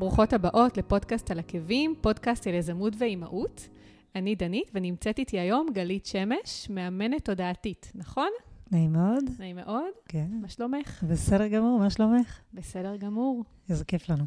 היי, 0.00 0.08
ברוכות 0.08 0.32
הבאות 0.32 0.76
לפודקאסט 0.76 1.30
על 1.30 1.38
עקבים, 1.38 1.94
פודקאסט 2.00 2.46
על 2.46 2.54
יזמות 2.54 2.92
ואימהות. 2.98 3.68
אני 4.14 4.34
דנית, 4.34 4.70
ונמצאת 4.74 5.18
איתי 5.18 5.38
היום 5.38 5.66
גלית 5.72 6.06
שמש, 6.06 6.70
מאמנת 6.70 7.24
תודעתית, 7.24 7.92
נכון? 7.94 8.28
נעים 8.72 8.92
מאוד. 8.92 9.24
נעים 9.38 9.56
מאוד. 9.56 9.92
כן. 10.08 10.26
מה 10.40 10.48
שלומך? 10.48 11.02
בסדר 11.08 11.46
גמור, 11.46 11.78
מה 11.78 11.90
שלומך? 11.90 12.40
בסדר 12.54 12.96
גמור. 12.96 13.44
איזה 13.68 13.84
כיף 13.84 14.08
לנו. 14.08 14.24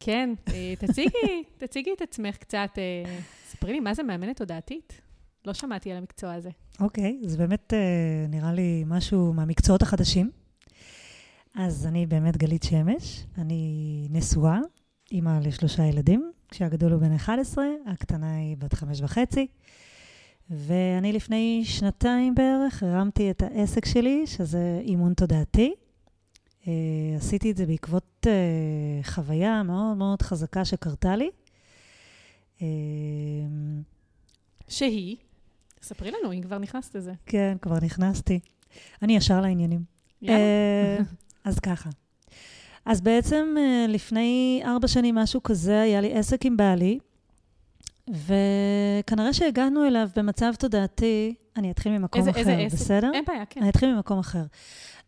כן, 0.00 0.30
אה, 0.48 0.74
תציגי, 0.78 1.42
תציגי 1.60 1.90
את 1.96 2.02
עצמך 2.02 2.36
קצת, 2.36 2.70
אה, 2.78 3.18
ספרי 3.46 3.72
לי, 3.72 3.80
מה 3.80 3.94
זה 3.94 4.02
מאמנת 4.02 4.36
תודעתית? 4.36 5.00
לא 5.44 5.54
שמעתי 5.54 5.90
על 5.90 5.96
המקצוע 5.96 6.32
הזה. 6.32 6.50
אוקיי, 6.80 7.20
זה 7.22 7.38
באמת 7.38 7.72
אה, 7.74 8.26
נראה 8.28 8.52
לי 8.52 8.84
משהו 8.86 9.32
מהמקצועות 9.32 9.82
החדשים. 9.82 10.30
אז 11.54 11.86
אני 11.86 12.06
באמת 12.06 12.36
גלית 12.36 12.62
שמש, 12.62 13.26
אני 13.38 14.06
נשואה, 14.10 14.58
אימא 15.12 15.38
לשלושה 15.42 15.84
ילדים, 15.84 16.32
כשהגדול 16.48 16.92
הוא 16.92 17.00
בן 17.00 17.14
11, 17.14 17.64
הקטנה 17.86 18.36
היא 18.36 18.56
בת 18.56 18.74
חמש 18.74 19.00
וחצי. 19.00 19.46
ואני 20.50 21.12
לפני 21.12 21.62
שנתיים 21.64 22.34
בערך 22.34 22.82
הרמתי 22.82 23.30
את 23.30 23.42
העסק 23.42 23.84
שלי, 23.84 24.26
שזה 24.26 24.80
אימון 24.84 25.14
תודעתי. 25.14 25.74
Uh, 26.62 26.66
עשיתי 27.16 27.50
את 27.50 27.56
זה 27.56 27.66
בעקבות 27.66 28.26
uh, 28.26 29.06
חוויה 29.06 29.62
מאוד 29.62 29.96
מאוד 29.96 30.22
חזקה 30.22 30.64
שקרתה 30.64 31.16
לי. 31.16 31.30
Uh, 32.58 32.62
שהיא? 34.68 35.16
ספרי 35.82 36.10
לנו, 36.10 36.32
אם 36.32 36.42
כבר 36.42 36.58
נכנסת 36.58 36.94
לזה. 36.94 37.12
כן, 37.26 37.56
כבר 37.62 37.76
נכנסתי. 37.82 38.40
אני 39.02 39.16
ישר 39.16 39.40
לעניינים. 39.40 39.84
יאללה. 40.22 41.02
אז 41.44 41.58
ככה. 41.58 41.90
אז 42.86 43.00
בעצם 43.00 43.54
uh, 43.56 43.90
לפני 43.90 44.62
ארבע 44.64 44.88
שנים, 44.88 45.14
משהו 45.14 45.42
כזה, 45.42 45.80
היה 45.80 46.00
לי 46.00 46.14
עסק 46.14 46.46
עם 46.46 46.56
בעלי, 46.56 46.98
וכנראה 48.10 49.32
שהגענו 49.32 49.86
אליו 49.86 50.08
במצב 50.16 50.52
תודעתי, 50.58 51.34
אני 51.56 51.70
אתחיל 51.70 51.92
ממקום 51.98 52.18
איזה- 52.20 52.30
אחר, 52.30 52.38
איזה 52.40 52.52
עסק? 52.52 52.74
בסדר? 52.76 53.10
אין 53.14 53.24
בעיה, 53.28 53.44
כן. 53.50 53.60
אני 53.60 53.70
אתחיל 53.70 53.94
ממקום 53.94 54.18
אחר. 54.18 54.42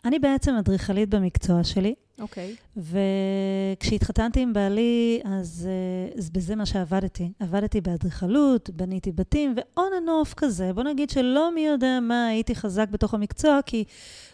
אני 0.04 0.18
בעצם 0.18 0.54
אדריכלית 0.54 1.08
במקצוע 1.08 1.64
שלי, 1.64 1.94
אוקיי. 2.20 2.54
וכשהתחתנתי 2.76 4.40
עם 4.40 4.52
בעלי, 4.52 5.20
אז, 5.24 5.68
אה, 5.70 6.18
אז 6.18 6.30
בזה 6.30 6.56
מה 6.56 6.66
שעבדתי. 6.66 7.32
עבדתי 7.40 7.80
באדריכלות, 7.80 8.70
בניתי 8.70 9.12
בתים, 9.12 9.54
ו-on 9.56 9.80
and 9.80 10.08
off 10.08 10.34
כזה. 10.34 10.72
בוא 10.72 10.82
נגיד 10.82 11.10
שלא 11.10 11.54
מי 11.54 11.60
יודע 11.60 11.98
מה 12.02 12.26
הייתי 12.26 12.54
חזק 12.54 12.88
בתוך 12.90 13.14
המקצוע, 13.14 13.60
כי 13.66 13.84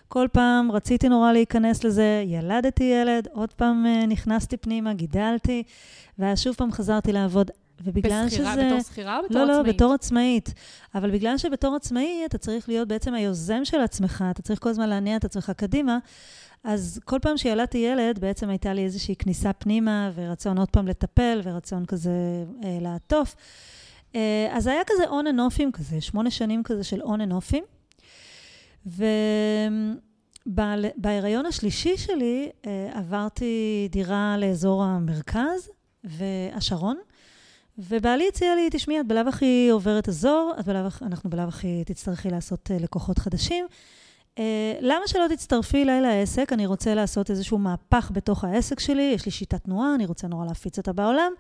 כל 0.09 0.27
פעם 0.33 0.73
רציתי 0.73 1.09
נורא 1.09 1.33
להיכנס 1.33 1.85
לזה, 1.85 2.23
ילדתי 2.27 2.85
ילד, 2.85 3.29
עוד 3.33 3.53
פעם 3.53 3.87
אה, 3.87 4.07
נכנסתי 4.07 4.57
פנימה, 4.57 4.95
גידלתי, 4.95 5.63
ואז 6.19 6.41
שוב 6.41 6.55
פעם 6.55 6.73
חזרתי 6.73 7.13
לעבוד. 7.13 7.51
ובגלל 7.85 8.27
בשכירה, 8.27 8.53
שזה... 8.53 8.67
בתור 8.67 8.81
שכירה 8.81 9.19
או 9.19 9.23
בתור 9.25 9.39
לא, 9.39 9.43
עצמאית? 9.43 9.67
לא, 9.67 9.73
בתור 9.73 9.93
עצמאית. 9.93 10.55
אבל 10.95 11.11
בגלל 11.11 11.39
שבתור 11.39 11.75
עצמאי 11.75 12.23
אתה 12.27 12.39
צריך 12.39 12.69
להיות 12.69 12.89
בעצם 12.89 13.15
היוזם 13.15 13.65
של 13.65 13.81
עצמך, 13.81 14.25
אתה 14.31 14.43
צריך 14.43 14.61
כל 14.63 14.69
הזמן 14.69 14.89
להניע 14.89 15.17
את 15.17 15.25
עצמך 15.25 15.53
קדימה, 15.57 15.99
אז 16.65 17.01
כל 17.05 17.19
פעם 17.23 17.37
שילדתי 17.37 17.79
ילד, 17.79 18.19
בעצם 18.19 18.49
הייתה 18.49 18.73
לי 18.73 18.85
איזושהי 18.85 19.17
כניסה 19.17 19.53
פנימה, 19.53 20.11
ורצון 20.15 20.59
עוד 20.59 20.71
פעם 20.71 20.89
לטפל, 20.89 21.41
ורצון 21.45 21.87
כזה 21.87 22.11
אה, 22.65 22.79
לעטוף. 22.81 23.37
אה, 24.15 24.49
אז 24.51 24.67
היה 24.67 24.83
כזה 24.87 25.05
on 25.09 25.27
and 25.27 25.41
off 25.41 25.60
ים 25.60 25.73
כזה, 25.73 26.01
שמונה 26.01 26.31
שנים 26.31 26.63
כזה 26.63 26.85
של 26.85 27.03
on 27.03 27.21
and 27.21 27.33
off 27.33 27.49
ים. 27.49 27.65
ובהיריון 30.47 31.47
השלישי 31.47 31.97
שלי 31.97 32.51
אה, 32.67 32.91
עברתי 32.93 33.89
דירה 33.91 34.37
לאזור 34.39 34.85
המרכז 34.85 35.71
והשרון. 36.05 36.97
ובעלי 37.89 38.29
הציע 38.29 38.55
לי, 38.55 38.69
תשמעי, 38.71 39.01
את 39.01 39.07
בלאו 39.07 39.29
הכי 39.29 39.69
עוברת 39.73 40.09
אזור, 40.09 40.53
את 40.61 40.67
בלאו 40.67 40.87
הכי, 40.87 41.05
אנחנו 41.05 41.31
בלאו 41.31 41.49
הכי 41.49 41.83
תצטרכי 41.87 42.31
לעשות 42.31 42.71
uh, 42.71 42.83
לקוחות 42.83 43.19
חדשים. 43.19 43.67
Uh, 44.37 44.41
למה 44.81 45.07
שלא 45.07 45.27
תצטרפי 45.29 45.83
אליי 45.83 46.01
לעסק? 46.01 46.53
אני 46.53 46.67
רוצה 46.67 46.95
לעשות 46.95 47.31
איזשהו 47.31 47.59
מהפך 47.59 48.11
בתוך 48.15 48.45
העסק 48.45 48.81
שלי, 48.81 49.13
יש 49.15 49.27
לי 49.27 49.31
שיטת 49.31 49.65
תנועה, 49.65 49.95
אני 49.95 50.07
רוצה 50.07 50.29
נורא 50.29 50.47
להפיץ 50.47 50.79
אותה 50.79 50.93
בעולם. 50.93 51.33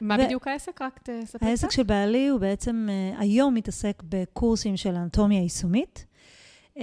מה 0.00 0.16
ו- 0.18 0.24
בדיוק 0.24 0.48
העסק? 0.48 0.82
רק 0.82 1.00
תספר 1.02 1.38
קצת. 1.38 1.42
העסק 1.42 1.70
של 1.70 1.82
בעלי 1.82 2.28
הוא 2.28 2.40
בעצם 2.40 2.88
uh, 2.88 3.20
היום 3.20 3.54
מתעסק 3.54 4.02
בקורסים 4.08 4.76
של 4.76 4.94
אנטומיה 4.94 5.42
יישומית. 5.42 6.06
Uh, 6.74 6.80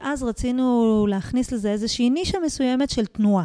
אז 0.00 0.22
רצינו 0.22 1.06
להכניס 1.08 1.52
לזה 1.52 1.70
איזושהי 1.70 2.10
נישה 2.10 2.38
מסוימת 2.38 2.90
של 2.90 3.06
תנועה. 3.06 3.44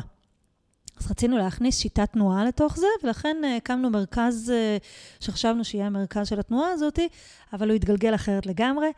אז 0.99 1.11
רצינו 1.11 1.37
להכניס 1.37 1.79
שיטת 1.79 2.11
תנועה 2.11 2.45
לתוך 2.45 2.77
זה, 2.77 2.87
ולכן 3.03 3.37
uh, 3.43 3.57
הקמנו 3.57 3.89
מרכז 3.89 4.53
uh, 4.53 5.23
שחשבנו 5.23 5.65
שיהיה 5.65 5.85
המרכז 5.85 6.27
של 6.27 6.39
התנועה 6.39 6.71
הזאת, 6.71 6.99
אבל 7.53 7.69
הוא 7.69 7.75
התגלגל 7.75 8.15
אחרת 8.15 8.45
לגמרי. 8.45 8.91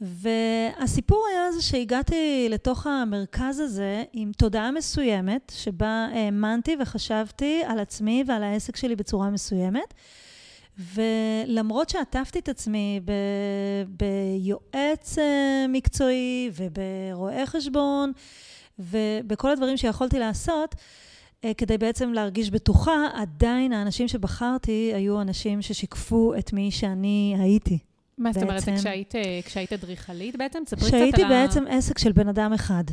והסיפור 0.00 1.26
היה 1.30 1.52
זה 1.52 1.62
שהגעתי 1.62 2.46
לתוך 2.50 2.86
המרכז 2.86 3.58
הזה 3.58 4.04
עם 4.12 4.32
תודעה 4.36 4.70
מסוימת, 4.70 5.52
שבה 5.56 6.08
האמנתי 6.12 6.76
וחשבתי 6.80 7.62
על 7.66 7.78
עצמי 7.78 8.24
ועל 8.26 8.42
העסק 8.42 8.76
שלי 8.76 8.96
בצורה 8.96 9.30
מסוימת. 9.30 9.94
ולמרות 10.94 11.88
שעטפתי 11.88 12.38
את 12.38 12.48
עצמי 12.48 13.00
ב, 13.04 13.12
ביועץ 13.88 15.18
אה, 15.18 15.66
מקצועי 15.68 16.50
וברואה 16.54 17.46
חשבון 17.46 18.12
ובכל 18.78 19.50
הדברים 19.50 19.76
שיכולתי 19.76 20.18
לעשות, 20.18 20.74
אה, 20.74 20.80
כדי 21.56 21.78
בעצם 21.78 22.12
להרגיש 22.12 22.50
בטוחה, 22.50 23.06
עדיין 23.14 23.72
האנשים 23.72 24.08
שבחרתי 24.08 24.92
היו 24.94 25.20
אנשים 25.20 25.62
ששיקפו 25.62 26.34
את 26.38 26.52
מי 26.52 26.70
שאני 26.70 27.36
הייתי. 27.38 27.78
מה 28.18 28.32
זאת 28.32 28.42
אומרת, 28.42 28.54
בעצם- 28.60 28.76
כשהיית, 28.76 29.14
אה, 29.16 29.40
כשהיית 29.44 29.72
אדריכלית 29.72 30.36
בעצם? 30.36 30.62
ספרי 30.66 30.78
קצת 30.80 30.88
כשהייתי 30.88 31.22
על 31.22 31.32
ה... 31.32 31.46
בעצם 31.46 31.64
עסק 31.68 31.98
של 31.98 32.12
בן 32.12 32.28
אדם 32.28 32.52
אחד. 32.52 32.84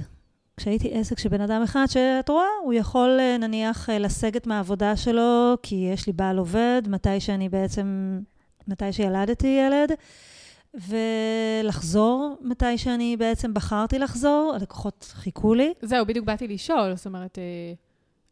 כשהייתי 0.57 0.89
עסק 0.93 1.19
של 1.19 1.29
בן 1.29 1.41
אדם 1.41 1.61
אחד, 1.63 1.85
שאת 1.89 2.29
רואה, 2.29 2.45
הוא 2.63 2.73
יכול 2.73 3.17
אה, 3.19 3.37
נניח 3.37 3.89
אה, 3.89 3.99
לסגת 3.99 4.47
מהעבודה 4.47 4.95
שלו, 4.95 5.55
כי 5.63 5.89
יש 5.93 6.07
לי 6.07 6.13
בעל 6.13 6.37
עובד, 6.37 6.81
מתי 6.87 7.19
שאני 7.19 7.49
בעצם, 7.49 8.19
מתי 8.67 8.93
שילדתי 8.93 9.47
ילד, 9.67 9.91
ולחזור 10.73 12.35
מתי 12.41 12.77
שאני 12.77 13.17
בעצם 13.17 13.53
בחרתי 13.53 13.99
לחזור, 13.99 14.53
הלקוחות 14.55 15.07
חיכו 15.13 15.53
לי. 15.53 15.73
זהו, 15.81 16.05
בדיוק 16.05 16.25
באתי 16.25 16.47
לשאול, 16.47 16.95
זאת 16.95 17.05
אומרת, 17.05 17.37
אה, 17.37 17.73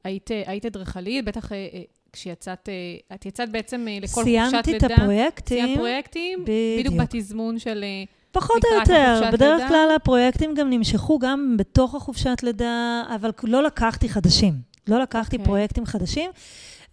היית, 0.03 0.29
היית 0.45 0.65
אדריכלית, 0.65 1.25
בטח 1.25 1.51
אה, 1.51 1.67
אה, 1.73 1.81
כשיצאת, 2.13 2.69
אה, 2.69 3.15
את 3.15 3.25
יצאת 3.25 3.51
בעצם 3.51 3.85
לכל 4.01 4.07
חופשת 4.07 4.25
לידה. 4.27 4.49
סיימתי 4.49 4.77
את 4.77 4.83
הפרויקטים. 4.83 5.57
סיימת 5.57 5.77
פרויקטים, 5.77 6.39
בדיוק 6.43 6.93
בדיוק. 6.93 7.01
בתזמון 7.01 7.59
של... 7.59 7.83
פחות 8.31 8.65
או 8.65 8.79
יותר. 8.79 9.21
בדרך 9.33 9.59
לידה? 9.59 9.67
כלל 9.67 9.89
הפרויקטים 9.95 10.53
גם 10.53 10.69
נמשכו 10.69 11.19
גם 11.19 11.55
בתוך 11.57 11.95
החופשת 11.95 12.43
לידה, 12.43 13.03
אבל 13.15 13.31
לא 13.43 13.63
לקחתי 13.63 14.09
חדשים. 14.09 14.53
לא 14.87 14.99
לקחתי 15.01 15.35
אוקיי. 15.35 15.45
פרויקטים 15.45 15.85
חדשים, 15.85 16.31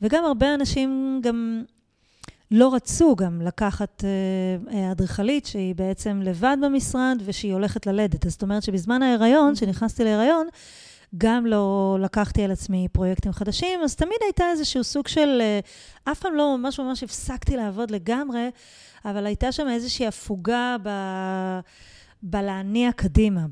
וגם 0.02 0.24
הרבה 0.24 0.54
אנשים 0.54 1.20
גם 1.22 1.62
לא 2.50 2.74
רצו 2.74 3.16
גם 3.16 3.42
לקחת 3.42 4.04
אה, 4.04 4.74
אה, 4.78 4.92
אדריכלית 4.92 5.46
שהיא 5.46 5.74
בעצם 5.74 6.20
לבד 6.24 6.56
במשרד 6.62 7.22
ושהיא 7.24 7.52
הולכת 7.52 7.86
ללדת. 7.86 8.26
אז 8.26 8.32
זאת 8.32 8.42
אומרת 8.42 8.62
שבזמן 8.62 9.02
ההיריון, 9.02 9.54
כשנכנסתי 9.54 10.04
להיריון, 10.04 10.46
גם 11.18 11.46
לא 11.46 11.96
לקחתי 12.00 12.42
על 12.42 12.50
עצמי 12.50 12.88
פרויקטים 12.92 13.32
חדשים, 13.32 13.80
אז 13.84 13.96
תמיד 13.96 14.18
הייתה 14.22 14.44
איזשהו 14.50 14.84
סוג 14.84 15.08
של, 15.08 15.38
אה, 15.40 15.60
אף 16.12 16.20
פעם 16.20 16.34
לא 16.34 16.56
ממש 16.58 16.80
ממש 16.80 17.02
הפסקתי 17.02 17.56
לעבוד 17.56 17.90
לגמרי, 17.90 18.50
אבל 19.04 19.26
הייתה 19.26 19.52
שם 19.52 19.68
איזושהי 19.68 20.06
הפוגה 20.06 20.76
ב... 20.82 20.88
בלהניע 22.22 22.92
קדימה, 22.92 23.46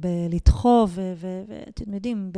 בלדחוף, 0.00 0.90
ואתם 0.94 1.94
יודעים, 1.94 2.32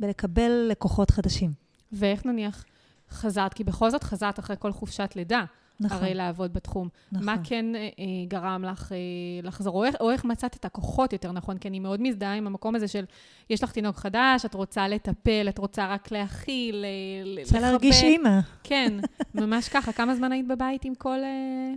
בלקבל 0.00 0.66
לקוחות 0.70 1.10
חדשים. 1.10 1.52
ואיך 1.92 2.26
נניח 2.26 2.64
חזרת? 3.10 3.54
כי 3.54 3.64
בכל 3.64 3.90
זאת 3.90 4.04
חזרת 4.04 4.38
אחרי 4.38 4.56
כל 4.58 4.72
חופשת 4.72 5.12
לידה, 5.16 5.44
נכון, 5.82 5.98
הרי 5.98 6.14
לעבוד 6.14 6.52
בתחום. 6.52 6.88
נכון. 7.12 7.26
מה 7.26 7.36
כן 7.44 7.76
אה, 7.76 7.80
אה, 7.80 8.04
גרם 8.28 8.64
לך 8.64 8.92
אה, 8.92 8.96
לחזור? 9.42 9.78
או 9.78 9.84
איך, 9.84 9.94
או 10.00 10.10
איך 10.10 10.24
מצאת 10.24 10.56
את 10.56 10.64
הכוחות 10.64 11.12
יותר 11.12 11.32
נכון? 11.32 11.58
כי 11.58 11.68
אני 11.68 11.80
מאוד 11.80 12.02
מזדהה 12.02 12.34
עם 12.34 12.46
המקום 12.46 12.74
הזה 12.74 12.88
של, 12.88 13.04
יש 13.50 13.62
לך 13.62 13.72
תינוק 13.72 13.96
חדש, 13.96 14.44
את 14.44 14.54
רוצה 14.54 14.88
לטפל, 14.88 15.46
את 15.48 15.58
רוצה 15.58 15.86
רק 15.86 16.10
להכיל, 16.10 16.84
אה, 16.84 17.30
רוצה 17.40 17.42
לחבק. 17.42 17.60
להרגיש 17.62 18.02
אימא. 18.02 18.40
כן, 18.64 18.92
ממש 19.34 19.68
ככה. 19.68 19.92
כמה 19.92 20.14
זמן 20.14 20.32
היית 20.32 20.48
בבית 20.48 20.84
עם 20.84 20.94
כל, 20.94 21.18
אה, 21.22 21.72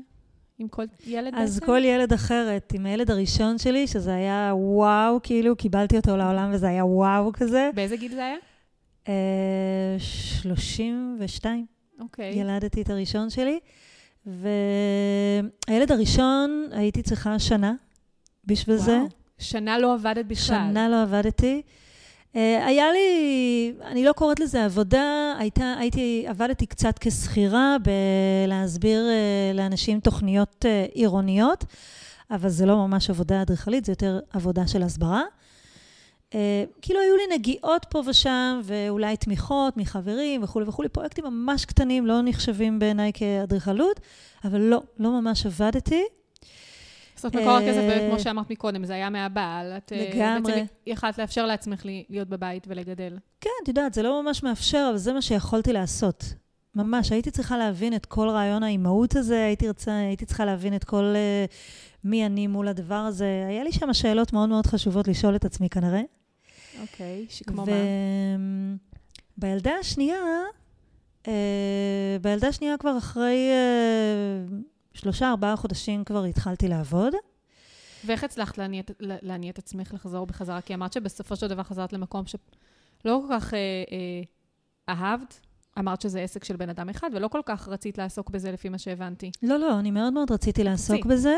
עם 0.60 0.68
כל 0.68 0.84
ילד 1.06 1.34
אז 1.36 1.54
בעצם? 1.56 1.66
כל 1.66 1.82
ילד 1.84 2.14
אחרת, 2.14 2.74
עם 2.76 2.86
הילד 2.86 3.12
הראשון 3.12 3.58
שלי, 3.58 3.88
שזה 3.88 4.14
היה 4.14 4.52
וואו, 4.56 5.20
כאילו, 5.24 5.56
קיבלתי 5.56 5.98
אותו 5.98 6.18
לעולם 6.18 6.50
וזה 6.54 6.68
היה 6.68 6.86
וואו 6.86 7.34
כזה. 7.34 7.70
באיזה 7.76 7.98
גיל 7.98 8.14
זה 8.14 8.26
היה? 8.26 8.36
אה, 9.08 9.96
32, 10.00 11.66
אוקיי. 12.00 12.34
ילדתי 12.34 12.82
את 12.82 12.90
הראשון 12.90 13.30
שלי. 13.30 13.60
והילד 14.26 15.92
הראשון, 15.92 16.68
הייתי 16.72 17.02
צריכה 17.02 17.40
שנה 17.40 17.74
בשביל 18.46 18.78
זה. 18.78 18.98
וואו. 18.98 19.08
שנה 19.38 19.80
לא 19.80 19.94
עבדת 19.94 20.26
בכלל. 20.26 20.70
שנה 20.72 20.90
לא 20.90 21.02
עבדתי. 21.02 21.62
אה, 22.36 22.66
היה 22.66 22.92
לי, 22.92 23.74
אני 23.86 24.06
לא 24.06 24.12
קוראת 24.12 24.40
לזה 24.40 24.66
עבודה, 24.66 25.34
הייתה, 25.40 25.74
הייתי, 25.80 26.26
עבדתי 26.28 26.66
קצת 26.66 27.00
כשכירה 27.00 27.76
בלהסביר 27.84 29.06
אה, 29.10 29.54
לאנשים 29.54 30.00
תוכניות 30.00 30.66
אה, 30.66 30.86
עירוניות, 30.94 31.66
אבל 32.32 32.50
זה 32.50 32.66
לא 32.66 32.88
ממש 32.88 33.10
עבודה 33.10 33.42
אדריכלית, 33.42 33.86
זה 33.86 33.92
יותר 33.92 34.20
עבודה 34.34 34.68
של 34.68 34.84
הסברה. 34.84 35.22
כאילו 36.82 37.00
היו 37.00 37.16
לי 37.16 37.36
נגיעות 37.38 37.86
פה 37.90 38.02
ושם, 38.06 38.62
ואולי 38.64 39.18
תמיכות 39.18 39.78
מחברים 39.78 40.44
וכולי 40.44 40.66
וכולי, 40.68 40.90
פרויקטים 40.90 41.26
ממש 41.26 41.66
קטנים, 41.66 42.06
לא 42.06 42.22
נחשבים 42.24 42.80
בעיניי 42.80 43.12
כאדריכלות, 43.14 44.00
אבל 44.46 44.60
לא, 44.62 44.82
לא 45.00 45.22
ממש 45.22 45.46
עבדתי. 45.46 46.04
אומרת, 47.26 47.36
מקור 47.36 47.58
הכסף, 47.58 47.78
באמת, 47.78 48.10
כמו 48.10 48.20
שאמרת 48.20 48.50
מקודם, 48.50 48.86
זה 48.86 48.94
היה 48.94 49.10
מהבעל. 49.10 49.74
את 49.78 49.94
אה, 49.94 50.10
לגמרי. 50.10 50.54
בעצם 50.54 50.66
יכלת 50.88 51.18
לאפשר 51.18 51.46
לעצמך 51.46 51.86
להיות 52.10 52.30
בבית 52.30 52.68
ולגדל. 52.68 53.18
כן, 53.42 53.50
את 53.64 53.68
יודעת, 53.68 53.94
זה 53.94 54.04
לא 54.04 54.24
ממש 54.24 54.44
מאפשר, 54.44 54.88
אבל 54.90 54.98
זה 54.98 55.14
מה 55.14 55.22
שיכולתי 55.22 55.74
לעשות. 55.74 56.34
ממש, 56.76 57.12
הייתי 57.12 57.32
צריכה 57.32 57.58
להבין 57.58 57.96
את 57.96 58.06
כל 58.06 58.30
רעיון 58.30 58.64
האימהות 58.64 59.16
הזה, 59.16 59.46
הייתי, 59.46 59.70
רצה, 59.70 59.98
הייתי 59.98 60.26
צריכה 60.26 60.46
להבין 60.46 60.76
את 60.76 60.84
כל 60.84 61.14
uh, 61.14 61.54
מי 62.06 62.26
אני 62.26 62.48
מול 62.48 62.68
הדבר 62.68 62.96
הזה. 62.96 63.46
היה 63.48 63.64
לי 63.64 63.72
שם 63.72 63.94
שאלות 63.94 64.34
מאוד 64.34 64.50
מאוד 64.50 64.66
חשובות 64.66 65.08
לשאול 65.08 65.36
את 65.36 65.46
עצמי 65.46 65.70
כנראה. 65.70 66.02
אוקיי, 66.82 67.26
שכמו 67.30 67.62
ו... 67.62 67.66
מה? 67.66 68.76
בילדה 69.38 69.72
השנייה, 69.80 70.18
uh, 71.24 71.28
בילדה 72.22 72.48
השנייה 72.48 72.78
כבר 72.78 72.98
אחרי... 72.98 73.50
Uh, 74.50 74.76
שלושה, 74.96 75.30
ארבעה 75.30 75.56
חודשים 75.56 76.04
כבר 76.04 76.24
התחלתי 76.24 76.68
לעבוד. 76.68 77.14
ואיך 78.06 78.24
הצלחת 78.24 78.58
להניע, 78.58 78.82
להניע 79.00 79.52
את 79.52 79.58
עצמך 79.58 79.94
לחזור 79.94 80.26
בחזרה? 80.26 80.62
כי 80.62 80.74
אמרת 80.74 80.94
שבסופו 80.94 81.36
של 81.36 81.48
דבר 81.48 81.64
חזרת 81.64 81.94
למקום 81.94 82.26
שלא 82.26 82.40
כל 83.04 83.28
כך 83.30 83.54
אה, 83.54 83.60
אה, 83.92 84.94
אהבת. 84.96 85.40
אמרת 85.80 86.02
שזה 86.02 86.22
עסק 86.22 86.44
של 86.44 86.56
בן 86.56 86.70
אדם 86.70 86.90
אחד, 86.90 87.10
ולא 87.14 87.28
כל 87.28 87.42
כך 87.46 87.68
רצית 87.68 87.98
לעסוק 87.98 88.30
בזה 88.30 88.52
לפי 88.52 88.70
מה 88.70 88.78
שהבנתי. 88.78 89.32
לא, 89.44 89.58
לא, 89.58 89.80
אני 89.80 89.92
מאוד 89.92 90.14
מאוד 90.14 90.32
רציתי 90.32 90.64
לעסוק 90.64 90.98
רצי. 90.98 91.08
בזה, 91.08 91.36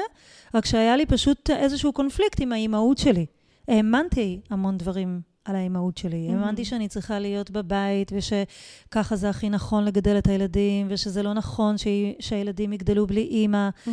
רק 0.54 0.66
שהיה 0.66 0.96
לי 0.98 1.06
פשוט 1.06 1.50
איזשהו 1.50 1.94
קונפליקט 1.94 2.42
עם 2.42 2.52
האימהות 2.52 2.98
שלי. 2.98 3.26
האמנתי 3.68 4.40
המון 4.50 4.78
דברים 4.78 5.22
על 5.46 5.56
האימהות 5.56 5.98
שלי. 5.98 6.28
Mm-hmm. 6.30 6.34
האמנתי 6.34 6.66
שאני 6.66 6.88
צריכה 6.88 7.20
להיות 7.20 7.52
בבית, 7.52 8.12
ושככה 8.16 9.16
זה 9.16 9.30
הכי 9.30 9.50
נכון 9.50 9.86
לגדל 9.86 10.18
את 10.18 10.28
הילדים, 10.28 10.88
ושזה 10.90 11.24
לא 11.24 11.34
נכון 11.34 11.78
ש... 11.78 11.88
שהילדים 12.20 12.74
יגדלו 12.74 13.08
בלי 13.08 13.22
אימא. 13.22 13.70
Mm-hmm. 13.70 13.90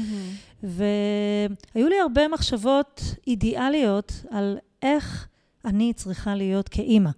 והיו 0.62 1.88
לי 1.88 2.00
הרבה 2.00 2.28
מחשבות 2.28 3.02
אידיאליות 3.26 4.12
על 4.30 4.58
איך 4.82 5.28
אני 5.64 5.92
צריכה 5.92 6.34
להיות 6.34 6.68
כאימא. 6.68 7.10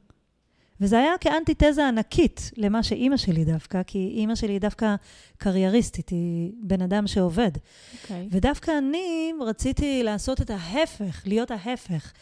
וזה 0.80 0.98
היה 0.98 1.12
כאנטיתזה 1.20 1.88
ענקית 1.88 2.50
למה 2.56 2.82
שאימא 2.82 3.16
שלי 3.16 3.44
דווקא, 3.44 3.82
כי 3.86 4.12
אימא 4.16 4.34
שלי 4.34 4.52
היא 4.52 4.60
דווקא 4.60 4.94
קרייריסטית, 5.38 6.08
היא 6.08 6.50
בן 6.62 6.82
אדם 6.82 7.06
שעובד. 7.06 7.50
Okay. 7.54 8.02
אוקיי. 8.02 8.28
ודווקא 8.30 8.78
אני 8.78 9.32
רציתי 9.40 10.02
לעשות 10.02 10.40
את 10.40 10.50
ההפך, 10.50 11.22
להיות 11.26 11.50
ההפך. 11.50 12.12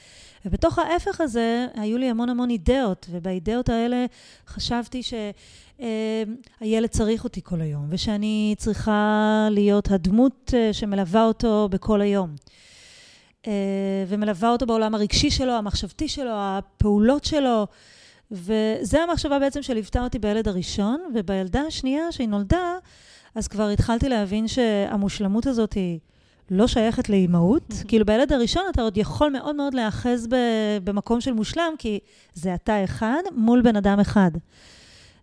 ובתוך 0.45 0.79
ההפך 0.79 1.21
הזה 1.21 1.67
היו 1.75 1.99
לי 1.99 2.11
המון 2.11 2.29
המון 2.29 2.51
אידאות, 2.51 3.07
ובאידאות 3.11 3.69
האלה 3.69 4.07
חשבתי 4.47 5.03
שהילד 5.03 6.83
אה, 6.83 6.89
צריך 6.89 7.25
אותי 7.25 7.41
כל 7.45 7.61
היום, 7.61 7.87
ושאני 7.91 8.55
צריכה 8.59 9.49
להיות 9.51 9.91
הדמות 9.91 10.55
אה, 10.57 10.73
שמלווה 10.73 11.25
אותו 11.25 11.69
בכל 11.71 12.01
היום. 12.01 12.35
אה, 13.47 13.53
ומלווה 14.09 14.51
אותו 14.51 14.67
בעולם 14.67 14.95
הרגשי 14.95 15.31
שלו, 15.31 15.53
המחשבתי 15.53 16.09
שלו, 16.09 16.33
הפעולות 16.35 17.25
שלו. 17.25 17.67
וזו 18.35 18.99
המחשבה 18.99 19.39
בעצם 19.39 19.63
שליוותה 19.63 20.01
אותי 20.01 20.19
בילד 20.19 20.49
הראשון, 20.49 21.01
ובילדה 21.15 21.61
השנייה 21.61 22.13
שהיא 22.13 22.29
נולדה, 22.29 22.75
אז 23.35 23.49
כבר 23.49 23.69
התחלתי 23.69 24.09
להבין 24.09 24.49
שהמושלמות 24.49 25.47
הזאת 25.47 25.73
היא 25.73 25.99
לא 26.51 26.67
שייכת 26.67 27.09
לאימהות. 27.09 27.63
Mm-hmm. 27.71 27.89
כאילו, 27.89 28.07
בילד 28.07 28.33
הראשון 28.33 28.63
אתה 28.71 28.83
עוד 28.83 28.97
יכול 28.97 29.33
מאוד 29.33 29.57
מאוד 29.57 29.75
להיאחז 29.75 30.29
במקום 30.85 31.21
של 31.21 31.33
מושלם, 31.33 31.73
כי 31.79 31.99
זה 32.35 32.55
אתה 32.55 32.85
אחד 32.85 33.23
מול 33.33 33.63
בן 33.63 33.77
אדם 33.77 34.01
אחד. 34.01 34.31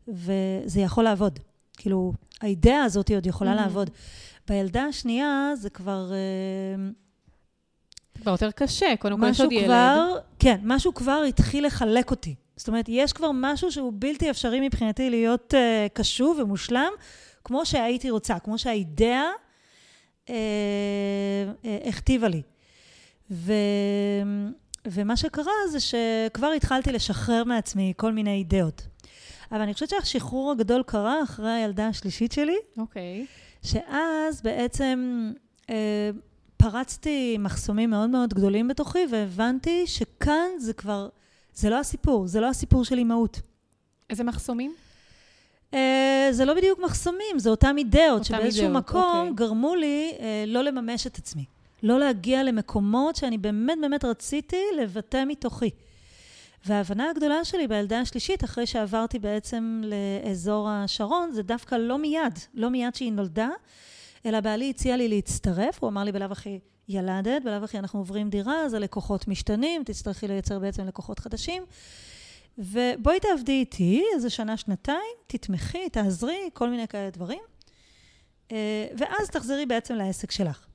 וזה 0.08 0.82
יכול 0.82 1.04
לעבוד. 1.04 1.40
כאילו, 1.78 2.14
האידאה 2.42 2.84
הזאת 2.84 3.12
עוד 3.12 3.26
יכולה 3.26 3.54
mm-hmm. 3.54 3.56
לעבוד. 3.56 3.90
בילדה 4.48 4.84
השנייה 4.84 5.52
זה 5.56 5.70
כבר... 5.70 6.12
אה, 6.12 6.90
כבר 8.22 8.32
יותר 8.32 8.52
קשה, 8.52 8.94
קודם 9.00 9.20
כל 9.20 9.28
יש 9.28 9.42
עוד 9.42 9.52
ילד. 9.52 9.98
כן, 10.40 10.58
משהו 10.64 10.94
כבר 10.94 11.24
התחיל 11.28 11.66
לחלק 11.66 12.12
אותי. 12.12 12.36
זאת 12.62 12.68
אומרת, 12.68 12.86
יש 12.88 13.14
כבר 13.14 13.32
משהו 13.34 13.72
שהוא 13.72 13.94
בלתי 13.96 14.30
אפשרי 14.30 14.60
מבחינתי 14.68 15.10
להיות 15.10 15.54
uh, 15.54 15.90
קשוב 15.94 16.40
ומושלם, 16.40 16.92
כמו 17.44 17.66
שהייתי 17.66 18.10
רוצה, 18.10 18.40
כמו 18.40 18.58
שהאידאה 18.58 19.24
uh, 20.26 20.30
uh, 20.30 20.32
הכתיבה 21.88 22.28
לי. 22.28 22.42
ו... 23.32 23.54
ומה 24.88 25.18
שקרה 25.18 25.52
זה 25.70 25.80
שכבר 25.80 26.48
התחלתי 26.48 26.92
לשחרר 26.92 27.44
מעצמי 27.44 27.94
כל 27.98 28.14
מיני 28.14 28.34
אידאות. 28.34 28.88
אבל 29.52 29.62
אני 29.62 29.74
חושבת 29.74 29.90
שהשחרור 29.90 30.52
הגדול 30.52 30.84
קרה 30.84 31.24
אחרי 31.24 31.52
הילדה 31.52 31.88
השלישית 31.88 32.32
שלי. 32.32 32.58
אוקיי. 32.78 33.26
Okay. 33.26 33.68
שאז 33.68 34.42
בעצם 34.42 35.32
אה, 35.70 36.10
פרצתי 36.58 37.38
מחסומים 37.40 37.90
מאוד 37.90 38.10
מאוד 38.10 38.34
גדולים 38.34 38.68
בתוכי, 38.68 39.00
והבנתי 39.10 39.88
שכאן 39.88 40.50
זה 40.60 40.74
כבר 40.74 41.10
זה 41.54 41.70
לא 41.70 41.80
הסיפור, 41.80 42.28
זה 42.28 42.40
לא 42.40 42.50
הסיפור 42.50 42.86
של 42.86 42.98
אימהות. 42.98 43.42
איזה 44.10 44.24
מחסומים? 44.24 44.74
Uh, 45.72 45.76
זה 46.32 46.46
לא 46.46 46.54
בדיוק 46.54 46.80
מחסומים, 46.80 47.40
זה 47.40 47.50
אותם 47.50 47.76
אידאות, 47.78 48.26
שבאיזשהו 48.26 48.68
אידאות, 48.68 48.84
מקום 48.84 49.18
אוקיי. 49.18 49.34
גרמו 49.34 49.76
לי 49.76 50.14
uh, 50.18 50.22
לא 50.48 50.62
לממש 50.62 51.08
את 51.08 51.18
עצמי. 51.18 51.46
לא 51.84 52.00
להגיע 52.00 52.44
למקומות 52.44 53.16
שאני 53.16 53.38
באמת 53.38 53.78
באמת 53.82 54.06
רציתי 54.06 54.62
לבטא 54.78 55.24
מתוכי. 55.28 55.70
וההבנה 56.66 57.10
הגדולה 57.10 57.46
שלי 57.46 57.68
בילדה 57.68 58.00
השלישית, 58.00 58.44
אחרי 58.44 58.66
שעברתי 58.66 59.20
בעצם 59.20 59.82
לאזור 59.84 60.70
השרון, 60.70 61.32
זה 61.32 61.44
דווקא 61.44 61.76
לא 61.76 61.98
מיד, 61.98 62.40
לא 62.54 62.70
מיד 62.70 62.96
שהיא 62.96 63.12
נולדה, 63.12 63.50
אלא 64.26 64.40
בעלי 64.40 64.70
הציע 64.70 64.98
לי 64.98 65.08
להצטרף, 65.08 65.78
הוא 65.80 65.90
אמר 65.90 66.04
לי 66.04 66.12
בלאו 66.12 66.32
הכי, 66.32 66.60
ילדת, 66.92 67.44
בלאו 67.44 67.64
הכי 67.64 67.80
אנחנו 67.80 68.00
עוברים 68.00 68.30
דירה, 68.30 68.66
אז 68.66 68.74
הלקוחות 68.74 69.28
משתנים, 69.28 69.84
תצטרכי 69.84 70.28
לייצר 70.28 70.60
בעצם 70.60 70.88
לקוחות 70.88 71.20
חדשים. 71.20 71.64
ובואי 72.58 73.20
תעבדי 73.20 73.52
איתי 73.52 74.04
איזה 74.16 74.30
שנה, 74.30 74.58
שנתיים, 74.58 75.16
תתמכי, 75.28 75.90
תעזרי, 75.90 76.50
כל 76.54 76.70
מיני 76.70 76.88
כאלה 76.88 77.10
דברים. 77.10 77.42
אה, 78.52 78.88
ואז 78.98 79.30
תחזרי 79.30 79.66
בעצם 79.66 79.96
לעסק 79.96 80.32
שלך. 80.32 80.68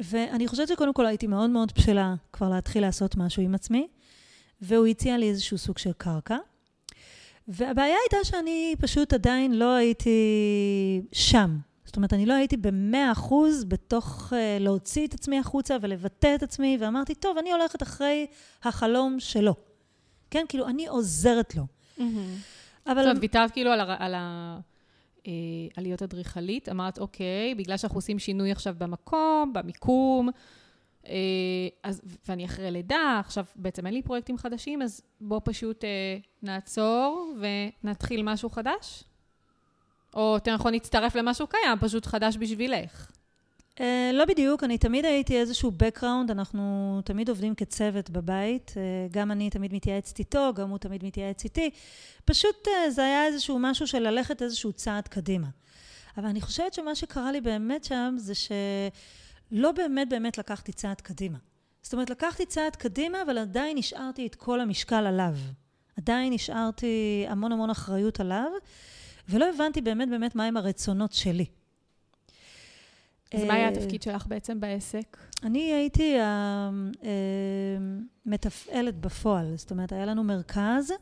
ואני 0.00 0.48
חושבת 0.48 0.68
שקודם 0.68 0.92
כל 0.92 1.06
הייתי 1.06 1.26
מאוד 1.26 1.50
מאוד 1.50 1.72
בשלה 1.76 2.14
כבר 2.32 2.48
להתחיל 2.48 2.82
לעשות 2.82 3.16
משהו 3.16 3.42
עם 3.42 3.54
עצמי, 3.54 3.88
והוא 4.60 4.86
הציע 4.86 5.18
לי 5.18 5.28
איזשהו 5.28 5.58
סוג 5.58 5.78
של 5.78 5.92
קרקע. 5.92 6.36
והבעיה 7.48 7.96
הייתה 8.04 8.24
שאני 8.24 8.74
פשוט 8.80 9.12
עדיין 9.12 9.58
לא 9.58 9.74
הייתי 9.74 10.10
שם. 11.12 11.58
זאת 11.92 11.96
אומרת, 11.96 12.12
אני 12.12 12.26
לא 12.26 12.34
הייתי 12.34 12.56
במאה 12.56 13.12
אחוז 13.12 13.64
בתוך 13.64 14.32
uh, 14.32 14.36
להוציא 14.60 15.06
את 15.06 15.14
עצמי 15.14 15.38
החוצה 15.38 15.76
ולבטא 15.80 16.34
את 16.34 16.42
עצמי, 16.42 16.76
ואמרתי, 16.80 17.14
טוב, 17.14 17.38
אני 17.38 17.52
הולכת 17.52 17.82
אחרי 17.82 18.26
החלום 18.62 19.20
שלו. 19.20 19.54
כן, 20.30 20.44
כאילו, 20.48 20.68
אני 20.68 20.86
עוזרת 20.86 21.54
לו. 21.54 21.62
Mm-hmm. 21.98 22.02
אבל... 22.86 22.94
זאת 22.94 23.04
אומרת, 23.04 23.16
ויתרת 23.20 23.50
כאילו 23.50 23.70
על, 23.70 23.80
ה... 23.80 23.96
על, 23.98 24.14
ה... 24.14 24.58
אה, 25.26 25.32
על 25.76 25.84
להיות 25.84 26.02
אדריכלית, 26.02 26.68
אמרת, 26.68 26.98
אוקיי, 26.98 27.54
בגלל 27.54 27.76
שאנחנו 27.76 27.98
עושים 27.98 28.18
שינוי 28.18 28.52
עכשיו 28.52 28.74
במקום, 28.78 29.52
במיקום, 29.52 30.28
אה, 31.06 31.12
אז, 31.82 32.02
ואני 32.28 32.44
אחרי 32.44 32.70
לידה, 32.70 33.16
עכשיו 33.20 33.44
בעצם 33.56 33.86
אין 33.86 33.94
לי 33.94 34.02
פרויקטים 34.02 34.38
חדשים, 34.38 34.82
אז 34.82 35.02
בוא 35.20 35.40
פשוט 35.44 35.84
אה, 35.84 36.16
נעצור 36.42 37.34
ונתחיל 37.84 38.22
משהו 38.22 38.50
חדש? 38.50 39.04
או 40.14 40.34
יותר 40.34 40.54
נכון, 40.54 40.74
נצטרף 40.74 41.14
למשהו 41.14 41.46
קיים, 41.46 41.78
פשוט 41.80 42.06
חדש 42.06 42.36
בשבילך. 42.36 43.10
Uh, 43.76 43.82
לא 44.12 44.24
בדיוק, 44.24 44.64
אני 44.64 44.78
תמיד 44.78 45.04
הייתי 45.04 45.40
איזשהו 45.40 45.72
background, 45.82 46.32
אנחנו 46.32 47.00
תמיד 47.04 47.28
עובדים 47.28 47.54
כצוות 47.54 48.10
בבית, 48.10 48.70
uh, 48.70 49.12
גם 49.12 49.30
אני 49.30 49.50
תמיד 49.50 49.74
מתייעצת 49.74 50.18
איתו, 50.18 50.52
גם 50.54 50.70
הוא 50.70 50.78
תמיד 50.78 51.04
מתייעץ 51.04 51.44
איתי. 51.44 51.70
פשוט 52.24 52.66
uh, 52.66 52.90
זה 52.90 53.04
היה 53.04 53.26
איזשהו 53.26 53.58
משהו 53.58 53.86
של 53.86 53.98
ללכת 53.98 54.42
איזשהו 54.42 54.72
צעד 54.72 55.08
קדימה. 55.08 55.46
אבל 56.16 56.26
אני 56.26 56.40
חושבת 56.40 56.74
שמה 56.74 56.94
שקרה 56.94 57.32
לי 57.32 57.40
באמת 57.40 57.84
שם 57.84 58.14
זה 58.18 58.32
שלא 58.34 59.72
באמת 59.72 60.08
באמת 60.08 60.38
לקחתי 60.38 60.72
צעד 60.72 61.00
קדימה. 61.00 61.38
זאת 61.82 61.92
אומרת, 61.92 62.10
לקחתי 62.10 62.46
צעד 62.46 62.76
קדימה, 62.76 63.22
אבל 63.22 63.38
עדיין 63.38 63.78
השארתי 63.78 64.26
את 64.26 64.34
כל 64.34 64.60
המשקל 64.60 65.06
עליו. 65.06 65.34
עדיין 65.98 66.32
השארתי 66.32 67.24
המון 67.28 67.52
המון 67.52 67.70
אחריות 67.70 68.20
עליו. 68.20 68.50
ולא 69.28 69.46
הבנתי 69.54 69.80
באמת 69.80 70.08
באמת 70.08 70.34
מהם 70.34 70.56
הרצונות 70.56 71.12
שלי. 71.12 71.46
אז 73.34 73.44
מה 73.44 73.54
היה 73.54 73.68
התפקיד 73.68 74.02
שלך 74.02 74.26
בעצם 74.26 74.60
בעסק? 74.60 75.16
אני 75.42 75.72
הייתי 75.72 76.16
המתפעלת 78.26 79.00
בפועל. 79.00 79.56
זאת 79.56 79.70
אומרת, 79.70 79.92
היה 79.92 80.06
לנו 80.06 80.24
מרכז 80.24 80.92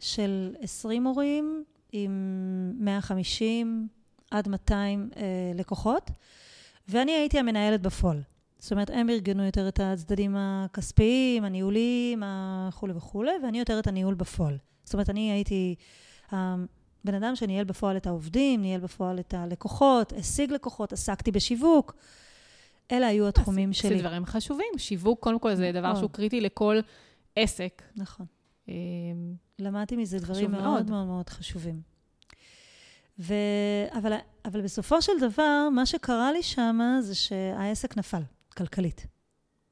של 0.00 0.54
20 0.60 1.02
מורים 1.02 1.64
עם 1.92 2.72
150 2.78 3.88
עד 4.30 4.48
200 4.48 5.10
לקוחות, 5.54 6.10
ואני 6.88 7.12
הייתי 7.12 7.38
המנהלת 7.38 7.82
בפועל. 7.82 8.22
זאת 8.58 8.72
אומרת, 8.72 8.90
הם 8.90 9.10
ארגנו 9.10 9.44
יותר 9.44 9.68
את 9.68 9.80
הצדדים 9.80 10.36
הכספיים, 10.36 11.44
הניהוליים, 11.44 12.22
וכולי 12.68 12.92
וכולי, 12.92 13.32
ואני 13.42 13.58
יותר 13.58 13.78
את 13.78 13.86
הניהול 13.86 14.14
בפועל. 14.14 14.58
זאת 14.84 14.94
אומרת, 14.94 15.10
אני 15.10 15.32
הייתי 15.32 15.74
הבן 17.08 17.14
אדם 17.14 17.36
שניהל 17.36 17.64
בפועל 17.64 17.96
את 17.96 18.06
העובדים, 18.06 18.62
ניהל 18.62 18.80
בפועל 18.80 19.18
את 19.18 19.34
הלקוחות, 19.34 20.12
השיג 20.12 20.52
לקוחות, 20.52 20.92
עסקתי 20.92 21.30
בשיווק. 21.30 21.94
אלה 22.92 23.06
היו 23.06 23.28
התחומים 23.28 23.72
שלי. 23.72 23.96
זה 23.96 24.02
דברים 24.02 24.26
חשובים. 24.26 24.72
שיווק, 24.76 25.20
קודם 25.20 25.38
כל, 25.38 25.54
זה 25.54 25.70
דבר 25.74 25.94
שהוא 25.94 26.10
קריטי 26.10 26.40
לכל 26.40 26.76
עסק. 27.36 27.82
נכון. 27.96 28.26
אמ, 28.68 28.74
למדתי 29.58 29.96
מזה 29.96 30.18
דברים 30.18 30.50
מאוד 30.50 30.62
מאוד 30.62 30.90
מאוד 30.90 31.06
מאוד 31.06 31.28
חשובים. 31.28 31.80
ו... 33.18 33.34
אבל, 33.98 34.12
אבל 34.44 34.60
בסופו 34.60 35.02
של 35.02 35.12
דבר, 35.20 35.68
מה 35.72 35.86
שקרה 35.86 36.32
לי 36.32 36.42
שם 36.42 36.80
זה 37.00 37.14
שהעסק 37.14 37.96
נפל. 37.96 38.22
כלכלית. 38.56 39.06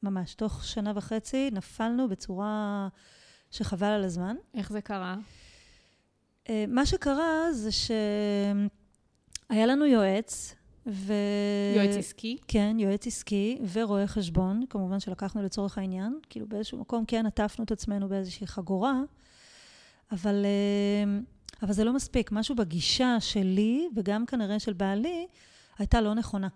ממש. 0.03 0.35
תוך 0.35 0.64
שנה 0.64 0.93
וחצי 0.95 1.50
נפלנו 1.53 2.09
בצורה 2.09 2.88
שחבל 3.50 3.87
על 3.87 4.05
הזמן. 4.05 4.37
איך 4.55 4.73
זה 4.73 4.81
קרה? 4.81 5.17
אה, 6.48 6.64
מה 6.68 6.86
שקרה 6.86 7.52
זה 7.52 7.70
שהיה 7.72 9.66
לנו 9.66 9.86
יועץ, 9.86 10.54
ו... 10.86 11.12
יועץ 11.76 11.96
עסקי? 11.96 12.36
כן, 12.48 12.76
יועץ 12.78 13.06
עסקי 13.06 13.58
ורואה 13.72 14.06
חשבון, 14.06 14.62
כמובן 14.70 15.00
שלקחנו 15.00 15.42
לצורך 15.42 15.78
העניין. 15.78 16.18
כאילו 16.30 16.46
באיזשהו 16.48 16.78
מקום 16.78 17.04
כן 17.04 17.26
עטפנו 17.26 17.64
את 17.64 17.72
עצמנו 17.72 18.08
באיזושהי 18.08 18.46
חגורה, 18.46 19.00
אבל, 20.12 20.44
אה, 20.44 21.20
אבל 21.62 21.72
זה 21.72 21.84
לא 21.84 21.92
מספיק. 21.92 22.32
משהו 22.32 22.54
בגישה 22.54 23.16
שלי, 23.20 23.88
וגם 23.96 24.26
כנראה 24.26 24.58
של 24.58 24.72
בעלי, 24.72 25.26
הייתה 25.78 26.00
לא 26.00 26.14
נכונה. 26.14 26.48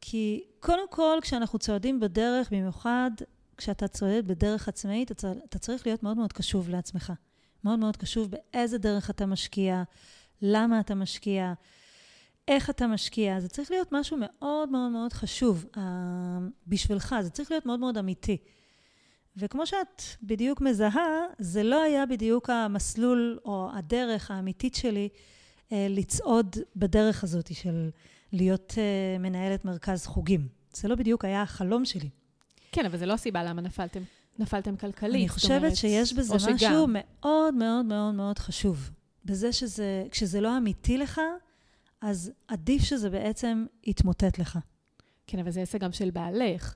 כי 0.00 0.44
קודם 0.60 0.90
כל, 0.90 1.18
כשאנחנו 1.22 1.58
צועדים 1.58 2.00
בדרך, 2.00 2.52
במיוחד 2.52 3.10
כשאתה 3.56 3.88
צועד 3.88 4.26
בדרך 4.28 4.68
עצמאית, 4.68 5.10
אתה, 5.10 5.32
אתה 5.48 5.58
צריך 5.58 5.86
להיות 5.86 6.02
מאוד 6.02 6.16
מאוד 6.16 6.32
קשוב 6.32 6.68
לעצמך. 6.68 7.12
מאוד 7.66 7.78
מאוד 7.78 7.96
קשוב 7.96 8.30
באיזה 8.30 8.78
דרך 8.78 9.10
אתה 9.10 9.26
משקיע, 9.26 9.82
למה 10.42 10.80
אתה 10.80 10.94
משקיע, 10.94 11.52
איך 12.48 12.70
אתה 12.70 12.86
משקיע. 12.86 13.40
זה 13.40 13.48
צריך 13.48 13.70
להיות 13.70 13.92
משהו 13.92 14.16
מאוד 14.20 14.68
מאוד 14.68 14.92
מאוד 14.92 15.12
חשוב 15.12 15.64
uh, 15.74 15.78
בשבילך, 16.66 17.16
זה 17.20 17.30
צריך 17.30 17.50
להיות 17.50 17.66
מאוד 17.66 17.80
מאוד 17.80 17.98
אמיתי. 17.98 18.36
וכמו 19.36 19.66
שאת 19.66 20.02
בדיוק 20.22 20.60
מזהה, 20.60 21.26
זה 21.38 21.62
לא 21.62 21.82
היה 21.82 22.06
בדיוק 22.06 22.50
המסלול 22.50 23.38
או 23.44 23.70
הדרך 23.74 24.30
האמיתית 24.30 24.74
שלי 24.74 25.08
uh, 25.08 25.72
לצעוד 25.88 26.56
בדרך 26.76 27.24
הזאת 27.24 27.54
של 27.54 27.90
להיות 28.32 28.70
uh, 28.70 29.20
מנהלת 29.22 29.64
מרכז 29.64 30.06
חוגים. 30.06 30.48
זה 30.72 30.88
לא 30.88 30.94
בדיוק 30.94 31.24
היה 31.24 31.42
החלום 31.42 31.84
שלי. 31.84 32.08
כן, 32.72 32.86
אבל 32.86 32.98
זה 32.98 33.06
לא 33.06 33.12
הסיבה 33.12 33.44
למה 33.44 33.62
נפלתם. 33.62 34.00
נפלתם 34.38 34.76
כלכלית. 34.76 35.20
אני 35.20 35.28
חושבת 35.28 35.56
אומרת, 35.56 35.76
שיש 35.76 36.12
בזה 36.12 36.34
משהו 36.34 36.58
שגם. 36.58 36.84
מאוד 36.88 37.54
מאוד 37.54 37.86
מאוד 37.86 38.14
מאוד 38.14 38.38
חשוב. 38.38 38.90
בזה 39.24 39.52
שזה, 39.52 40.04
כשזה 40.10 40.40
לא 40.40 40.56
אמיתי 40.56 40.98
לך, 40.98 41.20
אז 42.00 42.32
עדיף 42.48 42.82
שזה 42.82 43.10
בעצם 43.10 43.66
יתמוטט 43.84 44.38
לך. 44.38 44.58
כן, 45.26 45.38
אבל 45.38 45.50
זה 45.50 45.62
עסק 45.62 45.80
גם 45.80 45.92
של 45.92 46.10
בעלך. 46.10 46.74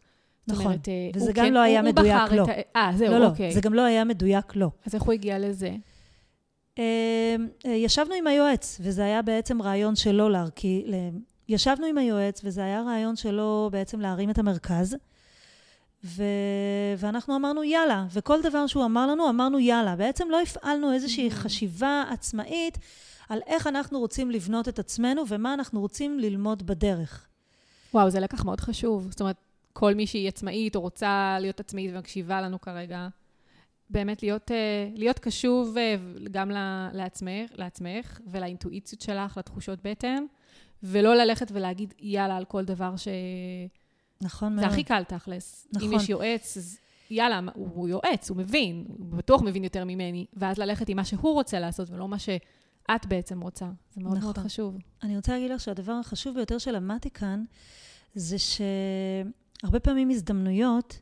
נכון, 0.48 0.64
אומרת, 0.64 0.88
אה, 0.88 1.10
וזה 1.14 1.32
גם 1.32 1.44
כן, 1.44 1.52
לא 1.52 1.60
היה 1.60 1.82
מדויק 1.82 2.32
לו. 2.32 2.44
אה, 2.76 2.90
זהו, 2.96 3.18
לא, 3.18 3.26
אוקיי. 3.26 3.48
לא, 3.48 3.54
זה 3.54 3.60
גם 3.60 3.74
לא 3.74 3.82
היה 3.82 4.04
מדויק 4.04 4.56
לו. 4.56 4.70
אז 4.86 4.94
איך 4.94 5.02
הוא 5.02 5.12
הגיע 5.12 5.38
לזה? 5.38 5.76
אמ, 6.78 6.82
אה, 7.66 7.70
ישבנו 7.70 8.14
עם 8.14 8.26
היועץ, 8.26 8.80
וזה 8.82 9.04
היה 9.04 9.22
בעצם 9.22 9.62
רעיון 9.62 9.96
שלו 9.96 10.28
להרכיב, 10.28 10.84
ישבנו 11.48 11.86
עם 11.86 11.98
היועץ, 11.98 12.40
וזה 12.44 12.64
היה 12.64 12.82
רעיון 12.82 13.16
שלו 13.16 13.68
בעצם 13.72 14.00
להרים 14.00 14.30
את 14.30 14.38
המרכז. 14.38 14.96
ו... 16.04 16.22
ואנחנו 16.98 17.36
אמרנו 17.36 17.64
יאללה, 17.64 18.06
וכל 18.12 18.42
דבר 18.42 18.66
שהוא 18.66 18.84
אמר 18.84 19.06
לנו, 19.06 19.28
אמרנו 19.28 19.58
יאללה. 19.58 19.96
בעצם 19.96 20.28
לא 20.30 20.40
הפעלנו 20.40 20.92
איזושהי 20.92 21.28
mm-hmm. 21.28 21.34
חשיבה 21.34 22.04
עצמאית 22.10 22.78
על 23.28 23.40
איך 23.46 23.66
אנחנו 23.66 23.98
רוצים 23.98 24.30
לבנות 24.30 24.68
את 24.68 24.78
עצמנו 24.78 25.22
ומה 25.28 25.54
אנחנו 25.54 25.80
רוצים 25.80 26.18
ללמוד 26.18 26.66
בדרך. 26.66 27.26
וואו, 27.94 28.10
זה 28.10 28.20
לקח 28.20 28.44
מאוד 28.44 28.60
חשוב. 28.60 29.10
זאת 29.10 29.20
אומרת, 29.20 29.36
כל 29.72 29.94
מי 29.94 30.06
שהיא 30.06 30.28
עצמאית 30.28 30.76
או 30.76 30.80
רוצה 30.80 31.36
להיות 31.40 31.60
עצמאית 31.60 31.90
ומקשיבה 31.94 32.40
לנו 32.40 32.60
כרגע, 32.60 33.08
באמת 33.90 34.22
להיות, 34.22 34.50
אה, 34.50 34.88
להיות 34.94 35.18
קשוב 35.18 35.76
אה, 35.78 35.96
גם 36.30 36.50
לעצמך, 36.92 37.50
לעצמך 37.54 38.20
ולאינטואיציות 38.26 39.00
שלך, 39.00 39.36
לתחושות 39.36 39.78
בטן, 39.82 40.24
ולא 40.82 41.14
ללכת 41.14 41.50
ולהגיד 41.52 41.94
יאללה 41.98 42.36
על 42.36 42.44
כל 42.44 42.64
דבר 42.64 42.96
ש... 42.96 43.08
נכון 44.20 44.56
מאוד. 44.56 44.66
זה 44.66 44.72
הכי 44.72 44.84
קל 44.84 45.02
תכלס. 45.04 45.66
נכון. 45.72 45.88
אם 45.88 45.96
יש 45.96 46.08
יועץ, 46.08 46.56
אז 46.56 46.78
יאללה, 47.10 47.40
הוא, 47.54 47.68
הוא 47.74 47.88
יועץ, 47.88 48.30
הוא 48.30 48.36
מבין, 48.36 48.84
הוא 48.88 49.06
בטוח 49.06 49.42
מבין 49.42 49.64
יותר 49.64 49.84
ממני, 49.84 50.26
ואז 50.32 50.58
ללכת 50.58 50.88
עם 50.88 50.96
מה 50.96 51.04
שהוא 51.04 51.32
רוצה 51.34 51.60
לעשות, 51.60 51.90
ולא 51.90 52.08
מה 52.08 52.18
שאת 52.18 53.06
בעצם 53.08 53.40
רוצה. 53.40 53.70
זה 53.90 54.00
מאוד 54.02 54.16
נכון. 54.16 54.24
מאוד 54.24 54.38
חשוב. 54.38 54.76
אני 55.02 55.16
רוצה 55.16 55.32
להגיד 55.32 55.50
לך 55.50 55.60
שהדבר 55.60 55.92
החשוב 55.92 56.34
ביותר 56.34 56.58
שלמדתי 56.58 57.10
כאן, 57.10 57.44
זה 58.14 58.36
שהרבה 58.38 59.80
פעמים 59.80 60.10
הזדמנויות 60.10 60.98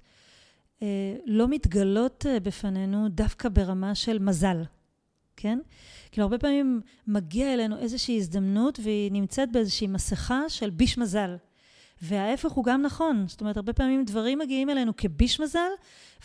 אה, 0.83 1.17
לא 1.27 1.49
מתגלות 1.49 2.27
אה, 2.29 2.41
בפנינו 2.41 3.09
דווקא 3.09 3.49
ברמה 3.49 3.95
של 3.95 4.19
מזל, 4.19 4.63
כן? 5.37 5.59
כאילו, 6.13 6.25
הרבה 6.25 6.39
פעמים 6.39 6.81
מגיע 7.07 7.55
אלינו 7.55 7.79
איזושהי 7.79 8.17
הזדמנות, 8.17 8.81
והיא 8.83 9.13
נמצאת 9.13 9.53
באיזושהי 9.53 9.87
מסכה 9.87 10.41
של 10.49 10.71
ביש 10.71 10.99
מזל. 10.99 11.37
וההפך 12.03 12.51
הוא 12.51 12.65
גם 12.65 12.83
נכון. 12.83 13.25
זאת 13.29 13.41
אומרת, 13.41 13.57
הרבה 13.57 13.73
פעמים 13.73 14.05
דברים 14.05 14.39
מגיעים 14.39 14.71
אלינו 14.71 14.97
כביש 14.97 15.41
מזל, 15.41 15.71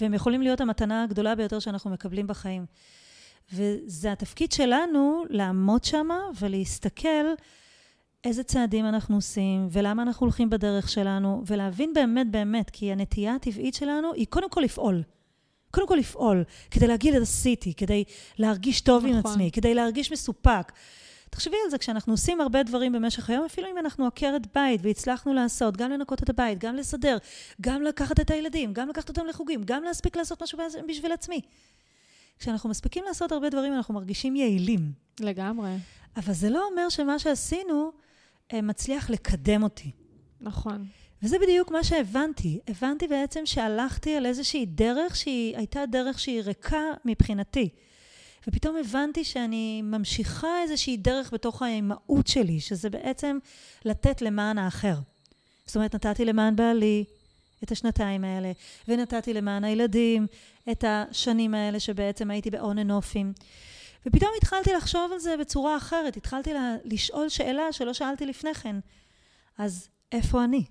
והם 0.02 0.14
יכולים 0.14 0.42
להיות 0.42 0.62
המתנה 0.62 1.04
הגדולה 1.04 1.36
ביותר 1.36 1.60
שאנחנו 1.60 1.90
מקבלים 1.90 2.28
בחיים. 2.28 2.66
וזה 3.54 4.12
התפקיד 4.12 4.52
שלנו 4.52 5.24
לעמוד 5.30 5.84
שם 5.84 6.08
ולהסתכל 6.40 7.26
איזה 8.24 8.44
צעדים 8.44 8.86
אנחנו 8.86 9.16
עושים, 9.16 9.68
ולמה 9.72 10.04
אנחנו 10.04 10.26
הולכים 10.26 10.50
בדרך 10.50 10.90
שלנו, 10.90 11.44
ולהבין 11.48 11.94
באמת 11.94 12.32
באמת, 12.32 12.70
כי 12.70 12.92
הנטייה 12.92 13.36
הטבעית 13.36 13.74
שלנו 13.74 14.14
היא 14.14 14.28
קודם 14.30 14.50
כל 14.50 14.62
לפעול. 14.62 15.04
קודם 15.72 15.88
כל 15.88 15.96
לפעול, 15.96 16.44
כדי 16.72 16.88
להגיד 16.88 17.16
את 17.16 17.22
עשיתי, 17.22 17.74
כדי 17.74 18.04
להרגיש 18.38 18.82
טוב 18.82 19.06
נכון. 19.06 19.18
עם 19.18 19.26
עצמי, 19.26 19.52
כדי 19.52 19.74
להרגיש 19.74 20.12
מסופק. 20.12 20.72
תחשבי 21.34 21.58
על 21.66 21.70
זה, 21.72 21.78
כשאנחנו 21.78 22.14
עושים 22.14 22.42
הרבה 22.42 22.64
דברים 22.64 22.92
במשך 22.92 23.30
היום, 23.30 23.46
אפילו 23.46 23.68
אם 23.72 23.78
אנחנו 23.78 24.08
עקרת 24.08 24.48
בית 24.56 24.82
והצלחנו 24.84 25.34
לעשות, 25.34 25.78
גם 25.78 25.92
לנקות 25.92 26.24
את 26.24 26.30
הבית, 26.30 26.60
גם 26.60 26.76
לסדר, 26.76 27.18
גם 27.62 27.82
לקחת 27.82 28.20
את 28.20 28.32
הילדים, 28.32 28.74
גם 28.74 28.90
לקחת 28.90 29.10
אותם 29.10 29.26
לחוגים, 29.26 29.64
גם 29.64 29.84
להספיק 29.84 30.18
לעשות 30.18 30.44
משהו 30.44 30.60
בשביל 30.88 31.12
עצמי. 31.12 31.42
כשאנחנו 32.40 32.70
מספיקים 32.70 33.04
לעשות 33.08 33.32
הרבה 33.32 33.50
דברים, 33.50 33.74
אנחנו 33.74 33.94
מרגישים 33.94 34.36
יעילים. 34.36 34.92
לגמרי. 35.20 35.76
אבל 36.18 36.34
זה 36.34 36.50
לא 36.50 36.68
אומר 36.72 36.90
שמה 36.90 37.20
שעשינו 37.20 37.92
אה, 38.54 38.62
מצליח 38.62 39.10
לקדם 39.10 39.64
אותי. 39.64 39.92
נכון. 40.42 40.86
וזה 41.24 41.38
בדיוק 41.40 41.72
מה 41.72 41.84
שהבנתי. 41.84 42.60
הבנתי 42.68 43.08
בעצם 43.08 43.46
שהלכתי 43.46 44.16
על 44.16 44.26
איזושהי 44.26 44.66
דרך 44.66 45.16
שהיא 45.16 45.58
הייתה 45.58 45.86
דרך 45.86 46.20
שהיא 46.20 46.42
ריקה 46.42 46.84
מבחינתי. 47.06 47.70
ופתאום 48.48 48.76
הבנתי 48.78 49.24
שאני 49.24 49.82
ממשיכה 49.82 50.62
איזושהי 50.62 50.98
דרך 50.98 51.34
בתוך 51.34 51.62
האימהות 51.62 52.28
שלי, 52.28 52.60
שזה 52.60 52.90
בעצם 52.90 53.38
לתת 53.86 54.22
למען 54.22 54.58
האחר. 54.58 54.96
זאת 55.66 55.76
אומרת, 55.76 55.96
נתתי 55.96 56.26
למען 56.26 56.56
בעלי 56.56 57.04
את 57.64 57.72
השנתיים 57.72 58.24
האלה, 58.24 58.52
ונתתי 58.88 59.34
למען 59.34 59.64
הילדים 59.64 60.28
את 60.72 60.84
השנים 60.88 61.54
האלה 61.54 61.80
שבעצם 61.80 62.32
הייתי 62.32 62.50
and 62.50 62.90
offים. 62.90 63.42
ופתאום 64.06 64.32
התחלתי 64.38 64.74
לחשוב 64.74 65.12
על 65.14 65.20
זה 65.20 65.38
בצורה 65.38 65.78
אחרת, 65.78 66.18
התחלתי 66.18 66.54
לשאול 66.86 67.30
שאלה 67.30 67.72
שלא 67.72 67.94
שאלתי 67.94 68.26
לפני 68.26 68.54
כן. 68.54 68.76
אז 69.58 69.88
איפה 70.12 70.44
אני? 70.44 70.64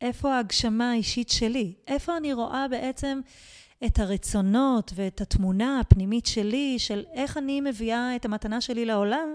איפה 0.00 0.34
ההגשמה 0.34 0.90
האישית 0.90 1.28
שלי? 1.28 1.74
איפה 1.86 2.16
אני 2.16 2.32
רואה 2.32 2.68
בעצם 2.68 3.20
את 3.86 3.98
הרצונות 3.98 4.92
ואת 4.94 5.20
התמונה 5.20 5.80
הפנימית 5.80 6.26
שלי, 6.26 6.78
של 6.78 7.02
איך 7.12 7.36
אני 7.38 7.60
מביאה 7.60 8.16
את 8.16 8.24
המתנה 8.24 8.60
שלי 8.60 8.84
לעולם, 8.84 9.28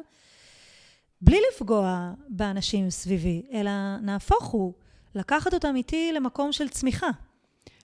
בלי 1.22 1.38
לפגוע 1.52 2.14
באנשים 2.30 2.90
סביבי, 2.90 3.42
אלא 3.54 3.72
נהפוך 4.02 4.46
הוא, 4.46 4.74
לקחת 5.16 5.54
אותם 5.54 5.76
איתי 5.76 6.12
למקום 6.14 6.52
של 6.52 6.70
צמיחה. 6.70 7.10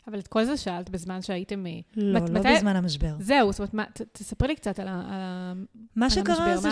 אבל 0.07 0.19
את 0.19 0.27
כל 0.27 0.45
זה 0.45 0.57
שאלת 0.57 0.89
בזמן 0.89 1.21
שהייתם... 1.21 1.65
אה, 1.65 1.71
לא, 1.95 2.19
מת, 2.19 2.29
לא 2.29 2.39
מתי... 2.39 2.55
בזמן 2.55 2.75
המשבר. 2.75 3.15
זהו, 3.19 3.51
זאת 3.51 3.59
אומרת, 3.59 3.73
מה, 3.73 3.83
ת, 3.93 4.01
תספרי 4.11 4.47
לי 4.47 4.55
קצת 4.55 4.79
על, 4.79 4.87
ה, 4.87 4.91
על, 4.93 5.65
מה 5.95 6.05
על 6.05 6.09
שקרה 6.09 6.45
המשבר, 6.45 6.71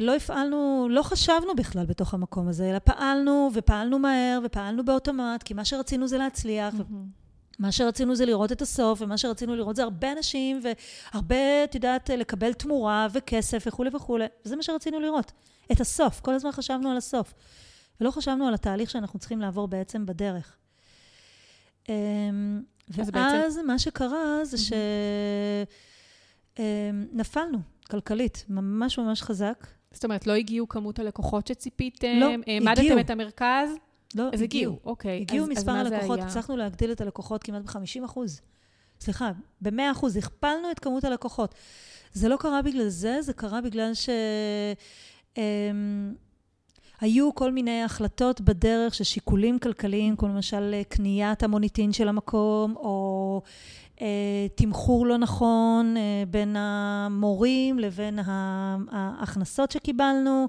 שלא 0.00 0.16
הפעלנו, 0.16 0.88
לא 0.90 1.02
חשבנו 1.02 1.54
בכלל 1.56 1.86
בתוך 1.86 2.14
המקום 2.14 2.48
הזה, 2.48 2.70
אלא 2.70 2.78
פעלנו, 2.78 3.50
ופעלנו 3.54 3.98
מהר, 3.98 4.40
ופעלנו 4.44 4.84
באוטומט, 4.84 5.42
כי 5.42 5.54
מה 5.54 5.64
שרצינו 5.64 6.08
זה 6.08 6.18
להצליח. 6.18 6.74
Mm-hmm. 6.74 7.19
מה 7.60 7.72
שרצינו 7.72 8.14
זה 8.14 8.26
לראות 8.26 8.52
את 8.52 8.62
הסוף, 8.62 9.02
ומה 9.02 9.18
שרצינו 9.18 9.56
לראות 9.56 9.76
זה 9.76 9.82
הרבה 9.82 10.12
אנשים, 10.12 10.60
והרבה, 11.12 11.64
את 11.64 11.74
יודעת, 11.74 12.10
לקבל 12.10 12.52
תמורה 12.52 13.06
וכסף 13.12 13.64
וכולי 13.66 13.90
וכולי. 13.92 14.24
וזה 14.44 14.56
מה 14.56 14.62
שרצינו 14.62 15.00
לראות, 15.00 15.32
את 15.72 15.80
הסוף. 15.80 16.20
כל 16.20 16.34
הזמן 16.34 16.52
חשבנו 16.52 16.90
על 16.90 16.96
הסוף. 16.96 17.34
ולא 18.00 18.10
חשבנו 18.10 18.48
על 18.48 18.54
התהליך 18.54 18.90
שאנחנו 18.90 19.18
צריכים 19.18 19.40
לעבור 19.40 19.68
בעצם 19.68 20.06
בדרך. 20.06 20.56
אמ, 21.88 21.94
ואז 22.88 23.10
בעצם... 23.10 23.66
מה 23.66 23.78
שקרה 23.78 24.44
זה 24.44 24.56
שנפלנו 26.58 27.58
כלכלית, 27.90 28.44
ממש 28.48 28.98
ממש 28.98 29.22
חזק. 29.22 29.66
זאת 29.92 30.04
אומרת, 30.04 30.26
לא 30.26 30.32
הגיעו 30.32 30.68
כמות 30.68 30.98
הלקוחות 30.98 31.46
שציפיתם? 31.46 32.16
לא, 32.20 32.30
העמדתם 32.46 32.80
הגיעו. 32.80 33.00
את 33.00 33.10
המרכז? 33.10 33.70
לא, 34.14 34.28
אז 34.32 34.42
הגיעו. 34.42 34.78
אוקיי. 34.84 35.20
הגיעו 35.20 35.44
אז, 35.44 35.50
מספר 35.50 35.72
אז 35.72 35.92
הלקוחות, 35.92 36.18
הצלחנו 36.20 36.56
להגדיל 36.56 36.92
את 36.92 37.00
הלקוחות 37.00 37.42
כמעט 37.42 37.62
ב-50 37.62 38.04
אחוז. 38.04 38.40
סליחה, 39.00 39.32
ב-100 39.60 39.92
אחוז, 39.92 40.16
הכפלנו 40.16 40.70
את 40.70 40.78
כמות 40.78 41.04
הלקוחות. 41.04 41.54
זה 42.12 42.28
לא 42.28 42.36
קרה 42.36 42.62
בגלל 42.62 42.88
זה, 42.88 43.22
זה 43.22 43.32
קרה 43.32 43.60
בגלל 43.60 43.94
ש... 43.94 44.08
אמ, 45.36 46.14
היו 47.00 47.34
כל 47.34 47.52
מיני 47.52 47.82
החלטות 47.82 48.40
בדרך 48.40 48.94
של 48.94 49.04
שיקולים 49.04 49.58
כלכליים, 49.58 50.16
כמו 50.16 50.28
למשל 50.28 50.70
אה, 50.74 50.82
קניית 50.88 51.42
המוניטין 51.42 51.92
של 51.92 52.08
המקום, 52.08 52.76
או 52.76 53.42
אה, 54.00 54.46
תמחור 54.54 55.06
לא 55.06 55.18
נכון 55.18 55.94
אה, 55.96 56.22
בין 56.30 56.56
המורים 56.58 57.78
לבין 57.78 58.18
ההכנסות 58.92 59.70
שקיבלנו, 59.70 60.48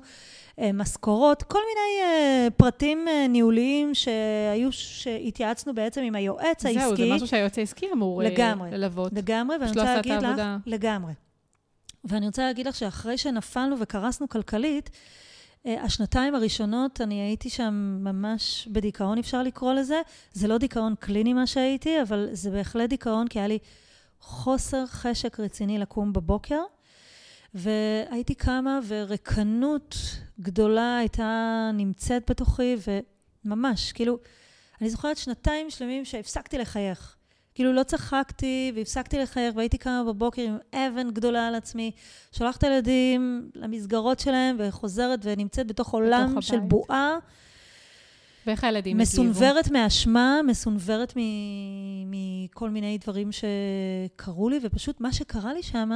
משכורות, 0.73 1.43
כל 1.43 1.59
מיני 1.59 2.09
אה, 2.09 2.47
פרטים 2.57 3.07
אה, 3.07 3.27
ניהוליים 3.27 3.93
שהיו, 3.93 4.71
שהתייעצנו 4.71 5.73
בעצם 5.73 6.01
עם 6.01 6.15
היועץ 6.15 6.65
העסקי. 6.65 6.79
זהו, 6.79 6.95
זה 6.95 7.15
משהו 7.15 7.27
שהיועץ 7.27 7.57
העסקי 7.57 7.85
אמור 7.93 8.23
לגמרי, 8.23 8.71
ללוות. 8.71 9.13
לגמרי, 9.13 9.57
ואני 9.57 9.69
רוצה 9.69 9.95
להגיד 9.95 10.13
לך, 10.13 10.41
לגמרי. 10.65 11.13
ואני 12.03 12.25
רוצה 12.25 12.43
להגיד 12.43 12.67
לך 12.67 12.75
שאחרי 12.75 13.17
שנפלנו 13.17 13.75
וקרסנו 13.79 14.29
כלכלית, 14.29 14.89
אה, 15.65 15.83
השנתיים 15.83 16.35
הראשונות, 16.35 17.01
אני 17.01 17.21
הייתי 17.21 17.49
שם 17.49 17.97
ממש 18.03 18.67
בדיכאון, 18.71 19.17
אפשר 19.17 19.43
לקרוא 19.43 19.73
לזה. 19.73 20.01
זה 20.33 20.47
לא 20.47 20.57
דיכאון 20.57 20.95
קליני 20.99 21.33
מה 21.33 21.47
שהייתי, 21.47 22.01
אבל 22.01 22.29
זה 22.31 22.51
בהחלט 22.51 22.89
דיכאון, 22.89 23.27
כי 23.27 23.39
היה 23.39 23.47
לי 23.47 23.59
חוסר 24.19 24.85
חשק 24.85 25.39
רציני 25.39 25.79
לקום 25.79 26.13
בבוקר. 26.13 26.61
והייתי 27.53 28.35
קמה, 28.35 28.79
וריקנות 28.87 29.95
גדולה 30.41 30.97
הייתה 30.97 31.71
נמצאת 31.73 32.29
בתוכי, 32.29 32.75
וממש, 33.45 33.91
כאילו, 33.91 34.17
אני 34.81 34.89
זוכרת 34.89 35.17
שנתיים 35.17 35.69
שלמים 35.69 36.05
שהפסקתי 36.05 36.57
לחייך. 36.57 37.15
כאילו 37.55 37.73
לא 37.73 37.83
צחקתי 37.83 38.71
והפסקתי 38.75 39.19
לחייך 39.19 39.55
והייתי 39.55 39.77
קמה 39.77 40.03
בבוקר 40.07 40.41
עם 40.41 40.57
אבן 40.73 41.11
גדולה 41.11 41.47
על 41.47 41.55
עצמי, 41.55 41.91
שולחת 42.31 42.57
את 42.57 42.63
הילדים 42.63 43.49
למסגרות 43.55 44.19
שלהם 44.19 44.55
וחוזרת 44.59 45.19
ונמצאת 45.23 45.67
בתוך 45.67 45.89
עולם 45.93 46.31
בתוך 46.31 46.43
של 46.43 46.59
בועה. 46.59 47.17
ואיך 48.47 48.63
הילדים 48.63 48.99
הגיבו? 48.99 49.01
מסונוורת 49.01 49.71
מאשמה, 49.71 50.39
מסונוורת 50.47 51.13
מכל 52.05 52.69
מיני 52.69 52.97
דברים 52.97 53.29
שקרו 53.31 54.49
לי, 54.49 54.59
ופשוט 54.63 55.01
מה 55.01 55.13
שקרה 55.13 55.53
לי 55.53 55.63
שם 55.63 55.89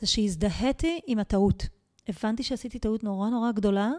זה 0.00 0.06
שהזדהיתי 0.06 1.00
עם 1.06 1.18
הטעות. 1.18 1.66
הבנתי 2.08 2.42
שעשיתי 2.42 2.78
טעות 2.78 3.04
נורא 3.04 3.28
נורא 3.28 3.52
גדולה, 3.52 3.90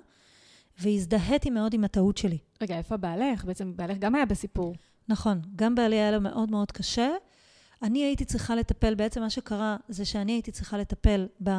והזדהיתי 0.79 1.49
מאוד 1.49 1.73
עם 1.73 1.83
הטעות 1.83 2.17
שלי. 2.17 2.37
רגע, 2.61 2.77
איפה 2.77 2.97
בעלך? 2.97 3.45
בעצם 3.45 3.73
בעלך 3.75 3.97
גם 3.97 4.15
היה 4.15 4.25
בסיפור. 4.25 4.75
נכון, 5.07 5.41
גם 5.55 5.75
בעלי 5.75 5.95
היה 5.95 6.11
לו 6.11 6.21
מאוד 6.21 6.51
מאוד 6.51 6.71
קשה. 6.71 7.09
אני 7.81 8.03
הייתי 8.03 8.25
צריכה 8.25 8.55
לטפל, 8.55 8.95
בעצם 8.95 9.21
מה 9.21 9.29
שקרה 9.29 9.77
זה 9.89 10.05
שאני 10.05 10.31
הייתי 10.31 10.51
צריכה 10.51 10.77
לטפל 10.77 11.27
ב, 11.43 11.49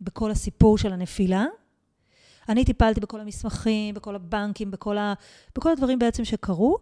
בכל 0.00 0.30
הסיפור 0.30 0.78
של 0.78 0.92
הנפילה. 0.92 1.46
אני 2.48 2.64
טיפלתי 2.64 3.00
בכל 3.00 3.20
המסמכים, 3.20 3.94
בכל 3.94 4.14
הבנקים, 4.14 4.70
בכל, 4.70 4.98
ה, 4.98 5.14
בכל 5.56 5.70
הדברים 5.70 5.98
בעצם 5.98 6.24
שקרו. 6.24 6.78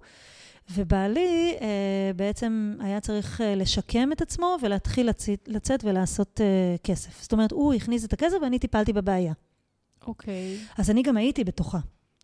ובעלי 0.70 1.56
אה, 1.60 2.10
בעצם 2.16 2.74
היה 2.80 3.00
צריך 3.00 3.40
אה, 3.40 3.54
לשקם 3.54 4.12
את 4.12 4.22
עצמו 4.22 4.56
ולהתחיל 4.62 5.08
לצאת, 5.08 5.48
לצאת 5.48 5.84
ולעשות 5.84 6.40
אה, 6.40 6.76
כסף. 6.84 7.22
זאת 7.22 7.32
אומרת, 7.32 7.52
הוא 7.52 7.74
הכניס 7.74 8.04
את 8.04 8.12
הכסף 8.12 8.36
ואני 8.42 8.58
טיפלתי 8.58 8.92
בבעיה. 8.92 9.32
אוקיי. 10.06 10.58
Okay. 10.58 10.80
אז 10.80 10.90
אני 10.90 11.02
גם 11.02 11.16
הייתי 11.16 11.44
בתוכה. 11.44 11.78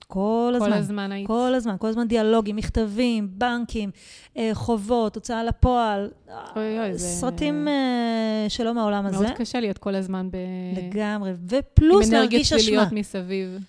כל 0.07 0.53
הזמן. 0.55 0.71
כל 0.71 0.73
הזמן 0.73 1.13
היית. 1.13 1.27
כל 1.27 1.55
הזמן, 1.55 1.77
כל 1.79 1.87
הזמן 1.87 2.09
דיאלוגים, 2.09 2.57
מכתבים, 2.57 3.29
בנקים, 3.33 3.91
אה, 4.37 4.51
חובות, 4.53 5.15
הוצאה 5.15 5.45
לפועל. 5.45 6.11
אוי 6.57 6.79
אוי, 6.79 6.99
זה... 6.99 7.07
סרטים 7.07 7.69
אה, 7.69 8.47
שלא 8.49 8.75
מהעולם 8.75 9.03
מאוד 9.03 9.15
הזה. 9.15 9.25
מאוד 9.25 9.37
קשה 9.37 9.61
להיות 9.61 9.79
כל 9.79 9.95
הזמן 9.95 10.29
ב... 10.31 10.37
לגמרי, 10.77 11.33
ופלוס 11.47 12.11
להרגיש 12.11 12.53
אשמה. 12.53 12.73
עם 12.73 12.79
אנרגיות 12.79 12.91
שליליות 12.91 12.93
מסביב. 12.93 13.65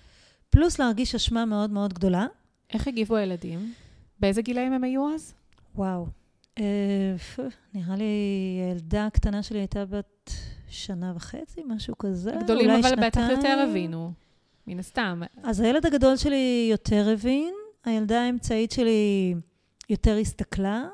פלוס 0.50 0.78
להרגיש 0.78 1.14
אשמה 1.14 1.44
מאוד 1.44 1.70
מאוד 1.70 1.92
גדולה. 1.92 2.26
איך 2.74 2.88
הגיבו 2.88 3.16
הילדים? 3.16 3.72
באיזה 4.24 4.42
גילאים 4.42 4.72
הם 4.72 4.84
היו 4.84 5.14
אז? 5.14 5.34
וואו. 5.74 6.06
אה, 6.58 6.64
נראה 7.74 7.96
לי 7.96 8.04
ילדה 8.70 9.06
הקטנה 9.06 9.42
שלי 9.42 9.58
הייתה 9.58 9.84
בת 9.84 10.30
שנה 10.68 11.12
וחצי, 11.16 11.62
משהו 11.66 11.98
כזה. 11.98 12.38
הגדולים 12.38 12.70
אבל 12.70 12.82
שנתיים. 12.82 13.06
בטח 13.06 13.20
יותר 13.30 13.66
הבינו. 13.68 14.12
מן 14.66 14.78
הסתם. 14.78 15.22
אז 15.42 15.60
הילד 15.60 15.86
הגדול 15.86 16.16
שלי 16.16 16.68
יותר 16.70 17.08
הבין, 17.12 17.54
הילדה 17.84 18.22
האמצעית 18.22 18.70
שלי 18.70 19.34
יותר 19.90 20.16
הסתכלה. 20.16 20.84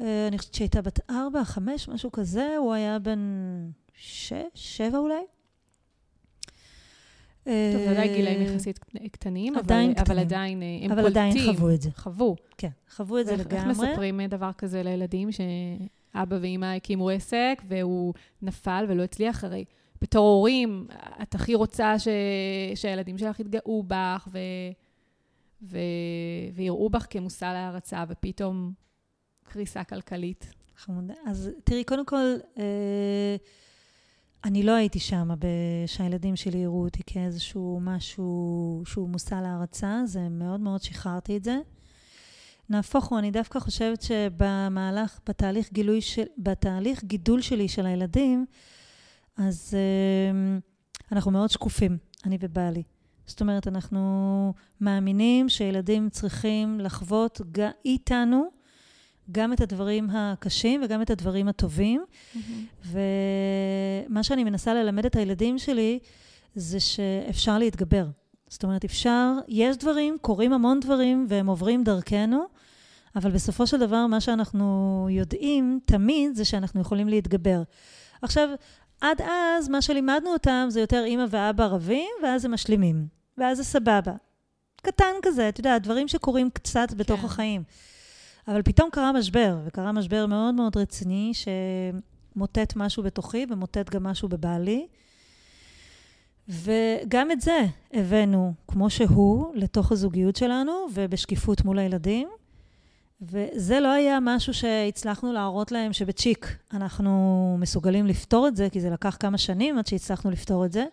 אה, 0.00 0.28
אני 0.28 0.38
חושבת 0.38 0.54
שהייתה 0.54 0.82
בת 0.82 1.10
ארבע, 1.10 1.44
חמש, 1.44 1.88
משהו 1.88 2.12
כזה, 2.12 2.56
הוא 2.56 2.72
היה 2.72 2.98
בן 2.98 3.20
שש, 3.94 4.32
שבע 4.54 4.98
אולי. 4.98 5.22
טוב, 7.44 7.88
עדיין 7.88 8.14
גילאים 8.14 8.42
יחסית 8.42 8.78
קטנים, 9.12 9.56
עדיין 9.56 9.90
אבל, 9.90 10.00
קטנים. 10.00 10.16
אבל 10.18 10.26
עדיין 10.26 10.62
אה, 10.62 10.66
הם 10.82 10.92
אבל 10.92 11.02
קולטים. 11.02 11.22
אבל 11.22 11.30
עדיין 11.30 11.56
חוו 11.56 11.70
את 11.70 11.82
זה. 11.82 11.90
חוו. 11.96 12.36
כן, 12.58 12.68
חוו 12.90 13.18
את 13.18 13.26
זה 13.26 13.36
לגמרי. 13.36 13.70
איך 13.70 13.78
מספרים 13.78 14.20
דבר 14.26 14.50
כזה 14.58 14.82
לילדים, 14.82 15.28
שאבא 15.32 16.36
ואימא 16.40 16.74
הקימו 16.76 17.10
עסק, 17.10 17.62
והוא 17.68 18.14
נפל 18.42 18.84
ולא 18.88 19.02
הצליח? 19.02 19.44
הרי 19.44 19.64
בתור 20.02 20.26
הורים, 20.26 20.86
את 21.22 21.34
הכי 21.34 21.54
רוצה 21.54 21.98
ש... 21.98 22.08
שהילדים 22.74 23.18
שלך 23.18 23.40
יתגאו 23.40 23.82
בך 23.86 24.28
ו... 24.32 24.38
ו... 25.62 25.78
ויראו 26.54 26.90
בך 26.90 27.06
כמושא 27.10 27.44
להערצה, 27.44 28.04
ופתאום 28.08 28.72
קריסה 29.44 29.84
כלכלית. 29.84 30.54
חמודה. 30.76 31.14
אז 31.26 31.50
תראי, 31.64 31.84
קודם 31.84 32.04
כל, 32.04 32.36
אה, 32.58 33.36
אני 34.44 34.62
לא 34.62 34.72
הייתי 34.72 34.98
שם 34.98 35.28
שהילדים 35.86 36.36
שלי 36.36 36.58
יראו 36.58 36.84
אותי 36.84 37.02
כאיזשהו 37.06 37.78
משהו 37.82 38.82
שהוא 38.86 39.08
מושא 39.08 39.34
להערצה, 39.34 40.00
זה 40.04 40.28
מאוד 40.28 40.60
מאוד 40.60 40.82
שחררתי 40.82 41.36
את 41.36 41.44
זה. 41.44 41.58
נהפוך 42.68 43.04
הוא, 43.04 43.18
אני 43.18 43.30
דווקא 43.30 43.58
חושבת 43.58 44.02
שבמהלך, 44.02 45.20
בתהליך 45.28 45.72
גילוי 45.72 46.00
של, 46.00 46.24
בתהליך 46.38 47.04
גידול 47.04 47.42
שלי 47.42 47.68
של 47.68 47.86
הילדים, 47.86 48.46
אז 49.36 49.74
uh, 49.74 51.12
אנחנו 51.12 51.30
מאוד 51.30 51.50
שקופים, 51.50 51.98
אני 52.24 52.38
ובעלי. 52.40 52.82
זאת 53.26 53.40
אומרת, 53.40 53.68
אנחנו 53.68 54.52
מאמינים 54.80 55.48
שילדים 55.48 56.10
צריכים 56.10 56.80
לחוות 56.80 57.40
ג- 57.52 57.70
איתנו 57.84 58.48
גם 59.32 59.52
את 59.52 59.60
הדברים 59.60 60.10
הקשים 60.10 60.80
וגם 60.84 61.02
את 61.02 61.10
הדברים 61.10 61.48
הטובים. 61.48 62.04
Mm-hmm. 62.04 62.38
ומה 64.08 64.22
שאני 64.22 64.44
מנסה 64.44 64.74
ללמד 64.74 65.06
את 65.06 65.16
הילדים 65.16 65.58
שלי 65.58 65.98
זה 66.54 66.80
שאפשר 66.80 67.58
להתגבר. 67.58 68.06
זאת 68.48 68.64
אומרת, 68.64 68.84
אפשר, 68.84 69.32
יש 69.48 69.76
דברים, 69.76 70.16
קורים 70.20 70.52
המון 70.52 70.80
דברים 70.80 71.26
והם 71.28 71.46
עוברים 71.46 71.84
דרכנו, 71.84 72.44
אבל 73.16 73.30
בסופו 73.30 73.66
של 73.66 73.80
דבר, 73.80 74.06
מה 74.06 74.20
שאנחנו 74.20 75.08
יודעים 75.10 75.80
תמיד 75.84 76.34
זה 76.34 76.44
שאנחנו 76.44 76.80
יכולים 76.80 77.08
להתגבר. 77.08 77.62
עכשיו, 78.22 78.48
עד 79.00 79.20
אז, 79.22 79.68
מה 79.68 79.82
שלימדנו 79.82 80.32
אותם 80.32 80.66
זה 80.68 80.80
יותר 80.80 81.04
אימא 81.04 81.24
ואבא 81.30 81.64
רבים, 81.66 82.08
ואז 82.22 82.44
הם 82.44 82.54
משלימים. 82.54 83.06
ואז 83.38 83.56
זה 83.56 83.64
סבבה. 83.64 84.12
קטן 84.82 85.12
כזה, 85.22 85.48
אתה 85.48 85.60
יודע, 85.60 85.78
דברים 85.78 86.08
שקורים 86.08 86.50
קצת 86.50 86.88
בתוך 86.96 87.20
כן. 87.20 87.26
החיים. 87.26 87.62
אבל 88.48 88.62
פתאום 88.62 88.90
קרה 88.92 89.12
משבר, 89.12 89.58
וקרה 89.64 89.92
משבר 89.92 90.26
מאוד 90.26 90.54
מאוד 90.54 90.76
רציני, 90.76 91.32
שמוטט 92.34 92.72
משהו 92.76 93.02
בתוכי 93.02 93.46
ומוטט 93.50 93.90
גם 93.90 94.02
משהו 94.04 94.28
בבעלי. 94.28 94.86
וגם 96.48 97.30
את 97.30 97.40
זה 97.40 97.64
הבאנו 97.92 98.52
כמו 98.68 98.90
שהוא 98.90 99.54
לתוך 99.54 99.92
הזוגיות 99.92 100.36
שלנו 100.36 100.72
ובשקיפות 100.94 101.64
מול 101.64 101.78
הילדים. 101.78 102.28
וזה 103.22 103.80
לא 103.80 103.88
היה 103.88 104.18
משהו 104.22 104.54
שהצלחנו 104.54 105.32
להראות 105.32 105.72
להם 105.72 105.92
שבצ'יק 105.92 106.56
אנחנו 106.72 107.56
מסוגלים 107.60 108.06
לפתור 108.06 108.48
את 108.48 108.56
זה, 108.56 108.70
כי 108.70 108.80
זה 108.80 108.90
לקח 108.90 109.16
כמה 109.20 109.38
שנים 109.38 109.78
עד 109.78 109.86
שהצלחנו 109.86 110.30
לפתור 110.30 110.64
את 110.64 110.72
זה. 110.72 110.84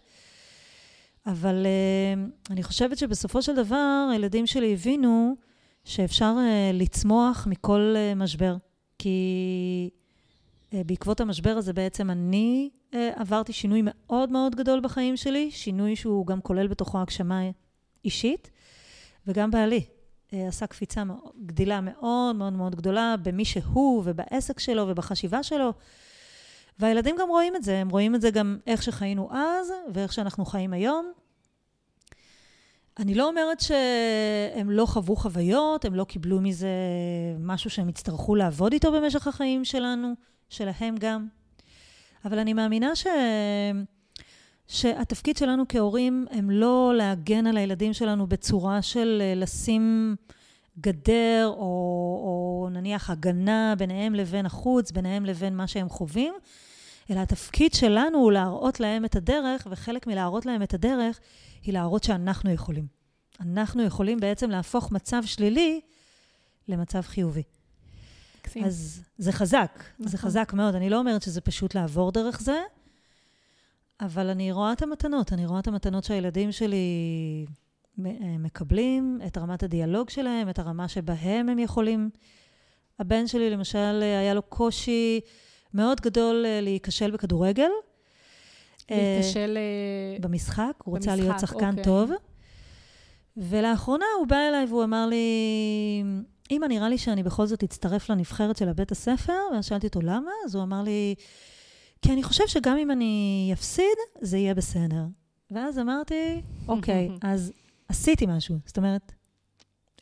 אבל 1.26 1.66
uh, 1.66 2.52
אני 2.52 2.64
חושבת 2.64 2.98
שבסופו 2.98 3.42
של 3.42 3.56
דבר 3.56 4.10
הילדים 4.12 4.48
שלי 4.48 4.74
הבינו 4.74 5.36
שאפשר 5.84 6.36
uh, 6.38 6.76
לצמוח 6.76 7.48
מכל 7.50 7.96
uh, 7.96 8.16
משבר. 8.16 8.56
כי 8.98 9.90
uh, 10.72 10.76
בעקבות 10.86 11.22
המשבר 11.22 11.50
הזה 11.50 11.74
בעצם 11.74 12.10
אני 12.10 12.70
uh, 12.92 12.96
עברתי 13.16 13.54
שינוי 13.54 13.82
מאוד 13.84 14.32
מאוד 14.32 14.56
גדול 14.56 14.80
בחיים 14.80 15.18
שלי, 15.18 15.52
שינוי 15.52 15.96
שהוא 15.96 16.28
גם 16.28 16.42
כולל 16.42 16.68
בתוכו 16.68 17.02
הגשמה 17.02 17.42
אישית, 18.06 18.52
וגם 19.28 19.52
בעלי. 19.52 19.86
uh, 20.30 20.36
עשה 20.48 20.68
קפיצה 20.68 21.04
גדילה 21.46 21.82
מאוד 21.82 22.36
מאוד 22.36 22.54
מאוד 22.54 22.76
גדולה 22.76 23.16
במי 23.24 23.46
שהוא 23.46 24.04
ובעסק 24.06 24.60
שלו 24.60 24.86
ובחשיבה 24.88 25.44
שלו. 25.44 25.74
והילדים 26.80 27.16
גם 27.20 27.30
רואים 27.30 27.56
את 27.56 27.64
זה, 27.64 27.78
הם 27.78 27.90
רואים 27.90 28.16
את 28.16 28.22
זה 28.22 28.32
גם 28.32 28.58
איך 28.68 28.84
שחיינו 28.84 29.30
אז 29.32 29.72
ואיך 29.94 30.14
שאנחנו 30.14 30.46
חיים 30.46 30.74
היום. 30.74 31.12
אני 33.00 33.16
לא 33.16 33.28
אומרת 33.28 33.60
שהם 33.60 34.70
לא 34.70 34.86
חוו 34.86 35.16
חוויות, 35.16 35.86
הם 35.86 35.96
לא 35.96 36.04
קיבלו 36.04 36.42
מזה 36.42 36.70
משהו 37.40 37.70
שהם 37.70 37.90
יצטרכו 37.90 38.36
לעבוד 38.36 38.74
איתו 38.74 38.92
במשך 38.92 39.28
החיים 39.28 39.66
שלנו, 39.66 40.14
שלהם 40.50 40.96
גם. 41.00 41.28
אבל 42.26 42.40
אני 42.40 42.54
מאמינה 42.54 42.96
ש... 42.96 43.08
שהתפקיד 44.68 45.38
שלנו 45.38 45.64
כהורים 45.70 46.26
הם 46.32 46.50
לא 46.50 46.94
להגן 46.96 47.48
על 47.48 47.58
הילדים 47.58 47.94
שלנו 47.94 48.28
בצורה 48.28 48.82
של 48.82 49.22
אה, 49.22 49.34
לשים 49.36 50.16
גדר, 50.80 51.48
או, 51.48 51.64
או 52.24 52.70
נניח 52.72 53.10
הגנה 53.10 53.74
ביניהם 53.78 54.16
לבין 54.16 54.46
החוץ, 54.46 54.92
ביניהם 54.92 55.26
לבין 55.26 55.56
מה 55.56 55.68
שהם 55.68 55.90
חווים, 55.90 56.34
אלא 57.10 57.20
התפקיד 57.20 57.74
שלנו 57.74 58.18
הוא 58.18 58.32
להראות 58.32 58.80
להם 58.80 59.06
את 59.06 59.16
הדרך, 59.16 59.68
וחלק 59.72 60.08
מלהראות 60.08 60.46
להם 60.46 60.64
את 60.64 60.74
הדרך 60.74 61.20
היא 61.64 61.74
להראות 61.74 62.04
שאנחנו 62.04 62.52
יכולים. 62.52 62.88
אנחנו 63.40 63.84
יכולים 63.84 64.20
בעצם 64.20 64.50
להפוך 64.50 64.92
מצב 64.92 65.22
שלילי 65.26 65.82
למצב 66.68 67.02
חיובי. 67.02 67.44
מקסים. 68.40 68.64
אז 68.64 69.04
זה 69.18 69.32
חזק, 69.32 69.84
נכון. 69.94 70.08
זה 70.08 70.18
חזק 70.18 70.54
מאוד. 70.54 70.76
אני 70.76 70.90
לא 70.90 71.00
אומרת 71.00 71.22
שזה 71.22 71.42
פשוט 71.42 71.76
לעבור 71.76 72.12
דרך 72.12 72.42
זה, 72.42 72.62
אבל 74.02 74.30
אני 74.30 74.52
רואה 74.52 74.74
את 74.74 74.82
המתנות, 74.82 75.34
אני 75.34 75.46
רואה 75.46 75.60
את 75.60 75.68
המתנות 75.68 76.04
שהילדים 76.04 76.52
שלי 76.52 77.46
מקבלים, 78.40 79.20
את 79.28 79.38
רמת 79.38 79.64
הדיאלוג 79.64 80.10
שלהם, 80.10 80.50
את 80.50 80.60
הרמה 80.60 80.88
שבהם 80.88 81.50
הם 81.50 81.60
יכולים. 81.60 82.10
הבן 83.00 83.28
שלי, 83.28 83.50
למשל, 83.50 84.00
היה 84.02 84.34
לו 84.34 84.42
קושי 84.42 85.20
מאוד 85.74 86.02
גדול 86.02 86.46
אה, 86.46 86.62
להיכשל 86.62 87.12
בכדורגל. 87.12 87.70
אה, 88.92 90.18
במשחק, 90.22 90.72
הוא 90.84 90.96
רוצה 90.98 91.16
להיות 91.16 91.40
שחקן 91.40 91.70
אוקיי. 91.70 91.84
טוב. 91.84 92.12
ולאחרונה 93.38 94.06
הוא 94.20 94.28
בא 94.28 94.36
אליי 94.50 94.66
והוא 94.66 94.84
אמר 94.84 95.08
לי, 95.08 95.26
אמא, 96.52 96.66
נראה 96.66 96.90
לי 96.90 96.98
שאני 96.98 97.24
בכל 97.24 97.46
זאת 97.46 97.64
אצטרף 97.64 98.10
לנבחרת 98.10 98.58
של 98.58 98.70
הבית 98.70 98.92
הספר, 98.92 99.34
ואז 99.54 99.66
שאלתי 99.66 99.88
אותו 99.88 100.02
למה, 100.02 100.32
אז 100.46 100.56
הוא 100.56 100.64
אמר 100.64 100.82
לי, 100.82 101.16
כי 102.02 102.14
אני 102.14 102.24
חושב 102.24 102.48
שגם 102.48 102.78
אם 102.78 102.92
אני 102.92 103.50
אפסיד, 103.54 103.98
זה 104.22 104.38
יהיה 104.38 104.54
בסדר. 104.54 105.04
ואז 105.52 105.80
אמרתי, 105.80 106.42
אוקיי, 106.68 107.10
אז 107.22 107.52
עשיתי 107.90 108.26
משהו. 108.26 108.56
זאת 108.66 108.78
אומרת, 108.78 109.12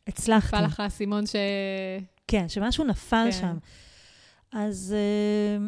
הצלחתי. 0.07 0.55
נפל 0.55 0.65
לך 0.65 0.79
האסימון 0.79 1.25
ש... 1.25 1.35
כן, 2.27 2.49
שמשהו 2.49 2.83
נפל 2.83 3.25
כן. 3.25 3.31
שם. 3.31 3.57
אז... 4.51 4.95
אה, 4.97 5.67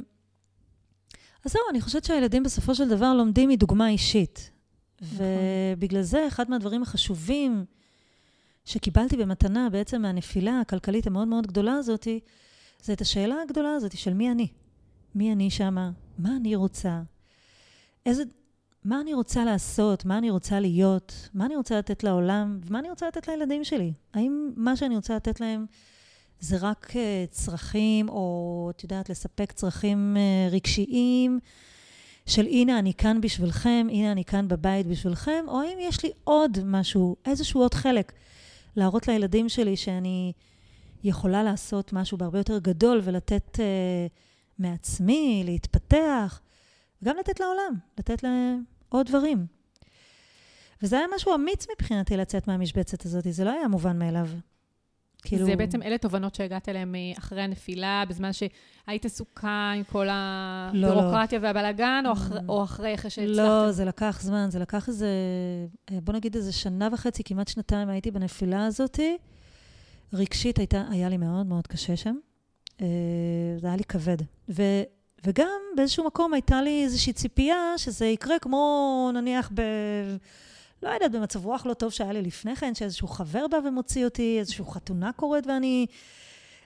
אז 1.45 1.51
זהו, 1.51 1.61
אני 1.69 1.81
חושבת 1.81 2.03
שהילדים 2.03 2.43
בסופו 2.43 2.75
של 2.75 2.89
דבר 2.89 3.13
לומדים 3.13 3.49
מדוגמה 3.49 3.89
אישית. 3.89 4.51
נכון. 5.01 5.17
ובגלל 5.77 6.01
זה, 6.01 6.27
אחד 6.27 6.49
מהדברים 6.49 6.81
החשובים 6.83 7.65
שקיבלתי 8.65 9.17
במתנה 9.17 9.69
בעצם 9.69 10.01
מהנפילה 10.01 10.59
הכלכלית 10.59 11.07
המאוד 11.07 11.27
מאוד 11.27 11.47
גדולה 11.47 11.73
הזאת, 11.73 12.07
זה 12.83 12.93
את 12.93 13.01
השאלה 13.01 13.35
הגדולה 13.41 13.73
הזאת 13.75 13.97
של 13.97 14.13
מי 14.13 14.31
אני. 14.31 14.47
מי 15.15 15.31
אני 15.31 15.49
שמה? 15.49 15.91
מה 16.17 16.35
אני 16.35 16.55
רוצה? 16.55 17.01
איזה... 18.05 18.23
מה 18.83 19.01
אני 19.01 19.13
רוצה 19.13 19.45
לעשות? 19.45 20.05
מה 20.05 20.17
אני 20.17 20.29
רוצה 20.29 20.59
להיות? 20.59 21.29
מה 21.33 21.45
אני 21.45 21.55
רוצה 21.55 21.77
לתת 21.77 22.03
לעולם? 22.03 22.59
ומה 22.65 22.79
אני 22.79 22.89
רוצה 22.89 23.07
לתת 23.07 23.27
לילדים 23.27 23.63
שלי? 23.63 23.93
האם 24.13 24.51
מה 24.55 24.75
שאני 24.75 24.95
רוצה 24.95 25.15
לתת 25.15 25.39
להם 25.39 25.65
זה 26.41 26.57
רק 26.61 26.89
uh, 26.89 27.31
צרכים, 27.31 28.09
או 28.09 28.71
את 28.75 28.83
יודעת, 28.83 29.09
לספק 29.09 29.51
צרכים 29.51 30.17
uh, 30.17 30.53
רגשיים, 30.53 31.39
של 32.25 32.45
הנה 32.45 32.79
אני 32.79 32.93
כאן 32.93 33.21
בשבילכם, 33.21 33.87
הנה 33.91 34.11
אני 34.11 34.25
כאן 34.25 34.47
בבית 34.47 34.87
בשבילכם, 34.87 35.45
או 35.47 35.61
האם 35.61 35.77
יש 35.81 36.03
לי 36.03 36.11
עוד 36.23 36.57
משהו, 36.63 37.15
איזשהו 37.25 37.61
עוד 37.61 37.73
חלק, 37.73 38.11
להראות 38.75 39.07
לילדים 39.07 39.49
שלי 39.49 39.77
שאני 39.77 40.33
יכולה 41.03 41.43
לעשות 41.43 41.93
משהו 41.93 42.17
בהרבה 42.17 42.39
יותר 42.39 42.59
גדול 42.59 43.01
ולתת 43.03 43.55
uh, 43.55 44.11
מעצמי, 44.59 45.43
להתפתח, 45.45 46.41
וגם 47.01 47.17
לתת 47.19 47.39
לעולם, 47.39 47.73
לתת 47.99 48.23
להם 48.23 48.63
עוד 48.89 49.07
דברים. 49.07 49.45
וזה 50.83 50.97
היה 50.97 51.07
משהו 51.15 51.35
אמיץ 51.35 51.67
מבחינתי 51.75 52.17
לצאת 52.17 52.47
מהמשבצת 52.47 53.05
הזאת, 53.05 53.23
זה 53.29 53.43
לא 53.43 53.51
היה 53.51 53.67
מובן 53.67 53.99
מאליו. 53.99 54.27
כאילו... 55.21 55.45
זה 55.45 55.55
בעצם 55.55 55.81
אלה 55.83 55.97
תובנות 55.97 56.35
שהגעת 56.35 56.69
אליהן 56.69 56.95
אחרי 57.17 57.41
הנפילה, 57.41 58.03
בזמן 58.09 58.29
שהיית 58.33 59.05
עסוקה 59.05 59.71
עם 59.75 59.83
כל 59.83 60.07
הבירוקרטיה 60.11 61.39
לא, 61.39 61.43
לא. 61.43 61.47
והבלאגן, 61.47 62.03
או, 62.07 62.11
אחרי, 62.11 62.39
או 62.49 62.63
אחרי, 62.63 62.95
אחרי 62.95 63.09
שהצלחת? 63.09 63.37
לא, 63.37 63.71
זה 63.71 63.85
לקח 63.85 64.19
זמן, 64.21 64.47
זה 64.49 64.59
לקח 64.59 64.87
איזה, 64.87 65.09
בוא 65.91 66.13
נגיד 66.13 66.35
איזה 66.35 66.51
שנה 66.51 66.89
וחצי, 66.93 67.23
כמעט 67.23 67.47
שנתיים 67.47 67.89
הייתי 67.89 68.11
בנפילה 68.11 68.65
הזאת. 68.65 68.99
רגשית 70.13 70.57
הייתה, 70.57 70.83
היה 70.89 71.09
לי 71.09 71.17
מאוד 71.17 71.45
מאוד 71.45 71.67
קשה 71.67 71.95
שם. 71.95 72.15
אה, 72.81 72.87
זה 73.57 73.67
היה 73.67 73.75
לי 73.75 73.83
כבד. 73.83 74.17
ו, 74.49 74.63
וגם 75.25 75.59
באיזשהו 75.75 76.05
מקום 76.05 76.33
הייתה 76.33 76.61
לי 76.61 76.83
איזושהי 76.83 77.13
ציפייה 77.13 77.73
שזה 77.77 78.05
יקרה 78.05 78.39
כמו 78.39 79.11
נניח 79.13 79.51
ב... 79.53 79.61
לא 80.83 80.89
יודעת, 80.89 81.11
במצב 81.11 81.45
רוח 81.45 81.65
לא 81.65 81.73
טוב 81.73 81.91
שהיה 81.91 82.11
לי 82.11 82.21
לפני 82.21 82.55
כן, 82.55 82.75
שאיזשהו 82.75 83.07
חבר 83.07 83.47
בא 83.47 83.57
ומוציא 83.67 84.05
אותי, 84.05 84.39
איזושהי 84.39 84.65
חתונה 84.65 85.13
קורית 85.13 85.47
ואני... 85.47 85.85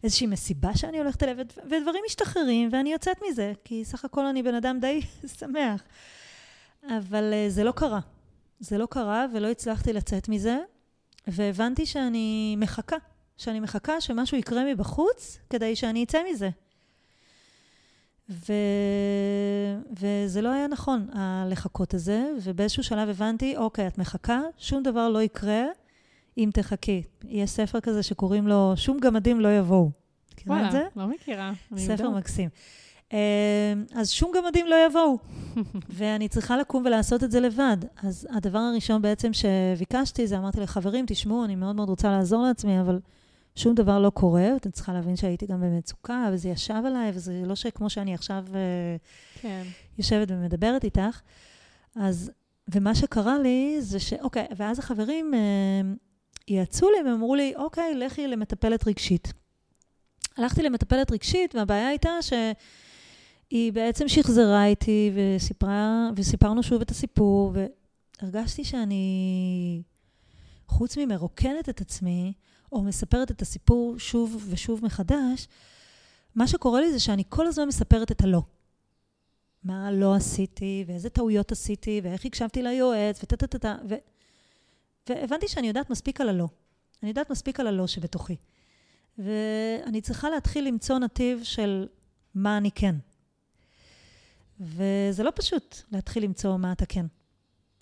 איזושהי 0.04 0.28
מסיבה 0.28 0.75
שאני 0.75 0.97
הולכת 0.97 1.23
אליה, 1.23 1.36
ודברים 1.65 2.04
משתחררים 2.06 2.69
ואני 2.71 2.91
יוצאת 2.91 3.17
מזה, 3.30 3.54
כי 3.63 3.86
סך 3.86 4.06
הכל 4.06 4.25
אני 4.25 4.43
בן 4.43 4.56
אדם 4.56 4.80
די 4.80 5.01
שמח. 5.39 5.84
אבל 6.84 7.34
uh, 7.34 7.49
זה 7.49 7.63
לא 7.63 7.71
קרה. 7.71 7.99
זה 8.60 8.78
לא 8.78 8.86
קרה 8.86 9.25
ולא 9.34 9.47
הצלחתי 9.47 9.93
לצאת 9.93 10.30
מזה, 10.30 10.58
והבנתי 11.28 11.86
שאני 11.86 12.56
מחכה, 12.58 12.95
שאני 13.38 13.60
מחכה 13.60 14.01
שמשהו 14.01 14.38
יקרה 14.38 14.63
מבחוץ 14.73 15.38
כדי 15.49 15.75
שאני 15.75 16.04
אצא 16.04 16.21
מזה. 16.32 16.49
ו... 18.29 18.53
וזה 19.99 20.41
לא 20.41 20.49
היה 20.49 20.67
נכון, 20.67 21.07
הלחכות 21.13 21.93
הזה, 21.93 22.31
ובאיזשהו 22.43 22.83
שלב 22.83 23.09
הבנתי, 23.09 23.57
אוקיי, 23.57 23.88
את 23.88 23.97
מחכה, 23.97 24.41
שום 24.57 24.83
דבר 24.83 25.09
לא 25.09 25.21
יקרה 25.21 25.63
אם 26.38 26.49
תחכי. 26.53 27.03
יש 27.29 27.49
ספר 27.49 27.79
כזה 27.79 28.03
שקוראים 28.03 28.47
לו 28.47 28.73
"שום 28.75 28.99
גמדים 28.99 29.39
לא 29.39 29.57
יבואו". 29.57 29.89
מכירה 30.33 30.65
את 30.67 30.71
זה? 30.71 30.83
לא 30.95 31.07
מכירה. 31.07 31.51
ספר 31.77 32.09
מקסים. 32.09 32.49
אמ, 33.13 33.17
אז 33.95 34.11
שום 34.11 34.31
גמדים 34.35 34.67
לא 34.67 34.75
יבואו, 34.88 35.17
ואני 35.97 36.27
צריכה 36.27 36.57
לקום 36.57 36.83
ולעשות 36.85 37.23
את 37.23 37.31
זה 37.31 37.39
לבד. 37.39 37.77
אז 38.03 38.27
הדבר 38.31 38.59
הראשון 38.59 39.01
בעצם 39.01 39.31
שביקשתי 39.33 40.27
זה, 40.27 40.38
אמרתי 40.38 40.59
לחברים, 40.59 41.05
תשמעו, 41.07 41.45
אני 41.45 41.55
מאוד 41.55 41.75
מאוד 41.75 41.89
רוצה 41.89 42.11
לעזור 42.11 42.43
לעצמי, 42.43 42.81
אבל 42.81 42.99
שום 43.56 43.76
דבר 43.76 44.00
לא 44.00 44.10
קורה, 44.10 44.50
ואתם 44.54 44.72
צריכה 44.72 44.94
להבין 44.94 45.15
שהייתי 45.15 45.46
גם 45.46 45.62
במצוקה, 45.62 46.30
וזה 46.34 46.50
ישב 46.50 46.82
עליי, 46.86 47.12
וזה 47.13 47.44
לא 47.46 47.56
שכמו 47.56 47.89
שאני 47.89 48.13
עכשיו 48.13 48.46
אה, 48.56 48.96
כן. 49.41 49.63
יושבת 49.98 50.28
ומדברת 50.32 50.84
איתך. 50.84 51.22
אז, 51.96 52.32
ומה 52.74 52.96
שקרה 52.96 53.39
לי 53.39 53.78
זה 53.80 54.00
ש... 54.00 54.13
אוקיי, 54.13 54.48
ואז 54.58 54.80
החברים 54.80 55.34
אה, 55.34 55.39
יעצו 56.48 56.89
לי, 56.89 56.98
והם 57.06 57.13
אמרו 57.13 57.36
לי, 57.36 57.54
אוקיי, 57.56 57.96
לכי 57.96 58.28
למטפלת 58.28 58.88
רגשית. 58.88 59.34
הלכתי 60.38 60.63
למטפלת 60.63 61.12
רגשית, 61.12 61.56
והבעיה 61.56 61.88
הייתה 61.88 62.10
שהיא 62.22 63.74
בעצם 63.74 64.08
שחזרה 64.08 64.65
איתי 64.65 65.12
וסיפרה, 65.15 66.10
וסיפרנו 66.15 66.63
שוב 66.63 66.82
את 66.82 66.91
הסיפור, 66.91 67.54
והרגשתי 68.22 68.63
שאני, 68.63 69.82
חוץ 70.68 70.98
ממרוקנת 70.98 71.70
את 71.70 71.82
עצמי, 71.82 72.34
או 72.75 72.81
מספרת 72.81 73.31
את 73.31 73.41
הסיפור 73.41 73.99
שוב 73.99 74.47
ושוב 74.49 74.85
מחדש, 74.85 75.47
מה 76.35 76.47
שקורה 76.47 76.81
לי 76.81 76.91
זה 76.91 76.99
שאני 76.99 77.23
כל 77.29 77.47
הזמן 77.47 77.67
מספרת 77.67 78.11
את 78.11 78.21
הלא. 78.21 78.41
מה 79.63 79.91
לא 79.91 80.15
עשיתי, 80.15 80.83
ואיזה 80.88 81.09
טעויות 81.09 81.51
עשיתי, 81.51 82.01
ואיך 82.03 82.25
הקשבתי 82.25 82.63
ליועץ, 82.63 83.23
וטה 83.23 83.35
טה 83.35 83.47
טה 83.47 83.57
טה, 83.57 83.75
והבנתי 85.09 85.47
שאני 85.47 85.67
יודעת 85.67 85.89
מספיק 85.89 86.21
על 86.21 86.29
הלא. 86.29 86.47
אני 87.03 87.09
יודעת 87.09 87.29
מספיק 87.29 87.59
על 87.59 87.67
הלא 87.67 87.88
שבתוכי. 87.88 88.35
ואני 89.17 90.01
צריכה 90.01 90.29
להתחיל 90.29 90.67
למצוא 90.67 90.99
נתיב 90.99 91.43
של 91.43 91.88
מה 92.35 92.57
אני 92.57 92.71
כן. 92.71 92.95
וזה 94.59 95.23
לא 95.23 95.31
פשוט 95.35 95.75
להתחיל 95.91 96.23
למצוא 96.23 96.57
מה 96.57 96.71
אתה 96.71 96.85
כן. 96.85 97.05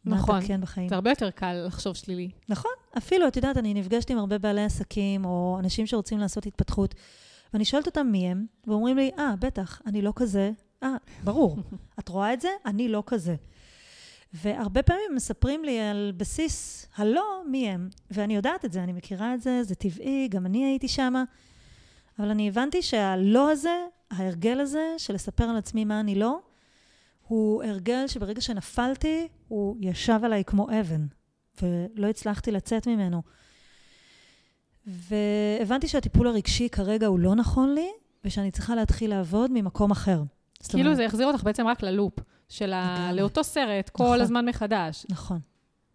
נכון. 0.06 0.36
מה 0.36 0.40
אתה 0.40 0.48
כן 0.48 0.62
בחיים. 0.62 0.90
זה 0.90 0.96
הרבה 0.96 1.10
יותר 1.10 1.30
קל 1.32 1.64
לחשוב 1.68 1.96
שלילי. 1.96 2.30
נכון. 2.50 2.72
אפילו, 2.98 3.28
את 3.28 3.36
יודעת, 3.36 3.58
אני 3.58 3.74
נפגשת 3.74 4.10
עם 4.10 4.18
הרבה 4.18 4.38
בעלי 4.38 4.64
עסקים, 4.64 5.26
או 5.26 5.58
אנשים 5.60 5.86
שרוצים 5.86 6.20
לעשות 6.20 6.46
התפתחות, 6.46 6.96
ואני 7.54 7.66
שואלת 7.66 7.86
אותם 7.86 8.08
מי 8.08 8.28
הם, 8.28 8.46
ואומרים 8.68 8.98
לי, 8.98 9.12
אה, 9.20 9.34
בטח, 9.40 9.82
אני 9.86 10.02
לא 10.02 10.14
כזה. 10.16 10.52
אה, 10.84 10.96
ברור. 11.24 11.58
את 12.00 12.10
רואה 12.10 12.34
את 12.34 12.42
זה? 12.42 12.50
אני 12.66 12.90
לא 12.90 13.04
כזה. 13.06 13.36
והרבה 14.34 14.84
פעמים 14.84 15.16
מספרים 15.16 15.64
לי 15.64 15.80
על 15.80 16.14
בסיס 16.18 16.88
הלא 16.96 17.42
מי 17.48 17.70
הם, 17.70 17.90
ואני 18.12 18.36
יודעת 18.36 18.66
את 18.66 18.74
זה, 18.74 18.84
אני 18.84 18.94
מכירה 18.94 19.34
את 19.34 19.42
זה, 19.42 19.64
זה 19.64 19.76
טבעי, 19.76 20.28
גם 20.32 20.46
אני 20.46 20.66
הייתי 20.66 20.88
שמה, 20.88 21.24
אבל 22.20 22.30
אני 22.30 22.48
הבנתי 22.48 22.82
שהלא 22.82 23.52
הזה, 23.52 23.86
ההרגל 24.12 24.60
הזה 24.60 24.96
של 24.98 25.14
לספר 25.14 25.44
על 25.44 25.58
עצמי 25.58 25.86
מה 25.86 26.00
אני 26.00 26.16
לא, 26.16 26.40
הוא 27.28 27.64
הרגל 27.64 28.08
שברגע 28.08 28.42
שנפלתי, 28.42 29.28
הוא 29.48 29.78
ישב 29.82 30.20
עליי 30.24 30.44
כמו 30.44 30.68
אבן, 30.80 31.06
ולא 31.62 32.08
הצלחתי 32.08 32.52
לצאת 32.52 32.88
ממנו. 32.88 33.22
והבנתי 34.86 35.88
שהטיפול 35.88 36.28
הרגשי 36.28 36.70
כרגע 36.70 37.08
הוא 37.08 37.20
לא 37.20 37.36
נכון 37.36 37.74
לי, 37.74 37.90
ושאני 38.26 38.52
צריכה 38.52 38.76
להתחיל 38.76 39.10
לעבוד 39.10 39.52
ממקום 39.54 39.92
אחר. 39.92 40.24
כאילו 40.70 40.96
זה 40.96 41.04
יחזיר 41.04 41.28
אותך 41.28 41.44
בעצם 41.44 41.68
רק 41.68 41.84
ללופ, 41.84 42.14
של 42.50 42.74
ה... 42.74 43.12
לאותו 43.14 43.44
סרט, 43.44 43.90
כל 43.90 44.04
נכון, 44.04 44.22
הזמן 44.22 44.46
מחדש. 44.46 45.06
נכון, 45.10 45.40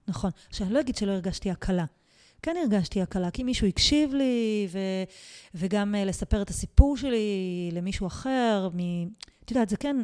נכון. 0.09 0.31
עכשיו, 0.49 0.67
אני 0.67 0.75
לא 0.75 0.81
אגיד 0.81 0.97
שלא 0.97 1.13
הרגשתי 1.13 1.51
הקלה. 1.51 1.85
כן 2.43 2.57
הרגשתי 2.63 3.03
הקלה, 3.03 3.31
כי 3.31 3.43
מישהו 3.43 3.67
הקשיב 3.67 4.15
לי, 4.15 4.69
ו... 4.71 4.79
וגם 5.55 5.95
uh, 5.95 6.09
לספר 6.09 6.43
את 6.43 6.51
הסיפור 6.51 6.97
שלי 6.97 7.71
למישהו 7.73 8.07
אחר. 8.07 8.69
מ... 8.75 8.79
את 9.45 9.51
יודעת, 9.51 9.69
זה 9.69 9.77
כן, 9.77 9.97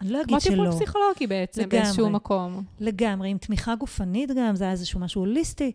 אני 0.00 0.10
לא 0.10 0.22
אגיד 0.22 0.40
שלא. 0.40 0.54
כמו 0.54 0.64
טיפול 0.64 0.72
פסיכולוגי 0.72 1.26
בעצם, 1.26 1.60
לגמרי, 1.60 1.82
באיזשהו 1.82 2.10
מקום. 2.10 2.64
לגמרי, 2.80 3.28
עם 3.28 3.38
תמיכה 3.38 3.74
גופנית 3.74 4.30
גם, 4.30 4.56
זה 4.56 4.64
היה 4.64 4.72
איזשהו 4.72 5.00
משהו 5.00 5.20
הוליסטי. 5.20 5.72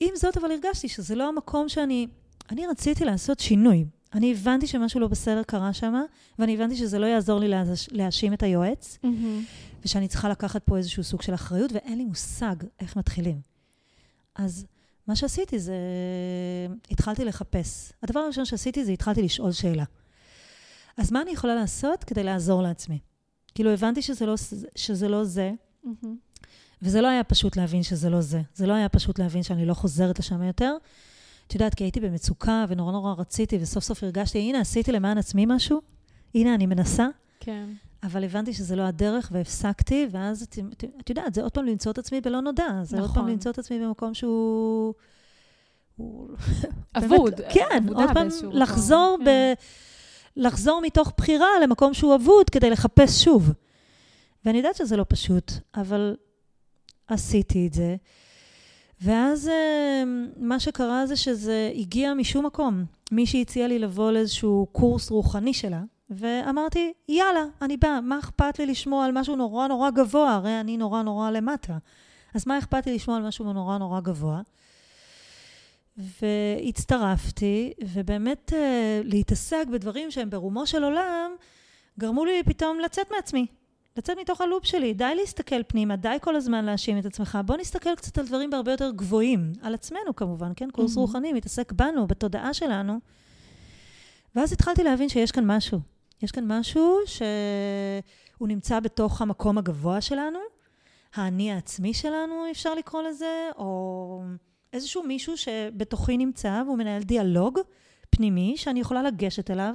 עם 0.00 0.16
זאת, 0.16 0.36
אבל 0.36 0.50
הרגשתי 0.50 0.88
שזה 0.88 1.14
לא 1.14 1.28
המקום 1.28 1.68
שאני... 1.68 2.06
אני 2.50 2.66
רציתי 2.66 3.04
לעשות 3.04 3.40
שינוי. 3.40 3.84
אני 4.14 4.32
הבנתי 4.32 4.66
שמשהו 4.66 5.00
לא 5.00 5.08
בסדר 5.08 5.42
קרה 5.42 5.72
שם, 5.72 5.94
ואני 6.38 6.54
הבנתי 6.54 6.76
שזה 6.76 6.98
לא 6.98 7.06
יעזור 7.06 7.40
לי 7.40 7.48
להאשים 7.90 8.32
את 8.32 8.42
היועץ, 8.42 8.98
mm-hmm. 9.02 9.06
ושאני 9.84 10.08
צריכה 10.08 10.28
לקחת 10.28 10.62
פה 10.64 10.76
איזשהו 10.76 11.04
סוג 11.04 11.22
של 11.22 11.34
אחריות, 11.34 11.72
ואין 11.72 11.98
לי 11.98 12.04
מושג 12.04 12.56
איך 12.80 12.96
מתחילים. 12.96 13.40
אז 14.34 14.66
מה 15.06 15.16
שעשיתי 15.16 15.58
זה, 15.58 15.74
התחלתי 16.90 17.24
לחפש. 17.24 17.92
הדבר 18.02 18.20
הראשון 18.20 18.44
שעשיתי 18.44 18.84
זה 18.84 18.92
התחלתי 18.92 19.22
לשאול 19.22 19.52
שאלה. 19.52 19.84
אז 20.96 21.12
מה 21.12 21.22
אני 21.22 21.30
יכולה 21.30 21.54
לעשות 21.54 22.04
כדי 22.04 22.22
לעזור 22.22 22.62
לעצמי? 22.62 22.98
כאילו, 23.54 23.70
הבנתי 23.70 24.02
שזה 24.02 24.26
לא, 24.26 24.34
שזה 24.76 25.08
לא 25.08 25.24
זה, 25.24 25.52
mm-hmm. 25.84 26.06
וזה 26.82 27.00
לא 27.00 27.08
היה 27.08 27.24
פשוט 27.24 27.56
להבין 27.56 27.82
שזה 27.82 28.10
לא 28.10 28.20
זה. 28.20 28.42
זה 28.54 28.66
לא 28.66 28.72
היה 28.72 28.88
פשוט 28.88 29.18
להבין 29.18 29.42
שאני 29.42 29.66
לא 29.66 29.74
חוזרת 29.74 30.18
לשם 30.18 30.42
יותר. 30.42 30.76
את 31.46 31.54
יודעת, 31.54 31.74
כי 31.74 31.84
הייתי 31.84 32.00
במצוקה 32.00 32.64
ונורא 32.68 32.92
נורא 32.92 33.14
רציתי, 33.18 33.58
וסוף 33.60 33.84
סוף 33.84 34.02
הרגשתי, 34.02 34.38
הנה, 34.38 34.60
עשיתי 34.60 34.92
למען 34.92 35.18
עצמי 35.18 35.46
משהו, 35.48 35.80
הנה, 36.34 36.54
אני 36.54 36.66
מנסה. 36.66 37.08
כן. 37.40 37.64
אבל 38.02 38.24
הבנתי 38.24 38.52
שזה 38.52 38.76
לא 38.76 38.82
הדרך, 38.82 39.28
והפסקתי, 39.32 40.08
ואז, 40.10 40.42
את, 40.42 40.58
את, 40.72 40.84
את 41.00 41.10
יודעת, 41.10 41.34
זה 41.34 41.42
עוד 41.42 41.52
פעם 41.52 41.66
למצוא 41.66 41.92
את 41.92 41.98
עצמי 41.98 42.20
בלא 42.20 42.40
נודע. 42.40 42.64
זה 42.82 42.96
נכון. 42.96 43.00
עוד 43.00 43.14
פעם 43.14 43.22
נכון. 43.22 43.30
למצוא 43.32 43.50
את 43.50 43.58
עצמי 43.58 43.78
במקום 43.78 44.14
שהוא... 44.14 44.94
אבוד. 46.94 47.40
כן, 47.54 47.86
עוד 47.94 48.10
פעם 48.14 48.28
לחזור, 48.52 49.16
כן. 49.18 49.24
ב, 49.24 49.30
לחזור 50.40 50.80
מתוך 50.80 51.12
בחירה 51.16 51.48
למקום 51.62 51.94
שהוא 51.94 52.14
אבוד, 52.14 52.50
כדי 52.50 52.70
לחפש 52.70 53.24
שוב. 53.24 53.52
ואני 54.44 54.58
יודעת 54.58 54.76
שזה 54.76 54.96
לא 54.96 55.04
פשוט, 55.08 55.52
אבל 55.74 56.16
עשיתי 57.08 57.66
את 57.66 57.72
זה. 57.72 57.96
ואז 59.02 59.48
אה, 59.48 60.02
מה 60.36 60.60
שקרה 60.60 61.06
זה 61.06 61.16
שזה 61.16 61.72
הגיע 61.74 62.14
משום 62.14 62.46
מקום. 62.46 62.84
מישהי 63.12 63.42
הציעה 63.42 63.68
לי 63.68 63.78
לבוא 63.78 64.10
לאיזשהו 64.12 64.66
קורס 64.72 65.10
רוחני 65.10 65.54
שלה, 65.54 65.82
ואמרתי, 66.10 66.92
יאללה, 67.08 67.44
אני 67.62 67.76
באה, 67.76 68.00
מה 68.00 68.18
אכפת 68.18 68.58
לי 68.58 68.66
לשמוע 68.66 69.04
על 69.04 69.12
משהו 69.12 69.36
נורא 69.36 69.68
נורא 69.68 69.90
גבוה? 69.90 70.34
הרי 70.34 70.60
אני 70.60 70.76
נורא 70.76 71.02
נורא 71.02 71.30
למטה. 71.30 71.78
אז 72.34 72.46
מה 72.46 72.58
אכפת 72.58 72.86
לי 72.86 72.94
לשמוע 72.94 73.16
על 73.16 73.26
משהו 73.26 73.52
נורא 73.52 73.78
נורא 73.78 74.00
גבוה? 74.00 74.40
והצטרפתי, 76.20 77.72
ובאמת 77.82 78.52
אה, 78.52 79.00
להתעסק 79.04 79.64
בדברים 79.72 80.10
שהם 80.10 80.30
ברומו 80.30 80.66
של 80.66 80.84
עולם, 80.84 81.30
גרמו 81.98 82.24
לי 82.24 82.42
פתאום 82.46 82.80
לצאת 82.80 83.06
מעצמי. 83.10 83.46
לצאת 83.96 84.18
מתוך 84.18 84.40
הלופ 84.40 84.64
שלי. 84.64 84.94
די 84.94 85.14
להסתכל 85.14 85.62
פנימה, 85.62 85.96
די 85.96 86.16
כל 86.20 86.36
הזמן 86.36 86.64
להאשים 86.64 86.98
את 86.98 87.04
עצמך. 87.04 87.38
בוא 87.46 87.56
נסתכל 87.56 87.94
קצת 87.94 88.18
על 88.18 88.26
דברים 88.26 88.50
בהרבה 88.50 88.70
יותר 88.70 88.90
גבוהים. 88.90 89.52
על 89.62 89.74
עצמנו 89.74 90.16
כמובן, 90.16 90.52
כן? 90.56 90.70
קורס 90.70 90.96
mm-hmm. 90.96 91.00
רוחני 91.00 91.32
מתעסק 91.32 91.72
בנו, 91.72 92.06
בתודעה 92.06 92.54
שלנו. 92.54 92.98
ואז 94.34 94.52
התחלתי 94.52 94.82
להבין 94.82 95.08
שיש 95.08 95.32
כאן 95.32 95.44
משהו. 95.46 95.80
יש 96.22 96.30
כאן 96.30 96.44
משהו 96.52 96.98
שהוא 97.06 98.48
נמצא 98.48 98.80
בתוך 98.80 99.22
המקום 99.22 99.58
הגבוה 99.58 100.00
שלנו, 100.00 100.38
האני 101.14 101.52
העצמי 101.52 101.94
שלנו, 101.94 102.44
אפשר 102.50 102.74
לקרוא 102.74 103.02
לזה, 103.02 103.48
או 103.58 104.22
איזשהו 104.72 105.02
מישהו 105.02 105.36
שבתוכי 105.36 106.16
נמצא 106.16 106.62
והוא 106.66 106.78
מנהל 106.78 107.02
דיאלוג 107.02 107.58
פנימי 108.10 108.56
שאני 108.56 108.80
יכולה 108.80 109.02
לגשת 109.02 109.50
אליו, 109.50 109.74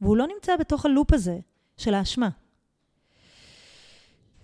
והוא 0.00 0.16
לא 0.16 0.26
נמצא 0.26 0.56
בתוך 0.56 0.86
הלופ 0.86 1.12
הזה 1.12 1.38
של 1.76 1.94
האשמה. 1.94 2.28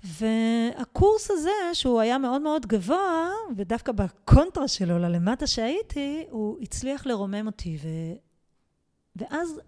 והקורס 0.04 1.30
הזה, 1.30 1.50
שהוא 1.72 2.00
היה 2.00 2.18
מאוד 2.18 2.42
מאוד 2.42 2.66
גבוה, 2.66 3.30
ודווקא 3.56 3.92
בקונטרה 3.92 4.68
שלו 4.68 4.98
ללמטה 4.98 5.46
שהייתי, 5.46 6.26
הוא 6.30 6.58
הצליח 6.62 7.06
לרומם 7.06 7.46
אותי. 7.46 7.78
ו... 7.82 7.88
ואז 9.16 9.60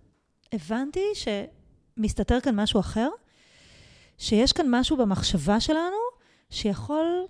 הבנתי 0.52 1.04
שמסתתר 1.14 2.40
כאן 2.40 2.60
משהו 2.60 2.80
אחר, 2.80 3.08
שיש 4.18 4.52
כאן 4.52 4.66
משהו 4.68 4.96
במחשבה 4.96 5.60
שלנו 5.60 5.96
שיכול 6.50 7.26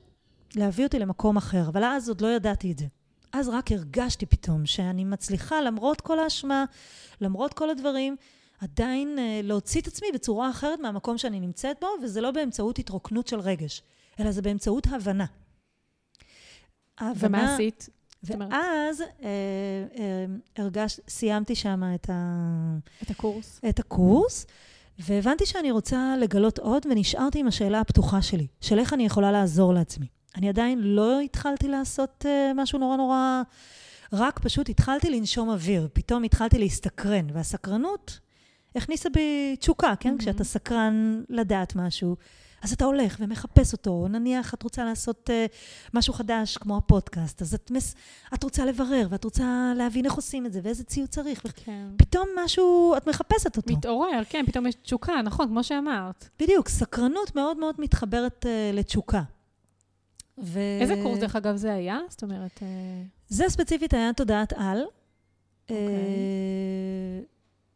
להביא 0.57 0.85
אותי 0.85 0.99
למקום 0.99 1.37
אחר, 1.37 1.69
אבל 1.69 1.85
אז 1.85 2.09
עוד 2.09 2.21
לא 2.21 2.29
ידעתי 2.29 2.73
את 2.73 2.79
זה. 2.79 2.87
אז 3.33 3.49
רק 3.49 3.73
הרגשתי 3.73 4.27
פתאום 4.27 4.67
שאני 4.67 5.05
מצליחה, 5.05 5.61
למרות 5.61 6.01
כל 6.01 6.19
האשמה, 6.19 6.65
למרות 7.21 7.55
כל 7.55 7.71
הדברים, 7.71 8.17
עדיין 8.61 9.19
uh, 9.19 9.47
להוציא 9.47 9.81
את 9.81 9.87
עצמי 9.87 10.09
בצורה 10.15 10.51
אחרת 10.51 10.81
מהמקום 10.81 11.19
שאני 11.19 11.41
נמצאת 11.41 11.77
בו, 11.81 11.87
וזה 12.03 12.21
לא 12.21 12.31
באמצעות 12.31 12.79
התרוקנות 12.79 13.27
של 13.27 13.41
רגש, 13.41 13.83
אלא 14.21 14.31
זה 14.31 14.43
באמצעות 14.43 14.87
הבנה. 14.91 15.27
ההבנה 16.99 17.39
ומה 17.39 17.55
עשית? 17.55 17.89
ואז 18.23 19.01
uh, 19.01 19.23
uh, 19.23 19.97
הרגש, 20.57 21.01
סיימתי 21.09 21.55
שם 21.55 21.83
את, 21.95 22.11
ה... 22.11 22.45
את 23.03 23.11
הקורס. 23.11 23.61
את 23.69 23.79
הקורס, 23.79 24.47
והבנתי 24.99 25.47
שאני 25.47 25.71
רוצה 25.71 26.15
לגלות 26.21 26.59
עוד, 26.59 26.87
ונשארתי 26.91 27.41
עם 27.41 27.47
השאלה 27.47 27.81
הפתוחה 27.81 28.23
שלי, 28.23 28.47
של 28.61 28.79
איך 28.79 28.93
אני 28.93 29.07
יכולה 29.07 29.33
לעזור 29.33 29.75
לעצמי. 29.75 30.07
אני 30.39 30.49
עדיין 30.49 30.79
לא 30.81 31.21
התחלתי 31.21 31.69
לעשות 31.69 32.25
uh, 32.25 32.55
משהו 32.55 32.79
נורא 32.79 32.97
נורא... 32.97 33.43
רק 34.13 34.39
פשוט 34.39 34.69
התחלתי 34.69 35.11
לנשום 35.11 35.51
אוויר, 35.51 35.89
פתאום 35.93 36.25
התחלתי 36.25 36.59
להסתקרן, 36.59 37.27
והסקרנות 37.33 38.19
הכניסה 38.77 39.09
בי 39.09 39.57
תשוקה, 39.61 39.95
כן? 40.01 40.15
Mm-hmm. 40.15 40.23
כשאתה 40.23 40.45
סקרן 40.45 41.23
לדעת 41.29 41.77
משהו, 41.77 42.17
אז 42.63 42.73
אתה 42.73 42.85
הולך 42.85 43.17
ומחפש 43.21 43.73
אותו. 43.73 44.07
נניח 44.11 44.55
את 44.55 44.63
רוצה 44.63 44.85
לעשות 44.85 45.31
uh, 45.31 45.57
משהו 45.95 46.13
חדש, 46.13 46.57
כמו 46.57 46.77
הפודקאסט, 46.77 47.43
אז 47.43 47.55
את, 47.55 47.71
מס... 47.71 47.95
את 48.35 48.43
רוצה 48.43 48.65
לברר, 48.65 49.07
ואת 49.11 49.25
רוצה 49.25 49.73
להבין 49.77 50.05
איך 50.05 50.15
עושים 50.15 50.47
את 50.47 50.53
זה, 50.53 50.61
ואיזה 50.63 50.85
ציוד 50.85 51.09
צריך. 51.09 51.43
כן. 51.65 51.87
פתאום 51.97 52.29
משהו, 52.45 52.95
את 52.97 53.09
מחפשת 53.09 53.57
אותו. 53.57 53.73
מתעורר, 53.73 54.23
כן, 54.29 54.45
פתאום 54.47 54.67
יש 54.67 54.75
תשוקה, 54.75 55.23
נכון, 55.25 55.49
כמו 55.49 55.65
שאמרת. 55.65 56.29
בדיוק, 56.41 56.69
סקרנות 56.69 57.37
מאוד 57.37 57.57
מאוד 57.57 57.75
מתחברת 57.79 58.47
uh, 58.47 58.77
לתשוקה. 58.77 59.23
ו... 60.43 60.61
איזה 60.81 60.95
קורס, 61.03 61.19
דרך 61.19 61.37
אגב, 61.37 61.57
זה 61.57 61.75
היה? 61.75 61.99
זאת 62.09 62.23
אומרת... 62.23 62.59
Uh... 62.59 62.63
זה 63.29 63.45
ספציפית 63.49 63.95
היה 63.95 64.13
תודעת 64.13 64.53
על. 64.57 64.83
Okay. 65.69 65.73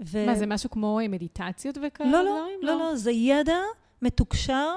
ו... 0.00 0.26
מה, 0.26 0.34
זה 0.34 0.46
משהו 0.46 0.70
כמו 0.70 0.98
מדיטציות 1.08 1.78
וכאלה 1.82 2.10
לא, 2.10 2.24
לא, 2.24 2.38
דברים? 2.38 2.58
לא, 2.62 2.72
לא, 2.72 2.78
לא, 2.78 2.96
זה 2.96 3.10
ידע 3.10 3.58
מתוקשר. 4.02 4.74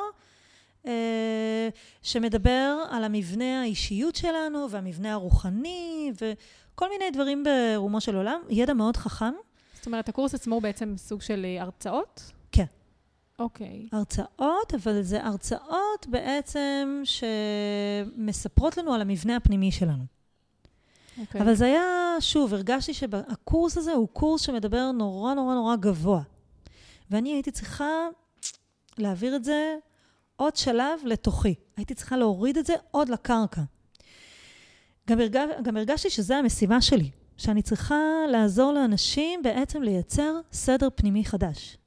אה, 0.87 1.69
שמדבר 2.01 2.83
על 2.89 3.03
המבנה 3.03 3.61
האישיות 3.61 4.15
שלנו 4.15 4.69
והמבנה 4.69 5.13
הרוחני 5.13 6.11
וכל 6.21 6.89
מיני 6.89 7.11
דברים 7.11 7.43
ברומו 7.43 8.01
של 8.01 8.15
עולם. 8.15 8.41
ידע 8.49 8.73
מאוד 8.73 8.97
חכם. 8.97 9.33
זאת 9.75 9.85
אומרת, 9.85 10.09
הקורס 10.09 10.35
עצמו 10.35 10.55
הוא 10.55 10.61
בעצם 10.61 10.93
סוג 10.97 11.21
של 11.21 11.45
אה, 11.45 11.61
הרצאות? 11.61 12.31
אוקיי. 13.39 13.87
Okay. 13.91 13.95
הרצאות, 13.97 14.73
אבל 14.73 15.01
זה 15.01 15.25
הרצאות 15.25 16.07
בעצם 16.07 17.01
שמספרות 17.03 18.77
לנו 18.77 18.93
על 18.93 19.01
המבנה 19.01 19.35
הפנימי 19.35 19.71
שלנו. 19.71 20.03
Okay. 21.17 21.41
אבל 21.41 21.53
זה 21.53 21.65
היה, 21.65 22.15
שוב, 22.19 22.53
הרגשתי 22.53 22.93
שהקורס 22.93 23.77
הזה 23.77 23.93
הוא 23.93 24.07
קורס 24.07 24.41
שמדבר 24.41 24.91
נורא 24.91 25.33
נורא 25.33 25.55
נורא 25.55 25.75
גבוה. 25.75 26.21
ואני 27.11 27.33
הייתי 27.33 27.51
צריכה 27.51 28.07
להעביר 28.97 29.35
את 29.35 29.43
זה 29.43 29.75
עוד 30.35 30.55
שלב 30.55 30.99
לתוכי. 31.03 31.55
הייתי 31.77 31.95
צריכה 31.95 32.17
להוריד 32.17 32.57
את 32.57 32.65
זה 32.65 32.73
עוד 32.91 33.09
לקרקע. 33.09 33.61
גם, 35.09 35.19
הרג... 35.19 35.37
גם 35.63 35.77
הרגשתי 35.77 36.09
שזו 36.09 36.33
המשימה 36.33 36.81
שלי, 36.81 37.09
שאני 37.37 37.61
צריכה 37.61 38.01
לעזור 38.31 38.73
לאנשים 38.73 39.43
בעצם 39.43 39.81
לייצר 39.81 40.39
סדר 40.51 40.87
פנימי 40.95 41.25
חדש. 41.25 41.77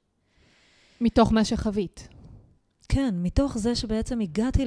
מתוך 1.01 1.31
מה 1.31 1.45
שחווית. 1.45 2.07
כן, 2.89 3.15
מתוך 3.17 3.57
זה 3.57 3.75
שבעצם 3.75 4.19
הגעתי 4.19 4.65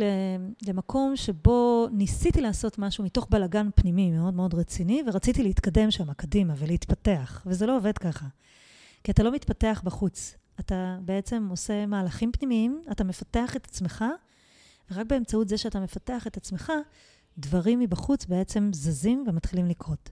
למקום 0.67 1.17
שבו 1.17 1.89
ניסיתי 1.93 2.41
לעשות 2.41 2.79
משהו 2.79 3.05
מתוך 3.05 3.27
בלגן 3.31 3.69
פנימי 3.75 4.11
מאוד 4.11 4.35
מאוד 4.35 4.55
רציני, 4.55 5.03
ורציתי 5.07 5.43
להתקדם 5.43 5.91
שם 5.91 6.13
קדימה 6.13 6.55
ולהתפתח, 6.57 7.43
וזה 7.47 7.67
לא 7.67 7.77
עובד 7.77 7.99
ככה. 7.99 8.27
כי 9.05 9.13
אתה 9.13 9.23
לא 9.23 9.33
מתפתח 9.33 9.83
בחוץ. 9.85 10.37
אתה 10.61 10.99
בעצם 11.05 11.47
עושה 11.51 11.87
מהלכים 11.87 12.33
פנימיים, 12.33 12.83
אתה 12.93 13.05
מפתח 13.05 13.57
את 13.57 13.67
עצמך, 13.67 14.05
ורק 14.91 15.07
באמצעות 15.07 15.49
זה 15.49 15.59
שאתה 15.59 15.81
מפתח 15.81 16.27
את 16.27 16.37
עצמך, 16.37 16.73
דברים 17.39 17.81
מבחוץ 17.81 18.27
בעצם 18.27 18.71
זזים 18.73 19.25
ומתחילים 19.27 19.67
לקרות. 19.67 20.11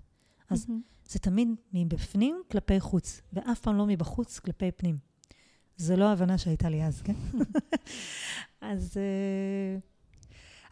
אז 0.51 0.65
mm-hmm. 0.65 1.09
זה 1.09 1.19
תמיד 1.19 1.49
מבפנים 1.73 2.43
כלפי 2.51 2.81
חוץ, 2.81 3.21
ואף 3.33 3.61
פעם 3.61 3.77
לא 3.77 3.87
מבחוץ 3.87 4.39
כלפי 4.39 4.71
פנים. 4.73 5.10
זו 5.81 5.97
לא 5.97 6.05
ההבנה 6.05 6.39
שהייתה 6.39 6.69
לי 6.69 6.85
אז, 6.85 7.03
כן? 7.03 7.15
אז, 8.61 8.97
אה, 8.97 9.79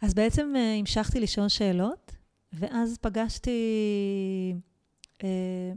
אז 0.01 0.13
בעצם 0.13 0.53
אה, 0.55 0.75
המשכתי 0.79 1.19
לשאול 1.19 1.47
שאלות, 1.47 2.15
ואז 2.53 2.97
פגשתי, 3.01 3.59
אה, 5.23 5.71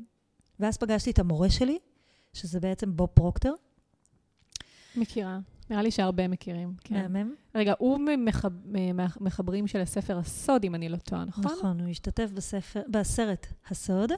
ואז 0.60 0.76
פגשתי 0.76 1.10
את 1.10 1.18
המורה 1.18 1.50
שלי, 1.50 1.78
שזה 2.32 2.60
בעצם 2.60 2.96
בוב 2.96 3.08
פרוקטר. 3.14 3.52
מכירה. 4.96 5.38
נראה 5.70 5.82
לי 5.82 5.90
שהרבה 5.90 6.28
מכירים. 6.28 6.74
כן. 6.84 7.12
מהמם. 7.12 7.34
רגע, 7.54 7.74
הוא 7.78 8.00
ממחברים 8.66 9.66
של 9.66 9.80
הספר 9.80 10.18
הסוד, 10.18 10.64
אם 10.64 10.74
אני 10.74 10.88
לא 10.88 10.96
טועה, 10.96 11.24
נכון? 11.24 11.44
נכון, 11.44 11.80
הוא 11.80 11.88
השתתף 11.88 12.30
בספר, 12.34 12.82
בסרט 12.88 13.46
הסוד. 13.70 14.12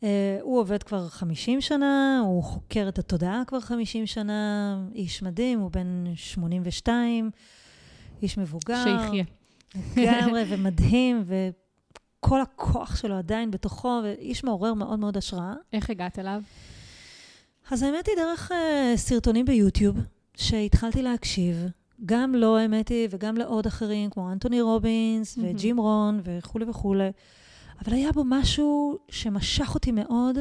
Uh, 0.00 0.06
הוא 0.42 0.60
עובד 0.60 0.82
כבר 0.82 1.08
50 1.08 1.60
שנה, 1.60 2.22
הוא 2.24 2.42
חוקר 2.42 2.88
את 2.88 2.98
התודעה 2.98 3.42
כבר 3.46 3.60
50 3.60 4.06
שנה, 4.06 4.78
איש 4.94 5.22
מדהים, 5.22 5.60
הוא 5.60 5.70
בן 5.70 6.04
82, 6.14 7.30
איש 8.22 8.38
מבוגר. 8.38 8.84
שיחיה. 8.84 9.24
לגמרי, 9.96 10.44
ומדהים, 10.48 11.24
וכל 11.26 12.40
הכוח 12.40 12.96
שלו 12.96 13.18
עדיין 13.18 13.50
בתוכו, 13.50 14.00
ואיש 14.04 14.44
מעורר 14.44 14.74
מאוד 14.74 14.98
מאוד 14.98 15.16
השראה. 15.16 15.54
איך 15.72 15.90
הגעת 15.90 16.18
אליו? 16.18 16.42
אז 17.70 17.82
האמת 17.82 18.06
היא 18.06 18.16
דרך 18.16 18.50
uh, 18.50 18.54
סרטונים 18.96 19.44
ביוטיוב, 19.44 19.96
שהתחלתי 20.36 21.02
להקשיב, 21.02 21.56
גם 22.06 22.34
לו, 22.34 22.56
האמת 22.56 22.88
היא, 22.88 23.08
וגם 23.10 23.36
לעוד 23.36 23.66
אחרים, 23.66 24.10
כמו 24.10 24.32
אנטוני 24.32 24.60
רובינס, 24.60 25.38
mm-hmm. 25.38 25.40
וג'ים 25.42 25.80
רון, 25.80 26.20
וכולי 26.24 26.64
וכולי. 26.64 27.10
אבל 27.82 27.92
היה 27.92 28.12
בו 28.12 28.22
משהו 28.26 28.98
שמשך 29.08 29.74
אותי 29.74 29.92
מאוד, 29.92 30.38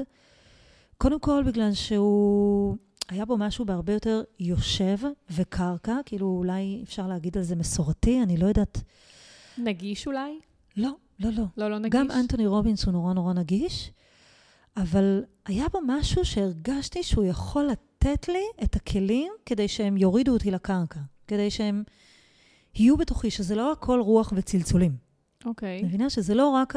קודם 0.98 1.20
כל 1.20 1.44
בגלל 1.46 1.74
שהוא... 1.74 2.76
היה 3.10 3.26
בו 3.26 3.38
משהו 3.38 3.66
בהרבה 3.66 3.94
יותר 3.94 4.22
יושב 4.40 4.98
וקרקע, 5.30 5.98
כאילו 6.06 6.28
אולי 6.28 6.82
אפשר 6.84 7.08
להגיד 7.08 7.38
על 7.38 7.44
זה 7.44 7.56
מסורתי, 7.56 8.24
אני 8.24 8.38
לא 8.38 8.46
יודעת. 8.46 8.82
נגיש 9.58 10.08
אולי? 10.08 10.40
לא, 10.78 10.90
לא, 11.20 11.30
לא. 11.38 11.44
לא, 11.58 11.70
לא 11.70 11.80
נגיש? 11.80 11.94
גם 11.94 12.12
אנטוני 12.12 12.48
רובינס 12.48 12.86
הוא 12.86 12.92
נורא 12.92 13.14
נורא 13.14 13.34
נגיש, 13.34 13.92
אבל 14.78 15.24
היה 15.46 15.66
בו 15.72 15.80
משהו 15.88 16.26
שהרגשתי 16.26 17.04
שהוא 17.04 17.26
יכול 17.26 17.64
לתת 17.64 18.28
לי 18.28 18.44
את 18.64 18.76
הכלים 18.76 19.32
כדי 19.46 19.68
שהם 19.68 19.98
יורידו 19.98 20.34
אותי 20.34 20.52
לקרקע, 20.52 21.00
כדי 21.28 21.52
שהם 21.52 21.84
יהיו 22.76 22.98
בתוכי, 22.98 23.32
שזה 23.32 23.56
לא 23.56 23.72
הכל 23.72 24.00
רוח 24.00 24.34
וצלצולים. 24.36 25.03
אוקיי. 25.46 25.82
Okay. 25.82 25.86
מבינה 25.86 26.10
שזה 26.10 26.36
לא 26.36 26.50
רק 26.50 26.74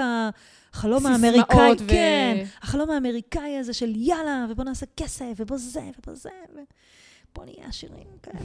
החלום 0.73 1.07
האמריקאי, 1.07 1.73
ו... 1.73 1.89
כן, 1.89 2.45
החלום 2.63 2.91
האמריקאי 2.91 3.59
הזה 3.59 3.73
של 3.73 3.93
יאללה, 3.97 4.47
ובוא 4.51 4.65
נעשה 4.65 4.87
כסף, 4.97 5.33
ובוא 5.37 5.57
זה, 5.57 5.91
ובוא 5.99 6.15
זה, 6.15 6.31
ובוא 6.53 7.45
נהיה 7.45 7.69
עשירים 7.69 8.07
כאלה. 8.23 8.39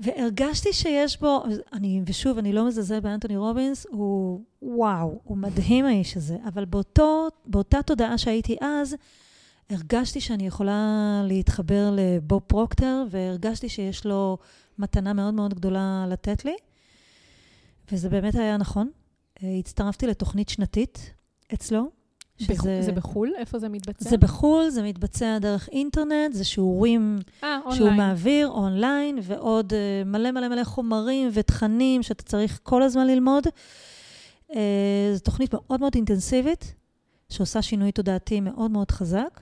והרגשתי 0.00 0.72
שיש 0.72 1.20
בו, 1.20 1.44
אני, 1.72 2.02
ושוב, 2.06 2.38
אני 2.38 2.52
לא 2.52 2.66
מזלזל 2.66 3.00
באנטוני 3.00 3.36
רובינס, 3.36 3.86
הוא 3.90 4.40
וואו, 4.62 5.20
הוא 5.24 5.36
מדהים 5.36 5.84
האיש 5.84 6.16
הזה, 6.16 6.36
אבל 6.48 6.64
באותו, 6.64 7.28
באותה 7.46 7.82
תודעה 7.82 8.18
שהייתי 8.18 8.56
אז, 8.60 8.96
הרגשתי 9.70 10.20
שאני 10.20 10.46
יכולה 10.46 11.22
להתחבר 11.24 11.90
לבוב 11.92 12.40
פרוקטר, 12.46 13.04
והרגשתי 13.10 13.68
שיש 13.68 14.06
לו 14.06 14.38
מתנה 14.78 15.12
מאוד 15.12 15.34
מאוד 15.34 15.54
גדולה 15.54 16.06
לתת 16.08 16.44
לי. 16.44 16.56
וזה 17.92 18.08
באמת 18.08 18.34
היה 18.34 18.56
נכון. 18.56 18.90
אה, 19.42 19.56
הצטרפתי 19.58 20.06
לתוכנית 20.06 20.48
שנתית 20.48 21.14
אצלו. 21.54 21.90
שזה... 22.38 22.82
זה 22.82 22.92
בחו"ל? 22.92 23.32
איפה 23.36 23.58
זה 23.58 23.68
מתבצע? 23.68 24.10
זה 24.10 24.16
בחו"ל, 24.16 24.70
זה 24.70 24.82
מתבצע 24.82 25.38
דרך 25.38 25.68
אינטרנט, 25.68 26.32
זה 26.32 26.44
שיעורים 26.44 27.18
아, 27.40 27.44
אה, 27.44 27.58
שהוא 27.74 27.90
מעביר 27.90 28.48
אונליין, 28.48 29.18
ועוד 29.22 29.72
uh, 29.72 30.08
מלא 30.08 30.30
מלא 30.30 30.48
מלא 30.48 30.64
חומרים 30.64 31.28
ותכנים 31.32 32.02
שאתה 32.02 32.22
צריך 32.22 32.60
כל 32.62 32.82
הזמן 32.82 33.06
ללמוד. 33.06 33.44
זו 35.14 35.20
תוכנית 35.22 35.54
מאוד 35.54 35.80
מאוד 35.80 35.92
אינטנסיבית, 35.94 36.74
שעושה 37.28 37.62
שינוי 37.62 37.92
תודעתי 37.92 38.40
מאוד 38.40 38.70
מאוד 38.70 38.90
חזק, 38.90 39.40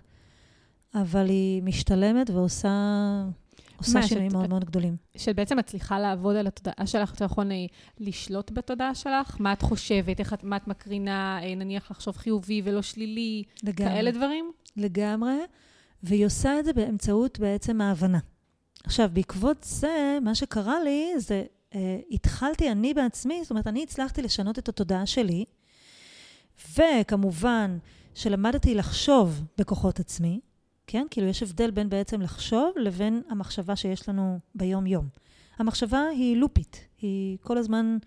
אבל 0.94 1.28
היא 1.28 1.62
משתלמת 1.62 2.30
ועושה 2.30 2.68
עושה 3.80 4.02
שינויים 4.02 4.32
מאוד 4.32 4.48
מאוד 4.48 4.64
גדולים. 4.64 4.96
שאת 5.16 5.36
בעצם 5.36 5.56
מצליחה 5.56 5.98
לעבוד 5.98 6.36
על 6.36 6.46
התודעה 6.46 6.86
שלך, 6.86 7.14
אתה 7.14 7.24
יכול 7.24 7.50
לשלוט 7.98 8.50
בתודעה 8.50 8.94
שלך? 8.94 9.36
מה 9.38 9.52
את 9.52 9.62
חושבת, 9.62 10.20
איך 10.20 10.34
את, 10.34 10.44
מה 10.44 10.56
את 10.56 10.68
מקרינה, 10.68 11.40
אה, 11.42 11.54
נניח 11.54 11.90
לחשוב 11.90 12.16
חיובי 12.16 12.62
ולא 12.64 12.82
שלילי, 12.82 13.42
לגמרי. 13.62 13.92
כאלה 13.92 14.10
דברים? 14.10 14.52
לגמרי, 14.76 15.36
והיא 16.02 16.26
עושה 16.26 16.58
את 16.58 16.64
זה 16.64 16.72
באמצעות 16.72 17.38
בעצם 17.38 17.80
ההבנה. 17.80 18.18
עכשיו, 18.84 19.10
בעקבות 19.12 19.56
זה, 19.68 20.18
מה 20.22 20.34
שקרה 20.34 20.82
לי 20.84 21.12
זה, 21.16 21.44
uh, 21.72 21.76
התחלתי 22.10 22.72
אני 22.72 22.94
בעצמי, 22.94 23.38
זאת 23.42 23.50
אומרת, 23.50 23.66
אני 23.66 23.82
הצלחתי 23.82 24.22
לשנות 24.22 24.58
את 24.58 24.68
התודעה 24.68 25.06
שלי, 25.06 25.44
וכמובן 26.74 27.78
שלמדתי 28.14 28.74
לחשוב 28.74 29.44
בכוחות 29.58 30.00
עצמי, 30.00 30.40
כן? 30.92 31.06
כאילו, 31.10 31.26
יש 31.26 31.42
הבדל 31.42 31.70
בין 31.70 31.88
בעצם 31.88 32.20
לחשוב 32.20 32.72
לבין 32.76 33.22
המחשבה 33.28 33.76
שיש 33.76 34.08
לנו 34.08 34.38
ביום-יום. 34.54 35.08
המחשבה 35.58 36.02
היא 36.10 36.36
לופית, 36.36 36.86
היא 37.00 37.38
כל 37.42 37.58
הזמן 37.58 37.98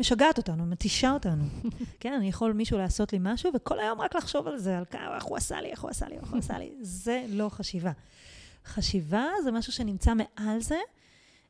משגעת 0.00 0.38
אותנו, 0.38 0.66
מתישה 0.66 1.12
אותנו. 1.12 1.44
כן, 2.00 2.12
אני 2.12 2.28
יכול 2.28 2.52
מישהו 2.52 2.78
לעשות 2.78 3.12
לי 3.12 3.18
משהו, 3.22 3.50
וכל 3.54 3.78
היום 3.80 4.00
רק 4.00 4.14
לחשוב 4.14 4.46
על 4.46 4.58
זה, 4.58 4.78
על 4.78 4.84
כמה, 4.90 5.16
איך 5.16 5.24
הוא 5.24 5.36
עשה 5.36 5.60
לי, 5.60 5.70
איך 5.70 5.80
הוא 5.80 5.90
עשה 5.90 6.08
לי, 6.08 6.16
איך 6.16 6.30
הוא 6.30 6.38
עשה 6.38 6.58
לי. 6.58 6.72
זה 6.80 7.24
לא 7.28 7.48
חשיבה. 7.48 7.92
חשיבה 8.64 9.24
זה 9.44 9.50
משהו 9.50 9.72
שנמצא 9.72 10.12
מעל 10.14 10.60
זה, 10.60 10.78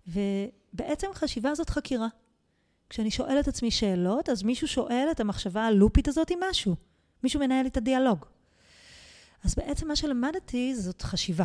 ובעצם 0.06 1.06
חשיבה 1.14 1.54
זאת 1.54 1.70
חקירה. 1.70 2.08
כשאני 2.90 3.10
שואלת 3.10 3.42
את 3.42 3.48
עצמי 3.48 3.70
שאלות, 3.70 4.28
אז 4.28 4.42
מישהו 4.42 4.68
שואל 4.68 5.08
את 5.10 5.20
המחשבה 5.20 5.66
הלופית 5.66 6.08
הזאת 6.08 6.30
עם 6.30 6.38
משהו. 6.50 6.74
מישהו 7.22 7.40
מנהל 7.40 7.66
את 7.66 7.76
הדיאלוג. 7.76 8.35
אז 9.46 9.54
בעצם 9.54 9.88
מה 9.88 9.96
שלמדתי 9.96 10.74
זאת 10.74 11.02
חשיבה. 11.02 11.44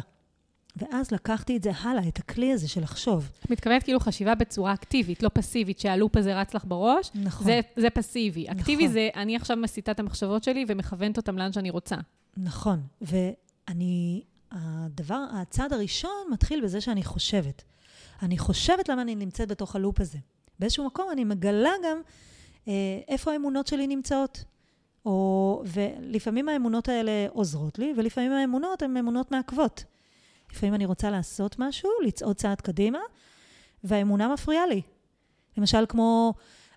ואז 0.76 1.12
לקחתי 1.12 1.58
את 1.58 1.64
זה 1.64 1.72
הלאה, 1.80 2.08
את 2.08 2.20
הכלי 2.20 2.54
הזה 2.54 2.68
של 2.68 2.82
לחשוב. 2.82 3.30
את 3.46 3.52
מתכוונת 3.52 3.84
כאילו 3.84 4.00
חשיבה 4.00 4.36
בצורה 4.36 4.74
אקטיבית, 4.74 5.24
לא 5.24 5.30
פסיבית, 5.34 5.80
שהלופ 5.80 6.18
הזה 6.18 6.40
רץ 6.40 6.54
לך 6.54 6.66
בראש. 6.68 7.12
נכון. 7.16 7.46
זה, 7.46 7.60
זה 7.76 7.90
פסיבי. 7.90 8.44
נכון. 8.44 8.60
אקטיבי 8.60 8.88
זה, 8.88 9.10
אני 9.16 9.36
עכשיו 9.36 9.58
מסיטה 9.58 9.92
את 9.92 10.00
המחשבות 10.00 10.44
שלי 10.44 10.66
ומכוונת 10.68 11.18
אותן 11.18 11.36
לאן 11.36 11.54
שאני 11.54 11.70
רוצה. 11.70 11.96
נכון. 12.38 12.82
ואני, 13.02 14.24
הדבר, 14.52 15.26
הצעד 15.34 15.74
הראשון 15.74 16.28
מתחיל 16.32 16.64
בזה 16.64 16.82
שאני 16.82 17.04
חושבת. 17.04 17.64
אני 18.22 18.38
חושבת 18.38 18.90
למה 18.90 19.02
אני 19.02 19.16
נמצאת 19.16 19.48
בתוך 19.48 19.76
הלופ 19.76 20.00
הזה. 20.00 20.18
באיזשהו 20.60 20.86
מקום 20.86 21.06
אני 21.12 21.24
מגלה 21.24 21.72
גם 21.86 21.98
אה, 22.68 22.74
איפה 23.08 23.32
האמונות 23.32 23.68
שלי 23.68 23.88
נמצאות. 23.88 24.44
או, 25.06 25.64
ולפעמים 25.66 26.50
האמונות 26.50 26.90
האלה 26.90 27.28
עוזרות 27.30 27.80
לי, 27.80 27.94
ולפעמים 27.98 28.32
האמונות 28.32 28.82
הן 28.82 28.98
אמונות 28.98 29.32
מעכבות. 29.32 29.84
לפעמים 30.52 30.74
אני 30.76 30.86
רוצה 30.86 31.10
לעשות 31.10 31.56
משהו, 31.60 31.90
לצעוד 32.06 32.36
צעד 32.36 32.62
קדימה, 32.62 33.00
והאמונה 33.84 34.34
מפריעה 34.34 34.68
לי. 34.68 34.82
למשל, 35.58 35.86
כמו, 35.90 36.34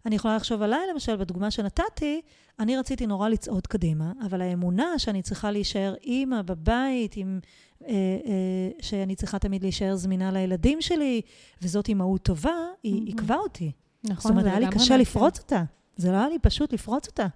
אני 0.07 0.15
יכולה 0.15 0.37
לחשוב 0.37 0.63
עליי, 0.63 0.81
למשל, 0.93 1.17
בדוגמה 1.17 1.51
שנתתי, 1.51 2.21
אני 2.59 2.77
רציתי 2.77 3.07
נורא 3.07 3.29
לצעוד 3.29 3.67
קדימה, 3.67 4.13
אבל 4.27 4.43
האמונה 4.43 4.99
שאני 4.99 5.23
צריכה 5.23 5.51
להישאר 5.51 5.95
אימא 6.03 6.43
בבית, 6.43 7.17
עם, 7.17 7.41
אה, 7.83 7.89
אה, 7.91 8.71
שאני 8.81 9.15
צריכה 9.15 9.39
תמיד 9.39 9.63
להישאר 9.63 9.97
זמינה 9.97 10.33
לילדים 10.33 10.83
שלי, 10.83 11.21
וזאת 11.63 11.89
אימהות 11.89 12.23
טובה, 12.23 12.57
היא 12.83 13.07
עיכבה 13.07 13.37
אותי. 13.37 13.73
נכון, 14.05 14.17
זאת 14.17 14.31
אומרת, 14.31 14.47
היה 14.47 14.59
לי 14.59 14.67
קשה 14.71 14.97
לפרוץ 14.97 15.39
אותה. 15.39 15.65
זה 15.97 16.13
לא 16.13 16.17
היה 16.17 16.29
לי 16.29 16.39
פשוט 16.39 16.73
לפרוץ 16.73 17.07
אותה. 17.07 17.27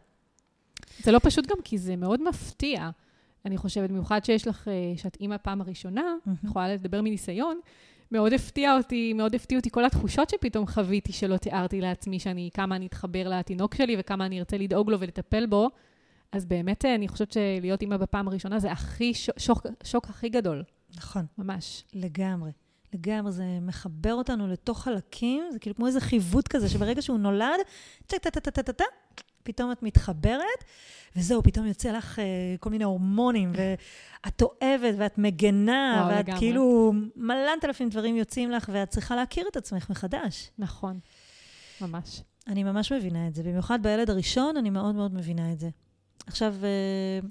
זה 1.02 1.12
לא 1.12 1.20
פשוט 1.22 1.46
גם 1.46 1.56
כי 1.64 1.78
זה 1.78 1.96
מאוד 1.96 2.28
מפתיע. 2.28 2.90
אני 3.44 3.56
חושבת, 3.56 3.90
במיוחד 3.90 4.24
שיש 4.24 4.48
לך, 4.48 4.68
אה, 4.68 4.92
שאת 4.96 5.16
אימא 5.20 5.36
פעם 5.36 5.60
הראשונה, 5.60 6.14
mm-hmm. 6.26 6.46
יכולה 6.46 6.74
לדבר 6.74 7.02
מניסיון, 7.02 7.60
מאוד 8.12 8.32
הפתיע 8.32 8.76
אותי, 8.76 9.12
מאוד 9.12 9.34
הפתיע 9.34 9.58
אותי 9.58 9.70
כל 9.70 9.84
התחושות 9.84 10.30
שפתאום 10.30 10.66
חוויתי, 10.66 11.12
שלא 11.12 11.36
תיארתי 11.36 11.80
לעצמי 11.80 12.18
שאני, 12.18 12.50
כמה 12.54 12.76
אני 12.76 12.86
אתחבר 12.86 13.28
לתינוק 13.28 13.74
שלי 13.74 13.96
וכמה 13.98 14.26
אני 14.26 14.38
ארצה 14.38 14.56
לדאוג 14.56 14.90
לו 14.90 15.00
ולטפל 15.00 15.46
בו. 15.46 15.68
אז 16.32 16.46
באמת, 16.46 16.84
אה, 16.84 16.94
אני 16.94 17.08
חושבת 17.08 17.32
שלהיות 17.32 17.82
אימא 17.82 17.96
בפעם 17.96 18.28
הראשונה 18.28 18.58
זה 18.58 18.72
הכי, 18.72 19.14
שוק, 19.14 19.66
שוק 19.84 20.08
הכי 20.08 20.28
גדול. 20.28 20.64
נכון. 20.96 21.26
ממש. 21.38 21.84
לגמרי. 21.94 22.50
לגמרי, 22.94 23.32
זה 23.32 23.44
מחבר 23.62 24.14
אותנו 24.14 24.48
לתוך 24.48 24.82
חלקים, 24.82 25.44
זה 25.52 25.58
כאילו 25.58 25.76
כמו 25.76 25.86
איזה 25.86 26.00
חיווט 26.00 26.48
כזה, 26.48 26.68
שברגע 26.68 27.02
שהוא 27.02 27.18
נולד, 27.18 27.58
טה 28.06 28.18
טה 28.18 28.30
טה 28.30 28.40
טה 28.40 28.62
טה 28.62 28.72
טה, 28.72 28.84
פתאום 29.48 29.72
את 29.72 29.82
מתחברת, 29.82 30.64
וזהו, 31.16 31.42
פתאום 31.42 31.66
יוצא 31.66 31.92
לך 31.92 32.18
uh, 32.18 32.22
כל 32.60 32.70
מיני 32.70 32.84
הורמונים, 32.84 33.52
ואת 33.54 34.42
אוהבת, 34.42 34.94
ואת 34.98 35.18
מגנה, 35.18 35.94
וואו, 36.00 36.16
ואת 36.16 36.24
לגמרי. 36.24 36.40
כאילו, 36.40 36.92
מלנת 37.16 37.64
אלפים 37.64 37.88
דברים 37.88 38.16
יוצאים 38.16 38.50
לך, 38.50 38.70
ואת 38.72 38.88
צריכה 38.88 39.16
להכיר 39.16 39.48
את 39.50 39.56
עצמך 39.56 39.90
מחדש. 39.90 40.50
נכון, 40.58 40.98
ממש. 41.80 42.22
אני 42.46 42.64
ממש 42.64 42.92
מבינה 42.92 43.26
את 43.26 43.34
זה, 43.34 43.42
במיוחד 43.42 43.82
בילד 43.82 44.10
הראשון, 44.10 44.56
אני 44.56 44.70
מאוד 44.70 44.94
מאוד 44.94 45.14
מבינה 45.14 45.52
את 45.52 45.58
זה. 45.58 45.68
עכשיו, 46.26 46.54
אה, 46.60 47.26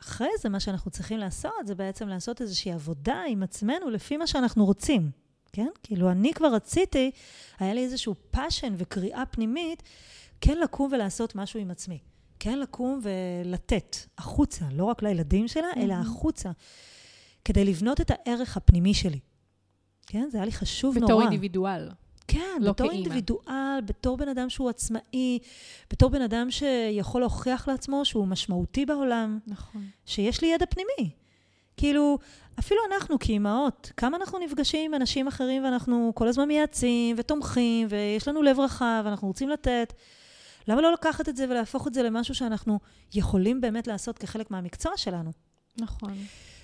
אחרי 0.00 0.28
זה, 0.38 0.48
מה 0.48 0.60
שאנחנו 0.60 0.90
צריכים 0.90 1.18
לעשות, 1.18 1.66
זה 1.66 1.74
בעצם 1.74 2.08
לעשות 2.08 2.40
איזושהי 2.40 2.72
עבודה 2.72 3.22
עם 3.28 3.42
עצמנו 3.42 3.90
לפי 3.90 4.16
מה 4.16 4.26
שאנחנו 4.26 4.64
רוצים, 4.64 5.10
כן? 5.52 5.68
כאילו, 5.82 6.10
אני 6.10 6.32
כבר 6.34 6.54
רציתי, 6.54 7.10
היה 7.58 7.74
לי 7.74 7.84
איזשהו 7.84 8.14
passion 8.30 8.74
וקריאה 8.76 9.26
פנימית, 9.26 9.82
כן 10.40 10.58
לקום 10.58 10.92
ולעשות 10.92 11.34
משהו 11.34 11.60
עם 11.60 11.70
עצמי. 11.70 11.98
כן 12.38 12.58
לקום 12.58 13.00
ולתת 13.02 13.96
החוצה, 14.18 14.64
לא 14.72 14.84
רק 14.84 15.02
לילדים 15.02 15.48
שלי, 15.48 15.70
mm-hmm. 15.72 15.80
אלא 15.80 15.94
החוצה, 15.94 16.50
כדי 17.44 17.64
לבנות 17.64 18.00
את 18.00 18.10
הערך 18.10 18.56
הפנימי 18.56 18.94
שלי. 18.94 19.18
כן? 20.06 20.28
זה 20.30 20.38
היה 20.38 20.44
לי 20.44 20.52
חשוב 20.52 20.94
בתור 20.94 21.08
נורא. 21.08 21.14
בתור 21.14 21.30
אינדיבידואל. 21.30 21.88
כן, 22.28 22.58
לא 22.60 22.72
בתור 22.72 22.88
כאימא. 22.88 23.02
אינדיבידואל, 23.02 23.80
בתור 23.84 24.16
בן 24.16 24.28
אדם 24.28 24.50
שהוא 24.50 24.68
עצמאי, 24.68 25.38
בתור 25.90 26.10
בן 26.10 26.22
אדם 26.22 26.50
שיכול 26.50 27.20
להוכיח 27.20 27.68
לעצמו 27.68 28.04
שהוא 28.04 28.26
משמעותי 28.26 28.86
בעולם. 28.86 29.38
נכון. 29.46 29.86
שיש 30.06 30.42
לי 30.42 30.48
ידע 30.48 30.66
פנימי. 30.66 31.10
כאילו, 31.76 32.18
אפילו 32.58 32.80
אנחנו 32.92 33.18
כאימהות, 33.18 33.92
כמה 33.96 34.16
אנחנו 34.16 34.38
נפגשים 34.38 34.84
עם 34.84 35.00
אנשים 35.00 35.28
אחרים 35.28 35.64
ואנחנו 35.64 36.12
כל 36.14 36.28
הזמן 36.28 36.48
מייעצים 36.48 37.16
ותומכים, 37.18 37.86
ויש 37.90 38.28
לנו 38.28 38.42
לב 38.42 38.60
רחב 38.60 39.02
ואנחנו 39.04 39.28
רוצים 39.28 39.48
לתת. 39.48 39.92
למה 40.68 40.80
לא 40.80 40.92
לקחת 40.92 41.28
את 41.28 41.36
זה 41.36 41.44
ולהפוך 41.44 41.86
את 41.86 41.94
זה 41.94 42.02
למשהו 42.02 42.34
שאנחנו 42.34 42.78
יכולים 43.14 43.60
באמת 43.60 43.86
לעשות 43.86 44.18
כחלק 44.18 44.50
מהמקצוע 44.50 44.92
שלנו? 44.96 45.30
נכון. 45.78 46.14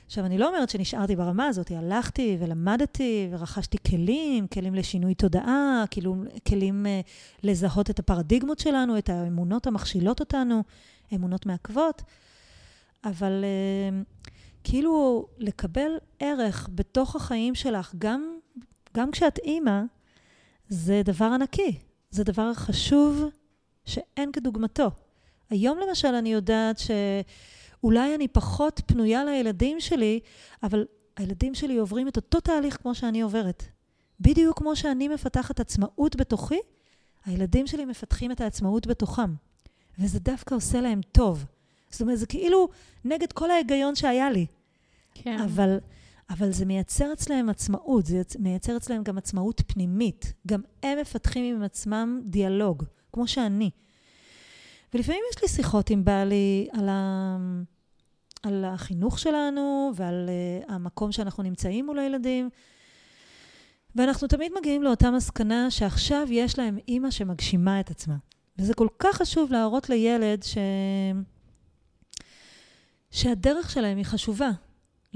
עכשיו, 0.06 0.24
אני 0.24 0.38
לא 0.38 0.48
אומרת 0.48 0.70
שנשארתי 0.70 1.16
ברמה 1.16 1.46
הזאת, 1.46 1.70
הלכתי 1.70 2.36
ולמדתי 2.40 3.28
ורכשתי 3.30 3.78
כלים, 3.86 4.46
כלים 4.46 4.74
לשינוי 4.74 5.14
תודעה, 5.14 5.84
כאילו, 5.90 6.16
כלים 6.48 6.86
uh, 6.86 7.06
לזהות 7.42 7.90
את 7.90 7.98
הפרדיגמות 7.98 8.58
שלנו, 8.58 8.98
את 8.98 9.08
האמונות 9.08 9.66
המכשילות 9.66 10.20
אותנו, 10.20 10.62
אמונות 11.14 11.46
מעכבות, 11.46 12.02
אבל 13.04 13.44
uh, 13.44 14.24
כאילו 14.64 15.26
לקבל 15.38 15.90
ערך 16.18 16.68
בתוך 16.74 17.16
החיים 17.16 17.54
שלך, 17.54 17.94
גם, 17.98 18.38
גם 18.96 19.10
כשאת 19.10 19.38
אימא, 19.38 19.82
זה 20.68 21.02
דבר 21.04 21.26
ענקי. 21.26 21.78
זה 22.10 22.24
דבר 22.24 22.54
חשוב 22.54 23.24
שאין 23.86 24.32
כדוגמתו. 24.32 24.90
היום 25.50 25.78
למשל 25.78 26.14
אני 26.14 26.32
יודעת 26.32 26.78
שאולי 26.78 28.14
אני 28.14 28.28
פחות 28.28 28.80
פנויה 28.86 29.24
לילדים 29.24 29.80
שלי, 29.80 30.20
אבל 30.62 30.86
הילדים 31.16 31.54
שלי 31.54 31.76
עוברים 31.76 32.08
את 32.08 32.16
אותו 32.16 32.40
תהליך 32.40 32.76
כמו 32.82 32.94
שאני 32.94 33.20
עוברת. 33.20 33.62
בדיוק 34.20 34.58
כמו 34.58 34.76
שאני 34.76 35.08
מפתחת 35.08 35.60
עצמאות 35.60 36.16
בתוכי, 36.16 36.58
הילדים 37.24 37.66
שלי 37.66 37.84
מפתחים 37.84 38.32
את 38.32 38.40
העצמאות 38.40 38.86
בתוכם. 38.86 39.34
וזה 39.98 40.18
דווקא 40.18 40.54
עושה 40.54 40.80
להם 40.80 41.00
טוב. 41.12 41.44
זאת 41.90 42.00
אומרת, 42.00 42.18
זה 42.18 42.26
כאילו 42.26 42.68
נגד 43.04 43.32
כל 43.32 43.50
ההיגיון 43.50 43.94
שהיה 43.94 44.30
לי. 44.30 44.46
כן. 45.14 45.38
אבל, 45.38 45.78
אבל 46.30 46.52
זה 46.52 46.64
מייצר 46.64 47.12
אצלהם 47.12 47.48
עצמאות, 47.48 48.06
זה 48.06 48.22
מייצר 48.38 48.76
אצלהם 48.76 49.02
גם 49.02 49.18
עצמאות 49.18 49.62
פנימית. 49.66 50.32
גם 50.46 50.60
הם 50.82 50.98
מפתחים 50.98 51.56
עם 51.56 51.62
עצמם 51.62 52.20
דיאלוג. 52.24 52.84
כמו 53.16 53.26
שאני. 53.26 53.70
ולפעמים 54.94 55.20
יש 55.30 55.42
לי 55.42 55.48
שיחות 55.48 55.90
עם 55.90 56.04
בעלי 56.04 56.68
על, 56.72 56.88
ה... 56.88 57.36
על 58.42 58.64
החינוך 58.64 59.18
שלנו 59.18 59.92
ועל 59.94 60.28
uh, 60.28 60.72
המקום 60.72 61.12
שאנחנו 61.12 61.42
נמצאים 61.42 61.86
מול 61.86 61.98
הילדים, 61.98 62.48
ואנחנו 63.94 64.28
תמיד 64.28 64.52
מגיעים 64.58 64.82
לאותה 64.82 65.10
מסקנה 65.10 65.70
שעכשיו 65.70 66.26
יש 66.30 66.58
להם 66.58 66.78
אימא 66.88 67.10
שמגשימה 67.10 67.80
את 67.80 67.90
עצמה. 67.90 68.16
וזה 68.58 68.74
כל 68.74 68.88
כך 68.98 69.16
חשוב 69.16 69.52
להראות 69.52 69.90
לילד 69.90 70.42
ש... 70.42 70.58
שהדרך 73.10 73.70
שלהם 73.70 73.96
היא 73.96 74.04
חשובה. 74.04 74.50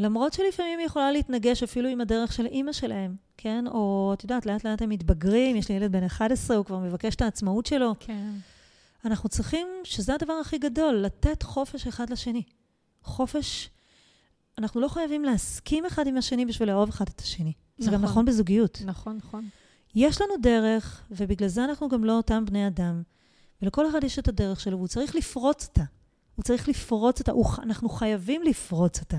למרות 0.00 0.32
שלפעמים 0.32 0.78
היא 0.78 0.86
יכולה 0.86 1.12
להתנגש 1.12 1.62
אפילו 1.62 1.88
עם 1.88 2.00
הדרך 2.00 2.32
של 2.32 2.46
אימא 2.46 2.72
שלהם, 2.72 3.16
כן? 3.36 3.64
או, 3.66 4.10
את 4.14 4.22
יודעת, 4.22 4.46
לאט 4.46 4.64
לאט 4.64 4.82
הם 4.82 4.88
מתבגרים, 4.88 5.56
יש 5.56 5.68
לי 5.68 5.74
ילד 5.74 5.92
בן 5.92 6.04
11, 6.04 6.56
הוא 6.56 6.64
כבר 6.64 6.78
מבקש 6.78 7.14
את 7.14 7.22
העצמאות 7.22 7.66
שלו. 7.66 7.94
כן. 8.00 8.30
אנחנו 9.04 9.28
צריכים, 9.28 9.66
שזה 9.84 10.14
הדבר 10.14 10.32
הכי 10.32 10.58
גדול, 10.58 10.94
לתת 10.94 11.42
חופש 11.42 11.86
אחד 11.86 12.10
לשני. 12.10 12.42
חופש, 13.02 13.70
אנחנו 14.58 14.80
לא 14.80 14.88
חייבים 14.88 15.24
להסכים 15.24 15.86
אחד 15.86 16.06
עם 16.06 16.16
השני 16.16 16.46
בשביל 16.46 16.68
לאהוב 16.68 16.88
אחד 16.88 17.08
את 17.08 17.20
השני. 17.20 17.52
נכון. 17.52 17.84
זה 17.84 17.90
גם 17.90 17.94
נכון, 17.94 18.10
נכון 18.10 18.24
בזוגיות. 18.24 18.82
נכון, 18.84 19.16
נכון. 19.16 19.48
יש 19.94 20.20
לנו 20.20 20.34
דרך, 20.42 21.02
ובגלל 21.10 21.48
זה 21.48 21.64
אנחנו 21.64 21.88
גם 21.88 22.04
לא 22.04 22.16
אותם 22.16 22.44
בני 22.44 22.66
אדם. 22.66 23.02
ולכל 23.62 23.90
אחד 23.90 24.04
יש 24.04 24.18
את 24.18 24.28
הדרך 24.28 24.60
שלו, 24.60 24.76
והוא 24.76 24.88
צריך 24.88 25.14
לפרוץ 25.14 25.64
אותה. 25.68 25.84
הוא 26.36 26.42
צריך 26.42 26.68
לפרוץ 26.68 27.20
אותה, 27.20 27.32
אנחנו 27.62 27.88
חייבים 27.88 28.42
לפרוץ 28.42 29.00
אותה. 29.00 29.18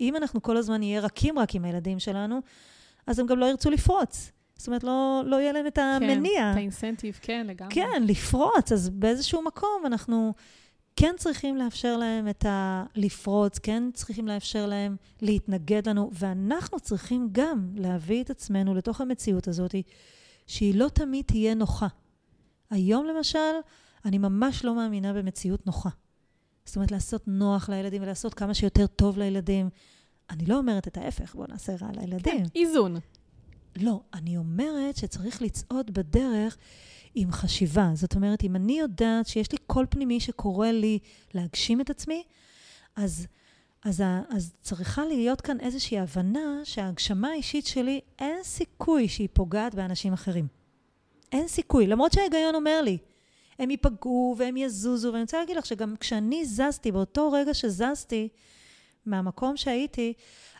אם 0.00 0.16
אנחנו 0.16 0.42
כל 0.42 0.56
הזמן 0.56 0.78
נהיה 0.78 1.00
רכים 1.00 1.38
רק 1.38 1.54
עם 1.54 1.64
הילדים 1.64 1.98
שלנו, 1.98 2.40
אז 3.06 3.18
הם 3.18 3.26
גם 3.26 3.38
לא 3.38 3.46
ירצו 3.46 3.70
לפרוץ. 3.70 4.32
זאת 4.56 4.66
אומרת, 4.66 4.84
לא, 4.84 5.22
לא 5.26 5.36
יהיה 5.36 5.52
להם 5.52 5.66
את 5.66 5.78
המניע. 5.78 6.40
כן, 6.40 6.50
את 6.50 6.56
האינסנטיב, 6.56 7.18
כן, 7.22 7.46
לגמרי. 7.46 7.74
כן, 7.74 8.02
לפרוץ. 8.06 8.72
אז 8.72 8.90
באיזשהו 8.90 9.42
מקום 9.42 9.82
אנחנו 9.86 10.32
כן 10.96 11.14
צריכים 11.16 11.56
לאפשר 11.56 11.96
להם 11.96 12.28
את 12.28 12.44
ה... 12.46 12.84
לפרוץ, 12.94 13.58
כן 13.58 13.82
צריכים 13.94 14.28
לאפשר 14.28 14.66
להם 14.66 14.96
להתנגד 15.22 15.88
לנו, 15.88 16.10
ואנחנו 16.12 16.80
צריכים 16.80 17.28
גם 17.32 17.72
להביא 17.76 18.22
את 18.22 18.30
עצמנו 18.30 18.74
לתוך 18.74 19.00
המציאות 19.00 19.48
הזאת, 19.48 19.74
שהיא 20.46 20.74
לא 20.74 20.88
תמיד 20.88 21.24
תהיה 21.24 21.54
נוחה. 21.54 21.86
היום, 22.70 23.06
למשל, 23.06 23.54
אני 24.04 24.18
ממש 24.18 24.64
לא 24.64 24.74
מאמינה 24.74 25.12
במציאות 25.12 25.66
נוחה. 25.66 25.90
זאת 26.68 26.76
אומרת, 26.76 26.92
לעשות 26.92 27.22
נוח 27.26 27.68
לילדים 27.68 28.02
ולעשות 28.02 28.34
כמה 28.34 28.54
שיותר 28.54 28.86
טוב 28.86 29.18
לילדים. 29.18 29.68
אני 30.30 30.46
לא 30.46 30.58
אומרת 30.58 30.88
את 30.88 30.96
ההפך, 30.96 31.34
בואו 31.34 31.46
נעשה 31.46 31.72
רע 31.80 31.88
לילדים. 32.00 32.38
כן, 32.38 32.42
איזון. 32.54 32.96
לא, 33.76 34.00
אני 34.14 34.36
אומרת 34.36 34.96
שצריך 34.96 35.42
לצעוד 35.42 35.90
בדרך 35.90 36.56
עם 37.14 37.32
חשיבה. 37.32 37.90
זאת 37.94 38.14
אומרת, 38.14 38.44
אם 38.44 38.56
אני 38.56 38.78
יודעת 38.78 39.26
שיש 39.26 39.52
לי 39.52 39.58
קול 39.66 39.86
פנימי 39.90 40.20
שקורא 40.20 40.68
לי 40.68 40.98
להגשים 41.34 41.80
את 41.80 41.90
עצמי, 41.90 42.22
אז, 42.96 43.26
אז, 43.84 44.02
אז 44.30 44.52
צריכה 44.62 45.04
להיות 45.04 45.40
כאן 45.40 45.60
איזושהי 45.60 45.98
הבנה 45.98 46.60
שההגשמה 46.64 47.28
האישית 47.28 47.66
שלי, 47.66 48.00
אין 48.18 48.42
סיכוי 48.42 49.08
שהיא 49.08 49.28
פוגעת 49.32 49.74
באנשים 49.74 50.12
אחרים. 50.12 50.46
אין 51.32 51.48
סיכוי, 51.48 51.86
למרות 51.86 52.12
שההיגיון 52.12 52.54
אומר 52.54 52.82
לי, 52.82 52.98
הם 53.58 53.70
ייפגעו 53.70 54.34
והם 54.38 54.56
יזוזו, 54.56 55.12
ואני 55.12 55.22
רוצה 55.22 55.38
להגיד 55.38 55.56
לך 55.56 55.66
שגם 55.66 55.94
כשאני 56.00 56.46
זזתי, 56.46 56.92
באותו 56.92 57.32
רגע 57.32 57.54
שזזתי 57.54 58.28
מהמקום 59.06 59.56
שהייתי, 59.56 60.12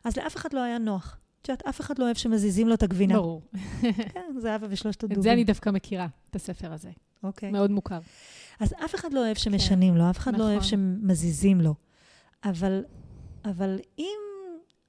אז 0.04 0.16
לאף 0.16 0.36
אחד 0.36 0.52
לא 0.52 0.60
היה 0.60 0.78
נוח. 0.78 1.18
את 1.42 1.48
יודעת, 1.48 1.66
אף 1.66 1.80
אחד 1.80 1.98
לא 1.98 2.04
אוהב 2.04 2.16
שמזיזים 2.16 2.68
לו 2.68 2.74
את 2.74 2.82
הגבינה. 2.82 3.14
ברור. 3.14 3.42
כן, 4.14 4.34
זה 4.38 4.54
אבא 4.54 4.66
ושלושת 4.70 5.04
הדובים. 5.04 5.18
את 5.18 5.22
זה 5.22 5.32
אני 5.32 5.44
דווקא 5.44 5.70
מכירה, 5.70 6.06
את 6.30 6.36
הספר 6.36 6.72
הזה. 6.72 6.90
אוקיי. 7.22 7.50
מאוד 7.50 7.70
מוכר. 7.70 7.98
אז 8.60 8.74
אף 8.84 8.94
אחד 8.94 9.12
לא 9.12 9.20
אוהב 9.20 9.36
כן. 9.36 9.42
שמשנים 9.42 9.94
כן. 9.94 10.00
לו, 10.00 10.10
אף 10.10 10.18
אחד 10.18 10.30
נכון. 10.30 10.40
לא 10.40 10.50
אוהב 10.50 10.62
נכון. 10.62 10.68
שמזיזים 10.68 11.60
לו. 11.60 11.74
אבל, 12.44 12.84
אבל 13.44 13.78
אם 13.98 14.18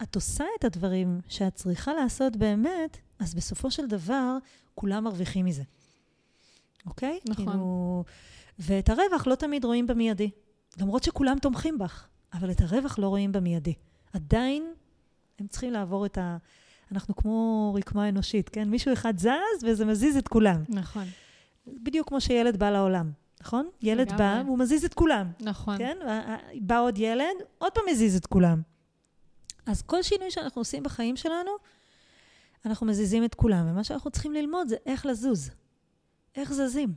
את 0.04 0.16
עושה 0.16 0.44
את 0.60 0.66
הדברים 0.66 1.20
שאת 1.30 1.56
צריכה 1.56 1.94
לעשות 1.94 2.36
באמת, 2.36 2.98
אז 3.20 3.36
בסופו 3.36 3.72
של 3.72 3.88
דבר, 3.88 4.38
כולם 4.76 5.04
מרוויחים 5.04 5.46
מזה. 5.46 5.64
אוקיי? 6.86 7.20
נכון. 7.30 7.46
כאילו, 7.46 8.04
ואת 8.60 8.90
הרווח 8.90 9.28
לא 9.28 9.36
תמיד 9.36 9.66
רואים 9.66 9.88
במיידי. 9.88 10.30
למרות 10.78 11.04
שכולם 11.04 11.40
תומכים 11.40 11.78
בך, 11.78 12.08
אבל 12.34 12.52
את 12.52 12.62
הרווח 12.62 13.00
לא 13.00 13.08
רואים 13.08 13.32
במיידי. 13.32 13.74
עדיין 14.14 14.74
הם 15.40 15.48
צריכים 15.48 15.72
לעבור 15.72 16.06
את 16.06 16.18
ה... 16.18 16.38
אנחנו 16.92 17.16
כמו 17.16 17.74
רקמה 17.78 18.10
אנושית, 18.10 18.50
כן? 18.50 18.70
מישהו 18.70 18.94
אחד 18.94 19.18
זז 19.18 19.64
וזה 19.64 19.86
מזיז 19.86 20.18
את 20.18 20.28
כולם. 20.28 20.64
נכון. 20.70 21.06
בדיוק 21.68 22.08
כמו 22.08 22.22
שילד 22.22 22.58
בא 22.58 22.70
לעולם. 22.70 23.12
נכון? 23.42 23.70
ילד 23.82 24.18
בא, 24.18 24.42
והוא 24.46 24.58
מזיז 24.58 24.86
את 24.86 24.94
כולם. 24.94 25.32
נכון. 25.40 25.78
כן? 25.78 25.98
בא 26.62 26.82
עוד 26.82 26.98
ילד, 26.98 27.36
עוד 27.58 27.72
פעם 27.72 27.84
מזיז 27.92 28.16
את 28.16 28.26
כולם. 28.26 28.62
אז 29.66 29.82
כל 29.82 30.04
שינוי 30.04 30.32
שאנחנו 30.32 30.62
עושים 30.62 30.84
בחיים 30.84 31.16
שלנו, 31.16 31.52
אנחנו 32.66 32.86
מזיזים 32.86 33.26
את 33.26 33.36
כולם. 33.36 33.68
ומה 33.70 33.84
שאנחנו 33.84 34.12
צריכים 34.12 34.34
ללמוד 34.34 34.68
זה 34.68 34.76
איך 34.86 35.06
לזוז. 35.06 35.52
איך 36.36 36.54
זזים. 36.54 36.94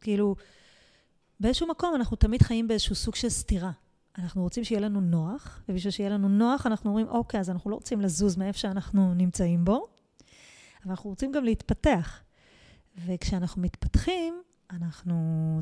כאילו, 0.00 0.34
באיזשהו 1.40 1.66
מקום 1.66 1.94
אנחנו 1.94 2.16
תמיד 2.16 2.42
חיים 2.42 2.68
באיזשהו 2.68 2.94
סוג 2.94 3.14
של 3.14 3.28
סתירה. 3.28 3.70
אנחנו 4.18 4.42
רוצים 4.42 4.64
שיהיה 4.64 4.80
לנו 4.80 5.00
נוח, 5.00 5.62
ובשביל 5.68 5.90
שיהיה 5.90 6.10
לנו 6.10 6.28
נוח 6.28 6.66
אנחנו 6.66 6.90
אומרים, 6.90 7.08
אוקיי, 7.08 7.40
אז 7.40 7.50
אנחנו 7.50 7.70
לא 7.70 7.74
רוצים 7.74 8.00
לזוז 8.00 8.36
מאיפה 8.36 8.58
שאנחנו 8.58 9.14
נמצאים 9.14 9.64
בו, 9.64 9.86
אבל 10.84 10.90
אנחנו 10.90 11.10
רוצים 11.10 11.32
גם 11.32 11.44
להתפתח. 11.44 12.22
וכשאנחנו 13.06 13.62
מתפתחים, 13.62 14.42
אנחנו 14.70 15.14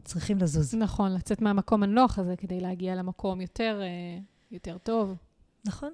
צריכים 0.05 0.39
לזוז. 0.39 0.75
נכון, 0.75 1.15
לצאת 1.15 1.41
מהמקום 1.41 1.83
הנוח 1.83 2.19
הזה 2.19 2.37
כדי 2.37 2.61
להגיע 2.61 2.95
למקום 2.95 3.41
יותר, 3.41 3.81
אה, 3.83 4.19
יותר 4.51 4.79
טוב. 4.79 5.15
נכון. 5.65 5.93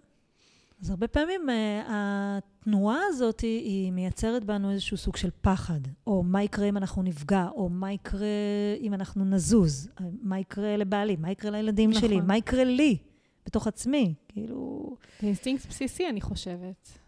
אז 0.83 0.91
הרבה 0.91 1.09
פעמים 1.09 1.49
uh, 1.49 1.53
התנועה 1.89 2.99
הזאת 3.09 3.41
היא 3.41 3.93
מייצרת 3.93 4.45
בנו 4.45 4.71
איזשהו 4.71 4.97
סוג 4.97 5.17
של 5.17 5.31
פחד, 5.41 5.81
או 6.07 6.23
מה 6.23 6.43
יקרה 6.43 6.69
אם 6.69 6.77
אנחנו 6.77 7.03
נפגע, 7.03 7.49
או 7.55 7.69
מה 7.69 7.93
יקרה 7.93 8.27
אם 8.81 8.95
אנחנו 8.95 9.25
נזוז, 9.25 9.89
מה 10.23 10.39
יקרה 10.39 10.77
לבעלי, 10.77 11.17
מה 11.17 11.31
יקרה 11.31 11.51
לילדים 11.51 11.91
נכון. 11.91 12.03
שלי, 12.03 12.21
מה 12.21 12.37
יקרה 12.37 12.65
לי, 12.65 12.99
בתוך 13.47 13.67
עצמי, 13.67 14.15
כאילו... 14.29 14.97
זה 15.21 15.27
אינסטינקט 15.27 15.67
בסיסי, 15.67 16.09
אני 16.09 16.21
חושבת. 16.21 16.99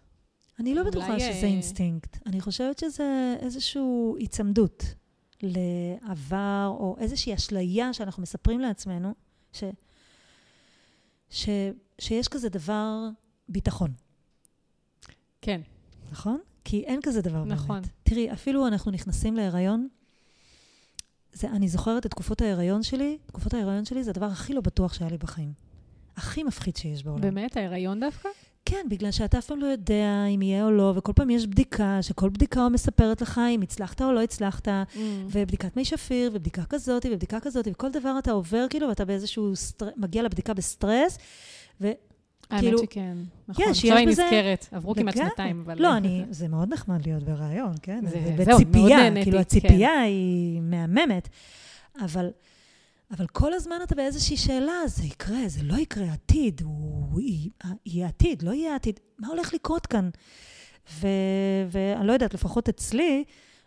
אני 0.59 0.75
לא 0.75 0.83
בטוחה 0.83 1.21
שזה 1.21 1.29
אה, 1.29 1.47
אינסטינקט. 1.47 2.27
אני 2.27 2.41
חושבת 2.41 2.79
שזה 2.79 3.37
איזושהי 3.41 3.83
היצמדות 4.19 4.85
לעבר, 5.43 6.77
או 6.79 6.97
איזושהי 6.99 7.35
אשליה 7.35 7.93
שאנחנו 7.93 8.23
מספרים 8.23 8.61
לעצמנו, 8.61 9.15
ש... 9.53 9.65
ש... 11.31 11.49
שיש 11.99 12.29
כזה 12.29 12.49
דבר 12.49 13.09
ביטחון. 13.49 13.93
כן. 15.43 15.61
נכון? 16.13 16.39
כי 16.65 16.85
אין 16.85 17.01
כזה 17.03 17.23
דבר 17.23 17.45
נכון. 17.45 17.81
באמת. 17.81 17.93
תראי, 18.03 18.33
אפילו 18.33 18.67
אנחנו 18.67 18.91
נכנסים 18.91 19.37
להיריון, 19.37 19.89
זה, 21.33 21.51
אני 21.51 21.69
זוכרת 21.69 22.07
את 22.07 22.11
תקופות 22.11 22.41
ההיריון 22.41 22.83
שלי, 22.83 23.19
תקופות 23.27 23.55
ההיריון 23.55 23.85
שלי 23.85 24.05
זה 24.05 24.11
הדבר 24.11 24.27
הכי 24.27 24.55
לא 24.55 24.61
בטוח 24.61 24.95
שהיה 24.95 25.11
לי 25.11 25.19
בחיים. 25.19 25.53
הכי 26.17 26.43
מפחיד 26.43 26.77
שיש 26.77 27.05
בעולם. 27.05 27.21
באמת? 27.21 27.57
ההיריון 27.57 28.01
דווקא? 28.01 28.29
כן, 28.67 28.87
בגלל 28.91 29.11
שאתה 29.11 29.39
אף 29.39 29.47
פעם 29.47 29.61
לא 29.61 29.67
יודע 29.67 30.25
אם 30.35 30.43
יהיה 30.43 30.65
או 30.65 30.71
לא, 30.71 30.93
וכל 30.97 31.13
פעם 31.13 31.31
יש 31.31 31.47
בדיקה, 31.47 31.99
שכל 32.03 32.29
בדיקה 32.29 32.69
מספרת 32.69 33.23
לך 33.23 33.41
אם 33.55 33.63
הצלחת 33.63 34.03
או 34.03 34.13
לא 34.13 34.23
הצלחת, 34.23 34.69
mm. 34.69 34.99
ובדיקת 35.31 35.77
מי 35.77 35.85
שפיר, 35.85 36.31
ובדיקה 36.35 36.65
כזאת, 36.65 37.07
ובדיקה 37.07 37.41
כזאת, 37.41 37.69
וכל 37.71 37.91
דבר 37.91 38.17
אתה 38.19 38.33
עובר 38.33 38.67
כאילו, 38.71 38.89
ואתה 38.89 39.05
באיזשהו, 39.05 39.57
סטר... 39.57 39.89
מגיע 39.97 40.23
לבדיקה 40.23 40.55
בסטרס, 40.55 41.19
ו... 41.81 41.91
האמת 42.51 42.63
כאילו, 42.63 42.79
שכן, 42.79 43.17
נכון. 43.49 43.65
יש, 43.71 43.85
יש 43.85 43.91
בזה... 43.91 43.93
עכשיו 43.93 43.99
היא 43.99 44.09
נזכרת, 44.09 44.67
עברו 44.73 44.95
כמעט 44.95 45.15
שנתיים, 45.17 45.61
אבל... 45.67 45.83
לא, 45.83 45.97
אני, 45.97 46.25
זה 46.31 46.49
מאוד 46.49 46.73
נחמד 46.73 47.07
להיות 47.07 47.23
בריאיון, 47.23 47.75
כן? 47.83 48.05
זה, 48.07 48.35
זה 48.37 48.45
זהו, 48.45 48.59
מאוד 48.73 48.93
נהניתי, 48.93 49.25
כאילו, 49.25 49.39
הציפייה 49.39 49.91
כן. 49.91 50.03
היא 50.03 50.61
מהממת, 50.61 51.29
אבל, 52.01 52.31
אבל 53.11 53.27
כל 53.27 53.53
הזמן 53.53 53.77
אתה 53.83 53.95
באיזושהי 53.95 54.37
שאלה, 54.37 54.87
זה 54.87 55.05
יקרה, 55.05 55.41
זה 55.47 55.63
לא 55.63 55.77
יקרה, 55.77 56.13
עתיד, 56.13 56.63
הוא 56.65 57.21
יהיה 57.87 58.09
עתיד, 58.09 58.43
לא 58.43 58.51
יהיה 58.51 58.75
עתיד, 58.75 59.01
מה 59.19 59.29
הולך 59.29 59.55
לקרות 59.55 59.87
כאן? 59.87 60.11
ו, 60.93 61.07
ואני 61.71 62.07
לא 62.07 62.13
יודעת, 62.13 62.35
לפחות 62.35 62.69
אצלי, 62.69 63.25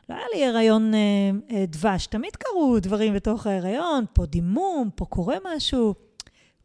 לא 0.10 0.16
היה 0.16 0.26
לי 0.34 0.46
הריון 0.46 0.94
אה, 0.94 1.00
אה, 1.52 1.66
דבש, 1.68 2.08
תמיד 2.08 2.36
קרו 2.36 2.80
דברים 2.80 3.14
בתוך 3.14 3.48
ההריון, 3.48 4.06
פה 4.14 4.26
דימום, 4.26 4.90
פה 4.96 5.06
קורה 5.06 5.36
משהו. 5.56 5.96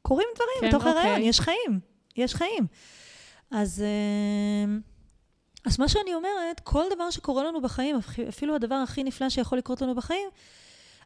קורים 0.03 0.29
דברים 0.35 0.61
כן, 0.61 0.69
בתוך 0.69 0.87
אוקיי. 0.87 1.03
הריון, 1.03 1.23
יש 1.23 1.41
חיים. 1.41 1.92
יש 2.17 2.35
חיים. 2.35 2.67
אז, 3.51 3.83
אה, 3.83 4.75
אז 5.65 5.79
מה 5.79 5.89
שאני 5.89 6.15
אומרת, 6.15 6.61
כל 6.61 6.85
דבר 6.95 7.11
שקורה 7.11 7.45
לנו 7.45 7.61
בחיים, 7.61 7.97
אפילו 8.29 8.55
הדבר 8.55 8.75
הכי 8.75 9.05
נפלא 9.05 9.29
שיכול 9.29 9.59
לקרות 9.59 9.83
לנו 9.83 9.95
בחיים, 9.95 10.29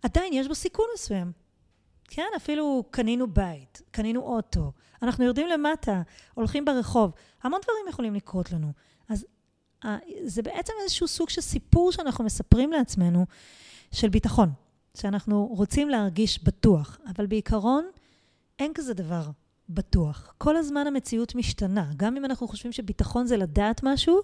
עדיין 0.03 0.33
יש 0.33 0.49
בו 0.49 0.55
סיכון 0.55 0.87
מסוים. 0.95 1.33
כן, 2.05 2.27
אפילו 2.37 2.85
קנינו 2.91 3.27
בית, 3.27 3.83
קנינו 3.91 4.21
אוטו, 4.21 4.73
אנחנו 5.03 5.25
יורדים 5.25 5.49
למטה, 5.49 6.03
הולכים 6.35 6.65
ברחוב, 6.65 7.13
המון 7.43 7.61
דברים 7.63 7.89
יכולים 7.89 8.15
לקרות 8.15 8.53
לנו. 8.53 8.73
אז 9.09 9.27
זה 10.23 10.43
בעצם 10.43 10.73
איזשהו 10.83 11.09
סוג 11.09 11.29
של 11.29 11.41
סיפור 11.41 11.93
שאנחנו 11.93 12.25
מספרים 12.25 12.73
לעצמנו, 12.73 13.27
של 13.93 14.09
ביטחון, 14.09 14.51
שאנחנו 14.97 15.47
רוצים 15.47 15.89
להרגיש 15.89 16.45
בטוח, 16.45 16.99
אבל 17.17 17.27
בעיקרון 17.27 17.85
אין 18.59 18.73
כזה 18.75 18.95
דבר. 18.95 19.31
בטוח. 19.69 20.35
כל 20.39 20.57
הזמן 20.57 20.87
המציאות 20.87 21.35
משתנה. 21.35 21.91
גם 21.97 22.17
אם 22.17 22.25
אנחנו 22.25 22.49
חושבים 22.49 22.73
שביטחון 22.73 23.27
זה 23.27 23.37
לדעת 23.37 23.81
משהו, 23.83 24.21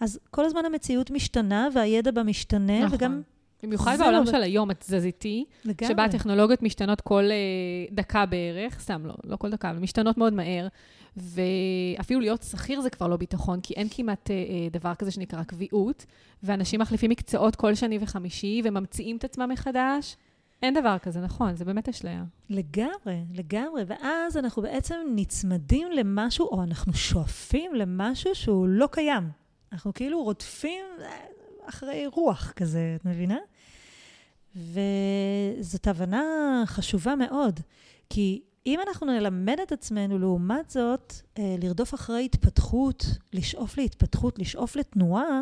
אז 0.00 0.20
כל 0.30 0.44
הזמן 0.44 0.64
המציאות 0.64 1.10
משתנה 1.10 1.68
והידע 1.74 2.10
בה 2.10 2.22
משתנה, 2.22 2.84
נכון. 2.84 2.96
וגם... 2.96 3.22
במיוחד 3.62 3.96
בעולם 3.98 4.24
לא... 4.24 4.30
של 4.30 4.42
היום 4.42 4.70
התזזיתי, 4.70 5.44
שבה 5.88 6.04
הטכנולוגיות 6.04 6.62
משתנות 6.62 7.00
כל 7.00 7.24
uh, 7.24 7.94
דקה 7.94 8.26
בערך, 8.26 8.80
סתם, 8.80 9.06
לא, 9.06 9.14
לא 9.24 9.36
כל 9.36 9.50
דקה, 9.50 9.70
אבל 9.70 9.78
משתנות 9.78 10.18
מאוד 10.18 10.32
מהר, 10.32 10.68
ואפילו 11.16 12.20
להיות 12.20 12.42
שכיר 12.42 12.80
זה 12.80 12.90
כבר 12.90 13.08
לא 13.08 13.16
ביטחון, 13.16 13.60
כי 13.60 13.74
אין 13.74 13.88
כמעט 13.90 14.30
uh, 14.30 14.72
דבר 14.72 14.94
כזה 14.94 15.10
שנקרא 15.10 15.42
קביעות, 15.42 16.06
ואנשים 16.42 16.80
מחליפים 16.80 17.10
מקצועות 17.10 17.56
כל 17.56 17.74
שני 17.74 17.98
וחמישי, 18.00 18.60
וממציאים 18.64 19.16
את 19.16 19.24
עצמם 19.24 19.48
מחדש. 19.52 20.16
אין 20.62 20.74
דבר 20.74 20.98
כזה, 20.98 21.20
נכון, 21.20 21.56
זה 21.56 21.64
באמת 21.64 21.88
אשליה. 21.88 22.24
לגמרי, 22.50 23.24
לגמרי. 23.34 23.84
ואז 23.86 24.36
אנחנו 24.36 24.62
בעצם 24.62 24.94
נצמדים 25.14 25.92
למשהו, 25.92 26.46
או 26.46 26.62
אנחנו 26.62 26.94
שואפים 26.94 27.74
למשהו 27.74 28.34
שהוא 28.34 28.68
לא 28.68 28.88
קיים. 28.92 29.30
אנחנו 29.72 29.94
כאילו 29.94 30.22
רודפים 30.22 30.84
אה, 31.00 31.06
אחרי 31.68 32.06
רוח 32.06 32.52
כזה, 32.56 32.96
את 33.00 33.04
מבינה? 33.04 33.38
וזאת 34.56 35.86
הבנה 35.86 36.62
חשובה 36.66 37.16
מאוד, 37.16 37.60
כי 38.10 38.42
אם 38.66 38.80
אנחנו 38.88 39.06
נלמד 39.06 39.56
את 39.62 39.72
עצמנו, 39.72 40.18
לעומת 40.18 40.70
זאת, 40.70 41.12
אה, 41.38 41.56
לרדוף 41.62 41.94
אחרי 41.94 42.24
התפתחות, 42.24 43.06
לשאוף 43.32 43.78
להתפתחות, 43.78 44.38
לשאוף 44.38 44.76
לתנועה, 44.76 45.40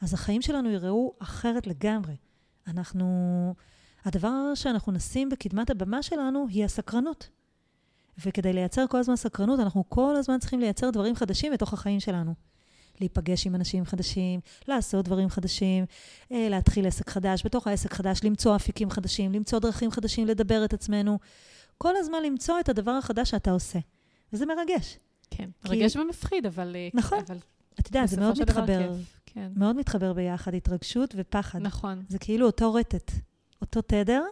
אז 0.00 0.14
החיים 0.14 0.42
שלנו 0.42 0.70
יראו 0.70 1.14
אחרת 1.18 1.66
לגמרי. 1.66 2.16
אנחנו... 2.66 3.54
הדבר 4.06 4.54
שאנחנו 4.54 4.92
נשים 4.92 5.28
בקדמת 5.28 5.70
הבמה 5.70 6.02
שלנו 6.02 6.46
היא 6.48 6.64
הסקרנות. 6.64 7.28
וכדי 8.24 8.52
לייצר 8.52 8.86
כל 8.86 8.98
הזמן 8.98 9.16
סקרנות, 9.16 9.60
אנחנו 9.60 9.84
כל 9.88 10.16
הזמן 10.16 10.38
צריכים 10.38 10.60
לייצר 10.60 10.90
דברים 10.90 11.16
חדשים 11.16 11.52
בתוך 11.52 11.72
החיים 11.72 12.00
שלנו. 12.00 12.34
להיפגש 13.00 13.46
עם 13.46 13.54
אנשים 13.54 13.84
חדשים, 13.84 14.40
לעשות 14.68 15.04
דברים 15.04 15.28
חדשים, 15.28 15.84
אה, 16.32 16.46
להתחיל 16.50 16.86
עסק 16.86 17.10
חדש, 17.10 17.42
בתוך 17.44 17.66
העסק 17.66 17.94
חדש 17.94 18.20
למצוא 18.24 18.56
אפיקים 18.56 18.90
חדשים, 18.90 19.32
למצוא 19.32 19.58
דרכים 19.58 19.90
חדשים 19.90 20.26
לדבר 20.26 20.64
את 20.64 20.72
עצמנו. 20.72 21.18
כל 21.78 21.96
הזמן 21.96 22.22
למצוא 22.22 22.60
את 22.60 22.68
הדבר 22.68 22.90
החדש 22.90 23.30
שאתה 23.30 23.50
עושה. 23.50 23.78
וזה 24.32 24.46
מרגש. 24.46 24.98
כן, 25.30 25.50
כי... 25.64 25.68
מרגש 25.68 25.96
ומפחיד, 25.96 26.46
אבל... 26.46 26.76
אה, 26.76 26.88
נכון. 26.94 27.18
אבל... 27.26 27.38
את 27.80 27.86
יודעת, 27.86 28.08
זה 28.08 28.20
מאוד 28.20 28.40
מתחבר. 28.42 28.92
כן. 29.26 29.52
מאוד 29.56 29.76
מתחבר 29.76 30.12
ביחד, 30.12 30.54
התרגשות 30.54 31.14
ופחד. 31.18 31.58
נכון. 31.58 32.02
זה 32.08 32.18
כאילו 32.18 32.46
אותו 32.46 32.74
רטט. 32.74 33.12
אותו 33.66 33.82
תדר, 33.82 34.22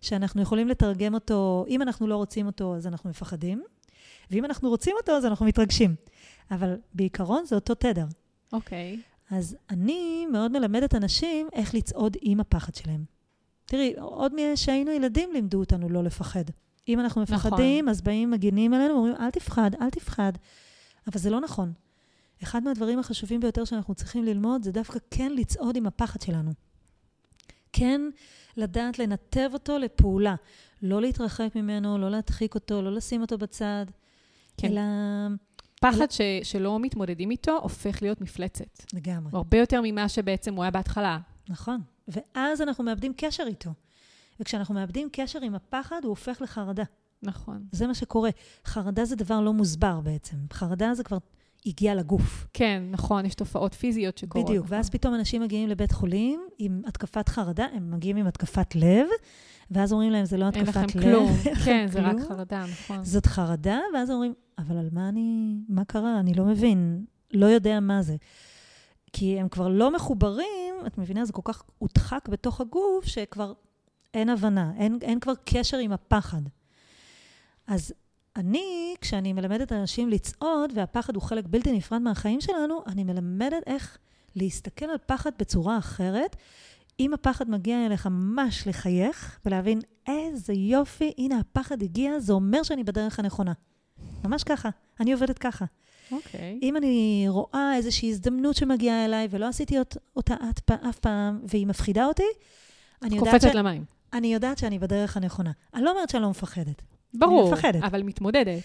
שאנחנו 0.00 0.42
יכולים 0.42 0.68
לתרגם 0.68 1.14
אותו, 1.14 1.64
אם 1.68 1.82
אנחנו 1.82 2.06
לא 2.06 2.16
רוצים 2.16 2.46
אותו, 2.46 2.76
אז 2.76 2.86
אנחנו 2.86 3.10
מפחדים, 3.10 3.62
ואם 4.30 4.44
אנחנו 4.44 4.68
רוצים 4.68 4.96
אותו, 5.00 5.12
אז 5.12 5.26
אנחנו 5.26 5.46
מתרגשים. 5.46 5.94
אבל 6.50 6.76
בעיקרון 6.94 7.44
זה 7.44 7.54
אותו 7.54 7.74
תדר. 7.74 8.06
אוקיי. 8.52 8.98
Okay. 9.00 9.34
אז 9.36 9.56
אני 9.70 10.26
מאוד 10.32 10.52
מלמדת 10.52 10.94
אנשים 10.94 11.48
איך 11.52 11.74
לצעוד 11.74 12.16
עם 12.20 12.40
הפחד 12.40 12.74
שלהם. 12.74 13.04
תראי, 13.66 13.94
עוד 13.98 14.32
משהיינו 14.34 14.90
ילדים 14.90 15.32
לימדו 15.32 15.58
אותנו 15.58 15.88
לא 15.88 16.04
לפחד. 16.04 16.44
אם 16.88 17.00
אנחנו 17.00 17.22
נכון. 17.22 17.36
מפחדים, 17.36 17.84
נכון. 17.84 17.88
אז 17.88 18.00
באים 18.00 18.30
מגינים 18.30 18.74
עלינו 18.74 18.94
ואומרים, 18.94 19.14
אל 19.20 19.30
תפחד, 19.30 19.70
אל 19.80 19.90
תפחד. 19.90 20.32
אבל 21.06 21.20
זה 21.20 21.30
לא 21.30 21.40
נכון. 21.40 21.72
אחד 22.42 22.62
מהדברים 22.62 22.98
החשובים 22.98 23.40
ביותר 23.40 23.64
שאנחנו 23.64 23.94
צריכים 23.94 24.24
ללמוד 24.24 24.62
זה 24.62 24.72
דווקא 24.72 24.98
כן 25.10 25.32
לצעוד 25.32 25.76
עם 25.76 25.86
הפחד 25.86 26.20
שלנו. 26.20 26.50
כן 27.72 28.00
לדעת 28.56 28.98
לנתב 28.98 29.50
אותו 29.52 29.78
לפעולה. 29.78 30.34
לא 30.82 31.00
להתרחק 31.00 31.48
ממנו, 31.54 31.98
לא 31.98 32.10
להדחיק 32.10 32.54
אותו, 32.54 32.82
לא 32.82 32.92
לשים 32.92 33.20
אותו 33.20 33.38
בצד, 33.38 33.86
כן. 34.56 34.68
אלא... 34.68 34.82
פחד. 35.80 36.10
ש, 36.10 36.20
שלא 36.42 36.80
מתמודדים 36.80 37.30
איתו 37.30 37.58
הופך 37.62 38.02
להיות 38.02 38.20
מפלצת. 38.20 38.94
לגמרי. 38.94 39.30
הרבה 39.34 39.58
יותר 39.58 39.80
ממה 39.84 40.08
שבעצם 40.08 40.54
הוא 40.54 40.64
היה 40.64 40.70
בהתחלה. 40.70 41.18
נכון. 41.48 41.80
ואז 42.08 42.62
אנחנו 42.62 42.84
מאבדים 42.84 43.12
קשר 43.16 43.44
איתו. 43.46 43.70
וכשאנחנו 44.40 44.74
מאבדים 44.74 45.08
קשר 45.12 45.38
עם 45.42 45.54
הפחד, 45.54 46.00
הוא 46.02 46.10
הופך 46.10 46.42
לחרדה. 46.42 46.84
נכון. 47.22 47.64
זה 47.72 47.86
מה 47.86 47.94
שקורה. 47.94 48.30
חרדה 48.64 49.04
זה 49.04 49.16
דבר 49.16 49.40
לא 49.40 49.52
מוסבר 49.52 50.00
בעצם. 50.00 50.36
חרדה 50.52 50.94
זה 50.94 51.04
כבר 51.04 51.18
הגיע 51.66 51.94
לגוף. 51.94 52.46
כן, 52.52 52.82
נכון, 52.90 53.26
יש 53.26 53.34
תופעות 53.34 53.74
פיזיות 53.74 54.18
שקורות. 54.18 54.48
בדיוק, 54.48 54.64
נכון. 54.64 54.76
ואז 54.76 54.90
פתאום 54.90 55.14
אנשים 55.14 55.42
מגיעים 55.42 55.68
לבית 55.68 55.92
חולים 55.92 56.40
עם 56.58 56.82
התקפת 56.86 57.28
חרדה, 57.28 57.66
הם 57.72 57.90
מגיעים 57.90 58.16
עם 58.16 58.26
התקפת 58.26 58.74
לב, 58.74 59.06
ואז 59.70 59.92
אומרים 59.92 60.10
להם, 60.10 60.24
זה 60.24 60.36
לא 60.36 60.44
אין 60.44 60.62
התקפת 60.62 60.76
לכם 60.76 60.98
לב. 60.98 61.04
כלום. 61.04 61.32
אין 61.46 61.52
לכם 61.52 61.64
כן, 61.64 61.86
זה 61.90 62.00
רק 62.00 62.16
כלום. 62.16 62.28
חרדה, 62.28 62.64
נכון. 62.72 63.04
זאת 63.04 63.26
חרדה, 63.26 63.78
ואז 63.94 64.10
אומרים, 64.10 64.34
אבל 64.58 64.76
על 64.76 64.88
מה 64.92 65.08
אני, 65.08 65.56
מה 65.68 65.84
קרה? 65.84 66.20
אני 66.20 66.34
לא 66.34 66.44
מבין, 66.44 67.04
לא 67.32 67.46
יודע 67.46 67.80
מה 67.80 68.02
זה. 68.02 68.16
כי 69.12 69.40
הם 69.40 69.48
כבר 69.48 69.68
לא 69.68 69.94
מחוברים, 69.94 70.74
את 70.86 70.98
מבינה? 70.98 71.24
זה 71.24 71.32
כל 71.32 71.42
כך 71.44 71.62
הודחק 71.78 72.28
בתוך 72.28 72.60
הגוף, 72.60 73.04
שכבר 73.04 73.52
אין 74.14 74.28
הבנה, 74.28 74.72
אין, 74.76 74.98
אין 75.02 75.20
כבר 75.20 75.32
קשר 75.44 75.76
עם 75.76 75.92
הפחד. 75.92 76.42
אז 77.66 77.92
אני, 78.36 78.94
כשאני 79.00 79.32
מלמדת 79.32 79.72
אנשים 79.72 80.08
לצעוד, 80.08 80.72
והפחד 80.74 81.14
הוא 81.14 81.22
חלק 81.22 81.44
בלתי 81.48 81.72
נפרד 81.72 82.02
מהחיים 82.02 82.40
שלנו, 82.40 82.82
אני 82.86 83.04
מלמדת 83.04 83.62
איך 83.66 83.98
להסתכל 84.36 84.84
על 84.84 84.98
פחד 85.06 85.30
בצורה 85.38 85.78
אחרת. 85.78 86.36
אם 87.00 87.14
הפחד 87.14 87.50
מגיע 87.50 87.86
אליך, 87.86 88.06
ממש 88.06 88.66
לחייך, 88.66 89.38
ולהבין 89.46 89.78
איזה 90.06 90.52
יופי, 90.52 91.12
הנה 91.18 91.38
הפחד 91.38 91.82
הגיע, 91.82 92.18
זה 92.18 92.32
אומר 92.32 92.62
שאני 92.62 92.84
בדרך 92.84 93.18
הנכונה. 93.18 93.52
ממש 94.24 94.44
ככה, 94.44 94.68
אני 95.00 95.12
עובדת 95.12 95.38
ככה. 95.38 95.64
אוקיי. 96.12 96.58
אם 96.62 96.76
אני 96.76 97.24
רואה 97.28 97.72
איזושהי 97.76 98.10
הזדמנות 98.10 98.56
שמגיעה 98.56 99.04
אליי, 99.04 99.28
ולא 99.30 99.46
עשיתי 99.48 99.78
אות- 99.78 99.96
אותה 100.16 100.34
אף 100.88 100.98
פעם, 100.98 101.40
והיא 101.48 101.66
מפחידה 101.66 102.06
אותי, 102.06 102.22
אני 103.02 103.16
יודעת, 103.16 103.34
קופצת 103.34 103.52
ש... 103.52 103.54
למים. 103.54 103.84
אני 104.12 104.34
יודעת 104.34 104.58
שאני 104.58 104.78
בדרך 104.78 105.16
הנכונה. 105.16 105.50
אני 105.74 105.82
לא 105.82 105.90
אומרת 105.90 106.10
שאני 106.10 106.22
לא 106.22 106.30
מפחדת. 106.30 106.82
ברור, 107.14 107.52
מפחדת. 107.52 107.82
אבל 107.82 108.02
מתמודדת. 108.02 108.62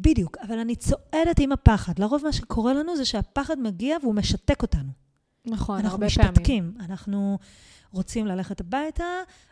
בדיוק, 0.00 0.36
אבל 0.48 0.58
אני 0.58 0.76
צועדת 0.76 1.38
עם 1.38 1.52
הפחד. 1.52 1.98
לרוב 1.98 2.24
מה 2.24 2.32
שקורה 2.32 2.72
לנו 2.72 2.96
זה 2.96 3.04
שהפחד 3.04 3.58
מגיע 3.58 3.96
והוא 4.02 4.14
משתק 4.14 4.62
אותנו. 4.62 4.90
נכון, 5.44 5.76
אנחנו 5.76 5.90
הרבה 5.90 6.06
פעמים. 6.08 6.30
משתתקים. 6.30 6.74
אנחנו 6.80 7.38
רוצים 7.92 8.26
ללכת 8.26 8.60
הביתה, 8.60 9.04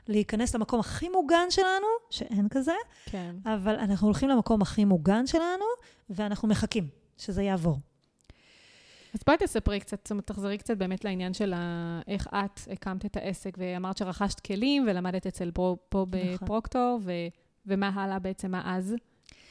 להיכנס 0.09 0.55
למקום 0.55 0.81
הכי 0.81 1.09
מוגן 1.09 1.47
שלנו, 1.51 1.87
שאין 2.11 2.49
כזה, 2.49 2.75
כן. 3.07 3.37
אבל 3.45 3.77
אנחנו 3.77 4.07
הולכים 4.07 4.29
למקום 4.29 4.63
הכי 4.63 4.85
מוגן 4.85 5.27
שלנו, 5.27 5.65
ואנחנו 6.11 6.49
מחכים 6.49 6.89
שזה 7.19 7.43
יעבור. 7.43 7.79
אז 9.15 9.21
בואי 9.27 9.37
תספרי 9.39 9.81
קצת, 9.81 10.01
זאת 10.05 10.11
אומרת, 10.11 10.27
תחזרי 10.27 10.59
קצת 10.59 10.77
באמת 10.77 11.05
לעניין 11.05 11.35
של 11.35 11.53
ה... 11.57 12.01
איך 12.09 12.27
את 12.27 12.61
הקמת 12.73 13.07
את 13.07 13.17
העסק, 13.17 13.57
ואמרת 13.59 13.97
שרכשת 13.99 14.41
כלים 14.41 14.85
ולמדת 14.89 15.27
אצל 15.27 15.51
פה, 15.51 15.77
פה 15.89 16.07
נכון. 16.09 16.35
בפרוקטור, 16.43 17.01
ו... 17.03 17.13
ומה 17.67 17.89
הלאה 17.89 18.19
בעצם, 18.19 18.51
מה 18.51 18.77
אז? 18.77 18.95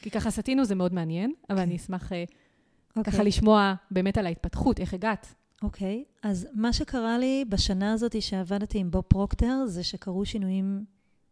כי 0.02 0.10
ככה 0.10 0.30
סטינו, 0.30 0.64
זה 0.64 0.74
מאוד 0.74 0.94
מעניין, 0.94 1.32
אבל 1.50 1.58
כן. 1.58 1.62
אני 1.62 1.76
אשמח 1.76 2.12
אה, 2.12 2.24
אוקיי. 2.96 3.12
ככה 3.12 3.22
לשמוע 3.22 3.74
באמת 3.90 4.18
על 4.18 4.26
ההתפתחות, 4.26 4.80
איך 4.80 4.94
הגעת. 4.94 5.34
אוקיי, 5.62 6.04
אז 6.22 6.48
מה 6.52 6.72
שקרה 6.72 7.18
לי 7.18 7.44
בשנה 7.48 7.92
הזאת 7.92 8.22
שעבדתי 8.22 8.78
עם 8.78 8.90
בוב 8.90 9.02
פרוקטר, 9.02 9.66
זה 9.66 9.84
שקרו 9.84 10.24
שינויים 10.24 10.84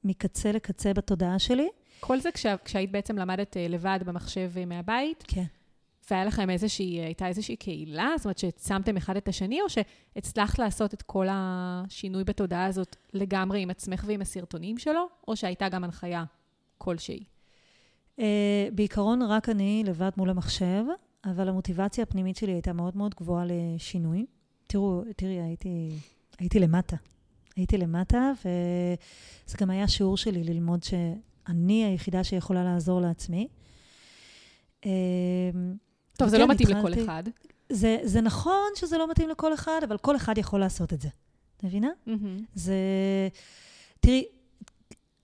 מקצה 0.05 0.53
לקצה 0.53 0.93
בתודעה 0.93 1.39
שלי. 1.39 1.68
כל 2.01 2.20
זה 2.20 2.33
כשה, 2.33 2.55
כשהיית 2.64 2.91
בעצם 2.91 3.18
למדת 3.18 3.57
אה, 3.57 3.68
לבד 3.68 3.99
במחשב 4.07 4.51
אה, 4.57 4.64
מהבית, 4.64 5.24
כן. 5.28 5.45
והיה 6.11 6.24
לכם 6.24 6.51
איזושהי, 6.51 7.01
הייתה 7.01 7.28
איזושהי 7.28 7.57
קהילה? 7.57 8.09
זאת 8.16 8.24
אומרת, 8.24 8.39
שהעצמתם 8.39 8.97
אחד 8.97 9.16
את 9.16 9.28
השני, 9.28 9.62
או 9.62 9.66
שהצלחת 9.68 10.59
לעשות 10.59 10.95
את 10.95 11.03
כל 11.03 11.26
השינוי 11.30 12.24
בתודעה 12.24 12.64
הזאת 12.64 12.97
לגמרי 13.12 13.62
עם 13.62 13.70
עצמך 13.70 14.05
ועם 14.07 14.20
הסרטונים 14.20 14.78
שלו, 14.78 15.07
או 15.28 15.37
שהייתה 15.37 15.68
גם 15.68 15.85
הנחיה 15.85 16.24
כלשהי? 16.83 17.24
Uh, 18.16 18.22
בעיקרון 18.74 19.22
רק 19.22 19.49
אני 19.49 19.83
לבד 19.87 20.11
מול 20.16 20.30
המחשב, 20.30 20.85
אבל 21.24 21.49
המוטיבציה 21.49 22.03
הפנימית 22.03 22.37
שלי 22.37 22.53
הייתה 22.53 22.72
מאוד 22.72 22.97
מאוד 22.97 23.14
גבוהה 23.14 23.45
לשינוי. 23.47 24.26
תראו, 24.66 25.03
תראי, 25.16 25.41
הייתי, 25.43 25.91
הייתי 26.39 26.59
למטה. 26.59 26.97
הייתי 27.57 27.78
למטה, 27.78 28.33
וזה 28.39 29.57
גם 29.61 29.70
היה 29.70 29.89
שיעור 29.89 30.16
שלי 30.16 30.45
ללמוד 30.45 30.83
שאני 30.83 31.85
היחידה 31.85 32.24
שיכולה 32.24 32.64
לעזור 32.64 33.01
לעצמי. 33.01 33.49
Uh, 34.80 34.87
טוב, 36.18 36.28
זה 36.28 36.39
לא 36.39 36.49
מתאים 36.49 36.68
התחלתי- 36.68 36.91
לכל 37.01 37.05
אחד. 37.05 37.22
זה, 37.68 37.99
זה 38.03 38.20
נכון 38.20 38.70
שזה 38.74 38.99
לא 38.99 39.11
מתאים 39.11 39.28
לכל 39.28 39.55
אחד, 39.55 39.80
אבל 39.89 39.99
כל 39.99 40.16
אחד 40.16 40.39
יכול 40.39 40.61
לעשות 40.61 40.93
את 40.93 41.01
זה. 41.01 41.09
מבינה? 41.62 41.89
מהמם. 42.07 42.39
זה... 42.55 42.74
תראי, 44.01 44.24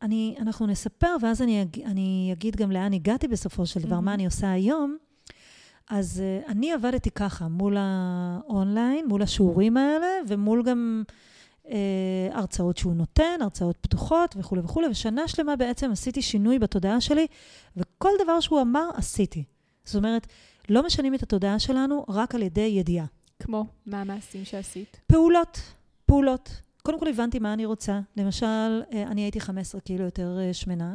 אני, 0.03 0.36
אנחנו 0.40 0.66
נספר, 0.66 1.16
ואז 1.22 1.42
אני, 1.42 1.62
אג, 1.62 1.80
אני 1.80 2.30
אגיד 2.32 2.57
גם 2.57 2.72
לאן 2.72 2.92
הגעתי 2.92 3.28
בסופו 3.28 3.66
של 3.66 3.80
דבר, 3.80 3.94
מהמם. 3.94 4.05
מה 4.05 4.14
אני 4.14 4.24
עושה 4.24 4.51
היום. 4.51 4.96
אז 5.90 6.22
uh, 6.46 6.51
אני 6.51 6.72
עבדתי 6.72 7.11
ככה, 7.11 7.49
מול 7.49 7.76
האונליין, 7.78 9.09
מול 9.09 9.22
השיעורים 9.22 9.76
האלה, 9.76 10.07
ומול 10.28 10.62
גם 10.62 11.03
uh, 11.64 11.68
הרצאות 12.32 12.76
שהוא 12.76 12.94
נותן, 12.94 13.38
הרצאות 13.40 13.76
פתוחות 13.80 14.34
וכולי 14.38 14.61
וכולי, 14.64 14.88
ושנה 14.88 15.28
שלמה 15.28 15.57
בעצם 15.57 15.90
עשיתי 15.90 16.22
שינוי 16.22 16.59
בתודעה 16.59 17.01
שלי, 17.01 17.26
וכל 17.76 18.11
דבר 18.24 18.40
שהוא 18.40 18.61
אמר, 18.61 18.88
עשיתי. 18.94 19.44
זאת 19.84 19.96
אומרת, 19.96 20.26
לא 20.68 20.86
משנים 20.86 21.14
את 21.14 21.22
התודעה 21.22 21.59
שלנו 21.59 22.05
רק 22.09 22.34
על 22.34 22.42
ידי 22.42 22.61
ידיעה. 22.61 23.07
כמו, 23.38 23.66
מה 23.86 24.01
המעשים 24.01 24.44
שעשית? 24.44 25.01
פעולות, 25.07 25.61
פעולות. 26.07 26.67
קודם 26.89 27.01
כל 27.01 27.09
הבנתי 27.09 27.39
מה 27.39 27.53
אני 27.53 27.64
רוצה. 27.64 28.01
למשל, 28.16 28.47
אה, 28.93 29.03
אני 29.03 29.20
הייתי 29.20 29.41
15 29.41 29.80
קילו 29.80 30.05
יותר 30.05 30.39
אה, 30.41 30.55
שמנה, 30.55 30.95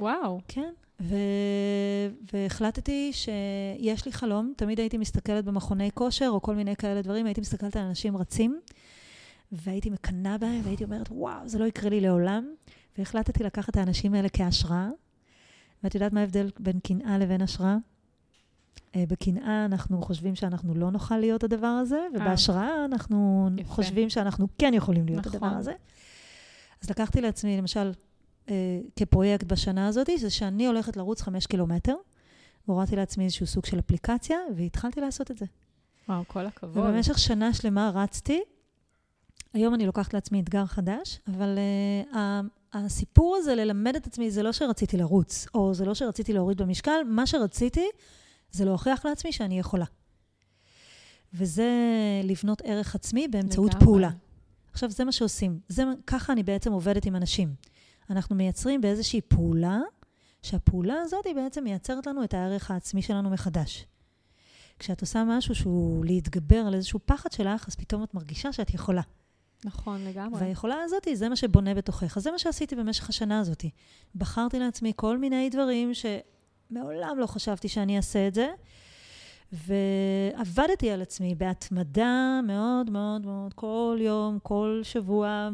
וואו. 0.00 0.40
כן, 0.48 0.72
ו... 1.00 1.16
והחלטתי 2.32 3.10
שיש 3.12 4.06
לי 4.06 4.12
חלום. 4.12 4.52
תמיד 4.56 4.80
הייתי 4.80 4.98
מסתכלת 4.98 5.44
במכוני 5.44 5.90
כושר 5.94 6.28
או 6.28 6.42
כל 6.42 6.54
מיני 6.54 6.76
כאלה 6.76 7.02
דברים, 7.02 7.26
הייתי 7.26 7.40
מסתכלת 7.40 7.76
על 7.76 7.82
אנשים 7.82 8.16
רצים, 8.16 8.60
והייתי 9.52 9.90
מקנאה 9.90 10.38
בהם, 10.38 10.60
והייתי 10.64 10.84
אומרת, 10.84 11.08
וואו, 11.10 11.48
זה 11.48 11.58
לא 11.58 11.64
יקרה 11.64 11.90
לי 11.90 12.00
לעולם. 12.00 12.54
והחלטתי 12.98 13.44
לקחת 13.44 13.68
את 13.68 13.76
האנשים 13.76 14.14
האלה 14.14 14.28
כהשראה. 14.28 14.88
ואת 15.84 15.94
יודעת 15.94 16.12
מה 16.12 16.20
ההבדל 16.20 16.50
בין 16.58 16.80
קנאה 16.80 17.18
לבין 17.18 17.42
השראה? 17.42 17.76
אה, 18.96 19.04
בקנאה 19.08 19.64
אנחנו 19.64 20.02
חושבים 20.02 20.34
שאנחנו 20.34 20.74
לא 20.74 20.90
נוכל 20.90 21.16
להיות 21.16 21.44
הדבר 21.44 21.66
הזה, 21.66 22.06
ובהשראה 22.14 22.84
אנחנו 22.84 23.48
יפה. 23.56 23.72
חושבים 23.72 24.10
שאנחנו 24.10 24.48
כן 24.58 24.74
יכולים 24.74 25.06
להיות 25.06 25.26
נכון. 25.26 25.34
הדבר 25.34 25.56
הזה. 25.58 25.72
אז 26.82 26.90
לקחתי 26.90 27.20
לעצמי, 27.20 27.58
למשל, 27.58 27.92
אה, 28.48 28.80
כפרויקט 28.96 29.44
בשנה 29.44 29.86
הזאת, 29.86 30.08
זה 30.18 30.30
שאני 30.30 30.66
הולכת 30.66 30.96
לרוץ 30.96 31.22
חמש 31.22 31.46
קילומטר, 31.46 31.94
והורדתי 32.68 32.96
לעצמי 32.96 33.24
איזשהו 33.24 33.46
סוג 33.46 33.66
של 33.66 33.78
אפליקציה, 33.78 34.38
והתחלתי 34.56 35.00
לעשות 35.00 35.30
את 35.30 35.38
זה. 35.38 35.46
וואו, 36.08 36.22
כל 36.26 36.46
הכבוד. 36.46 36.76
ובמשך 36.76 37.18
שנה 37.18 37.52
שלמה 37.52 37.90
רצתי. 37.94 38.40
היום 39.52 39.74
אני 39.74 39.86
לוקחת 39.86 40.14
לעצמי 40.14 40.40
אתגר 40.40 40.66
חדש, 40.66 41.20
אבל 41.26 41.58
uh, 42.12 42.16
הסיפור 42.72 43.36
הזה 43.36 43.54
ללמד 43.54 43.96
את 43.96 44.06
עצמי, 44.06 44.30
זה 44.30 44.42
לא 44.42 44.52
שרציתי 44.52 44.96
לרוץ, 44.96 45.46
או 45.54 45.74
זה 45.74 45.84
לא 45.84 45.94
שרציתי 45.94 46.32
להוריד 46.32 46.62
במשקל, 46.62 47.00
מה 47.06 47.26
שרציתי 47.26 47.86
זה 48.52 48.64
להוכיח 48.64 49.06
לעצמי 49.06 49.32
שאני 49.32 49.58
יכולה. 49.58 49.84
וזה 51.34 51.70
לבנות 52.24 52.62
ערך 52.64 52.94
עצמי 52.94 53.28
באמצעות 53.28 53.70
לגמרי. 53.70 53.84
פעולה. 53.84 54.10
עכשיו, 54.72 54.90
זה 54.90 55.04
מה 55.04 55.12
שעושים. 55.12 55.60
זה, 55.68 55.84
ככה 56.06 56.32
אני 56.32 56.42
בעצם 56.42 56.72
עובדת 56.72 57.06
עם 57.06 57.16
אנשים. 57.16 57.54
אנחנו 58.10 58.36
מייצרים 58.36 58.80
באיזושהי 58.80 59.20
פעולה, 59.20 59.78
שהפעולה 60.42 60.94
הזאת 61.00 61.26
היא 61.26 61.34
בעצם 61.34 61.64
מייצרת 61.64 62.06
לנו 62.06 62.24
את 62.24 62.34
הערך 62.34 62.70
העצמי 62.70 63.02
שלנו 63.02 63.30
מחדש. 63.30 63.86
כשאת 64.78 65.00
עושה 65.00 65.24
משהו 65.26 65.54
שהוא 65.54 66.04
להתגבר 66.04 66.56
על 66.56 66.74
איזשהו 66.74 67.00
פחד 67.04 67.32
שלך, 67.32 67.68
אז 67.68 67.76
פתאום 67.76 68.02
את 68.02 68.14
מרגישה 68.14 68.52
שאת 68.52 68.74
יכולה. 68.74 69.02
נכון, 69.64 70.04
לגמרי. 70.04 70.40
והיכולה 70.40 70.76
הזאת, 70.84 71.08
זה 71.14 71.28
מה 71.28 71.36
שבונה 71.36 71.74
בתוכך. 71.74 72.16
אז 72.16 72.22
זה 72.22 72.30
מה 72.30 72.38
שעשיתי 72.38 72.76
במשך 72.76 73.08
השנה 73.08 73.40
הזאת. 73.40 73.64
בחרתי 74.14 74.58
לעצמי 74.58 74.92
כל 74.96 75.18
מיני 75.18 75.50
דברים 75.50 75.94
שמעולם 76.70 77.18
לא 77.18 77.26
חשבתי 77.26 77.68
שאני 77.68 77.96
אעשה 77.96 78.28
את 78.28 78.34
זה, 78.34 78.48
ועבדתי 79.52 80.90
על 80.90 81.02
עצמי 81.02 81.34
בהתמדה 81.34 82.40
מאוד 82.46 82.90
מאוד 82.90 83.26
מאוד, 83.26 83.54
כל 83.54 83.98
יום, 84.00 84.38
כל 84.42 84.80
שבוע, 84.82 85.48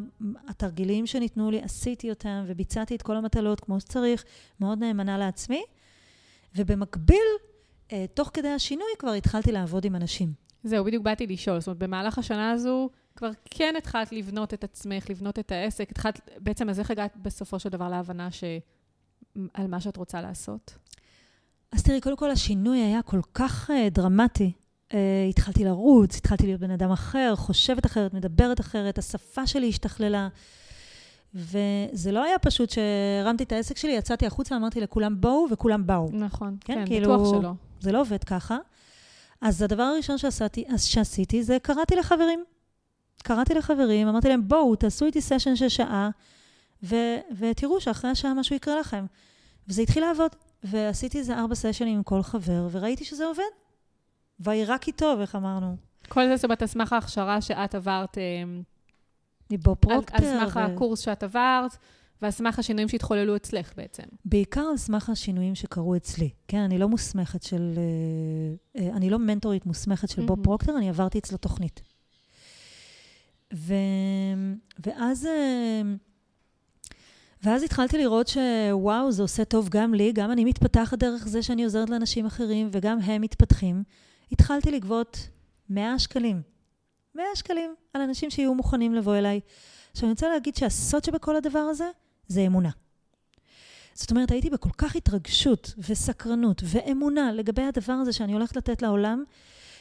התרגילים 0.48 1.06
שניתנו 1.06 1.50
לי, 1.50 1.62
עשיתי 1.62 2.10
אותם 2.10 2.44
וביצעתי 2.46 2.94
את 2.94 3.02
כל 3.02 3.16
המטלות 3.16 3.60
כמו 3.60 3.80
שצריך, 3.80 4.24
מאוד 4.60 4.78
נאמנה 4.78 5.18
לעצמי, 5.18 5.62
ובמקביל, 6.56 7.26
אה, 7.92 8.04
תוך 8.14 8.30
כדי 8.34 8.48
השינוי 8.48 8.86
כבר 8.98 9.12
התחלתי 9.12 9.52
לעבוד 9.52 9.84
עם 9.84 9.96
אנשים. 9.96 10.32
זהו, 10.64 10.84
בדיוק 10.84 11.04
באתי 11.04 11.26
לשאול. 11.26 11.60
זאת 11.60 11.66
אומרת, 11.66 11.78
במהלך 11.78 12.18
השנה 12.18 12.50
הזו, 12.50 12.90
כבר 13.16 13.30
כן 13.44 13.74
התחלת 13.78 14.12
לבנות 14.12 14.54
את 14.54 14.64
עצמך, 14.64 15.10
לבנות 15.10 15.38
את 15.38 15.52
העסק. 15.52 15.90
התחלת, 15.90 16.30
בעצם, 16.38 16.68
אז 16.68 16.80
איך 16.80 16.90
הגעת 16.90 17.16
בסופו 17.16 17.58
של 17.58 17.68
דבר 17.68 17.88
להבנה 17.88 18.30
ש... 18.30 18.44
על 19.54 19.66
מה 19.66 19.80
שאת 19.80 19.96
רוצה 19.96 20.20
לעשות? 20.22 20.78
אז 21.72 21.82
תראי, 21.82 22.00
קודם 22.00 22.16
כל 22.16 22.30
השינוי 22.30 22.78
היה 22.78 23.02
כל 23.02 23.20
כך 23.34 23.70
uh, 23.70 23.90
דרמטי. 23.90 24.52
Uh, 24.90 24.94
התחלתי 25.30 25.64
לרוץ, 25.64 26.16
התחלתי 26.16 26.46
להיות 26.46 26.60
בן 26.60 26.70
אדם 26.70 26.90
אחר, 26.90 27.32
חושבת 27.36 27.86
אחרת, 27.86 28.14
מדברת 28.14 28.60
אחרת, 28.60 28.98
השפה 28.98 29.46
שלי 29.46 29.68
השתכללה. 29.68 30.28
וזה 31.34 32.12
לא 32.12 32.24
היה 32.24 32.38
פשוט 32.38 32.70
שהרמתי 32.70 33.44
את 33.44 33.52
העסק 33.52 33.76
שלי, 33.76 33.92
יצאתי 33.92 34.26
החוצה, 34.26 34.56
אמרתי 34.56 34.80
לכולם 34.80 35.20
בואו, 35.20 35.46
וכולם 35.50 35.86
באו. 35.86 36.08
נכון, 36.12 36.56
כן, 36.60 36.74
כן, 36.74 36.86
כאילו- 36.86 37.14
בטוח 37.14 37.40
שלא. 37.40 37.52
זה 37.80 37.92
לא 37.92 38.00
עובד 38.00 38.24
ככה. 38.24 38.58
אז 39.40 39.62
הדבר 39.62 39.82
הראשון 39.82 40.18
שעשיתי, 40.18 40.64
שעשיתי 40.76 41.42
זה 41.42 41.58
קראתי 41.62 41.96
לחברים. 41.96 42.44
קראתי 43.22 43.54
לחברים, 43.54 44.08
אמרתי 44.08 44.28
להם, 44.28 44.48
בואו, 44.48 44.76
תעשו 44.76 45.06
איתי 45.06 45.20
סשן 45.20 45.56
של 45.56 45.68
שעה, 45.68 46.10
ו- 46.82 47.16
ותראו 47.38 47.80
שאחרי 47.80 48.10
השעה 48.10 48.34
משהו 48.34 48.56
יקרה 48.56 48.80
לכם. 48.80 49.06
וזה 49.68 49.82
התחיל 49.82 50.04
לעבוד. 50.04 50.30
ועשיתי 50.70 51.18
איזה 51.18 51.38
ארבע 51.38 51.54
סשנים 51.54 51.96
עם 51.96 52.02
כל 52.02 52.22
חבר, 52.22 52.68
וראיתי 52.70 53.04
שזה 53.04 53.26
עובד. 53.26 53.42
וירא 54.40 54.78
כי 54.78 54.92
טוב, 54.92 55.20
איך 55.20 55.34
אמרנו. 55.34 55.76
כל 56.08 56.28
זה 56.28 56.36
זאת 56.36 56.44
אומרת, 56.44 56.62
על 56.62 56.68
סמך 56.68 56.92
ההכשרה 56.92 57.40
שאת 57.40 57.74
עברת... 57.74 58.18
מבוב 59.50 59.76
פרוקטר. 59.76 60.16
על 60.16 60.40
סמך 60.40 60.56
ו... 60.56 60.60
הקורס 60.60 61.00
שאת 61.00 61.22
עברת, 61.22 61.76
ועל 62.22 62.30
סמך 62.30 62.58
השינויים 62.58 62.88
שהתחוללו 62.88 63.36
אצלך 63.36 63.72
בעצם. 63.76 64.02
בעיקר 64.24 64.60
על 64.60 64.76
סמך 64.76 65.10
השינויים 65.10 65.54
שקרו 65.54 65.96
אצלי. 65.96 66.30
כן, 66.48 66.58
אני 66.58 66.78
לא 66.78 66.88
מוסמכת 66.88 67.42
של... 67.42 67.74
אה, 67.76 68.82
אה, 68.82 68.96
אני 68.96 69.10
לא 69.10 69.18
מנטורית 69.18 69.66
מוסמכת 69.66 70.08
של 70.08 70.22
mm-hmm. 70.22 70.26
בוב 70.26 70.44
פרוקטר, 70.44 70.76
אני 70.76 70.88
עברתי 70.88 71.18
אצלו 71.18 71.38
תוכנית. 71.38 71.82
ו... 73.54 73.74
ואז... 74.86 75.28
ואז 77.42 77.62
התחלתי 77.62 77.98
לראות 77.98 78.28
שוואו, 78.28 79.12
זה 79.12 79.22
עושה 79.22 79.44
טוב 79.44 79.68
גם 79.68 79.94
לי, 79.94 80.12
גם 80.12 80.32
אני 80.32 80.44
מתפתחת 80.44 80.98
דרך 80.98 81.28
זה 81.28 81.42
שאני 81.42 81.64
עוזרת 81.64 81.90
לאנשים 81.90 82.26
אחרים, 82.26 82.68
וגם 82.72 82.98
הם 83.00 83.22
מתפתחים. 83.22 83.82
התחלתי 84.32 84.70
לגבות 84.70 85.28
100 85.70 85.98
שקלים. 85.98 86.42
100 87.14 87.24
שקלים 87.34 87.74
על 87.94 88.02
אנשים 88.02 88.30
שיהיו 88.30 88.54
מוכנים 88.54 88.94
לבוא 88.94 89.16
אליי. 89.16 89.40
עכשיו, 89.92 90.06
אני 90.06 90.12
רוצה 90.12 90.28
להגיד 90.28 90.56
שהסוד 90.56 91.04
שבכל 91.04 91.36
הדבר 91.36 91.58
הזה, 91.58 91.90
זה 92.28 92.40
אמונה. 92.40 92.70
זאת 93.94 94.10
אומרת, 94.10 94.30
הייתי 94.30 94.50
בכל 94.50 94.70
כך 94.78 94.96
התרגשות 94.96 95.74
וסקרנות 95.78 96.62
ואמונה 96.64 97.32
לגבי 97.32 97.62
הדבר 97.62 97.92
הזה 97.92 98.12
שאני 98.12 98.32
הולכת 98.32 98.56
לתת 98.56 98.82
לעולם, 98.82 99.24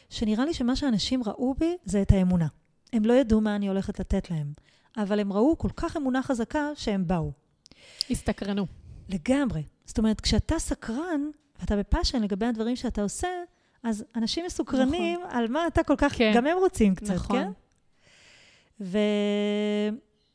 שנראה 0.09 0.45
לי 0.45 0.53
שמה 0.53 0.75
שאנשים 0.75 1.23
ראו 1.23 1.53
בי 1.53 1.77
זה 1.85 2.01
את 2.01 2.11
האמונה. 2.11 2.47
הם 2.93 3.05
לא 3.05 3.13
ידעו 3.13 3.41
מה 3.41 3.55
אני 3.55 3.67
הולכת 3.67 3.99
לתת 3.99 4.31
להם, 4.31 4.53
אבל 4.97 5.19
הם 5.19 5.33
ראו 5.33 5.57
כל 5.57 5.69
כך 5.75 5.97
אמונה 5.97 6.23
חזקה 6.23 6.69
שהם 6.75 7.07
באו. 7.07 7.44
הסתקרנו. 8.11 8.65
לגמרי. 9.09 9.63
זאת 9.85 9.97
אומרת, 9.97 10.21
כשאתה 10.21 10.59
סקרן, 10.59 11.21
ואתה 11.59 11.75
בפאשן 11.75 12.21
לגבי 12.21 12.45
הדברים 12.45 12.75
שאתה 12.75 13.01
עושה, 13.01 13.27
אז 13.83 14.05
אנשים 14.15 14.45
מסוקרנים 14.45 15.19
נכון. 15.19 15.37
על 15.37 15.47
מה 15.47 15.67
אתה 15.67 15.83
כל 15.83 15.95
כך, 15.97 16.17
כן. 16.17 16.31
גם 16.35 16.47
הם 16.47 16.57
רוצים 16.57 16.95
קצת, 16.95 17.13
נכון. 17.13 17.37
כן? 17.37 17.49
ו... 18.81 18.97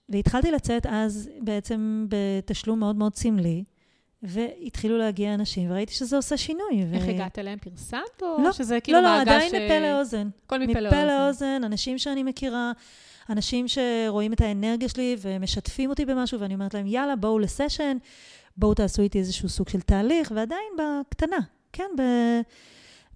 והתחלתי 0.09 0.51
לצאת 0.51 0.87
אז 0.87 1.31
בעצם 1.41 2.07
בתשלום 2.09 2.79
מאוד 2.79 2.97
מאוד 2.97 3.15
סמלי, 3.15 3.65
והתחילו 4.23 4.99
להגיע 4.99 5.35
אנשים, 5.35 5.71
וראיתי 5.71 5.93
שזה 5.93 6.17
עושה 6.17 6.37
שינוי. 6.37 6.85
איך 6.93 7.03
ו... 7.07 7.11
הגעת 7.11 7.39
אליהם? 7.39 7.59
פרסמת, 7.59 8.23
או 8.23 8.43
לא, 8.43 8.53
שזה 8.53 8.81
כאילו 8.81 9.01
לא, 9.01 9.05
לא, 9.05 9.25
ש... 9.25 9.27
לא, 9.27 9.33
לא, 9.33 9.37
עדיין 9.37 9.65
מפה 9.65 9.79
לאוזן. 9.79 10.29
כל 10.47 10.59
מפה 10.59 10.81
לאוזן. 10.81 10.97
מפה 10.97 11.05
לאוזן, 11.05 11.65
אנשים 11.65 11.99
שאני 11.99 12.23
מכירה, 12.23 12.73
אנשים 13.29 13.67
שרואים 13.69 14.33
את 14.33 14.41
האנרגיה 14.41 14.89
שלי 14.89 15.17
ומשתפים 15.21 15.91
אותי 15.91 16.05
במשהו, 16.05 16.41
ואני 16.41 16.55
אומרת 16.55 16.75
להם, 16.75 16.87
יאללה, 16.87 17.17
בואו 17.17 17.39
לסשן, 17.39 17.97
בואו 18.57 18.75
תעשו 18.75 19.03
איתי 19.03 19.19
איזשהו 19.19 19.49
סוג 19.49 19.69
של 19.69 19.81
תהליך, 19.81 20.33
ועדיין 20.35 20.73
בקטנה, 20.79 21.39
כן, 21.73 21.89
ב... 21.99 22.03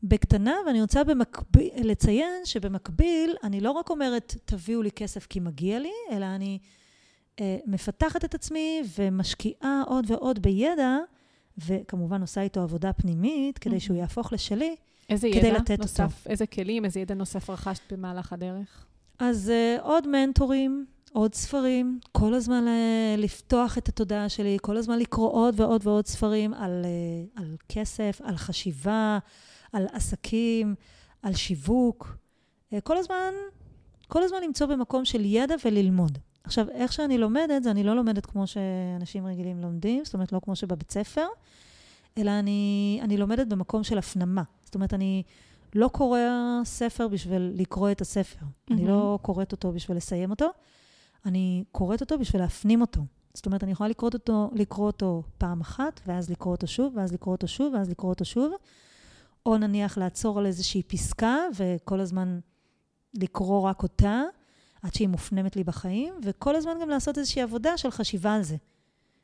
בקטנה, 0.03 0.55
ואני 0.67 0.81
רוצה 0.81 1.05
במקביל, 1.05 1.71
לציין 1.77 2.45
שבמקביל, 2.45 3.35
אני 3.45 3.61
לא 3.61 3.71
רק 3.71 3.91
אומרת, 3.91 4.35
תביאו 4.45 4.83
לי 4.83 4.91
כסף 4.91 5.27
כי 5.27 5.41
מגיע 5.41 5.79
לי, 5.79 5.93
אלא 6.11 6.27
אני 6.27 6.59
אה, 7.41 7.57
מפתחת 7.67 8.25
את 8.25 8.35
עצמי 8.35 8.83
ומשקיעה 8.99 9.83
עוד 9.87 10.11
ועוד 10.11 10.43
בידע, 10.43 10.99
וכמובן 11.59 12.21
עושה 12.21 12.41
איתו 12.41 12.61
עבודה 12.61 12.93
פנימית, 12.93 13.59
כדי 13.59 13.81
שהוא 13.81 13.97
יהפוך 13.97 14.33
לשלי, 14.33 14.77
איזה 15.09 15.29
כדי 15.33 15.47
ידע 15.47 15.59
לתת 15.59 15.79
נוסף, 15.79 16.01
אותו. 16.01 16.31
איזה 16.31 16.47
כלים, 16.47 16.85
איזה 16.85 17.01
ידע 17.01 17.15
נוסף 17.15 17.51
רכשת 17.51 17.93
במהלך 17.93 18.33
הדרך? 18.33 18.87
אז 19.19 19.53
uh, 19.79 19.83
עוד 19.83 20.09
מנטורים, 20.09 20.87
עוד 21.13 21.35
ספרים, 21.35 21.99
כל 22.13 22.35
הזמן 22.35 22.65
uh, 22.67 23.21
לפתוח 23.21 23.79
את 23.79 23.89
התודעה 23.89 24.29
שלי, 24.29 24.57
כל 24.63 24.77
הזמן 24.77 24.99
לקרוא 24.99 25.33
עוד 25.33 25.61
ועוד 25.61 25.87
ועוד 25.87 26.07
ספרים 26.07 26.55
על, 26.55 26.85
uh, 26.85 27.41
על 27.41 27.57
כסף, 27.69 28.21
על 28.25 28.37
חשיבה, 28.37 29.19
על 29.73 29.87
עסקים, 29.93 30.75
על 31.23 31.35
שיווק. 31.35 32.17
Uh, 32.75 32.81
כל 32.81 32.97
הזמן, 32.97 33.33
כל 34.09 34.23
הזמן 34.23 34.39
למצוא 34.43 34.67
במקום 34.67 35.05
של 35.05 35.25
ידע 35.25 35.55
וללמוד. 35.65 36.19
עכשיו, 36.45 36.67
איך 36.71 36.93
שאני 36.93 37.19
לומדת, 37.19 37.63
זה 37.63 37.71
אני 37.71 37.85
לא 37.85 37.97
לומדת 37.97 38.27
כמו 38.27 38.47
שאנשים 38.47 39.27
רגילים 39.27 39.61
לומדים, 39.61 40.05
זאת 40.05 40.15
אומרת, 40.15 40.33
לא 40.33 40.41
כמו 40.45 40.57
שבבית 40.57 40.93
ספר, 40.93 41.27
אלא 42.19 42.31
אני, 42.31 43.01
אני 43.03 43.17
לומדת 43.17 43.47
במקום 43.47 43.85
של 43.85 43.99
הפנמה. 43.99 44.43
זאת 44.65 44.75
אומרת, 44.75 44.95
אני 44.95 45.23
לא 45.75 45.89
קורא 45.89 46.21
ספר 46.65 47.09
בשביל 47.09 47.53
לקרוא 47.55 47.91
את 47.91 48.01
הספר. 48.01 48.41
Mm-hmm. 48.41 48.75
אני 48.75 48.87
לא 48.87 49.19
קוראת 49.23 49.53
אותו 49.53 49.73
בשביל 49.73 49.97
לסיים 49.97 50.31
אותו, 50.31 50.47
אני 51.27 51.65
קוראת 51.73 52.01
אותו 52.01 52.19
בשביל 52.19 52.43
להפנים 52.43 52.81
אותו. 52.81 53.01
זאת 53.35 53.47
אומרת, 53.47 53.65
אני 53.65 53.73
יכולה 53.73 53.89
לקרוא 53.89 54.11
אותו, 54.15 54.51
לקרוא 54.55 54.87
אותו 54.87 55.23
פעם 55.39 55.61
אחת, 55.61 56.01
ואז 56.07 56.31
לקרוא 56.31 56.55
אותו 56.55 56.67
שוב, 56.67 56.97
ואז 56.97 57.13
לקרוא 57.13 57.35
אותו 57.35 57.49
שוב, 57.49 57.75
ואז 57.75 57.91
לקרוא 57.91 58.11
אותו 58.11 58.25
שוב, 58.25 58.53
או 59.47 59.59
נניח 59.59 59.99
לעצור 59.99 60.39
על 60.39 60.47
איזושהי 60.47 60.83
פסקה, 60.83 61.37
וכל 61.57 62.01
הזמן 62.01 62.39
לקרוא 63.15 63.61
רק 63.61 63.83
אותה, 63.83 64.23
עד 64.83 64.95
שהיא 64.95 65.09
מופנמת 65.09 65.57
לי 65.57 65.65
בחיים, 65.65 66.15
וכל 66.23 66.57
הזמן 66.57 66.73
גם 66.83 66.89
לעשות 66.89 67.19
איזושהי 67.19 67.43
עבודה 67.43 67.77
של 67.77 67.91
חשיבה 67.91 68.35
על 68.35 68.43
זה. 68.43 68.57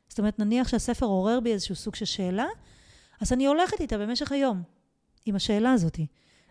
זאת 0.08 0.18
אומרת, 0.18 0.38
נניח 0.38 0.68
שהספר 0.68 1.06
עורר 1.06 1.40
בי 1.40 1.52
איזשהו 1.52 1.74
סוג 1.74 1.94
של 1.94 2.04
שאלה, 2.04 2.46
אז 3.20 3.32
אני 3.32 3.46
הולכת 3.46 3.80
איתה 3.80 3.98
במשך 3.98 4.32
היום, 4.32 4.62
עם 5.26 5.36
השאלה 5.36 5.72
הזאת. 5.72 5.98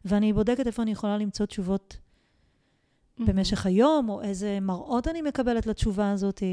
ואני 0.06 0.34
בודקת 0.34 0.68
איפה 0.68 0.82
אני 0.82 0.92
יכולה 0.92 1.18
למצוא 1.18 1.46
תשובות 1.46 1.98
mm-hmm. 1.98 3.24
במשך 3.26 3.66
היום, 3.66 4.10
או 4.10 4.22
איזה 4.22 4.60
מראות 4.62 5.08
אני 5.08 5.22
מקבלת 5.22 5.68
לתשובה 5.68 6.12
הזאת. 6.12 6.44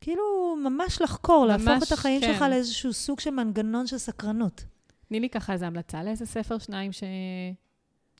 כאילו, 0.00 0.56
ממש 0.64 1.00
לחקור, 1.00 1.46
ממש, 1.46 1.62
להפוך 1.66 1.88
את 1.88 1.92
החיים 1.92 2.20
כן. 2.20 2.32
שלך 2.32 2.42
לאיזשהו 2.50 2.92
סוג 2.92 3.20
של 3.20 3.30
מנגנון 3.30 3.86
של 3.86 3.98
סקרנות. 3.98 4.64
תני 5.08 5.20
לי 5.20 5.28
ככה 5.28 5.52
איזה 5.52 5.66
המלצה 5.66 6.02
לאיזה 6.02 6.26
ספר, 6.26 6.58
שניים 6.58 6.92
ש... 6.92 7.02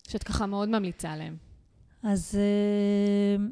שאת 0.08 0.22
ככה 0.22 0.46
מאוד 0.46 0.68
ממליצה 0.68 1.12
עליהם. 1.12 1.36
אז 2.02 2.38
uh, 2.38 3.42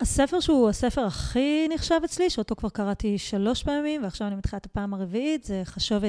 הספר 0.00 0.40
שהוא 0.40 0.68
הספר 0.68 1.04
הכי 1.04 1.68
נחשב 1.74 2.00
אצלי, 2.04 2.30
שאותו 2.30 2.56
כבר 2.56 2.68
קראתי 2.68 3.18
שלוש 3.18 3.62
פעמים, 3.62 4.02
ועכשיו 4.02 4.26
אני 4.26 4.36
מתחילה 4.36 4.58
את 4.58 4.66
הפעם 4.66 4.94
הרביעית, 4.94 5.44
זה 5.44 5.62
חשוב 5.64 6.02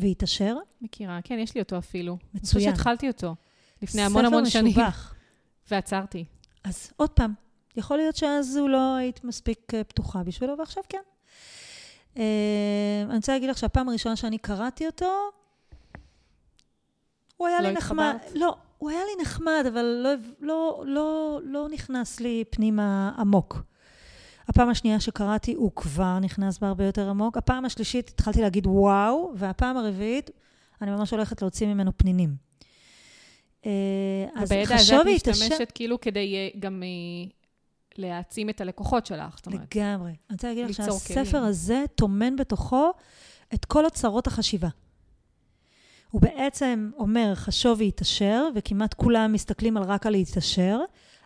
והתעשר. 0.00 0.56
מכירה, 0.80 1.18
כן, 1.24 1.38
יש 1.38 1.54
לי 1.54 1.60
אותו 1.60 1.78
אפילו. 1.78 2.14
מצוין. 2.14 2.32
אני 2.34 2.46
חושבת 2.46 2.62
שהתחלתי 2.62 3.08
אותו. 3.08 3.34
לפני 3.82 4.02
המון 4.02 4.24
המון 4.24 4.46
שנים. 4.46 4.72
ספר 4.72 4.82
משובח. 4.82 5.14
ועצרתי. 5.70 6.24
אז 6.64 6.92
עוד 6.96 7.10
פעם, 7.10 7.34
יכול 7.76 7.96
להיות 7.96 8.16
שאז 8.16 8.56
הוא 8.56 8.68
לא 8.70 8.96
היית 8.96 9.24
מספיק 9.24 9.74
אה, 9.74 9.84
פתוחה 9.84 10.22
בשבילו, 10.22 10.58
ועכשיו 10.58 10.82
כן. 10.88 10.98
Uh, 12.14 12.18
אני 13.08 13.16
רוצה 13.16 13.32
להגיד 13.32 13.50
לך 13.50 13.58
שהפעם 13.58 13.88
הראשונה 13.88 14.16
שאני 14.16 14.38
קראתי 14.38 14.86
אותו, 14.86 15.12
הוא 17.36 17.48
היה 17.48 17.62
לא 17.62 17.68
לי 17.68 17.74
נחמד. 17.74 18.16
לא, 18.34 18.56
הוא 18.78 18.90
היה 18.90 19.00
לי 19.04 19.22
נחמד, 19.22 19.64
אבל 19.68 19.82
לא, 19.82 20.10
לא, 20.40 20.84
לא, 20.86 21.40
לא 21.44 21.68
נכנס 21.68 22.20
לי 22.20 22.44
פנימה 22.50 23.12
עמוק. 23.18 23.62
הפעם 24.48 24.68
השנייה 24.68 25.00
שקראתי, 25.00 25.54
הוא 25.54 25.72
כבר 25.76 26.18
נכנס 26.18 26.58
בהרבה 26.58 26.84
יותר 26.84 27.10
עמוק. 27.10 27.36
הפעם 27.36 27.64
השלישית 27.64 28.08
התחלתי 28.08 28.42
להגיד 28.42 28.66
וואו, 28.66 29.32
והפעם 29.36 29.76
הרביעית, 29.76 30.30
אני 30.82 30.90
ממש 30.90 31.10
הולכת 31.10 31.42
להוציא 31.42 31.66
ממנו 31.66 31.92
פנינים. 31.96 32.45
אה, 33.66 34.42
אז 34.42 34.52
ובידע 34.52 34.74
הזה 34.74 34.96
את 35.00 35.28
משתמשת 35.28 35.72
כאילו 35.74 36.00
כדי 36.00 36.34
אה, 36.34 36.60
גם 36.60 36.82
אה, 36.82 37.28
להעצים 37.98 38.50
את 38.50 38.60
הלקוחות 38.60 39.06
שלך, 39.06 39.36
זאת 39.36 39.46
אומרת. 39.46 39.76
לגמרי. 39.76 40.10
אני 40.10 40.18
רוצה 40.30 40.48
להגיד 40.48 40.64
לך 40.64 40.72
שהספר 40.76 41.38
הזה 41.38 41.84
טומן 41.94 42.36
בתוכו 42.36 42.90
את 43.54 43.64
כל 43.64 43.84
אוצרות 43.84 44.26
החשיבה. 44.26 44.68
הוא 46.10 46.20
בעצם 46.22 46.90
אומר 46.98 47.34
חשוב 47.34 47.80
והתעשר, 47.80 48.48
וכמעט 48.54 48.94
כולם 48.94 49.32
מסתכלים 49.32 49.76
על 49.76 49.82
רק 49.82 50.06
על 50.06 50.12
להתעשר, 50.12 50.80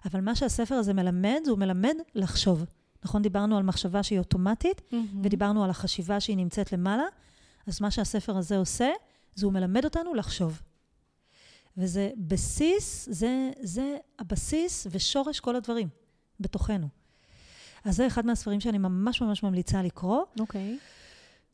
אבל 0.05 0.21
מה 0.21 0.35
שהספר 0.35 0.75
הזה 0.75 0.95
מלמד, 0.95 1.41
הוא 1.49 1.59
מלמד 1.59 1.95
לחשוב. 2.15 2.65
נכון? 3.05 3.23
דיברנו 3.23 3.57
על 3.57 3.63
מחשבה 3.63 4.03
שהיא 4.03 4.19
אוטומטית, 4.19 4.81
mm-hmm. 4.81 4.95
ודיברנו 5.23 5.65
על 5.65 5.71
החשיבה 5.71 6.21
שהיא 6.21 6.37
נמצאת 6.37 6.73
למעלה, 6.73 7.05
אז 7.67 7.81
מה 7.81 7.91
שהספר 7.91 8.37
הזה 8.37 8.57
עושה, 8.57 8.91
זה 9.35 9.47
הוא 9.47 9.53
מלמד 9.53 9.85
אותנו 9.85 10.15
לחשוב. 10.15 10.61
וזה 11.77 12.11
בסיס, 12.17 13.09
זה, 13.11 13.51
זה 13.61 13.97
הבסיס 14.19 14.87
ושורש 14.91 15.41
כל 15.41 15.57
הדברים 15.57 15.89
בתוכנו. 16.41 16.89
אז 17.85 17.97
זה 17.97 18.07
אחד 18.07 18.27
מהספרים 18.27 18.61
שאני 18.61 18.79
ממש 18.79 19.23
ממש 19.23 19.43
ממליצה 19.43 19.83
לקרוא. 19.83 20.23
אוקיי. 20.41 20.77
Okay. 20.79 21.01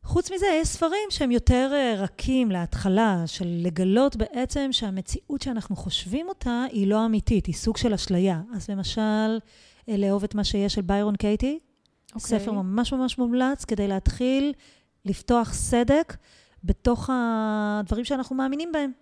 חוץ 0.07 0.31
מזה, 0.33 0.47
יש 0.47 0.69
ספרים 0.69 1.09
שהם 1.11 1.31
יותר 1.31 1.71
אה, 1.73 1.95
רכים 1.99 2.51
להתחלה, 2.51 3.23
של 3.27 3.47
לגלות 3.49 4.17
בעצם 4.17 4.69
שהמציאות 4.73 5.43
שאנחנו 5.43 5.77
חושבים 5.77 6.29
אותה 6.29 6.65
היא 6.71 6.87
לא 6.87 7.07
אמיתית, 7.07 7.47
היא 7.47 7.55
סוג 7.55 7.77
של 7.77 7.95
אשליה. 7.95 8.43
אז 8.55 8.71
למשל, 8.71 9.39
אה, 9.89 9.97
לאהוב 9.97 10.25
את 10.25 10.35
מה 10.35 10.45
שיש 10.45 10.75
של 10.75 10.83
ביירון 10.83 11.17
קייטי, 11.17 11.59
okay. 11.59 12.15
אוקיי. 12.15 12.41
ספר 12.41 12.53
ממש 12.53 12.93
ממש 12.93 13.19
מומלץ 13.19 13.65
כדי 13.65 13.89
להתחיל 13.89 14.53
לפתוח 15.05 15.53
סדק 15.53 16.17
בתוך 16.65 17.11
הדברים 17.13 18.05
שאנחנו 18.05 18.37
מאמינים 18.37 18.73
בהם. 18.73 18.93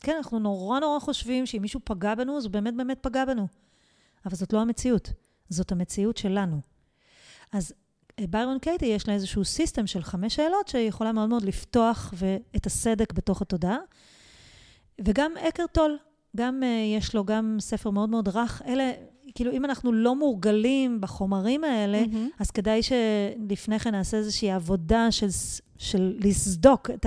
כן, 0.00 0.12
אנחנו 0.16 0.38
נורא 0.38 0.80
נורא 0.80 0.98
חושבים 0.98 1.46
שאם 1.46 1.62
מישהו 1.62 1.80
פגע 1.84 2.14
בנו, 2.14 2.36
אז 2.36 2.44
הוא 2.44 2.52
באמת 2.52 2.76
באמת 2.76 2.98
פגע 3.00 3.24
בנו. 3.24 3.46
אבל 4.26 4.36
זאת 4.36 4.52
לא 4.52 4.60
המציאות, 4.60 5.12
זאת 5.48 5.72
המציאות 5.72 6.16
שלנו. 6.16 6.60
אז 7.52 7.74
ביירון 8.20 8.54
אה, 8.54 8.60
קייטי 8.60 8.86
יש 8.86 9.08
לה 9.08 9.14
איזשהו 9.14 9.44
system 9.44 9.86
של 9.86 10.02
חמש 10.02 10.36
שאלות 10.36 10.68
שיכולה 10.68 11.12
מאוד 11.12 11.28
מאוד 11.28 11.44
לפתוח 11.44 12.14
את 12.56 12.66
הסדק 12.66 13.12
בתוך 13.12 13.42
התודעה. 13.42 13.78
וגם 15.00 15.32
אקהרט 15.48 15.64
טול, 15.72 15.98
גם 16.36 16.62
uh, 16.62 16.96
יש 16.98 17.14
לו 17.14 17.24
גם 17.24 17.56
ספר 17.60 17.90
מאוד 17.90 18.08
מאוד 18.08 18.28
רך. 18.28 18.62
אלה, 18.66 18.92
כאילו, 19.34 19.52
אם 19.52 19.64
אנחנו 19.64 19.92
לא 19.92 20.16
מורגלים 20.16 21.00
בחומרים 21.00 21.64
האלה, 21.64 22.04
mm-hmm. 22.04 22.40
אז 22.40 22.50
כדאי 22.50 22.80
שלפני 22.82 23.78
כן 23.78 23.90
נעשה 23.90 24.16
איזושהי 24.16 24.50
עבודה 24.50 25.10
של, 25.10 25.28
של 25.78 26.16
לסדוק 26.20 26.90
את 26.90 27.06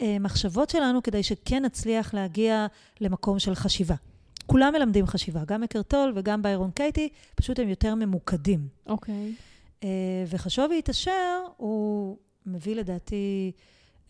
המחשבות 0.00 0.70
שלנו, 0.70 1.02
כדי 1.02 1.22
שכן 1.22 1.64
נצליח 1.64 2.14
להגיע 2.14 2.66
למקום 3.00 3.38
של 3.38 3.54
חשיבה. 3.54 3.94
כולם 4.46 4.72
מלמדים 4.72 5.06
חשיבה, 5.06 5.44
גם 5.46 5.62
אקרטול 5.62 6.12
וגם 6.16 6.42
ביירון 6.42 6.70
קייטי, 6.70 7.08
פשוט 7.34 7.58
הם 7.58 7.68
יותר 7.68 7.94
ממוקדים. 7.94 8.68
אוקיי. 8.86 9.14
Okay. 9.14 9.84
אה, 9.84 10.24
וחשוב 10.28 10.70
והתעשר, 10.70 11.40
הוא 11.56 12.16
מביא 12.46 12.76
לדעתי... 12.76 13.52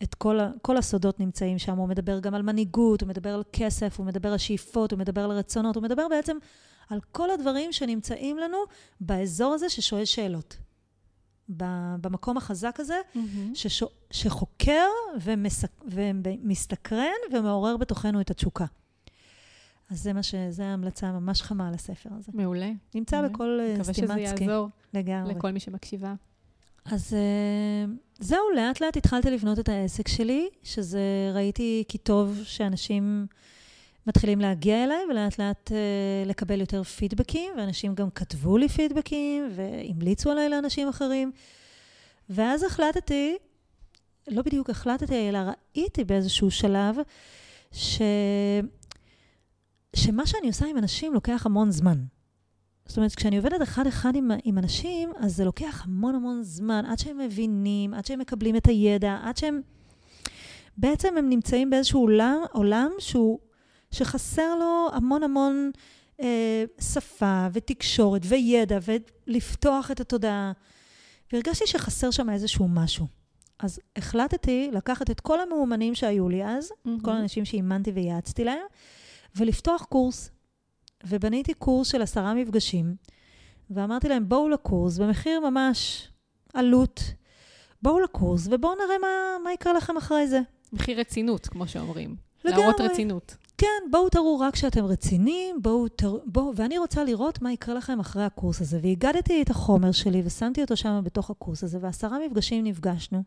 את 0.03 0.15
כל, 0.15 0.39
ה, 0.39 0.51
כל 0.61 0.77
הסודות 0.77 1.19
נמצאים 1.19 1.59
שם. 1.59 1.77
הוא 1.77 1.87
מדבר 1.87 2.19
גם 2.19 2.35
על 2.35 2.41
מנהיגות, 2.41 3.01
הוא 3.01 3.09
מדבר 3.09 3.33
על 3.33 3.43
כסף, 3.53 3.99
הוא 3.99 4.05
מדבר 4.05 4.31
על 4.31 4.37
שאיפות, 4.37 4.91
הוא 4.91 4.99
מדבר 4.99 5.21
על 5.21 5.31
רצונות, 5.31 5.75
הוא 5.75 5.83
מדבר 5.83 6.07
בעצם 6.07 6.37
על 6.89 6.99
כל 7.11 7.31
הדברים 7.31 7.71
שנמצאים 7.71 8.37
לנו 8.37 8.57
באזור 9.01 9.53
הזה 9.53 9.69
ששואל 9.69 10.05
שאלות. 10.05 10.57
במקום 12.01 12.37
החזק 12.37 12.79
הזה, 12.79 12.99
mm-hmm. 13.15 13.19
ששו, 13.53 13.87
שחוקר 14.11 14.87
ומסק, 15.21 15.71
ומסתקרן 15.87 17.19
ומעורר 17.33 17.77
בתוכנו 17.77 18.21
את 18.21 18.31
התשוקה. 18.31 18.65
אז 19.89 20.03
זה 20.03 20.13
מה 20.13 20.23
ש... 20.23 20.35
זה 20.49 20.65
ההמלצה 20.65 21.11
ממש 21.11 21.41
חמה 21.41 21.67
על 21.67 21.73
הספר 21.73 22.09
הזה. 22.17 22.31
מעולה. 22.35 22.71
נמצא 22.95 23.15
מעולה. 23.15 23.33
בכל 23.33 23.59
סטימצקי. 23.83 24.01
מקווה 24.01 24.15
שזה 24.17 24.43
יעזור. 24.43 24.69
לגמרי. 24.93 25.33
לכל 25.33 25.51
מי 25.51 25.59
שמקשיבה. 25.59 26.13
אז 26.85 27.13
uh, 27.13 27.89
זהו, 28.19 28.43
לאט 28.55 28.81
לאט 28.81 28.97
התחלתי 28.97 29.31
לבנות 29.31 29.59
את 29.59 29.69
העסק 29.69 30.07
שלי, 30.07 30.49
שזה 30.63 31.31
ראיתי 31.33 31.83
כי 31.87 31.97
טוב 31.97 32.39
שאנשים 32.43 33.27
מתחילים 34.09 34.39
להגיע 34.39 34.83
אליי, 34.83 34.97
ולאט 35.09 35.39
לאט 35.39 35.71
uh, 35.71 36.29
לקבל 36.29 36.59
יותר 36.59 36.83
פידבקים, 36.83 37.53
ואנשים 37.57 37.95
גם 37.95 38.09
כתבו 38.09 38.57
לי 38.57 38.69
פידבקים, 38.69 39.49
והמליצו 39.55 40.31
עליי 40.31 40.49
לאנשים 40.49 40.87
אחרים. 40.87 41.31
ואז 42.29 42.63
החלטתי, 42.63 43.37
לא 44.27 44.41
בדיוק 44.41 44.69
החלטתי, 44.69 45.29
אלא 45.29 45.39
ראיתי 45.75 46.03
באיזשהו 46.03 46.51
שלב, 46.51 46.95
ש... 47.71 48.01
שמה 49.95 50.25
שאני 50.25 50.47
עושה 50.47 50.65
עם 50.65 50.77
אנשים 50.77 51.13
לוקח 51.13 51.45
המון 51.45 51.71
זמן. 51.71 51.97
זאת 52.85 52.97
אומרת, 52.97 53.15
כשאני 53.15 53.37
עובדת 53.37 53.61
אחד-אחד 53.61 54.15
עם, 54.15 54.31
עם 54.43 54.57
אנשים, 54.57 55.11
אז 55.19 55.35
זה 55.35 55.45
לוקח 55.45 55.85
המון 55.85 56.15
המון 56.15 56.43
זמן, 56.43 56.83
עד 56.87 56.99
שהם 56.99 57.17
מבינים, 57.17 57.93
עד 57.93 58.05
שהם 58.05 58.19
מקבלים 58.19 58.55
את 58.55 58.67
הידע, 58.67 59.17
עד 59.23 59.37
שהם... 59.37 59.61
בעצם 60.77 61.17
הם 61.17 61.29
נמצאים 61.29 61.69
באיזשהו 61.69 62.01
עולם, 62.01 62.37
עולם 62.53 62.91
שהוא, 62.99 63.39
שחסר 63.91 64.55
לו 64.55 64.89
המון 64.93 65.23
המון 65.23 65.71
אה, 66.21 66.63
שפה 66.81 67.47
ותקשורת 67.53 68.21
וידע 68.25 68.79
ולפתוח 69.27 69.91
את 69.91 69.99
התודעה. 69.99 70.51
והרגשתי 71.33 71.67
שחסר 71.67 72.11
שם 72.11 72.29
איזשהו 72.29 72.67
משהו. 72.67 73.07
אז 73.59 73.79
החלטתי 73.95 74.69
לקחת 74.73 75.11
את 75.11 75.19
כל 75.19 75.39
המאומנים 75.39 75.95
שהיו 75.95 76.29
לי 76.29 76.45
אז, 76.45 76.71
mm-hmm. 76.71 76.89
כל 77.01 77.11
האנשים 77.11 77.45
שאימנתי 77.45 77.91
וייעצתי 77.91 78.43
להם, 78.43 78.65
ולפתוח 79.35 79.83
קורס 79.83 80.31
ובניתי 81.03 81.53
קורס 81.53 81.87
של 81.87 82.01
עשרה 82.01 82.33
מפגשים, 82.33 82.95
ואמרתי 83.69 84.09
להם, 84.09 84.29
בואו 84.29 84.49
לקורס 84.49 84.97
במחיר 84.97 85.39
ממש 85.39 86.07
עלות. 86.53 87.03
בואו 87.81 87.99
לקורס 87.99 88.47
ובואו 88.51 88.75
נראה 88.75 88.97
מה, 89.01 89.07
מה 89.43 89.53
יקרה 89.53 89.73
לכם 89.73 89.97
אחרי 89.97 90.27
זה. 90.27 90.41
מחיר 90.73 90.99
רצינות, 90.99 91.47
כמו 91.47 91.67
שאומרים. 91.67 92.15
לגמרי. 92.45 92.61
להראות 92.61 92.81
רצינות. 92.81 93.35
כן, 93.59 93.91
בואו 93.91 94.09
תראו 94.09 94.39
רק 94.39 94.55
שאתם 94.55 94.85
רציניים, 94.85 95.61
בואו 95.61 95.87
תראו, 95.87 96.19
בואו, 96.25 96.55
ואני 96.55 96.77
רוצה 96.77 97.03
לראות 97.03 97.41
מה 97.41 97.53
יקרה 97.53 97.75
לכם 97.75 97.99
אחרי 97.99 98.23
הקורס 98.23 98.61
הזה. 98.61 98.79
והגדתי 98.83 99.41
את 99.41 99.49
החומר 99.49 99.91
שלי 99.91 100.21
ושמתי 100.25 100.61
אותו 100.61 100.77
שם 100.77 101.01
בתוך 101.03 101.29
הקורס 101.29 101.63
הזה, 101.63 101.77
ועשרה 101.81 102.17
מפגשים 102.25 102.63
נפגשנו. 102.63 103.23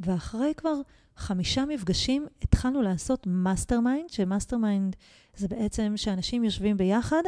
ואחרי 0.00 0.52
כבר 0.56 0.74
חמישה 1.16 1.64
מפגשים 1.64 2.26
התחלנו 2.42 2.82
לעשות 2.82 3.26
mastermind, 3.26 3.80
ש 3.80 4.10
mastermind 4.10 4.96
זה 5.36 5.48
בעצם 5.48 5.92
שאנשים 5.96 6.44
יושבים 6.44 6.76
ביחד, 6.76 7.22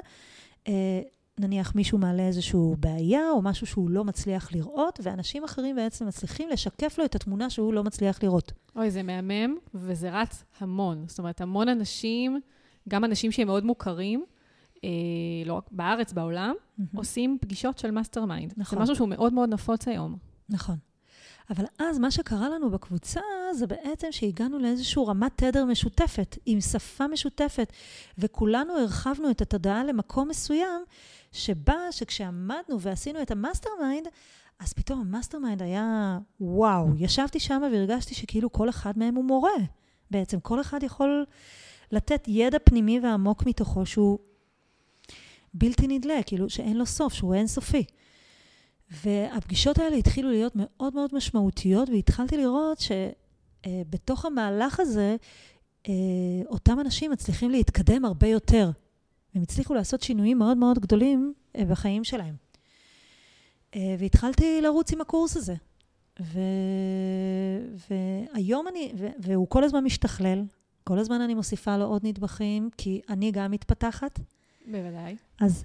אה, 0.68 1.00
נניח 1.40 1.74
מישהו 1.74 1.98
מעלה 1.98 2.26
איזושהי 2.26 2.60
בעיה 2.80 3.30
או 3.30 3.42
משהו 3.42 3.66
שהוא 3.66 3.90
לא 3.90 4.04
מצליח 4.04 4.52
לראות, 4.52 5.00
ואנשים 5.02 5.44
אחרים 5.44 5.76
בעצם 5.76 6.06
מצליחים 6.06 6.48
לשקף 6.48 6.98
לו 6.98 7.04
את 7.04 7.14
התמונה 7.14 7.50
שהוא 7.50 7.74
לא 7.74 7.84
מצליח 7.84 8.22
לראות. 8.22 8.52
אוי, 8.76 8.90
זה 8.90 9.02
מהמם, 9.02 9.56
וזה 9.74 10.10
רץ 10.10 10.44
המון. 10.60 11.04
זאת 11.08 11.18
אומרת, 11.18 11.40
המון 11.40 11.68
אנשים, 11.68 12.40
גם 12.88 13.04
אנשים 13.04 13.32
שהם 13.32 13.46
מאוד 13.46 13.64
מוכרים, 13.64 14.24
אה, 14.84 14.90
לא 15.46 15.54
רק 15.54 15.68
בארץ, 15.72 16.12
בעולם, 16.12 16.54
mm-hmm. 16.54 16.82
עושים 16.96 17.38
פגישות 17.40 17.78
של 17.78 17.90
mastermind. 17.90 18.54
נכון. 18.56 18.78
זה 18.78 18.82
משהו 18.82 18.96
שהוא 18.96 19.08
מאוד 19.08 19.32
מאוד 19.32 19.48
נפוץ 19.48 19.88
היום. 19.88 20.16
נכון. 20.48 20.76
אבל 21.50 21.64
אז 21.78 21.98
מה 21.98 22.10
שקרה 22.10 22.48
לנו 22.48 22.70
בקבוצה 22.70 23.20
זה 23.52 23.66
בעצם 23.66 24.08
שהגענו 24.10 24.58
לאיזושהי 24.58 25.02
רמת 25.06 25.32
תדר 25.36 25.64
משותפת, 25.64 26.36
עם 26.46 26.60
שפה 26.60 27.06
משותפת, 27.06 27.72
וכולנו 28.18 28.72
הרחבנו 28.78 29.30
את 29.30 29.40
התודעה 29.40 29.84
למקום 29.84 30.28
מסוים, 30.28 30.84
שבה, 31.32 31.92
שכשעמדנו 31.92 32.80
ועשינו 32.80 33.22
את 33.22 33.30
ה 33.30 33.70
mastermind, 33.82 34.08
אז 34.58 34.72
פתאום 34.72 35.00
ה 35.00 35.38
mastermind 35.38 35.62
היה 35.62 36.18
וואו. 36.40 36.88
ישבתי 36.98 37.40
שם 37.40 37.62
והרגשתי 37.72 38.14
שכאילו 38.14 38.52
כל 38.52 38.68
אחד 38.68 38.98
מהם 38.98 39.14
הוא 39.14 39.24
מורה. 39.24 39.50
בעצם 40.10 40.40
כל 40.40 40.60
אחד 40.60 40.82
יכול 40.82 41.24
לתת 41.92 42.24
ידע 42.28 42.58
פנימי 42.64 43.00
ועמוק 43.00 43.46
מתוכו 43.46 43.86
שהוא 43.86 44.18
בלתי 45.54 45.86
נדלה, 45.86 46.22
כאילו 46.26 46.50
שאין 46.50 46.76
לו 46.76 46.86
סוף, 46.86 47.12
שהוא 47.12 47.34
אינסופי. 47.34 47.84
והפגישות 48.90 49.78
האלה 49.78 49.96
התחילו 49.96 50.30
להיות 50.30 50.52
מאוד 50.54 50.94
מאוד 50.94 51.10
משמעותיות, 51.14 51.88
והתחלתי 51.88 52.36
לראות 52.36 52.78
שבתוך 52.78 54.24
המהלך 54.24 54.80
הזה, 54.80 55.16
אה, 55.88 55.92
אותם 56.46 56.80
אנשים 56.80 57.10
מצליחים 57.10 57.50
להתקדם 57.50 58.04
הרבה 58.04 58.26
יותר. 58.26 58.70
הם 59.34 59.42
הצליחו 59.42 59.74
לעשות 59.74 60.02
שינויים 60.02 60.38
מאוד 60.38 60.56
מאוד 60.56 60.78
גדולים 60.78 61.34
אה, 61.56 61.64
בחיים 61.64 62.04
שלהם. 62.04 62.34
אה, 63.74 63.96
והתחלתי 63.98 64.60
לרוץ 64.62 64.92
עם 64.92 65.00
הקורס 65.00 65.36
הזה. 65.36 65.54
ו... 66.20 66.40
והיום 67.90 68.68
אני, 68.68 68.92
ו... 68.98 69.06
והוא 69.18 69.48
כל 69.48 69.64
הזמן 69.64 69.84
משתכלל, 69.84 70.44
כל 70.84 70.98
הזמן 70.98 71.20
אני 71.20 71.34
מוסיפה 71.34 71.76
לו 71.76 71.84
עוד 71.84 72.06
נדבכים, 72.06 72.70
כי 72.76 73.00
אני 73.08 73.30
גם 73.30 73.50
מתפתחת. 73.50 74.20
בוודאי. 74.66 75.16
אז 75.40 75.64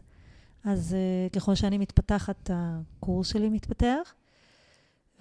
אז 0.64 0.96
uh, 0.96 1.34
ככל 1.34 1.56
שאני 1.56 1.78
מתפתחת, 1.78 2.50
הקורס 2.54 3.28
שלי 3.28 3.50
מתפתח. 3.50 4.14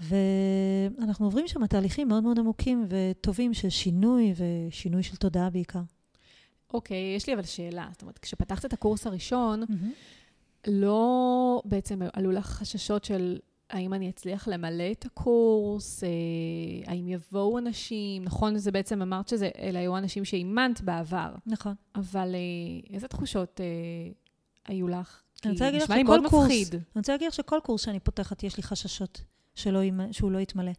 ואנחנו 0.01 1.26
עוברים 1.26 1.49
שם 1.49 1.66
תהליכים 1.66 2.09
מאוד 2.09 2.22
מאוד 2.22 2.38
עמוקים 2.38 2.86
וטובים 2.88 3.55
של 3.55 3.68
שינוי 3.68 4.34
ושינוי 4.36 5.03
של 5.03 5.16
תודעה 5.16 5.51
בעיקר. 5.51 5.80
אוקיי, 6.74 6.97
okay, 6.97 7.16
יש 7.16 7.26
לי 7.26 7.34
אבל 7.34 7.43
שאלה. 7.43 7.88
זאת 7.93 8.03
אומרת, 8.03 8.18
כשפתחת 8.18 8.64
את 8.64 8.72
הקורס 8.72 9.07
הראשון, 9.07 9.62
mm-hmm. 9.62 10.66
לא 10.66 11.62
בעצם 11.64 12.01
עלו 12.12 12.32
לך 12.32 12.47
חששות 12.47 13.05
של 13.05 13.38
האם 13.70 13.95
אני 13.95 14.11
אצליח 14.11 14.49
למלא 14.49 14.91
את 14.93 15.05
הקורס, 15.05 16.05
אה, 16.05 16.09
האם 16.86 17.09
יבואו 17.09 17.59
אנשים, 17.59 18.24
נכון, 18.24 18.59
זה 18.59 18.72
בעצם 18.72 19.03
אמרת 19.03 19.28
שזה, 19.28 19.51
אלה 19.59 19.78
היו 19.78 19.99
אנשים 19.99 20.24
שאימנת 20.24 20.80
בעבר. 20.80 21.34
נכון. 21.47 21.74
אבל 21.95 22.34
אה, 22.34 22.95
איזה 22.95 23.09
תחושות 23.09 23.61
אה, 23.61 23.66
היו 24.66 24.88
לך? 24.88 25.22
אני 25.45 25.53
רוצה 25.53 25.64
להגיד 25.64 25.82
לך 25.82 25.88
שכל 25.88 26.20
קורס, 26.28 26.45
מפחיד. 26.45 26.74
אני 26.74 26.82
רוצה 26.97 27.12
להגיד 27.12 27.28
לך 27.28 27.34
שכל 27.34 27.59
קורס 27.62 27.82
שאני 27.82 28.01
פותחת, 28.01 28.43
יש 28.43 28.57
לי 28.57 28.62
חששות 28.62 29.22
שלא, 29.55 29.80
שהוא 30.12 30.30
לא 30.30 30.38
יתמלא. 30.38 30.72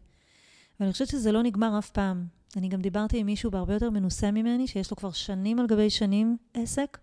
ואני 0.80 0.92
חושבת 0.92 1.08
שזה 1.08 1.32
לא 1.32 1.42
נגמר 1.42 1.78
אף 1.78 1.90
פעם. 1.90 2.26
אני 2.56 2.68
גם 2.68 2.80
דיברתי 2.80 3.18
עם 3.18 3.26
מישהו 3.26 3.50
בהרבה 3.50 3.74
יותר 3.74 3.90
מנוסה 3.90 4.30
ממני, 4.30 4.66
שיש 4.66 4.90
לו 4.90 4.96
כבר 4.96 5.12
שנים 5.12 5.58
על 5.58 5.66
גבי 5.66 5.90
שנים 5.90 6.36
עסק, 6.54 6.98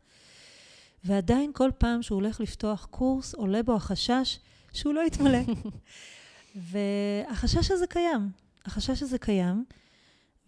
ועדיין 1.03 1.51
כל 1.53 1.69
פעם 1.77 2.01
שהוא 2.01 2.15
הולך 2.15 2.39
לפתוח 2.39 2.87
קורס, 2.91 3.33
עולה 3.33 3.63
בו 3.63 3.75
החשש 3.75 4.39
שהוא 4.73 4.93
לא 4.93 5.01
יתמלא. 5.01 5.39
והחשש 6.71 7.71
הזה 7.71 7.87
קיים. 7.87 8.29
החשש 8.65 9.03
הזה 9.03 9.17
קיים, 9.17 9.65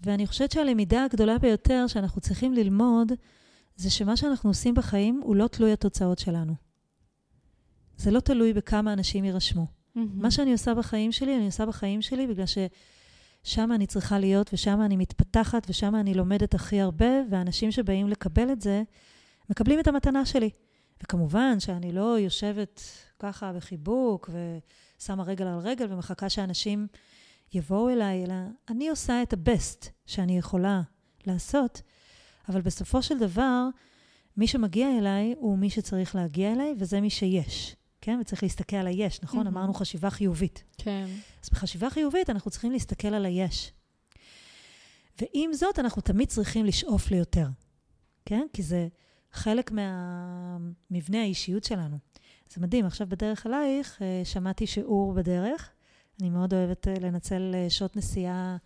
ואני 0.01 0.27
חושבת 0.27 0.51
שהלמידה 0.51 1.03
הגדולה 1.03 1.37
ביותר 1.37 1.87
שאנחנו 1.87 2.21
צריכים 2.21 2.53
ללמוד, 2.53 3.11
זה 3.75 3.89
שמה 3.89 4.17
שאנחנו 4.17 4.49
עושים 4.49 4.73
בחיים 4.73 5.21
הוא 5.23 5.35
לא 5.35 5.47
תלוי 5.47 5.71
התוצאות 5.71 6.19
שלנו. 6.19 6.70
זה 8.01 8.11
לא 8.11 8.19
תלוי 8.19 8.53
בכמה 8.53 8.93
אנשים 8.93 9.25
יירשמו. 9.25 9.65
Mm-hmm. 9.65 9.99
מה 10.13 10.31
שאני 10.31 10.51
עושה 10.51 10.73
בחיים 10.73 11.11
שלי, 11.11 11.37
אני 11.37 11.45
עושה 11.45 11.65
בחיים 11.65 12.01
שלי 12.01 12.27
בגלל 12.27 12.45
שם 13.43 13.71
אני 13.71 13.87
צריכה 13.87 14.19
להיות, 14.19 14.49
ושם 14.53 14.81
אני 14.81 14.97
מתפתחת, 14.97 15.65
ושם 15.69 15.95
אני 15.95 16.13
לומדת 16.13 16.53
הכי 16.53 16.81
הרבה, 16.81 17.09
ואנשים 17.29 17.71
שבאים 17.71 18.07
לקבל 18.07 18.51
את 18.51 18.61
זה, 18.61 18.83
מקבלים 19.49 19.79
את 19.79 19.87
המתנה 19.87 20.25
שלי. 20.25 20.49
וכמובן 21.03 21.59
שאני 21.59 21.91
לא 21.91 22.19
יושבת 22.19 22.81
ככה 23.19 23.53
בחיבוק 23.53 24.29
ושמה 24.29 25.23
רגל 25.23 25.45
על 25.45 25.59
רגל 25.59 25.93
ומחכה 25.93 26.29
שאנשים 26.29 26.87
יבואו 27.53 27.89
אליי, 27.89 28.25
אלא 28.25 28.35
אני 28.69 28.89
עושה 28.89 29.23
את 29.23 29.33
הבסט 29.33 29.89
שאני 30.05 30.37
יכולה 30.37 30.81
לעשות, 31.27 31.81
אבל 32.49 32.61
בסופו 32.61 33.01
של 33.01 33.19
דבר, 33.19 33.67
מי 34.37 34.47
שמגיע 34.47 34.97
אליי 34.97 35.35
הוא 35.37 35.57
מי 35.57 35.69
שצריך 35.69 36.15
להגיע 36.15 36.51
אליי, 36.51 36.75
וזה 36.79 37.01
מי 37.01 37.09
שיש. 37.09 37.75
כן? 38.01 38.17
וצריך 38.21 38.43
להסתכל 38.43 38.75
על 38.75 38.87
היש, 38.87 39.19
נכון? 39.23 39.45
Mm-hmm. 39.45 39.49
אמרנו 39.49 39.73
חשיבה 39.73 40.09
חיובית. 40.09 40.63
כן. 40.77 41.05
אז 41.43 41.49
בחשיבה 41.49 41.89
חיובית 41.89 42.29
אנחנו 42.29 42.51
צריכים 42.51 42.71
להסתכל 42.71 43.07
על 43.07 43.25
היש. 43.25 43.71
ועם 45.21 45.53
זאת, 45.53 45.79
אנחנו 45.79 46.01
תמיד 46.01 46.27
צריכים 46.27 46.65
לשאוף 46.65 47.11
ליותר, 47.11 47.47
כן? 48.25 48.47
כי 48.53 48.63
זה 48.63 48.87
חלק 49.31 49.71
מהמבנה 49.71 51.21
האישיות 51.21 51.63
שלנו. 51.63 51.97
זה 52.53 52.61
מדהים, 52.61 52.85
עכשיו 52.85 53.07
בדרך 53.09 53.47
אלייך 53.47 54.01
אה, 54.01 54.21
שמעתי 54.23 54.67
שיעור 54.67 55.13
בדרך. 55.13 55.69
אני 56.21 56.29
מאוד 56.29 56.53
אוהבת 56.53 56.87
אה, 56.87 56.93
לנצל 57.01 57.51
אה, 57.53 57.69
שעות 57.69 57.95
נסיעה 57.95 58.57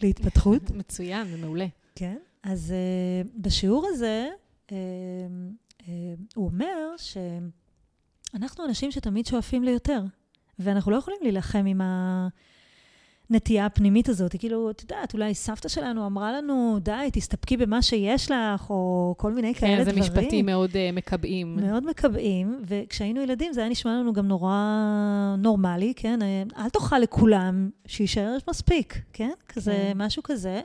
להתפתחות. 0.00 0.70
מצוין, 0.80 1.28
זה 1.28 1.36
מעולה. 1.36 1.66
כן, 1.94 2.16
אז 2.42 2.74
בשיעור 3.36 3.86
הזה 3.88 4.28
הוא 6.34 6.46
אומר 6.46 6.94
שאנחנו 8.32 8.64
אנשים 8.64 8.90
שתמיד 8.90 9.26
שואפים 9.26 9.64
ליותר, 9.64 10.02
ואנחנו 10.58 10.90
לא 10.90 10.96
יכולים 10.96 11.18
להילחם 11.22 11.66
עם. 11.66 11.80
הנטייה 13.30 13.66
הפנימית 13.66 14.08
הזאת. 14.08 14.36
כאילו, 14.38 14.70
את 14.70 14.82
יודעת, 14.82 15.14
אולי 15.14 15.34
סבתא 15.34 15.68
שלנו 15.68 16.06
אמרה 16.06 16.32
לנו, 16.32 16.78
די, 16.80 17.08
תסתפקי 17.12 17.56
במה 17.56 17.82
שיש 17.82 18.30
לך, 18.30 18.70
או 18.70 19.14
כל 19.18 19.32
מיני 19.32 19.54
כן, 19.54 19.60
כאלה 19.60 19.84
דברים. 19.84 20.02
כן, 20.02 20.12
זה 20.12 20.20
משפטים 20.20 20.46
מאוד 20.46 20.70
uh, 20.70 20.76
מקבעים. 20.92 21.56
מאוד 21.56 21.86
מקבעים, 21.86 22.62
וכשהיינו 22.66 23.20
ילדים 23.20 23.52
זה 23.52 23.60
היה 23.60 23.70
נשמע 23.70 23.92
לנו 23.92 24.12
גם 24.12 24.28
נורא 24.28 24.54
נורמלי, 25.38 25.92
כן? 25.96 26.22
אה, 26.22 26.42
אל 26.64 26.68
תאכל 26.68 26.98
לכולם, 26.98 27.70
שיישאר 27.86 28.36
מספיק, 28.50 28.98
כן? 29.12 29.32
כזה, 29.48 29.72
כן. 29.72 29.92
משהו 30.02 30.22
כזה. 30.22 30.60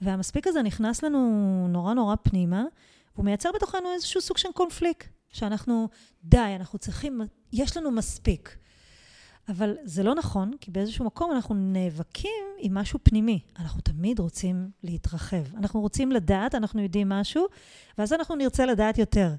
והמספיק 0.00 0.46
הזה 0.46 0.62
נכנס 0.62 1.02
לנו 1.02 1.66
נורא 1.68 1.94
נורא 1.94 2.14
פנימה, 2.22 2.64
והוא 3.14 3.24
מייצר 3.24 3.50
בתוכנו 3.54 3.92
איזשהו 3.94 4.20
סוג 4.20 4.38
של 4.38 4.48
קונפליקט, 4.54 5.08
שאנחנו, 5.30 5.88
די, 6.24 6.56
אנחנו 6.56 6.78
צריכים, 6.78 7.20
יש 7.52 7.76
לנו 7.76 7.90
מספיק. 7.90 8.56
אבל 9.48 9.76
זה 9.84 10.02
לא 10.02 10.14
נכון, 10.14 10.52
כי 10.60 10.70
באיזשהו 10.70 11.04
מקום 11.04 11.32
אנחנו 11.32 11.54
נאבקים 11.54 12.44
עם 12.58 12.74
משהו 12.74 12.98
פנימי. 13.02 13.40
אנחנו 13.58 13.80
תמיד 13.80 14.18
רוצים 14.18 14.70
להתרחב. 14.82 15.56
אנחנו 15.56 15.80
רוצים 15.80 16.12
לדעת, 16.12 16.54
אנחנו 16.54 16.82
יודעים 16.82 17.08
משהו, 17.08 17.46
ואז 17.98 18.12
אנחנו 18.12 18.36
נרצה 18.36 18.66
לדעת 18.66 18.98
יותר. 18.98 19.34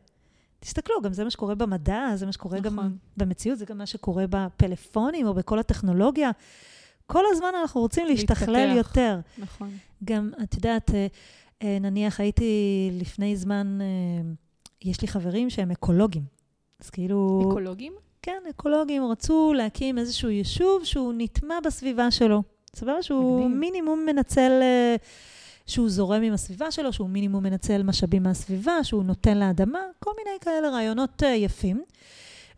תסתכלו, 0.59 1.01
גם 1.01 1.13
זה 1.13 1.23
מה 1.23 1.29
שקורה 1.29 1.55
במדע, 1.55 2.15
זה 2.15 2.25
מה 2.25 2.31
שקורה 2.31 2.59
נכון. 2.59 2.77
גם 2.77 2.95
במציאות, 3.17 3.57
זה 3.59 3.65
גם 3.65 3.77
מה 3.77 3.85
שקורה 3.85 4.25
בפלאפונים 4.29 5.27
או 5.27 5.33
בכל 5.33 5.59
הטכנולוגיה. 5.59 6.31
כל 7.07 7.23
הזמן 7.31 7.47
אנחנו 7.61 7.81
רוצים 7.81 8.07
להשתכלל 8.07 8.77
יותר. 8.77 9.19
נכון. 9.37 9.69
גם, 10.03 10.31
את 10.43 10.53
יודעת, 10.53 10.91
אה, 10.93 11.07
אה, 11.63 11.77
נניח 11.81 12.19
הייתי 12.19 12.89
לפני 12.93 13.35
זמן, 13.35 13.79
אה, 13.81 13.87
יש 14.83 15.01
לי 15.01 15.07
חברים 15.07 15.49
שהם 15.49 15.71
אקולוגים. 15.71 16.23
אז 16.79 16.89
כאילו... 16.89 17.41
אקולוגים? 17.49 17.93
כן, 18.21 18.43
אקולוגים 18.49 19.03
רצו 19.05 19.53
להקים 19.53 19.97
איזשהו 19.97 20.29
יישוב 20.29 20.85
שהוא 20.85 21.13
נטמע 21.17 21.55
בסביבה 21.65 22.11
שלו. 22.11 22.43
סבבה 22.75 23.03
שהוא 23.03 23.39
מגניב. 23.45 23.57
מינימום 23.57 24.05
מנצל, 24.05 24.59
אה, 24.61 24.95
שהוא 25.65 25.89
זורם 25.89 26.21
עם 26.21 26.33
הסביבה 26.33 26.71
שלו, 26.71 26.93
שהוא 26.93 27.09
מינימום 27.09 27.43
מנצל 27.43 27.83
משאבים 27.83 28.23
מהסביבה, 28.23 28.83
שהוא 28.83 29.03
נותן 29.03 29.37
לאדמה, 29.37 29.79
כל 29.99 30.11
מיני 30.17 30.37
כאלה 30.41 30.69
רעיונות 30.69 31.23
אה, 31.23 31.29
יפים. 31.29 31.83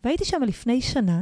והייתי 0.03 0.25
שם 0.25 0.43
לפני 0.43 0.81
שנה, 0.81 1.21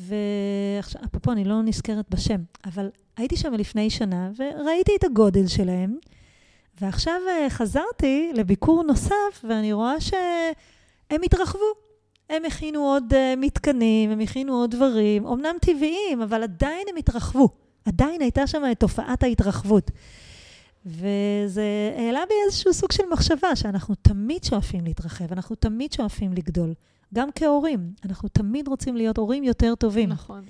ועכשיו, 0.00 1.02
אפרופו, 1.04 1.32
אני 1.32 1.44
לא 1.44 1.62
נזכרת 1.62 2.04
בשם, 2.10 2.40
אבל 2.64 2.90
הייתי 3.16 3.36
שם 3.36 3.52
לפני 3.52 3.90
שנה 3.90 4.30
וראיתי 4.36 4.92
את 4.98 5.04
הגודל 5.04 5.46
שלהם, 5.46 5.96
ועכשיו 6.80 7.20
אה, 7.28 7.50
חזרתי 7.50 8.32
לביקור 8.34 8.82
נוסף, 8.82 9.44
ואני 9.44 9.72
רואה 9.72 10.00
שהם 10.00 11.22
התרחבו. 11.24 11.88
הם 12.30 12.44
הכינו 12.44 12.80
עוד 12.80 13.12
uh, 13.12 13.16
מתקנים, 13.36 14.10
הם 14.10 14.20
הכינו 14.20 14.52
עוד 14.52 14.70
דברים, 14.70 15.26
אמנם 15.26 15.56
טבעיים, 15.60 16.22
אבל 16.22 16.42
עדיין 16.42 16.86
הם 16.90 16.96
התרחבו. 16.96 17.48
עדיין 17.84 18.20
הייתה 18.20 18.46
שם 18.46 18.62
את 18.72 18.80
תופעת 18.80 19.22
ההתרחבות. 19.22 19.90
וזה 20.86 21.92
העלה 21.96 22.20
בי 22.28 22.34
איזשהו 22.46 22.74
סוג 22.74 22.92
של 22.92 23.02
מחשבה, 23.12 23.56
שאנחנו 23.56 23.94
תמיד 23.94 24.44
שואפים 24.44 24.84
להתרחב, 24.84 25.32
אנחנו 25.32 25.56
תמיד 25.56 25.92
שואפים 25.92 26.32
לגדול. 26.32 26.74
גם 27.14 27.28
כהורים, 27.34 27.92
אנחנו 28.04 28.28
תמיד 28.28 28.68
רוצים 28.68 28.96
להיות 28.96 29.18
הורים 29.18 29.44
יותר 29.44 29.74
טובים. 29.74 30.08
נכון. 30.08 30.44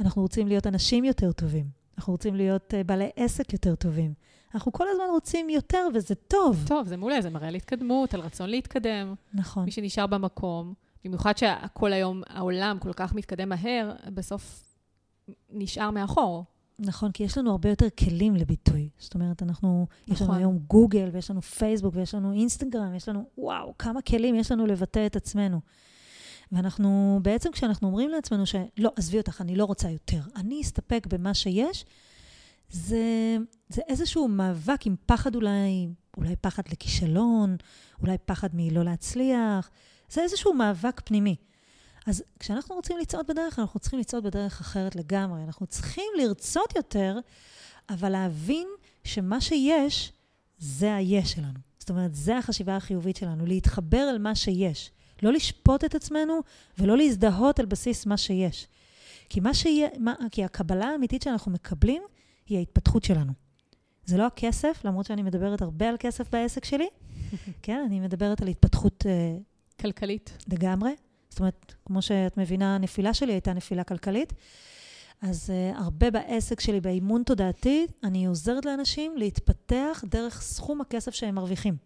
אנחנו 0.00 0.22
רוצים 0.22 0.48
להיות 0.48 0.66
אנשים 0.66 1.04
יותר 1.04 1.32
טובים. 1.32 1.64
אנחנו 1.98 2.12
רוצים 2.12 2.34
להיות 2.34 2.74
uh, 2.74 2.86
בעלי 2.86 3.10
עסק 3.16 3.52
יותר 3.52 3.74
טובים. 3.74 4.12
אנחנו 4.56 4.72
כל 4.72 4.88
הזמן 4.88 5.04
רוצים 5.10 5.50
יותר, 5.50 5.88
וזה 5.94 6.14
טוב. 6.14 6.64
טוב, 6.66 6.86
זה 6.86 6.96
מעולה, 6.96 7.22
זה 7.22 7.30
מראה 7.30 7.48
על 7.48 7.54
התקדמות, 7.54 8.14
על 8.14 8.20
רצון 8.20 8.50
להתקדם. 8.50 9.14
נכון. 9.34 9.64
מי 9.64 9.70
שנשאר 9.70 10.06
במקום. 10.06 10.74
במיוחד 11.04 11.38
שהכל 11.38 11.92
היום, 11.92 12.22
העולם 12.28 12.78
כל 12.80 12.92
כך 12.92 13.14
מתקדם 13.14 13.48
מהר, 13.48 13.92
בסוף 14.14 14.64
נשאר 15.50 15.90
מאחור. 15.90 16.44
נכון, 16.78 17.12
כי 17.12 17.22
יש 17.22 17.38
לנו 17.38 17.50
הרבה 17.50 17.68
יותר 17.68 17.86
כלים 17.90 18.36
לביטוי. 18.36 18.88
זאת 18.98 19.14
אומרת, 19.14 19.42
אנחנו, 19.42 19.86
נכון. 19.90 20.14
יש 20.14 20.20
לנו 20.20 20.30
נכון. 20.30 20.42
היום 20.42 20.58
גוגל, 20.58 21.08
ויש 21.12 21.30
לנו 21.30 21.42
פייסבוק, 21.42 21.94
ויש 21.96 22.14
לנו 22.14 22.32
אינסטגרם, 22.32 22.94
יש 22.94 23.08
לנו, 23.08 23.24
וואו, 23.38 23.74
כמה 23.78 24.02
כלים 24.02 24.34
יש 24.34 24.52
לנו 24.52 24.66
לבטא 24.66 25.06
את 25.06 25.16
עצמנו. 25.16 25.60
ואנחנו, 26.52 27.20
בעצם 27.22 27.52
כשאנחנו 27.52 27.88
אומרים 27.88 28.10
לעצמנו 28.10 28.46
שלא, 28.46 28.92
עזבי 28.96 29.18
אותך, 29.18 29.40
אני 29.40 29.56
לא 29.56 29.64
רוצה 29.64 29.90
יותר, 29.90 30.20
אני 30.36 30.60
אסתפק 30.60 31.06
במה 31.10 31.34
שיש, 31.34 31.84
זה, 32.70 33.36
זה 33.68 33.82
איזשהו 33.88 34.28
מאבק 34.28 34.86
עם 34.86 34.96
פחד 35.06 35.34
אולי, 35.34 35.88
אולי 36.16 36.36
פחד 36.36 36.62
לכישלון, 36.72 37.56
אולי 38.00 38.16
פחד 38.24 38.48
מלא 38.52 38.84
להצליח. 38.84 39.70
זה 40.10 40.22
איזשהו 40.22 40.54
מאבק 40.54 41.00
פנימי. 41.04 41.36
אז 42.06 42.22
כשאנחנו 42.40 42.74
רוצים 42.74 42.98
לצעוד 42.98 43.26
בדרך, 43.26 43.58
אנחנו 43.58 43.80
צריכים 43.80 43.98
לצעוד 43.98 44.24
בדרך 44.24 44.60
אחרת 44.60 44.96
לגמרי. 44.96 45.44
אנחנו 45.44 45.66
צריכים 45.66 46.04
לרצות 46.18 46.76
יותר, 46.76 47.18
אבל 47.90 48.08
להבין 48.08 48.68
שמה 49.04 49.40
שיש, 49.40 50.12
זה 50.58 50.94
היש 50.94 51.32
שלנו. 51.32 51.58
זאת 51.78 51.90
אומרת, 51.90 52.14
זה 52.14 52.38
החשיבה 52.38 52.76
החיובית 52.76 53.16
שלנו, 53.16 53.46
להתחבר 53.46 54.10
אל 54.10 54.18
מה 54.18 54.34
שיש. 54.34 54.90
לא 55.22 55.32
לשפוט 55.32 55.84
את 55.84 55.94
עצמנו 55.94 56.40
ולא 56.78 56.96
להזדהות 56.96 57.58
על 57.58 57.66
בסיס 57.66 58.06
מה 58.06 58.16
שיש. 58.16 58.66
כי, 59.28 59.40
מה 59.40 59.54
שיה, 59.54 59.88
מה, 59.98 60.14
כי 60.30 60.44
הקבלה 60.44 60.86
האמיתית 60.86 61.22
שאנחנו 61.22 61.52
מקבלים 61.52 62.02
היא 62.46 62.58
ההתפתחות 62.58 63.04
שלנו. 63.04 63.32
זה 64.04 64.16
לא 64.16 64.26
הכסף, 64.26 64.80
למרות 64.84 65.06
שאני 65.06 65.22
מדברת 65.22 65.62
הרבה 65.62 65.88
על 65.88 65.96
כסף 65.98 66.30
בעסק 66.30 66.64
שלי. 66.64 66.86
כן, 67.62 67.82
אני 67.86 68.00
מדברת 68.00 68.42
על 68.42 68.48
התפתחות 68.48 69.04
uh, 69.06 69.42
כלכלית. 69.80 70.38
לגמרי. 70.52 70.90
זאת 71.28 71.40
אומרת, 71.40 71.74
כמו 71.84 72.02
שאת 72.02 72.36
מבינה, 72.36 72.74
הנפילה 72.74 73.14
שלי 73.14 73.32
הייתה 73.32 73.52
נפילה 73.52 73.84
כלכלית. 73.84 74.32
אז 75.22 75.50
uh, 75.50 75.78
הרבה 75.78 76.10
בעסק 76.10 76.60
שלי, 76.60 76.80
באימון 76.80 77.22
תודעתי, 77.22 77.86
אני 78.04 78.26
עוזרת 78.26 78.64
לאנשים 78.64 79.16
להתפתח 79.16 80.04
דרך 80.04 80.42
סכום 80.42 80.80
הכסף 80.80 81.14
שהם 81.14 81.34
מרוויחים. 81.34 81.76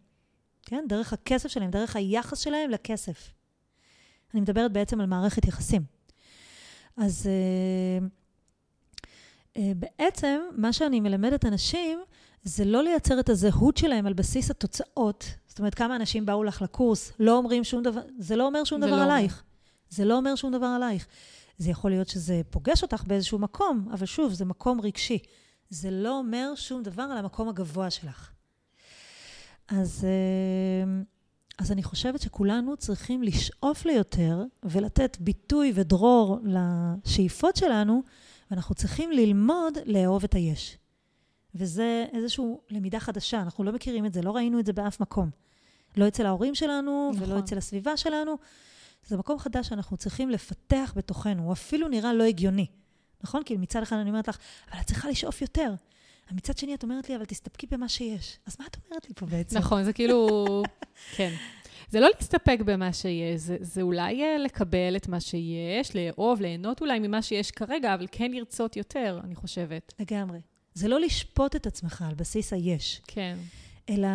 כן? 0.63 0.85
דרך 0.89 1.13
הכסף 1.13 1.49
שלהם, 1.49 1.71
דרך 1.71 1.97
היחס 1.97 2.39
שלהם 2.39 2.71
לכסף. 2.71 3.33
אני 4.35 4.41
מדברת 4.41 4.73
בעצם 4.73 5.01
על 5.01 5.07
מערכת 5.07 5.45
יחסים. 5.45 5.83
אז 6.97 7.27
uh, 7.27 8.20
בעצם, 9.59 10.41
מה 10.57 10.73
שאני 10.73 11.01
מלמדת 11.01 11.45
אנשים, 11.45 12.01
זה 12.45 12.65
לא 12.65 12.83
לייצר 12.83 13.21
את 13.21 13.29
הזהות 13.29 13.77
שלהם 13.77 14.07
על 14.07 14.13
בסיס 14.13 14.51
התוצאות. 14.51 15.25
זאת 15.47 15.59
אומרת, 15.59 15.75
כמה 15.75 15.97
אנשים 15.97 16.27
באו 16.27 16.45
לך 16.45 16.63
לקורס, 16.63 17.13
לא 17.21 17.37
אומרים 17.37 17.65
שום 17.65 17.83
דבר, 17.83 18.01
זה 18.19 18.37
לא 18.37 18.47
אומר 18.47 18.65
שום 18.65 18.81
דבר 18.81 18.97
לא 18.97 19.03
עלייך. 19.03 19.33
אומר. 19.33 19.43
זה 19.89 20.05
לא 20.05 20.17
אומר 20.17 20.35
שום 20.35 20.53
דבר 20.53 20.67
עלייך. 20.67 21.07
זה 21.59 21.71
יכול 21.71 21.91
להיות 21.91 22.09
שזה 22.09 22.41
פוגש 22.51 22.83
אותך 22.83 23.05
באיזשהו 23.07 23.39
מקום, 23.39 23.89
אבל 23.93 24.07
שוב, 24.07 24.33
זה 24.33 24.45
מקום 24.45 24.81
רגשי. 24.81 25.19
זה 25.71 25.91
לא 25.91 26.19
אומר 26.19 26.53
שום 26.55 26.83
דבר 26.83 27.03
על 27.03 27.19
המקום 27.19 27.49
הגבוה 27.49 27.91
שלך. 27.91 28.31
אז, 29.69 30.05
אה, 30.05 31.03
אז 31.59 31.73
אני 31.73 31.83
חושבת 31.83 32.21
שכולנו 32.21 32.77
צריכים 32.77 33.23
לשאוף 33.23 33.85
ליותר 33.85 34.45
ולתת 34.63 35.17
ביטוי 35.21 35.73
ודרור 35.75 36.39
לשאיפות 36.45 37.57
שלנו, 37.57 38.03
ואנחנו 38.51 38.75
צריכים 38.75 39.13
ללמוד 39.13 39.79
לאהוב 39.87 40.25
את 40.25 40.35
היש. 40.35 40.77
וזה 41.55 42.05
איזושהי 42.13 42.45
למידה 42.71 43.01
חדשה, 43.01 43.41
אנחנו 43.41 43.65
לא 43.65 43.73
מכירים 43.73 44.07
את 44.07 44.13
זה, 44.13 44.23
לא 44.23 44.31
ראינו 44.31 44.61
את 44.61 44.67
זה 44.67 44.73
באף 44.73 45.01
מקום. 45.01 45.31
לא 45.97 46.09
אצל 46.09 46.27
ההורים 46.27 46.55
שלנו 46.55 47.11
נכון. 47.15 47.29
ולא 47.29 47.39
אצל 47.39 47.59
הסביבה 47.59 47.97
שלנו. 47.97 48.37
זה 49.07 49.17
מקום 49.17 49.39
חדש 49.39 49.69
שאנחנו 49.69 49.97
צריכים 49.97 50.31
לפתח 50.31 50.93
בתוכנו, 50.97 51.43
הוא 51.43 51.53
אפילו 51.53 51.89
נראה 51.89 52.13
לא 52.13 52.25
הגיוני. 52.25 52.67
נכון? 53.25 53.43
כאילו 53.45 53.61
מצד 53.61 53.83
אחד 53.83 53.97
אני 53.97 54.11
אומרת 54.11 54.29
לך, 54.29 54.39
אבל 54.73 54.81
את 54.81 54.87
צריכה 54.87 55.09
לשאוף 55.09 55.43
יותר. 55.43 55.75
מצד 56.33 56.59
שני 56.59 56.75
את 56.75 56.83
אומרת 56.83 57.09
לי, 57.09 57.17
אבל 57.17 57.25
תסתפקי 57.25 57.67
במה 57.67 57.89
שיש. 57.89 58.39
אז 58.47 58.57
מה 58.61 58.67
את 58.67 58.77
אומרת 58.87 59.09
לי 59.09 59.15
פה 59.15 59.27
בעצם? 59.27 59.59
נכון, 59.59 59.85
זה 59.85 59.93
כאילו... 59.93 60.63
כן. 61.17 61.35
זה 61.91 62.01
לא 62.01 62.09
להסתפק 62.17 62.59
במה 62.65 62.93
שיש, 62.93 63.41
זה, 63.41 63.57
זה 63.61 63.83
אולי 63.83 64.23
אה, 64.23 64.39
לקבל 64.39 64.97
את 64.97 65.09
מה 65.09 65.21
שיש, 65.21 65.97
לאהוב, 65.97 66.41
ליהנות 66.41 66.81
אולי 66.81 66.99
ממה 66.99 67.23
שיש 67.23 67.51
כרגע, 67.51 67.95
אבל 67.95 68.07
כן 68.13 68.31
לרצות 68.31 68.77
יותר, 68.77 69.21
אני 69.25 69.35
חושבת. 69.35 69.95
לגמרי. 69.99 70.39
זה 70.75 70.89
לא 70.89 71.01
לשפוט 71.01 71.57
את 71.57 71.67
עצמך 71.67 72.05
על 72.09 72.15
בסיס 72.15 72.53
היש. 72.53 73.01
כן. 73.07 73.37
אלא 73.89 74.09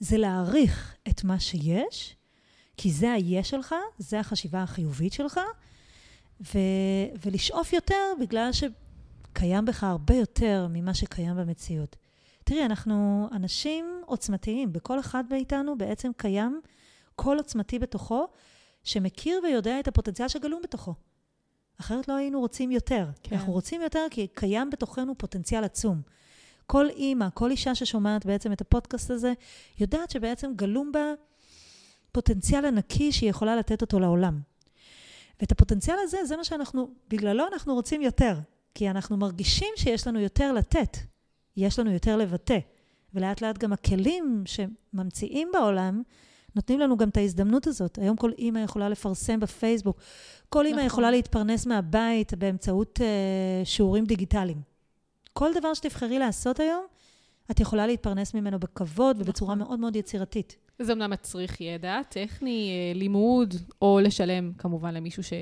זה 0.00 0.18
להעריך 0.18 0.96
את 1.08 1.24
מה 1.24 1.40
שיש, 1.40 2.16
כי 2.76 2.90
זה 2.90 3.12
היש 3.12 3.50
שלך, 3.50 3.74
זה 3.98 4.20
החשיבה 4.20 4.62
החיובית 4.62 5.12
שלך, 5.12 5.40
ו- 6.40 7.06
ולשאוף 7.24 7.72
יותר 7.72 8.12
בגלל 8.20 8.50
שקיים 8.52 9.64
בך 9.64 9.84
הרבה 9.84 10.14
יותר 10.14 10.66
ממה 10.70 10.94
שקיים 10.94 11.36
במציאות. 11.36 11.96
תראי, 12.44 12.64
אנחנו 12.64 13.28
אנשים 13.32 14.02
עוצמתיים, 14.06 14.72
בכל 14.72 15.00
אחד 15.00 15.24
מאיתנו 15.30 15.78
בעצם 15.78 16.10
קיים 16.16 16.60
קול 17.22 17.38
עוצמתי 17.38 17.78
בתוכו, 17.78 18.28
שמכיר 18.84 19.40
ויודע 19.42 19.80
את 19.80 19.88
הפוטנציאל 19.88 20.28
שגלום 20.28 20.62
בתוכו. 20.62 20.94
אחרת 21.80 22.08
לא 22.08 22.14
היינו 22.14 22.40
רוצים 22.40 22.70
יותר. 22.70 23.06
כן. 23.22 23.36
אנחנו 23.36 23.52
רוצים 23.52 23.82
יותר 23.82 24.06
כי 24.10 24.26
קיים 24.34 24.70
בתוכנו 24.70 25.18
פוטנציאל 25.18 25.64
עצום. 25.64 26.00
כל 26.66 26.88
אימא, 26.88 27.26
כל 27.34 27.50
אישה 27.50 27.74
ששומעת 27.74 28.26
בעצם 28.26 28.52
את 28.52 28.60
הפודקאסט 28.60 29.10
הזה, 29.10 29.32
יודעת 29.78 30.10
שבעצם 30.10 30.52
גלום 30.56 30.92
בה 30.92 31.12
פוטנציאל 32.12 32.64
ענקי 32.64 33.12
שהיא 33.12 33.30
יכולה 33.30 33.56
לתת 33.56 33.80
אותו 33.80 34.00
לעולם. 34.00 34.40
ואת 35.40 35.52
הפוטנציאל 35.52 35.96
הזה, 36.00 36.24
זה 36.24 36.36
מה 36.36 36.44
שאנחנו, 36.44 36.88
בגללו 37.08 37.44
אנחנו 37.52 37.74
רוצים 37.74 38.02
יותר. 38.02 38.34
כי 38.74 38.90
אנחנו 38.90 39.16
מרגישים 39.16 39.68
שיש 39.76 40.06
לנו 40.06 40.20
יותר 40.20 40.52
לתת, 40.52 40.96
יש 41.56 41.78
לנו 41.78 41.90
יותר 41.90 42.16
לבטא. 42.16 42.58
ולאט 43.14 43.40
לאט 43.40 43.58
גם 43.58 43.72
הכלים 43.72 44.44
שממציאים 44.46 45.48
בעולם, 45.52 46.02
נותנים 46.56 46.80
לנו 46.80 46.96
גם 46.96 47.08
את 47.08 47.16
ההזדמנות 47.16 47.66
הזאת. 47.66 47.98
היום 47.98 48.16
כל 48.16 48.30
אימא 48.38 48.58
יכולה 48.58 48.88
לפרסם 48.88 49.40
בפייסבוק, 49.40 50.00
כל 50.48 50.66
אימא 50.66 50.76
נכון. 50.76 50.86
יכולה 50.86 51.10
להתפרנס 51.10 51.66
מהבית 51.66 52.34
באמצעות 52.34 53.00
uh, 53.00 53.64
שיעורים 53.64 54.04
דיגיטליים. 54.04 54.60
כל 55.32 55.50
דבר 55.54 55.74
שתבחרי 55.74 56.18
לעשות 56.18 56.60
היום, 56.60 56.84
את 57.50 57.60
יכולה 57.60 57.86
להתפרנס 57.86 58.34
ממנו 58.34 58.58
בכבוד 58.58 59.16
ובצורה 59.20 59.54
נכון. 59.54 59.68
מאוד 59.68 59.80
מאוד 59.80 59.96
יצירתית. 59.96 60.56
זה 60.78 60.92
אמנם 60.92 61.10
מצריך 61.10 61.60
ידע 61.60 62.00
טכני, 62.08 62.70
אה, 62.70 62.98
לימוד, 62.98 63.54
או 63.82 64.00
לשלם 64.02 64.52
כמובן 64.58 64.94
למישהו 64.94 65.22
ש... 65.22 65.32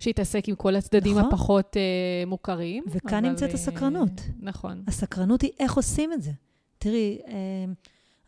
שיתעסק 0.00 0.48
עם 0.48 0.54
כל 0.54 0.76
הצדדים 0.76 1.18
נכון. 1.18 1.28
הפחות 1.28 1.76
uh, 1.76 2.28
מוכרים. 2.28 2.84
וכאן 2.86 3.18
אבל, 3.18 3.28
נמצאת 3.28 3.54
הסקרנות. 3.54 4.10
נכון. 4.40 4.82
הסקרנות 4.86 5.42
היא 5.42 5.50
איך 5.60 5.74
עושים 5.74 6.12
את 6.12 6.22
זה. 6.22 6.30
תראי, 6.78 7.18
uh, 7.24 7.30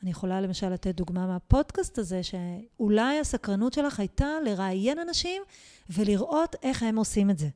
אני 0.03 0.11
יכולה 0.11 0.41
למשל 0.41 0.69
לתת 0.69 0.95
דוגמה 0.95 1.27
מהפודקאסט 1.27 1.99
הזה, 1.99 2.21
שאולי 2.23 3.19
הסקרנות 3.19 3.73
שלך 3.73 4.01
הייתה 4.01 4.29
לראיין 4.45 4.99
אנשים 4.99 5.43
ולראות 5.91 6.57
איך 6.63 6.83
הם 6.83 6.97
עושים 6.97 7.31
את 7.31 7.39
זה. 7.39 7.49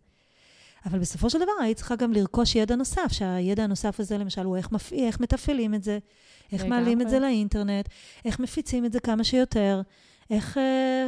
אבל 0.86 0.98
בסופו 0.98 1.30
של 1.30 1.38
דבר 1.38 1.52
היית 1.60 1.76
צריכה 1.76 1.96
גם 1.96 2.12
לרכוש 2.12 2.54
ידע 2.56 2.76
נוסף, 2.76 3.12
שהידע 3.12 3.64
הנוסף 3.64 4.00
הזה 4.00 4.18
למשל 4.18 4.44
הוא 4.44 4.56
איך 4.56 4.72
מפעיל, 4.72 5.04
איך 5.04 5.20
מתפעלים 5.20 5.74
את 5.74 5.82
זה, 5.82 5.98
איך 6.52 6.64
מעלים 6.64 7.00
את 7.00 7.08
זה 7.08 7.18
לאינטרנט, 7.18 7.88
איך 8.24 8.40
מפיצים 8.40 8.84
את 8.84 8.92
זה 8.92 9.00
כמה 9.00 9.24
שיותר, 9.24 9.82
איך 10.30 10.56
uh, 10.56 10.60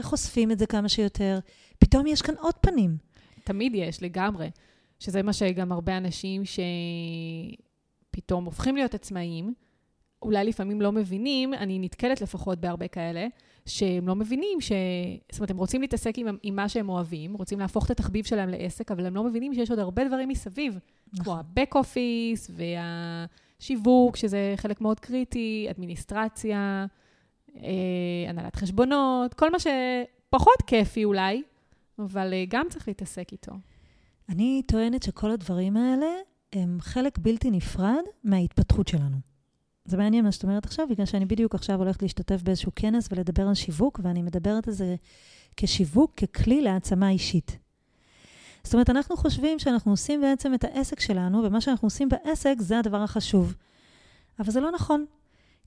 חושפים 0.02 0.50
את 0.50 0.58
זה 0.58 0.66
כמה 0.66 0.88
שיותר. 0.88 1.38
פתאום 1.78 2.06
יש 2.06 2.22
כאן 2.22 2.34
עוד 2.40 2.54
פנים. 2.54 2.96
תמיד 3.44 3.72
יש, 3.74 4.02
לגמרי. 4.02 4.50
שזה 4.98 5.22
מה 5.22 5.32
שגם 5.32 5.72
הרבה 5.72 5.96
אנשים 5.96 6.42
שפתאום 8.10 8.44
הופכים 8.44 8.76
להיות 8.76 8.94
עצמאיים, 8.94 9.54
אולי 10.22 10.44
לפעמים 10.44 10.80
לא 10.80 10.92
מבינים, 10.92 11.54
אני 11.54 11.78
נתקלת 11.78 12.20
לפחות 12.20 12.60
בהרבה 12.60 12.88
כאלה, 12.88 13.26
שהם 13.66 14.08
לא 14.08 14.14
מבינים 14.14 14.60
ש... 14.60 14.72
זאת 15.32 15.40
אומרת, 15.40 15.50
הם 15.50 15.56
רוצים 15.56 15.80
להתעסק 15.80 16.18
עם, 16.18 16.36
עם 16.42 16.56
מה 16.56 16.68
שהם 16.68 16.88
אוהבים, 16.88 17.34
רוצים 17.34 17.58
להפוך 17.58 17.86
את 17.86 17.90
התחביב 17.90 18.24
שלהם 18.24 18.48
לעסק, 18.48 18.90
אבל 18.90 19.06
הם 19.06 19.14
לא 19.14 19.24
מבינים 19.24 19.54
שיש 19.54 19.70
עוד 19.70 19.78
הרבה 19.78 20.04
דברים 20.04 20.28
מסביב, 20.28 20.78
נכון. 21.12 21.24
כמו 21.24 21.34
ה-back 21.36 21.76
office 21.76 22.50
והשיווק, 23.60 24.16
שזה 24.16 24.54
חלק 24.56 24.80
מאוד 24.80 25.00
קריטי, 25.00 25.66
אדמיניסטרציה, 25.70 26.86
אה, 27.56 28.28
הנהלת 28.28 28.56
חשבונות, 28.56 29.34
כל 29.34 29.50
מה 29.50 29.58
שפחות 29.58 30.62
כיפי 30.66 31.04
אולי, 31.04 31.42
אבל 31.98 32.32
אה, 32.32 32.44
גם 32.48 32.66
צריך 32.70 32.88
להתעסק 32.88 33.32
איתו. 33.32 33.52
אני 34.28 34.62
טוענת 34.66 35.02
שכל 35.02 35.30
הדברים 35.30 35.76
האלה 35.76 36.06
הם 36.52 36.78
חלק 36.80 37.18
בלתי 37.18 37.50
נפרד 37.50 38.02
מההתפתחות 38.24 38.88
שלנו. 38.88 39.35
זה 39.86 39.96
מעניין 39.96 40.24
מה 40.24 40.32
שאת 40.32 40.42
אומרת 40.42 40.64
עכשיו, 40.64 40.86
בגלל 40.90 41.06
שאני 41.06 41.24
בדיוק 41.24 41.54
עכשיו 41.54 41.78
הולכת 41.78 42.02
להשתתף 42.02 42.42
באיזשהו 42.42 42.72
כנס 42.76 43.08
ולדבר 43.12 43.48
על 43.48 43.54
שיווק, 43.54 44.00
ואני 44.02 44.22
מדברת 44.22 44.68
על 44.68 44.74
זה 44.74 44.96
כשיווק, 45.56 46.12
ככלי 46.14 46.62
להעצמה 46.62 47.10
אישית. 47.10 47.58
זאת 48.64 48.74
אומרת, 48.74 48.90
אנחנו 48.90 49.16
חושבים 49.16 49.58
שאנחנו 49.58 49.90
עושים 49.90 50.20
בעצם 50.20 50.54
את 50.54 50.64
העסק 50.64 51.00
שלנו, 51.00 51.42
ומה 51.44 51.60
שאנחנו 51.60 51.86
עושים 51.86 52.08
בעסק 52.08 52.54
זה 52.58 52.78
הדבר 52.78 53.02
החשוב. 53.02 53.54
אבל 54.38 54.50
זה 54.50 54.60
לא 54.60 54.70
נכון. 54.70 55.04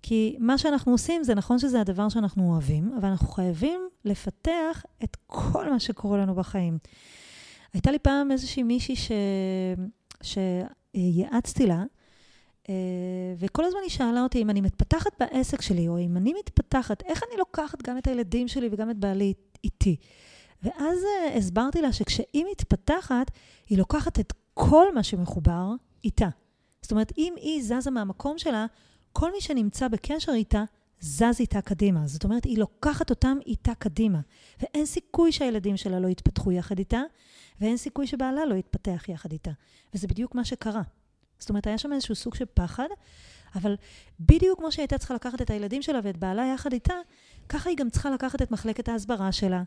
כי 0.02 0.36
מה 0.40 0.58
שאנחנו 0.58 0.92
עושים, 0.92 1.24
זה 1.24 1.36
נכון 1.36 1.60
שזה 1.60 1.82
הדבר 1.82 2.10
שאנחנו 2.10 2.52
אוהבים, 2.52 2.94
אבל 3.00 3.10
אנחנו 3.10 3.28
חייבים 3.28 3.82
לפתח 4.06 4.86
את 5.04 5.18
כל 5.28 5.72
מה 5.72 5.80
שקורה 5.80 6.18
לנו 6.18 6.36
בחיים. 6.36 6.78
הייתה 7.74 7.92
לי 7.92 8.00
פעם 8.00 8.32
איזושהי 8.32 8.64
מישהי 8.64 8.96
ש... 8.96 9.12
שיעצתי 10.22 11.68
לה, 11.68 11.84
וכל 13.38 13.66
הזמן 13.66 13.80
היא 13.84 13.90
שאלה 13.90 14.24
אותי 14.24 14.42
אם 14.42 14.50
אני 14.50 14.62
מתפתחת 14.62 15.12
בעסק 15.20 15.62
שלי, 15.62 15.88
או 15.88 16.00
אם 16.00 16.18
אני 16.18 16.34
מתפתחת, 16.40 17.04
איך 17.06 17.24
אני 17.30 17.38
לוקחת 17.38 17.82
גם 17.82 17.98
את 17.98 18.08
הילדים 18.08 18.48
שלי 18.48 18.70
וגם 18.72 18.90
את 18.90 18.98
בעלי 18.98 19.34
איתי. 19.64 19.96
ואז 20.64 20.98
uh, 21.00 21.38
הסברתי 21.38 21.82
לה 21.82 21.94
שכשהיא 21.94 22.46
מתפתחת, 22.52 23.32
היא 23.70 23.78
לוקחת 23.78 24.20
את 24.20 24.34
כל 24.54 24.94
מה 24.96 25.04
שמחובר 25.04 25.72
איתה. 26.04 26.30
זאת 26.82 26.92
אומרת, 26.92 27.12
אם 27.18 27.34
היא 27.38 27.64
זזה 27.64 27.92
מהמקום 27.92 28.38
שלה, 28.38 28.66
כל 29.14 29.32
מי 29.32 29.42
שנמצא 29.42 29.88
בקשר 29.88 30.32
איתה, 30.32 30.64
זז 31.00 31.40
איתה 31.40 31.62
קדימה. 31.62 32.08
זאת 32.08 32.24
אומרת, 32.24 32.46
היא 32.46 32.58
לוקחת 32.58 33.10
אותם 33.10 33.38
איתה 33.46 33.74
קדימה. 33.76 34.20
ואין 34.62 34.86
סיכוי 34.86 35.32
שהילדים 35.32 35.78
שלה 35.78 36.00
לא 36.00 36.08
יתפתחו 36.08 36.52
יחד 36.52 36.80
איתה, 36.80 37.02
ואין 37.62 37.78
סיכוי 37.78 38.08
שבעלה 38.08 38.46
לא 38.46 38.56
יתפתח 38.56 39.06
יחד 39.10 39.32
איתה. 39.32 39.52
וזה 39.94 40.08
בדיוק 40.08 40.36
מה 40.36 40.46
שקרה. 40.46 40.82
זאת 41.40 41.50
אומרת, 41.50 41.68
היה 41.68 41.78
שם 41.78 41.94
איזשהו 41.94 42.16
סוג 42.16 42.36
של 42.36 42.46
פחד, 42.54 42.88
אבל 43.56 43.76
בדיוק 44.20 44.60
כמו 44.60 44.72
שהיא 44.72 44.84
הייתה 44.84 44.98
צריכה 44.98 45.14
לקחת 45.14 45.42
את 45.42 45.50
הילדים 45.50 45.82
שלה 45.82 46.00
ואת 46.04 46.18
בעלה 46.18 46.46
יחד 46.54 46.74
איתה, 46.74 46.94
ככה 47.50 47.70
היא 47.70 47.78
גם 47.78 47.90
צריכה 47.90 48.10
לקחת 48.10 48.42
את 48.42 48.52
מחלקת 48.52 48.90
ההסברה 48.90 49.32
שלה, 49.32 49.64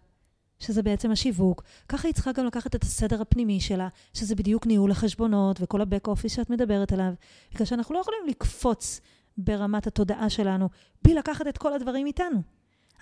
שזה 0.58 0.82
בעצם 0.82 1.10
השיווק. 1.10 1.62
ככה 1.88 2.08
היא 2.08 2.14
צריכה 2.14 2.32
גם 2.32 2.46
לקחת 2.46 2.76
את 2.76 2.82
הסדר 2.82 3.22
הפנימי 3.22 3.60
שלה, 3.60 3.88
שזה 4.14 4.34
בדיוק 4.34 4.66
ניהול 4.66 4.90
החשבונות 4.90 5.56
וכל 5.60 5.80
הבק 5.80 6.06
אופיס 6.08 6.36
שאת 6.36 6.50
מדברת 6.50 6.92
עליו. 6.92 7.12
בגלל 7.54 7.66
שאנחנו 7.66 7.94
לא 7.94 8.00
יכולים 8.00 8.20
לקפוץ 8.28 9.00
ברמת 9.36 9.86
התודעה 9.86 10.30
שלנו 10.30 10.68
בלי 11.02 11.14
לקחת 11.14 11.46
את 11.46 11.58
כל 11.58 11.72
הדברים 11.72 12.06
איתנו. 12.06 12.42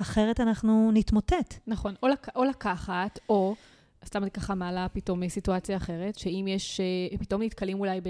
אחרת 0.02 0.40
אנחנו 0.40 0.90
נתמוטט. 0.94 1.55
נכון, 1.66 1.94
או, 2.02 2.09
לק- 2.09 2.36
או 2.36 2.44
לקחת, 2.44 3.18
או, 3.28 3.55
סתם 4.06 4.22
אני 4.22 4.30
ככה 4.30 4.55
מעלה 4.55 4.86
פתאום 4.88 5.28
סיטואציה 5.28 5.76
אחרת, 5.76 6.18
שאם 6.18 6.47
יש, 6.48 6.80
אה, 6.80 7.18
פתאום 7.18 7.42
נתקלים 7.42 7.80
אולי 7.80 8.01
ב... 8.01 8.09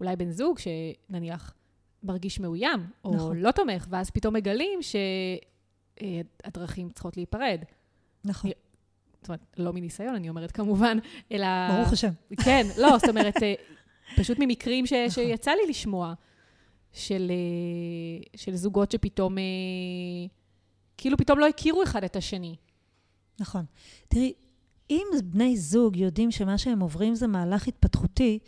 אולי 0.00 0.16
בן 0.16 0.30
זוג 0.30 0.58
שנניח 0.58 1.54
מרגיש 2.02 2.40
מאוים, 2.40 2.86
או 3.04 3.14
נכון. 3.14 3.36
לא 3.36 3.50
תומך, 3.50 3.86
ואז 3.90 4.10
פתאום 4.10 4.34
מגלים 4.34 4.78
שהדרכים 6.00 6.90
צריכות 6.90 7.16
להיפרד. 7.16 7.64
נכון. 8.24 8.50
זאת 9.24 9.28
אומרת, 9.28 9.46
לא 9.58 9.72
מניסיון, 9.72 10.14
אני 10.14 10.28
אומרת 10.28 10.52
כמובן, 10.52 10.98
אלא... 11.32 11.46
ברוך 11.76 11.92
השם. 11.92 12.10
כן, 12.44 12.66
לא, 12.78 12.98
זאת 12.98 13.08
אומרת, 13.08 13.42
אה, 13.42 13.54
פשוט 14.16 14.38
ממקרים 14.40 14.86
ש... 14.86 14.92
נכון. 14.92 15.10
שיצא 15.10 15.50
לי 15.50 15.66
לשמוע, 15.68 16.14
של, 16.92 17.30
אה, 17.30 18.26
של 18.36 18.56
זוגות 18.56 18.90
שפתאום, 18.90 19.38
אה, 19.38 19.42
כאילו 20.96 21.16
פתאום 21.16 21.38
לא 21.38 21.48
הכירו 21.48 21.82
אחד 21.82 22.04
את 22.04 22.16
השני. 22.16 22.56
נכון. 23.40 23.64
תראי, 24.08 24.32
אם 24.90 25.06
בני 25.24 25.56
זוג 25.56 25.96
יודעים 25.96 26.30
שמה 26.30 26.58
שהם 26.58 26.80
עוברים 26.80 27.14
זה 27.14 27.26
מהלך 27.26 27.68
התפתחותי, 27.68 28.38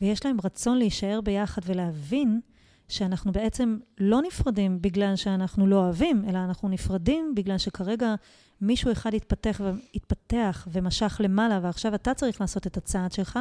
ויש 0.00 0.26
להם 0.26 0.36
רצון 0.44 0.78
להישאר 0.78 1.20
ביחד 1.20 1.62
ולהבין 1.64 2.40
שאנחנו 2.88 3.32
בעצם 3.32 3.78
לא 3.98 4.22
נפרדים 4.22 4.82
בגלל 4.82 5.16
שאנחנו 5.16 5.66
לא 5.66 5.76
אוהבים, 5.76 6.24
אלא 6.28 6.38
אנחנו 6.38 6.68
נפרדים 6.68 7.32
בגלל 7.34 7.58
שכרגע 7.58 8.14
מישהו 8.60 8.92
אחד 8.92 9.14
התפתח, 9.14 9.60
התפתח 9.94 10.68
ומשך 10.72 11.20
למעלה, 11.24 11.60
ועכשיו 11.62 11.94
אתה 11.94 12.14
צריך 12.14 12.40
לעשות 12.40 12.66
את 12.66 12.76
הצעד 12.76 13.12
שלך. 13.12 13.38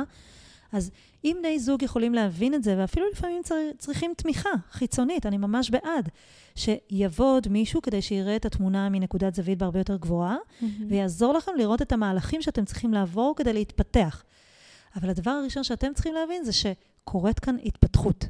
אז 0.71 0.91
אם 1.23 1.38
בני 1.39 1.59
זוג 1.59 1.84
יכולים 1.84 2.13
להבין 2.13 2.53
את 2.53 2.63
זה, 2.63 2.75
ואפילו 2.77 3.05
לפעמים 3.11 3.41
צר, 3.43 3.55
צריכים 3.77 4.13
תמיכה 4.17 4.49
חיצונית, 4.71 5.25
אני 5.25 5.38
ממש 5.38 5.69
בעד, 5.69 6.09
שיבוא 6.55 7.35
עוד 7.35 7.47
מישהו 7.47 7.81
כדי 7.81 8.01
שיראה 8.01 8.35
את 8.35 8.45
התמונה 8.45 8.89
מנקודת 8.89 9.35
זווית 9.35 9.57
בהרבה 9.57 9.79
יותר 9.79 9.95
גבוהה, 9.95 10.35
mm-hmm. 10.35 10.65
ויעזור 10.88 11.34
לכם 11.34 11.51
לראות 11.57 11.81
את 11.81 11.91
המהלכים 11.91 12.41
שאתם 12.41 12.65
צריכים 12.65 12.93
לעבור 12.93 13.34
כדי 13.38 13.53
להתפתח. 13.53 14.23
אבל 14.97 15.09
הדבר 15.09 15.31
הראשון 15.31 15.63
שאתם 15.63 15.93
צריכים 15.93 16.13
להבין 16.13 16.43
זה 16.43 16.51
שקורית 16.53 17.39
כאן 17.39 17.55
התפתחות. 17.63 18.25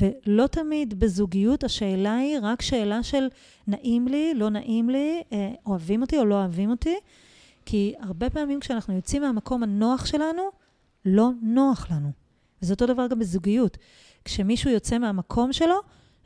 ולא 0.00 0.46
תמיד 0.46 1.00
בזוגיות 1.00 1.64
השאלה 1.64 2.14
היא 2.14 2.38
רק 2.42 2.62
שאלה 2.62 3.02
של 3.02 3.28
נעים 3.66 4.08
לי, 4.08 4.34
לא 4.34 4.50
נעים 4.50 4.90
לי, 4.90 5.22
אה, 5.32 5.50
אוהבים 5.66 6.02
אותי 6.02 6.18
או 6.18 6.24
לא 6.24 6.34
אוהבים 6.34 6.70
אותי, 6.70 6.96
כי 7.66 7.94
הרבה 8.00 8.30
פעמים 8.30 8.60
כשאנחנו 8.60 8.94
יוצאים 8.94 9.22
מהמקום 9.22 9.62
הנוח 9.62 10.06
שלנו, 10.06 10.42
לא 11.04 11.30
נוח 11.42 11.90
לנו. 11.90 12.10
וזה 12.62 12.72
אותו 12.72 12.86
דבר 12.86 13.06
גם 13.06 13.18
בזוגיות. 13.18 13.76
כשמישהו 14.24 14.70
יוצא 14.70 14.98
מהמקום 14.98 15.52
שלו, 15.52 15.76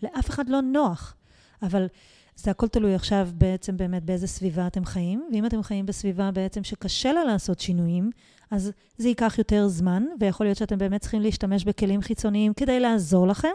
לאף 0.03 0.31
אחד 0.31 0.49
לא 0.49 0.61
נוח. 0.61 1.17
אבל 1.63 1.87
זה 2.37 2.51
הכל 2.51 2.69
תלוי 2.69 2.95
עכשיו 2.95 3.29
בעצם 3.35 3.77
באמת 3.77 4.05
באיזה 4.05 4.27
סביבה 4.27 4.67
אתם 4.67 4.85
חיים, 4.85 5.29
ואם 5.33 5.47
אתם 5.47 5.63
חיים 5.63 5.87
בסביבה 5.87 6.31
בעצם 6.31 6.65
שקשה 6.65 7.13
לה 7.13 7.25
לעשות 7.25 7.61
שינויים, 7.61 8.11
אז 8.51 8.73
זה 8.99 9.09
ייקח 9.09 9.35
יותר 9.39 9.69
זמן, 9.69 10.05
ויכול 10.21 10.47
להיות 10.47 10.59
שאתם 10.59 10.79
באמת 10.79 11.01
צריכים 11.01 11.23
להשתמש 11.23 11.65
בכלים 11.65 12.03
חיצוניים 12.03 12.55
כדי 12.55 12.81
לעזור 12.81 13.27
לכם, 13.29 13.53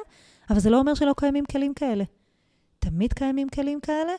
אבל 0.50 0.60
זה 0.60 0.70
לא 0.70 0.80
אומר 0.80 0.94
שלא 0.94 1.14
קיימים 1.18 1.46
כלים 1.46 1.74
כאלה. 1.74 2.04
תמיד 2.80 3.14
קיימים 3.14 3.50
כלים 3.50 3.80
כאלה, 3.80 4.12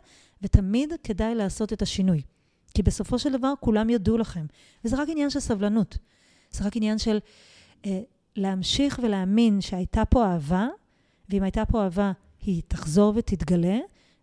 ותמיד 0.43 0.93
כדאי 1.03 1.35
לעשות 1.35 1.73
את 1.73 1.83
השינוי. 1.83 2.23
כי 2.75 2.83
בסופו 2.83 3.19
של 3.19 3.33
דבר 3.33 3.53
כולם 3.61 3.91
יודו 3.91 4.19
לכם. 4.19 4.47
וזה 4.85 4.97
רק 4.97 5.09
עניין 5.09 5.31
של 5.31 5.41
סבלנות. 5.41 5.99
זה 6.51 6.65
רק 6.65 6.77
עניין 6.77 6.99
של 6.99 7.19
אה, 7.87 8.01
להמשיך 8.37 9.01
ולהאמין 9.03 9.61
שהייתה 9.61 10.05
פה 10.05 10.25
אהבה, 10.25 10.69
ואם 11.29 11.43
הייתה 11.43 11.65
פה 11.65 11.83
אהבה, 11.83 12.13
היא 12.43 12.63
תחזור 12.69 13.13
ותתגלה, 13.17 13.79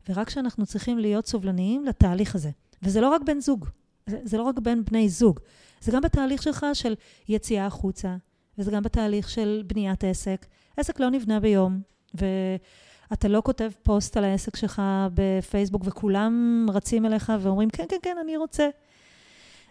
ורק 0.10 0.30
שאנחנו 0.30 0.66
צריכים 0.66 1.00
להיות 1.00 1.28
סובלניים 1.28 1.86
לתהליך 1.86 2.36
הזה. 2.36 2.50
וזה 2.84 3.02
לא 3.02 3.10
רק 3.10 3.22
בן 3.26 3.40
זוג, 3.40 3.66
זה, 4.06 4.20
זה 4.24 4.38
לא 4.38 4.44
רק 4.44 4.60
בין 4.60 4.86
בני 4.86 5.10
זוג, 5.10 5.40
זה 5.84 5.92
גם 5.92 6.02
בתהליך 6.02 6.44
שלך 6.44 6.66
של 6.74 6.96
יציאה 7.30 7.66
החוצה, 7.66 8.16
וזה 8.58 8.72
גם 8.72 8.84
בתהליך 8.84 9.30
של 9.30 9.64
בניית 9.68 10.04
עסק. 10.04 10.46
עסק 10.78 11.00
לא 11.00 11.10
נבנה 11.10 11.40
ביום, 11.40 11.82
ואתה 12.14 13.28
לא 13.28 13.42
כותב 13.46 13.72
פוסט 13.84 14.18
על 14.18 14.24
העסק 14.24 14.56
שלך 14.56 14.82
בפייסבוק, 15.14 15.82
וכולם 15.86 16.66
רצים 16.74 17.06
אליך 17.06 17.34
ואומרים, 17.40 17.70
כן, 17.70 17.86
כן, 17.90 17.98
כן, 18.02 18.16
אני 18.22 18.38
רוצה. 18.38 18.70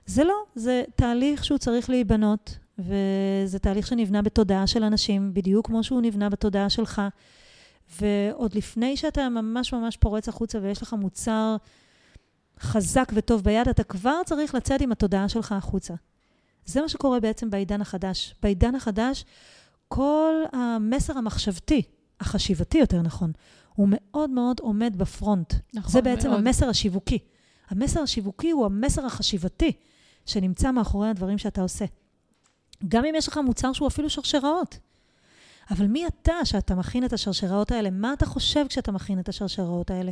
זה 0.07 0.25
לא, 0.25 0.35
זה 0.55 0.83
תהליך 0.97 1.45
שהוא 1.45 1.59
צריך 1.59 1.91
להיבנות, 1.91 2.59
וזה 2.79 3.59
תהליך 3.59 3.87
שנבנה 3.87 4.23
בתודעה 4.23 4.67
של 4.67 4.85
אנשים, 4.85 5.35
בדיוק 5.35 5.67
כמו 5.67 5.85
שהוא 5.85 6.01
נבנה 6.01 6.29
בתודעה 6.29 6.71
שלך. 6.71 7.03
ועוד 8.01 8.55
לפני 8.55 8.97
שאתה 8.97 9.29
ממש 9.29 9.73
ממש 9.73 9.97
פורץ 9.97 10.29
החוצה 10.29 10.59
ויש 10.63 10.83
לך 10.83 10.93
מוצר 10.93 11.57
חזק 12.63 13.13
וטוב 13.15 13.45
ביד, 13.45 13.69
אתה 13.69 13.85
כבר 13.85 14.21
צריך 14.27 14.55
לצאת 14.55 14.81
עם 14.81 14.93
התודעה 14.93 15.29
שלך 15.29 15.53
החוצה. 15.53 15.95
זה 16.67 16.81
מה 16.83 16.89
שקורה 16.89 17.21
בעצם 17.21 17.51
בעידן 17.51 17.81
החדש. 17.81 18.35
בעידן 18.43 18.75
החדש, 18.75 19.25
כל 19.89 20.35
המסר 20.53 21.19
המחשבתי, 21.19 21.83
החשיבתי 22.21 22.79
יותר 22.79 23.03
נכון, 23.03 23.33
הוא 23.75 23.89
מאוד 23.91 24.31
מאוד 24.31 24.61
עומד 24.61 24.95
בפרונט. 24.97 25.55
נכון, 25.75 25.93
זה 25.93 26.03
בעצם 26.03 26.29
מאוד. 26.29 26.41
המסר 26.41 26.69
השיווקי. 26.69 27.19
המסר 27.69 28.01
השיווקי 28.01 28.51
הוא 28.51 28.67
המסר 28.67 29.07
החשיבתי 29.07 29.73
שנמצא 30.27 30.71
מאחורי 30.71 31.09
הדברים 31.09 31.39
שאתה 31.39 31.63
עושה. 31.63 31.85
גם 32.89 33.05
אם 33.05 33.15
יש 33.17 33.29
לך 33.29 33.39
מוצר 33.39 33.73
שהוא 33.73 33.89
אפילו 33.89 34.11
שרשראות. 34.11 34.79
אבל 35.71 35.87
מי 35.87 36.07
אתה 36.07 36.45
שאתה 36.45 36.75
מכין 36.75 37.05
את 37.05 37.13
השרשראות 37.13 37.73
האלה? 37.73 37.91
מה 37.91 38.13
אתה 38.13 38.27
חושב 38.27 38.67
כשאתה 38.69 38.93
מכין 38.93 39.19
את 39.19 39.29
השרשראות 39.29 39.91
האלה? 39.91 40.11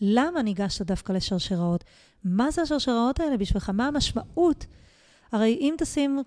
למה 0.00 0.42
ניגשת 0.42 0.86
דווקא 0.86 1.12
לשרשראות? 1.12 1.84
מה 2.24 2.50
זה 2.50 2.62
השרשראות 2.62 3.20
האלה 3.20 3.36
בשבילך? 3.36 3.70
מה 3.70 3.86
המשמעות? 3.86 4.66
הרי 5.32 5.58
אם 5.60 5.74
תשים 5.78 6.22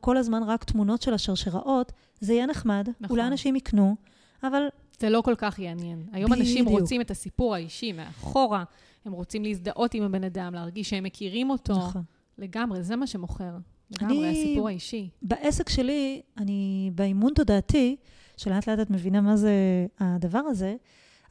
כל 0.00 0.16
הזמן 0.16 0.42
רק 0.42 0.64
תמונות 0.64 1.02
של 1.02 1.14
השרשראות, 1.14 1.92
זה 2.20 2.32
יהיה 2.32 2.46
נחמד, 2.46 2.88
נכון. 3.00 3.16
אולי 3.16 3.26
אנשים 3.26 3.56
יקנו, 3.56 3.96
אבל... 4.42 4.62
זה 5.00 5.10
לא 5.10 5.20
כל 5.20 5.34
כך 5.38 5.58
יעניין. 5.58 6.02
היום 6.12 6.30
בדיוק. 6.30 6.46
אנשים 6.46 6.68
רוצים 6.68 7.00
את 7.00 7.10
הסיפור 7.10 7.54
האישי 7.54 7.92
מאחורה, 7.92 8.64
הם 9.04 9.12
רוצים 9.12 9.44
להזדהות 9.44 9.94
עם 9.94 10.02
הבן 10.02 10.24
אדם, 10.24 10.54
להרגיש 10.54 10.90
שהם 10.90 11.04
מכירים 11.04 11.50
אותו. 11.50 11.76
נכון. 11.76 12.02
לגמרי, 12.38 12.82
זה 12.82 12.96
מה 12.96 13.06
שמוכר. 13.06 13.56
לגמרי, 13.90 14.28
אני, 14.28 14.42
הסיפור 14.42 14.68
האישי. 14.68 15.08
בעסק 15.22 15.68
שלי, 15.68 16.22
אני 16.36 16.90
באימון 16.94 17.32
תודעתי, 17.34 17.96
שלאט 18.36 18.68
לאט 18.68 18.80
את 18.80 18.90
מבינה 18.90 19.20
מה 19.20 19.36
זה 19.36 19.52
הדבר 20.00 20.38
הזה, 20.38 20.76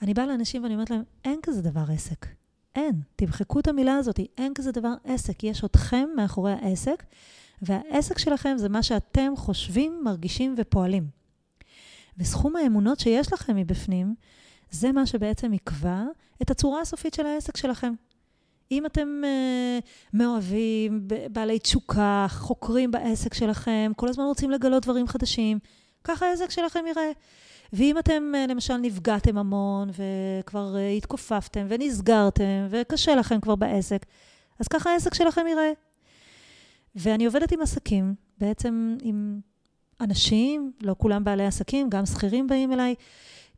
אני 0.01 0.13
באה 0.13 0.25
לאנשים 0.25 0.63
ואני 0.63 0.73
אומרת 0.73 0.89
להם, 0.89 1.03
אין 1.25 1.39
כזה 1.43 1.61
דבר 1.61 1.83
עסק. 1.93 2.25
אין. 2.75 3.01
תמחקו 3.15 3.59
את 3.59 3.67
המילה 3.67 3.95
הזאת, 3.95 4.19
אין 4.37 4.53
כזה 4.53 4.71
דבר 4.71 4.93
עסק. 5.03 5.43
יש 5.43 5.63
אתכם 5.63 6.09
מאחורי 6.15 6.51
העסק, 6.51 7.03
והעסק 7.61 8.17
שלכם 8.17 8.55
זה 8.57 8.69
מה 8.69 8.83
שאתם 8.83 9.33
חושבים, 9.37 10.01
מרגישים 10.03 10.55
ופועלים. 10.57 11.07
וסכום 12.17 12.55
האמונות 12.55 12.99
שיש 12.99 13.33
לכם 13.33 13.55
מבפנים, 13.55 14.15
זה 14.71 14.91
מה 14.91 15.05
שבעצם 15.05 15.53
יקבע 15.53 16.03
את 16.41 16.51
הצורה 16.51 16.81
הסופית 16.81 17.13
של 17.13 17.25
העסק 17.25 17.57
שלכם. 17.57 17.93
אם 18.71 18.85
אתם 18.85 19.21
uh, 19.23 19.85
מאוהבים, 20.13 21.07
בעלי 21.31 21.59
תשוקה, 21.59 22.25
חוקרים 22.29 22.91
בעסק 22.91 23.33
שלכם, 23.33 23.91
כל 23.95 24.07
הזמן 24.07 24.23
רוצים 24.23 24.51
לגלות 24.51 24.83
דברים 24.83 25.07
חדשים, 25.07 25.59
ככה 26.03 26.25
העסק 26.25 26.49
שלכם 26.49 26.79
ייראה. 26.87 27.11
ואם 27.73 27.97
אתם 27.97 28.31
uh, 28.33 28.51
למשל 28.51 28.77
נפגעתם 28.77 29.37
המון, 29.37 29.89
וכבר 29.89 30.75
uh, 30.75 30.97
התכופפתם, 30.97 31.65
ונסגרתם, 31.69 32.67
וקשה 32.69 33.15
לכם 33.15 33.41
כבר 33.41 33.55
בעסק, 33.55 34.05
אז 34.59 34.67
ככה 34.67 34.89
העסק 34.89 35.13
שלכם 35.13 35.47
ייראה. 35.47 35.71
ואני 36.95 37.25
עובדת 37.25 37.51
עם 37.51 37.61
עסקים, 37.61 38.15
בעצם 38.37 38.97
עם 39.01 39.39
אנשים, 40.01 40.71
לא 40.81 40.95
כולם 40.97 41.23
בעלי 41.23 41.45
עסקים, 41.45 41.89
גם 41.89 42.05
שכירים 42.05 42.47
באים 42.47 42.73
אליי, 42.73 42.95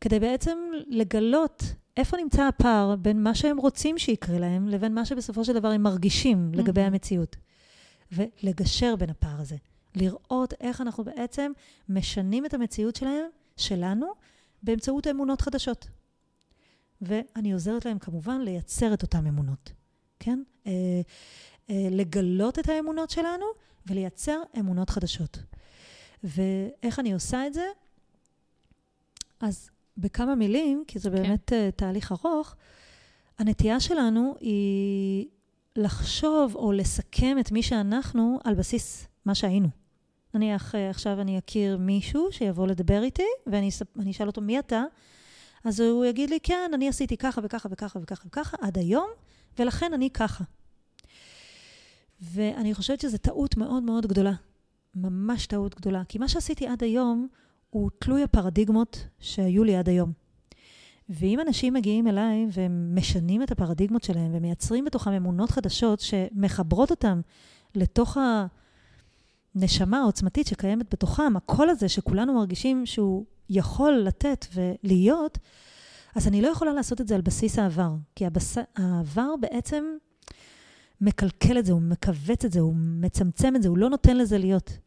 כדי 0.02 0.19
בעצם 0.19 0.57
לגלות 0.88 1.64
איפה 1.98 2.18
נמצא 2.18 2.44
הפער 2.44 2.95
בין 2.95 3.23
מה 3.23 3.35
שהם 3.35 3.57
רוצים 3.57 3.98
שיקרה 3.98 4.40
להם, 4.40 4.68
לבין 4.68 4.94
מה 4.94 5.06
שבסופו 5.06 5.45
של 5.45 5.53
דבר 5.53 5.68
הם 5.68 5.84
מרגישים 5.84 6.52
לגבי 6.53 6.84
mm-hmm. 6.84 6.88
המציאות. 6.88 7.35
ולגשר 8.11 8.95
בין 8.95 9.10
הפער 9.10 9.41
הזה. 9.41 9.56
לראות 9.95 10.53
איך 10.61 10.81
אנחנו 10.81 11.03
בעצם 11.03 11.52
משנים 11.90 12.45
את 12.45 12.53
המציאות 12.53 12.95
שלהם, 12.95 13.26
שלנו, 13.57 14.07
באמצעות 14.63 15.07
אמונות 15.07 15.41
חדשות. 15.41 15.88
ואני 17.01 17.53
עוזרת 17.53 17.85
להם 17.85 17.99
כמובן 17.99 18.41
לייצר 18.41 18.93
את 18.93 19.01
אותן 19.01 19.27
אמונות, 19.27 19.71
כן? 20.19 20.43
אה, 20.67 20.71
אה, 21.69 21.88
לגלות 21.91 22.59
את 22.59 22.69
האמונות 22.69 23.09
שלנו 23.09 23.45
ולייצר 23.85 24.41
אמונות 24.59 24.89
חדשות. 24.89 25.39
ואיך 26.23 26.99
אני 26.99 27.13
עושה 27.13 27.47
את 27.47 27.53
זה? 27.53 27.65
אז 29.39 29.69
בכמה 29.97 30.35
מילים, 30.35 30.84
כי 30.88 30.99
זה 30.99 31.09
כן. 31.09 31.15
באמת 31.15 31.49
כן. 31.49 31.69
תהליך 31.75 32.11
ארוך, 32.11 32.55
הנטייה 33.39 33.80
שלנו 33.80 34.35
היא 34.39 35.27
לחשוב 35.75 36.55
או 36.55 36.71
לסכם 36.71 37.38
את 37.39 37.51
מי 37.51 37.63
שאנחנו 37.63 38.39
על 38.43 38.55
בסיס 38.55 39.07
מה 39.25 39.35
שהיינו. 39.35 39.82
נניח 40.34 40.76
אה, 40.76 40.89
עכשיו 40.89 41.22
אני 41.22 41.39
אכיר 41.39 41.77
מישהו 41.77 42.27
שיבוא 42.31 42.68
לדבר 42.68 43.03
איתי, 43.03 43.27
ואני 43.47 44.11
אשאל 44.11 44.27
אותו, 44.27 44.41
מי 44.41 44.60
אתה? 44.60 44.84
אז 45.64 45.80
הוא 45.80 46.05
יגיד 46.05 46.30
לי, 46.30 46.39
כן, 46.43 46.72
אני 46.73 46.89
עשיתי 46.89 47.18
ככה 47.18 47.41
וככה 47.43 47.69
וככה 47.72 47.99
וככה 47.99 48.27
וככה 48.27 48.57
עד 48.61 48.77
היום, 48.77 49.07
ולכן 49.60 49.93
אני 49.93 50.10
ככה. 50.10 50.43
ואני 52.22 52.73
חושבת 52.73 52.99
שזו 52.99 53.18
טעות 53.18 53.57
מאוד 53.57 53.84
מאוד 53.84 54.05
גדולה. 54.07 54.34
ממש 54.95 55.47
טעות 55.47 55.76
גדולה. 55.76 56.01
כי 56.10 56.18
מה 56.18 56.27
שעשיתי 56.27 56.68
עד 56.68 56.84
היום 56.84 57.27
הוא 57.69 57.89
תלוי 57.99 58.23
הפרדיגמות 58.23 59.07
שהיו 59.19 59.64
לי 59.64 59.76
עד 59.76 59.89
היום. 59.89 60.11
ואם 61.10 61.39
אנשים 61.39 61.73
מגיעים 61.73 62.07
אליי 62.07 62.47
ומשנים 62.53 63.43
את 63.43 63.51
הפרדיגמות 63.51 64.03
שלהם 64.03 64.31
ומייצרים 64.34 64.85
בתוכם 64.85 65.11
אמונות 65.11 65.51
חדשות 65.51 65.99
שמחברות 65.99 66.91
אותם 66.91 67.22
לתוך 67.76 68.18
הנשמה 69.55 69.99
העוצמתית 69.99 70.47
שקיימת 70.47 70.93
בתוכם, 70.93 71.38
הקול 71.38 71.69
הזה 71.69 71.89
שכולנו 71.89 72.34
מרגישים 72.34 72.85
שהוא 72.85 73.25
יכול 73.49 73.93
לתת 73.93 74.45
ולהיות, 74.53 75.38
אז 76.15 76.27
אני 76.27 76.41
לא 76.41 76.47
יכולה 76.47 76.73
לעשות 76.73 77.01
את 77.01 77.07
זה 77.07 77.15
על 77.15 77.21
בסיס 77.21 77.59
העבר. 77.59 77.91
כי 78.15 78.25
הבס... 78.25 78.57
העבר 78.75 79.35
בעצם 79.39 79.85
מקלקל 81.01 81.59
את 81.59 81.65
זה, 81.65 81.71
הוא 81.71 81.81
מכווץ 81.81 82.45
את 82.45 82.51
זה, 82.51 82.59
הוא 82.59 82.75
מצמצם 82.75 83.55
את 83.55 83.63
זה, 83.63 83.69
הוא 83.69 83.77
לא 83.77 83.89
נותן 83.89 84.17
לזה 84.17 84.38
להיות. 84.38 84.77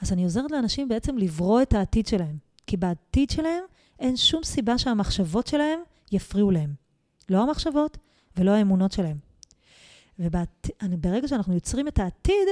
אז 0.00 0.12
אני 0.12 0.24
עוזרת 0.24 0.50
לאנשים 0.50 0.88
בעצם 0.88 1.18
לברוא 1.18 1.62
את 1.62 1.72
העתיד 1.72 2.06
שלהם. 2.06 2.36
כי 2.66 2.76
בעתיד 2.76 3.30
שלהם 3.30 3.64
אין 3.98 4.16
שום 4.16 4.44
סיבה 4.44 4.78
שהמחשבות 4.78 5.46
שלהם 5.46 5.80
יפריעו 6.12 6.50
להם. 6.50 6.74
לא 7.28 7.42
המחשבות 7.42 7.98
ולא 8.36 8.50
האמונות 8.50 8.92
שלהם. 8.92 9.16
וברגע 10.18 11.28
שאנחנו 11.28 11.54
יוצרים 11.54 11.88
את 11.88 11.98
העתיד, 11.98 12.48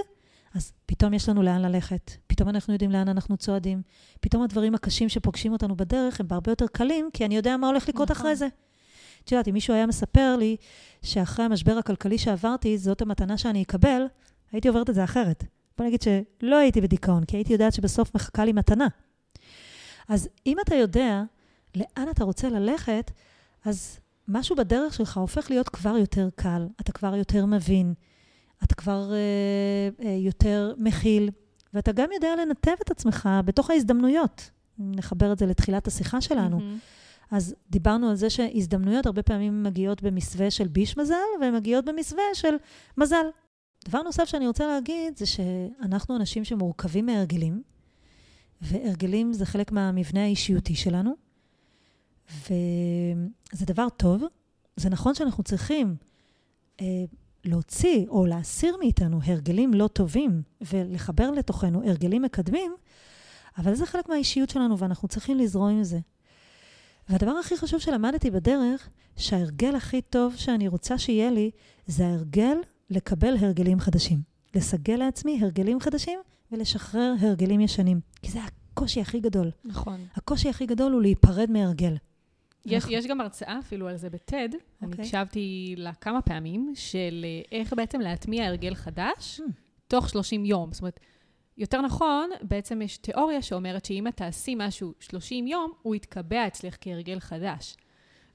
אז 0.54 0.72
פתאום 0.86 1.14
יש 1.14 1.28
לנו 1.28 1.42
לאן 1.42 1.62
ללכת, 1.62 2.10
פתאום 2.26 2.48
אנחנו 2.48 2.72
יודעים 2.72 2.90
לאן 2.90 3.08
אנחנו 3.08 3.36
צועדים, 3.36 3.82
פתאום 4.20 4.42
הדברים 4.42 4.74
הקשים 4.74 5.08
שפוגשים 5.08 5.52
אותנו 5.52 5.76
בדרך 5.76 6.20
הם 6.20 6.28
בהרבה 6.28 6.52
יותר 6.52 6.66
קלים, 6.66 7.10
כי 7.12 7.24
אני 7.24 7.36
יודע 7.36 7.56
מה 7.56 7.66
הולך 7.66 7.88
לקרות 7.88 8.10
נכון. 8.10 8.20
אחרי 8.20 8.36
זה. 8.36 8.48
את 9.24 9.32
יודעת, 9.32 9.48
אם 9.48 9.54
מישהו 9.54 9.74
היה 9.74 9.86
מספר 9.86 10.36
לי 10.38 10.56
שאחרי 11.02 11.44
המשבר 11.44 11.78
הכלכלי 11.78 12.18
שעברתי, 12.18 12.78
זאת 12.78 13.02
המתנה 13.02 13.38
שאני 13.38 13.62
אקבל, 13.62 14.02
הייתי 14.52 14.68
עוברת 14.68 14.90
את 14.90 14.94
זה 14.94 15.04
אחרת. 15.04 15.44
בוא 15.78 15.86
נגיד 15.86 16.02
שלא 16.02 16.56
הייתי 16.56 16.80
בדיכאון, 16.80 17.24
כי 17.24 17.36
הייתי 17.36 17.52
יודעת 17.52 17.72
שבסוף 17.72 18.14
מחכה 18.14 18.44
לי 18.44 18.52
מתנה. 18.52 18.88
אז 20.08 20.28
אם 20.46 20.56
אתה 20.64 20.74
יודע 20.74 21.22
לאן 21.74 22.08
אתה 22.10 22.24
רוצה 22.24 22.48
ללכת, 22.48 23.10
אז 23.64 24.00
משהו 24.28 24.56
בדרך 24.56 24.94
שלך 24.94 25.16
הופך 25.16 25.50
להיות 25.50 25.68
כבר 25.68 25.96
יותר 25.96 26.28
קל, 26.34 26.68
אתה 26.80 26.92
כבר 26.92 27.14
יותר 27.14 27.46
מבין, 27.46 27.94
אתה 28.64 28.74
כבר 28.74 29.12
אה, 29.12 30.06
אה, 30.06 30.14
יותר 30.14 30.74
מכיל, 30.78 31.30
ואתה 31.74 31.92
גם 31.92 32.08
יודע 32.14 32.28
לנתב 32.36 32.74
את 32.82 32.90
עצמך 32.90 33.28
בתוך 33.44 33.70
ההזדמנויות. 33.70 34.50
נחבר 34.78 35.32
את 35.32 35.38
זה 35.38 35.46
לתחילת 35.46 35.86
השיחה 35.86 36.20
שלנו. 36.20 36.58
Mm-hmm. 36.58 37.00
אז 37.30 37.54
דיברנו 37.70 38.10
על 38.10 38.16
זה 38.16 38.30
שהזדמנויות 38.30 39.06
הרבה 39.06 39.22
פעמים 39.22 39.62
מגיעות 39.62 40.02
במסווה 40.02 40.50
של 40.50 40.68
ביש 40.68 40.96
מזל, 40.96 41.14
והן 41.40 41.54
מגיעות 41.54 41.84
במסווה 41.84 42.22
של 42.34 42.54
מזל. 42.98 43.26
דבר 43.84 44.02
נוסף 44.02 44.24
שאני 44.24 44.46
רוצה 44.46 44.66
להגיד 44.66 45.16
זה 45.16 45.26
שאנחנו 45.26 46.16
אנשים 46.16 46.44
שמורכבים 46.44 47.06
מהרגלים, 47.06 47.62
והרגלים 48.62 49.32
זה 49.32 49.46
חלק 49.46 49.72
מהמבנה 49.72 50.22
האישיותי 50.22 50.74
שלנו, 50.74 51.14
וזה 52.30 53.66
דבר 53.66 53.88
טוב. 53.88 54.22
זה 54.76 54.90
נכון 54.90 55.14
שאנחנו 55.14 55.44
צריכים 55.44 55.96
אה, 56.80 57.04
להוציא 57.44 58.06
או 58.08 58.26
להסיר 58.26 58.76
מאיתנו 58.80 59.20
הרגלים 59.24 59.74
לא 59.74 59.88
טובים 59.88 60.42
ולחבר 60.60 61.30
לתוכנו 61.30 61.82
הרגלים 61.88 62.22
מקדמים, 62.22 62.74
אבל 63.58 63.74
זה 63.74 63.86
חלק 63.86 64.08
מהאישיות 64.08 64.50
שלנו 64.50 64.78
ואנחנו 64.78 65.08
צריכים 65.08 65.38
לזרום 65.38 65.68
עם 65.68 65.84
זה. 65.84 65.98
והדבר 67.08 67.30
הכי 67.30 67.56
חשוב 67.56 67.80
שלמדתי 67.80 68.30
בדרך, 68.30 68.88
שההרגל 69.16 69.76
הכי 69.76 70.02
טוב 70.02 70.34
שאני 70.36 70.68
רוצה 70.68 70.98
שיהיה 70.98 71.30
לי, 71.30 71.50
זה 71.86 72.06
ההרגל 72.06 72.56
לקבל 72.90 73.36
הרגלים 73.40 73.80
חדשים. 73.80 74.18
לסגל 74.54 74.96
לעצמי 74.96 75.38
הרגלים 75.42 75.80
חדשים 75.80 76.20
ולשחרר 76.52 77.14
הרגלים 77.20 77.60
ישנים. 77.60 78.00
כי 78.22 78.30
זה 78.30 78.38
הקושי 78.44 79.00
הכי 79.00 79.20
גדול. 79.20 79.50
נכון. 79.64 80.00
הקושי 80.16 80.48
הכי 80.48 80.66
גדול 80.66 80.92
הוא 80.92 81.02
להיפרד 81.02 81.50
מהרגל. 81.50 81.96
יש, 82.66 82.84
יש 82.88 83.06
גם 83.06 83.20
הרצאה 83.20 83.58
אפילו 83.58 83.88
על 83.88 83.96
זה 83.96 84.10
בטד, 84.10 84.48
okay. 84.52 84.82
אני 84.82 84.90
אוקיי. 84.90 85.04
הקשבתי 85.04 85.74
לה 85.76 85.92
כמה 85.94 86.22
פעמים, 86.22 86.72
של 86.74 87.24
אה, 87.24 87.58
איך 87.58 87.72
בעצם 87.72 88.00
להטמיע 88.00 88.46
הרגל 88.46 88.74
חדש 88.74 89.40
hmm. 89.40 89.52
תוך 89.88 90.08
30 90.08 90.44
יום. 90.44 90.72
זאת 90.72 90.80
אומרת, 90.80 91.00
יותר 91.58 91.80
נכון, 91.80 92.30
בעצם 92.42 92.82
יש 92.82 92.96
תיאוריה 92.96 93.42
שאומרת 93.42 93.84
שאם 93.84 94.06
את 94.06 94.16
תעשי 94.16 94.54
משהו 94.58 94.92
30 95.00 95.46
יום, 95.46 95.72
הוא 95.82 95.94
יתקבע 95.94 96.46
אצלך 96.46 96.76
כהרגל 96.80 97.20
חדש. 97.20 97.76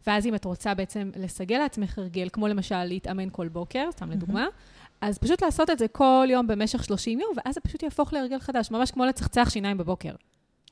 ואז 0.08 0.26
אם 0.26 0.36
את 0.36 0.46
רוצה 0.46 0.74
בעצם 0.74 1.12
לסגל 1.16 1.58
לעצמך 1.58 1.98
הרגל, 1.98 2.30
כמו 2.34 2.48
למשל 2.48 2.84
להתאמן 2.84 3.30
כל 3.32 3.48
בוקר, 3.48 3.90
סתם 3.92 4.12
לדוגמה, 4.12 4.46
mm-hmm. 4.46 4.98
אז 5.02 5.18
פשוט 5.18 5.44
לעשות 5.44 5.70
את 5.70 5.80
זה 5.80 5.88
כל 5.88 6.28
יום 6.30 6.48
במשך 6.48 6.84
30 6.84 7.20
יום, 7.20 7.32
ואז 7.38 7.56
זה 7.56 7.62
פשוט 7.62 7.84
יהפוך 7.84 8.14
להרגל 8.14 8.40
חדש, 8.40 8.72
ממש 8.72 8.92
כמו 8.92 9.06
לצחצח 9.06 9.50
שיניים 9.50 9.78
בבוקר. 9.78 10.16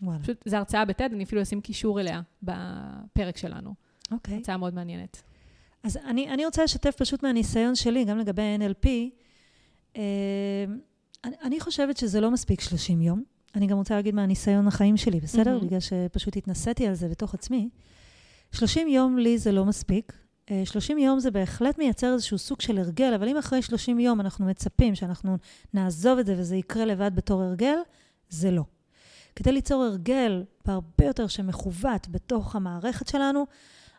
וואלה. 0.01 0.19
פשוט, 0.19 0.43
זו 0.45 0.57
הרצאה 0.57 0.85
בטד, 0.85 1.09
אני 1.13 1.23
אפילו 1.23 1.41
אשים 1.41 1.61
קישור 1.61 1.99
אליה 1.99 2.21
בפרק 2.43 3.37
שלנו. 3.37 3.73
אוקיי. 4.11 4.33
Okay. 4.33 4.37
הרצאה 4.37 4.57
מאוד 4.57 4.73
מעניינת. 4.73 5.21
אז 5.83 5.97
אני, 5.97 6.29
אני 6.29 6.45
רוצה 6.45 6.63
לשתף 6.63 6.95
פשוט 6.97 7.23
מהניסיון 7.23 7.75
שלי, 7.75 8.05
גם 8.05 8.17
לגבי 8.17 8.57
NLP. 8.59 8.87
אה, 9.95 10.01
אני, 11.23 11.35
אני 11.43 11.59
חושבת 11.59 11.97
שזה 11.97 12.21
לא 12.21 12.31
מספיק 12.31 12.61
30 12.61 13.01
יום. 13.01 13.23
אני 13.55 13.67
גם 13.67 13.77
רוצה 13.77 13.95
להגיד 13.95 14.15
מהניסיון 14.15 14.67
החיים 14.67 14.97
שלי, 14.97 15.19
בסדר? 15.19 15.57
Mm-hmm. 15.57 15.65
בגלל 15.65 15.79
שפשוט 15.79 16.37
התנסיתי 16.37 16.87
על 16.87 16.93
זה 16.93 17.09
בתוך 17.09 17.33
עצמי. 17.33 17.69
30 18.51 18.87
יום 18.87 19.17
לי 19.17 19.37
זה 19.37 19.51
לא 19.51 19.65
מספיק. 19.65 20.13
30 20.65 20.97
אה, 20.97 21.03
יום 21.03 21.19
זה 21.19 21.31
בהחלט 21.31 21.77
מייצר 21.77 22.13
איזשהו 22.13 22.37
סוג 22.37 22.61
של 22.61 22.77
הרגל, 22.77 23.13
אבל 23.13 23.27
אם 23.27 23.37
אחרי 23.37 23.61
30 23.61 23.99
יום 23.99 24.21
אנחנו 24.21 24.45
מצפים 24.45 24.95
שאנחנו 24.95 25.37
נעזוב 25.73 26.19
את 26.19 26.25
זה 26.25 26.35
וזה 26.37 26.55
יקרה 26.55 26.85
לבד 26.85 27.11
בתור 27.15 27.41
הרגל, 27.41 27.75
זה 28.29 28.51
לא. 28.51 28.63
כדי 29.35 29.51
ליצור 29.51 29.83
הרגל 29.83 30.43
בהרבה 30.65 31.05
יותר 31.05 31.27
שמכוות 31.27 32.07
בתוך 32.07 32.55
המערכת 32.55 33.07
שלנו, 33.07 33.45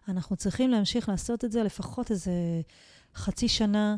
אנחנו 0.08 0.36
צריכים 0.36 0.70
להמשיך 0.70 1.08
לעשות 1.08 1.44
את 1.44 1.52
זה 1.52 1.62
לפחות 1.62 2.10
איזה 2.10 2.32
חצי 3.14 3.48
שנה, 3.48 3.96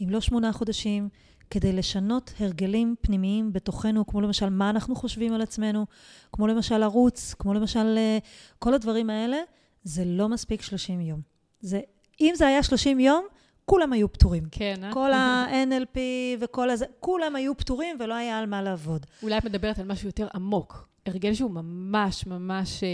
אם 0.00 0.10
לא 0.10 0.20
שמונה 0.20 0.52
חודשים, 0.52 1.08
כדי 1.50 1.72
לשנות 1.72 2.32
הרגלים 2.40 2.94
פנימיים 3.00 3.52
בתוכנו, 3.52 4.06
כמו 4.06 4.20
למשל 4.20 4.48
מה 4.48 4.70
אנחנו 4.70 4.94
חושבים 4.94 5.32
על 5.32 5.42
עצמנו, 5.42 5.86
כמו 6.32 6.46
למשל 6.46 6.82
ערוץ, 6.82 7.34
כמו 7.38 7.54
למשל 7.54 7.94
אה, 7.98 8.18
כל 8.58 8.74
הדברים 8.74 9.10
האלה, 9.10 9.36
זה 9.84 10.04
לא 10.04 10.28
מספיק 10.28 10.62
30 10.62 11.00
יום. 11.00 11.20
זה, 11.60 11.80
אם 12.20 12.32
זה 12.36 12.46
היה 12.46 12.62
30 12.62 13.00
יום, 13.00 13.26
כולם 13.66 13.92
היו 13.92 14.12
פטורים. 14.12 14.44
כן, 14.50 14.74
אה? 14.84 14.92
כל 14.92 15.12
ה-NLP 15.12 15.98
וכל 16.40 16.70
הזה, 16.70 16.84
כולם 17.00 17.36
היו 17.36 17.56
פטורים 17.56 17.96
ולא 18.00 18.14
היה 18.14 18.38
על 18.38 18.46
מה 18.46 18.62
לעבוד. 18.62 19.06
אולי 19.22 19.38
את 19.38 19.44
מדברת 19.44 19.78
על 19.78 19.86
משהו 19.86 20.08
יותר 20.08 20.28
עמוק. 20.34 20.88
הרגל 21.06 21.34
שהוא 21.34 21.50
ממש 21.50 22.26
ממש... 22.26 22.82
אה, 22.82 22.88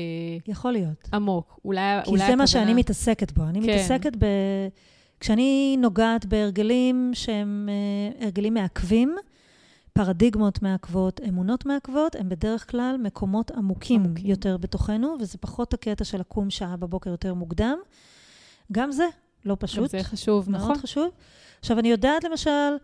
יכול 0.47 0.73
להיות. 0.73 1.09
עמוק. 1.13 1.61
אולי, 1.65 1.81
כי 2.05 2.11
אולי 2.11 2.27
זה 2.27 2.37
מה 2.37 2.47
שאני 2.47 2.75
מתעסקת 2.75 3.33
בו. 3.33 3.43
אני 3.43 3.61
כן. 3.61 3.67
מתעסקת 3.67 4.17
ב... 4.19 4.27
כשאני 5.21 5.77
נוגעת 5.79 6.27
בהרגלים 6.27 7.11
שהם 7.15 7.69
uh, 7.69 8.25
הרגלים 8.25 8.55
מעכבים, 8.55 9.17
פרדיגמות 9.93 10.63
מעכבות, 10.63 11.21
אמונות 11.29 11.67
מעכבות, 11.67 12.17
הם 12.17 12.29
בדרך 12.29 12.71
כלל 12.71 12.97
מקומות 13.03 13.51
עמוקים, 13.51 14.05
עמוקים 14.05 14.31
יותר 14.31 14.57
בתוכנו, 14.57 15.17
וזה 15.21 15.39
פחות 15.39 15.75
הקטע 15.75 16.05
של 16.05 16.21
לקום 16.21 16.51
שעה 16.51 16.77
בבוקר 16.77 17.11
יותר 17.11 17.35
מוקדם. 17.35 17.79
גם 18.73 18.93
זה 18.93 19.05
לא 19.45 19.57
פשוט. 19.59 19.91
זה 19.91 20.03
חשוב, 20.03 20.51
מאוד 20.51 20.63
נכון. 20.63 20.79
חשוב. 20.79 21.09
עכשיו, 21.61 21.79
אני 21.79 21.89
יודעת 21.89 22.25
למשל, 22.25 22.77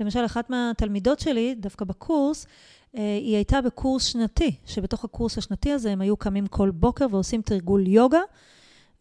למשל, 0.00 0.24
אחת 0.24 0.50
מהתלמידות 0.50 1.20
שלי, 1.20 1.54
דווקא 1.54 1.84
בקורס, 1.84 2.46
אה, 2.96 3.18
היא 3.20 3.34
הייתה 3.34 3.60
בקורס 3.60 4.04
שנתי, 4.04 4.56
שבתוך 4.66 5.04
הקורס 5.04 5.38
השנתי 5.38 5.72
הזה 5.72 5.92
הם 5.92 6.00
היו 6.00 6.16
קמים 6.16 6.46
כל 6.46 6.70
בוקר 6.70 7.06
ועושים 7.10 7.42
תרגול 7.42 7.86
יוגה, 7.86 8.20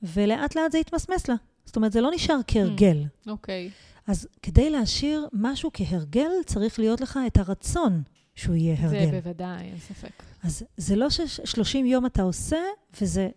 ולאט 0.04 0.56
לאט 0.56 0.72
זה 0.72 0.78
התמסמס 0.78 1.28
לה. 1.28 1.36
זאת 1.66 1.76
אומרת, 1.76 1.92
זה 1.92 2.02
לא 2.02 2.12
נשאר 2.16 2.40
כהרגל. 2.48 3.04
אוקיי. 3.28 3.70
Mm, 3.70 3.70
okay. 3.70 4.12
אז 4.12 4.28
כדי 4.42 4.70
להשאיר 4.70 5.28
משהו 5.34 5.70
כהרגל, 5.74 6.32
צריך 6.46 6.80
להיות 6.80 7.02
לך 7.02 7.20
את 7.28 7.38
הרצון 7.38 8.04
שהוא 8.36 8.56
יהיה 8.56 8.76
הרגל. 8.80 9.06
זה 9.06 9.22
בוודאי, 9.22 9.64
אין 9.64 9.78
ספק. 9.78 10.24
אז 10.44 10.64
זה 10.78 10.96
לא 10.96 11.10
ש-30 11.10 11.78
יום 11.78 12.06
אתה 12.06 12.22
עושה, 12.22 12.58
וזה... 13.02 13.30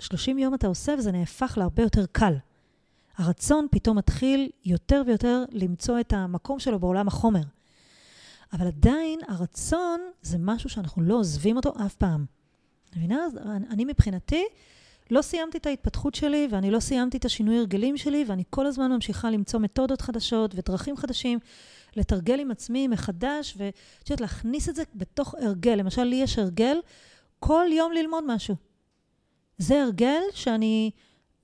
30 0.00 0.38
יום 0.38 0.54
אתה 0.54 0.66
עושה 0.66 0.94
וזה 0.98 1.12
נהפך 1.12 1.54
להרבה 1.58 1.82
יותר 1.82 2.06
קל. 2.12 2.34
הרצון 3.20 3.66
פתאום 3.70 3.98
מתחיל 3.98 4.50
יותר 4.64 5.02
ויותר 5.06 5.44
למצוא 5.52 6.00
את 6.00 6.12
המקום 6.12 6.58
שלו 6.58 6.78
בעולם 6.78 7.08
החומר. 7.08 7.40
אבל 8.52 8.66
עדיין 8.66 9.20
הרצון 9.28 10.00
זה 10.22 10.38
משהו 10.38 10.70
שאנחנו 10.70 11.02
לא 11.02 11.14
עוזבים 11.14 11.56
אותו 11.56 11.72
אף 11.86 11.94
פעם. 11.94 12.24
מבינה? 12.96 13.26
אני 13.70 13.84
מבחינתי 13.84 14.44
לא 15.10 15.22
סיימתי 15.22 15.58
את 15.58 15.66
ההתפתחות 15.66 16.14
שלי 16.14 16.48
ואני 16.50 16.70
לא 16.70 16.80
סיימתי 16.80 17.16
את 17.16 17.24
השינוי 17.24 17.58
הרגלים 17.58 17.96
שלי 17.96 18.24
ואני 18.28 18.42
כל 18.50 18.66
הזמן 18.66 18.92
ממשיכה 18.92 19.30
למצוא 19.30 19.60
מתודות 19.60 20.00
חדשות 20.00 20.54
ודרכים 20.54 20.96
חדשים, 20.96 21.38
לתרגל 21.96 22.40
עם 22.40 22.50
עצמי 22.50 22.88
מחדש 22.88 23.54
ואת 23.56 24.10
יודעת, 24.10 24.20
להכניס 24.20 24.68
את 24.68 24.74
זה 24.74 24.82
בתוך 24.94 25.34
הרגל. 25.34 25.74
למשל, 25.74 26.04
לי 26.04 26.16
יש 26.16 26.38
הרגל 26.38 26.76
כל 27.38 27.66
יום 27.72 27.92
ללמוד 27.92 28.24
משהו. 28.26 28.56
זה 29.58 29.82
הרגל 29.82 30.20
שאני 30.34 30.90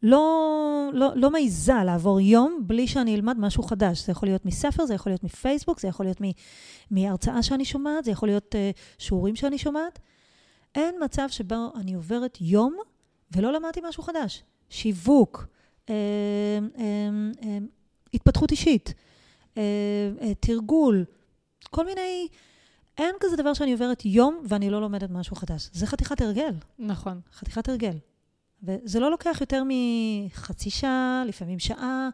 לא, 0.02 0.90
לא, 0.93 1.12
לא 1.14 1.31
מעיזה 1.31 1.85
לעבור 1.85 2.20
יום 2.20 2.60
בלי 2.66 2.86
שאני 2.86 3.14
אלמד 3.14 3.39
משהו 3.39 3.62
חדש. 3.62 4.06
זה 4.06 4.12
יכול 4.12 4.28
להיות 4.28 4.47
מספר, 4.47 4.86
זה 4.86 4.94
יכול 4.94 5.12
להיות 5.12 5.24
מפייסבוק, 5.24 5.81
זה 5.81 5.89
יכול 5.89 6.06
להיות 6.06 6.20
מהרצאה 6.90 7.43
שאני 7.43 7.64
שומעת, 7.64 8.05
זה 8.05 8.10
יכול 8.10 8.28
להיות 8.28 8.55
uh, 8.55 8.78
שיעורים 8.98 9.36
שאני 9.36 9.59
שומעת. 9.59 9.98
אין 10.74 10.94
מצב 11.05 11.27
שבו 11.28 11.73
אני 11.77 11.94
עוברת 11.94 12.39
יום 12.40 12.77
ולא 13.36 13.52
למדתי 13.52 13.81
משהו 13.89 14.02
חדש. 14.02 14.43
שיווק, 14.70 15.47
אה, 15.89 15.94
אה, 16.78 16.85
אה, 17.43 17.59
התפתחות 18.14 18.51
אישית, 18.51 18.94
אה, 19.56 19.62
אה, 20.20 20.35
תרגול, 20.35 21.05
כל 21.70 21.86
מיני... 21.86 22.28
אין 22.98 23.14
כזה 23.20 23.36
דבר 23.36 23.55
שאני 23.55 23.73
עוברת 23.73 24.05
יום 24.05 24.43
ואני 24.44 24.70
לא 24.70 24.81
לומדת 24.81 25.10
משהו 25.10 25.36
חדש. 25.36 25.70
זה 25.73 25.86
חתיכת 25.86 26.20
הרגל. 26.20 26.55
נכון. 26.78 27.20
חתיכת 27.32 27.68
הרגל. 27.68 27.97
וזה 28.66 29.01
לא 29.01 29.10
לוקח 29.10 29.38
יותר 29.40 29.62
מחצי 29.66 30.70
שעה, 30.70 31.22
לפעמים 31.26 31.59
שעה. 31.59 32.09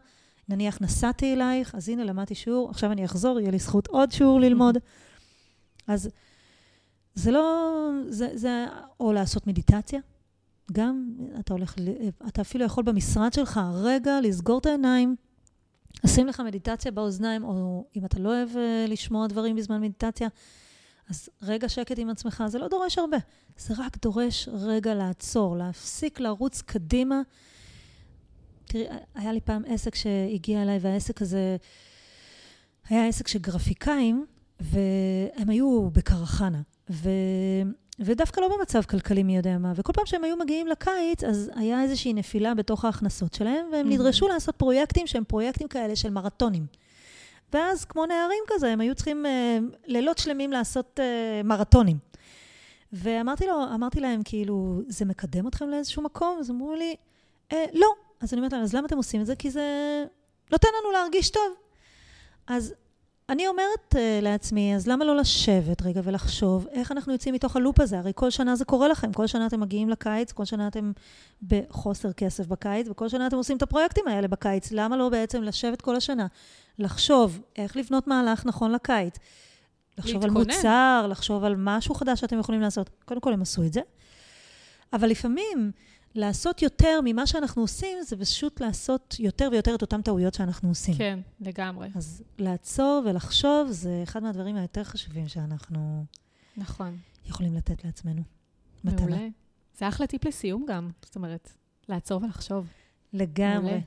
נניח 0.49 0.81
נסעתי 0.81 1.33
אלייך, 1.33 1.75
אז 1.75 1.89
הנה 1.89 2.03
למדתי 2.03 2.35
שיעור, 2.35 2.69
עכשיו 2.69 2.91
אני 2.91 3.05
אחזור, 3.05 3.39
יהיה 3.39 3.51
לי 3.51 3.59
זכות 3.59 3.87
עוד 3.87 4.11
שיעור 4.11 4.39
ללמוד. 4.39 4.77
אז 5.87 6.09
זה 7.15 7.31
לא, 7.31 7.89
זה, 8.07 8.29
זה 8.33 8.65
או 8.99 9.13
לעשות 9.13 9.47
מדיטציה, 9.47 9.99
גם 10.71 11.13
אתה 11.39 11.53
הולך, 11.53 11.75
אתה 12.27 12.41
אפילו 12.41 12.65
יכול 12.65 12.83
במשרד 12.83 13.33
שלך 13.33 13.59
רגע 13.73 14.21
לסגור 14.21 14.59
את 14.59 14.65
העיניים, 14.65 15.15
לשים 16.03 16.27
לך 16.27 16.39
מדיטציה 16.39 16.91
באוזניים, 16.91 17.43
או 17.43 17.85
אם 17.95 18.05
אתה 18.05 18.19
לא 18.19 18.29
אוהב 18.29 18.57
אה, 18.57 18.85
לשמוע 18.87 19.27
דברים 19.27 19.55
בזמן 19.55 19.81
מדיטציה, 19.81 20.27
אז 21.09 21.29
רגע 21.41 21.69
שקט 21.69 21.99
עם 21.99 22.09
עצמך, 22.09 22.43
זה 22.47 22.59
לא 22.59 22.67
דורש 22.67 22.97
הרבה. 22.97 23.17
זה 23.57 23.73
רק 23.77 23.97
דורש 24.01 24.49
רגע 24.53 24.93
לעצור, 24.93 25.57
להפסיק 25.57 26.19
לרוץ 26.19 26.61
קדימה. 26.61 27.21
תראי, 28.65 28.85
היה 29.15 29.31
לי 29.31 29.41
פעם 29.41 29.63
עסק 29.67 29.95
שהגיע 29.95 30.61
אליי, 30.61 30.77
והעסק 30.81 31.21
הזה 31.21 31.57
היה 32.89 33.07
עסק 33.07 33.27
של 33.27 33.39
גרפיקאים, 33.39 34.25
והם 34.59 35.49
היו 35.49 35.89
בקרחנה, 35.89 36.61
ו... 36.89 37.09
ודווקא 37.99 38.41
לא 38.41 38.57
במצב 38.57 38.81
כלכלי 38.83 39.23
מי 39.23 39.35
יודע 39.35 39.57
מה. 39.57 39.73
וכל 39.75 39.93
פעם 39.93 40.05
שהם 40.05 40.23
היו 40.23 40.37
מגיעים 40.37 40.67
לקיץ, 40.67 41.23
אז 41.23 41.51
היה 41.55 41.81
איזושהי 41.81 42.13
נפילה 42.13 42.55
בתוך 42.55 42.85
ההכנסות 42.85 43.33
שלהם, 43.33 43.65
והם 43.71 43.87
mm-hmm. 43.87 43.93
נדרשו 43.93 44.27
לעשות 44.27 44.55
פרויקטים 44.55 45.07
שהם 45.07 45.23
פרויקטים 45.23 45.67
כאלה 45.67 45.95
של 45.95 46.09
מרתונים. 46.09 46.65
ואז, 47.53 47.85
כמו 47.85 48.05
נערים 48.05 48.43
כזה, 48.47 48.67
הם 48.67 48.81
היו 48.81 48.95
צריכים 48.95 49.25
uh, 49.25 49.75
לילות 49.85 50.17
שלמים 50.17 50.51
לעשות 50.51 50.99
uh, 50.99 51.47
מרתונים. 51.47 51.97
ואמרתי 52.93 53.47
לו, 53.47 53.63
אמרתי 53.75 53.99
להם, 53.99 54.21
כאילו, 54.25 54.81
זה 54.87 55.05
מקדם 55.05 55.47
אתכם 55.47 55.69
לאיזשהו 55.69 56.01
מקום? 56.01 56.37
אז 56.39 56.51
אמרו 56.51 56.75
לי, 56.75 56.95
אה, 57.51 57.65
לא. 57.73 57.87
אז 58.21 58.33
אני 58.33 58.39
אומרת 58.39 58.53
להם, 58.53 58.61
אז 58.61 58.75
למה 58.75 58.87
אתם 58.87 58.97
עושים 58.97 59.21
את 59.21 59.25
זה? 59.25 59.35
כי 59.35 59.51
זה 59.51 59.65
נותן 60.51 60.67
לנו 60.81 60.91
להרגיש 60.91 61.29
טוב. 61.29 61.53
אז 62.47 62.73
אני 63.29 63.47
אומרת 63.47 63.93
uh, 63.93 63.97
לעצמי, 64.21 64.75
אז 64.75 64.87
למה 64.87 65.05
לא 65.05 65.15
לשבת 65.15 65.81
רגע 65.81 66.01
ולחשוב 66.03 66.67
איך 66.71 66.91
אנחנו 66.91 67.11
יוצאים 67.11 67.33
מתוך 67.35 67.55
הלופ 67.55 67.79
הזה? 67.79 67.99
הרי 67.99 68.11
כל 68.15 68.29
שנה 68.29 68.55
זה 68.55 68.65
קורה 68.65 68.87
לכם, 68.87 69.13
כל 69.13 69.27
שנה 69.27 69.47
אתם 69.47 69.59
מגיעים 69.59 69.89
לקיץ, 69.89 70.31
כל 70.31 70.45
שנה 70.45 70.67
אתם 70.67 70.91
בחוסר 71.47 72.13
כסף 72.13 72.47
בקיץ, 72.47 72.87
וכל 72.89 73.09
שנה 73.09 73.27
אתם 73.27 73.35
עושים 73.35 73.57
את 73.57 73.61
הפרויקטים 73.61 74.07
האלה 74.07 74.27
בקיץ. 74.27 74.71
למה 74.71 74.97
לא 74.97 75.09
בעצם 75.09 75.43
לשבת 75.43 75.81
כל 75.81 75.95
השנה? 75.95 76.27
לחשוב 76.79 77.41
איך 77.55 77.77
לבנות 77.77 78.07
מהלך 78.07 78.45
נכון 78.45 78.71
לקיץ. 78.71 79.15
לחשוב 79.97 80.23
להתכונן. 80.25 80.49
על 80.49 80.55
מוצר, 80.55 81.07
לחשוב 81.09 81.43
על 81.43 81.55
משהו 81.57 81.95
חדש 81.95 82.19
שאתם 82.19 82.39
יכולים 82.39 82.61
לעשות. 82.61 82.89
קודם 83.05 83.21
כל, 83.21 83.33
הם 83.33 83.41
עשו 83.41 83.63
את 83.63 83.73
זה. 83.73 83.81
אבל 84.93 85.09
לפעמים, 85.09 85.71
לעשות 86.15 86.61
יותר 86.61 86.99
ממה 87.03 87.27
שאנחנו 87.27 87.61
עושים, 87.61 87.97
זה 88.01 88.17
פשוט 88.17 88.61
לעשות 88.61 89.15
יותר 89.19 89.49
ויותר 89.51 89.75
את 89.75 89.81
אותן 89.81 90.01
טעויות 90.01 90.33
שאנחנו 90.33 90.69
עושים. 90.69 90.95
כן, 90.95 91.19
לגמרי. 91.39 91.89
אז 91.95 92.23
לעצור 92.37 93.03
ולחשוב, 93.05 93.67
זה 93.71 93.99
אחד 94.03 94.23
מהדברים 94.23 94.55
היותר 94.55 94.83
חשובים 94.83 95.27
שאנחנו... 95.27 96.05
נכון. 96.57 96.97
יכולים 97.25 97.53
לתת 97.53 97.85
לעצמנו. 97.85 98.21
מתנה. 98.83 99.05
מעולה. 99.05 99.27
זה 99.77 99.87
אחלה 99.87 100.07
טיפ 100.07 100.25
לסיום 100.25 100.65
גם, 100.67 100.89
זאת 101.05 101.15
אומרת, 101.15 101.53
לעצור 101.89 102.23
ולחשוב. 102.23 102.67
לגמרי, 103.13 103.71
מעולה. 103.71 103.79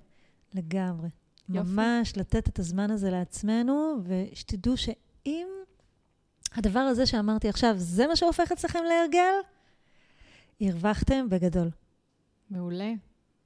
לגמרי. 0.55 1.09
יופי. 1.49 1.71
ממש 1.71 2.17
לתת 2.17 2.49
את 2.49 2.59
הזמן 2.59 2.91
הזה 2.91 3.11
לעצמנו, 3.11 3.97
ושתדעו 4.05 4.77
שאם 4.77 5.49
הדבר 6.55 6.81
הזה 6.81 7.07
שאמרתי 7.07 7.49
עכשיו, 7.49 7.75
זה 7.79 8.07
מה 8.07 8.17
שהופך 8.17 8.53
אצלכם 8.53 8.79
להרגל, 8.89 9.35
הרווחתם 10.61 11.29
בגדול. 11.29 11.71
מעולה. 12.51 12.93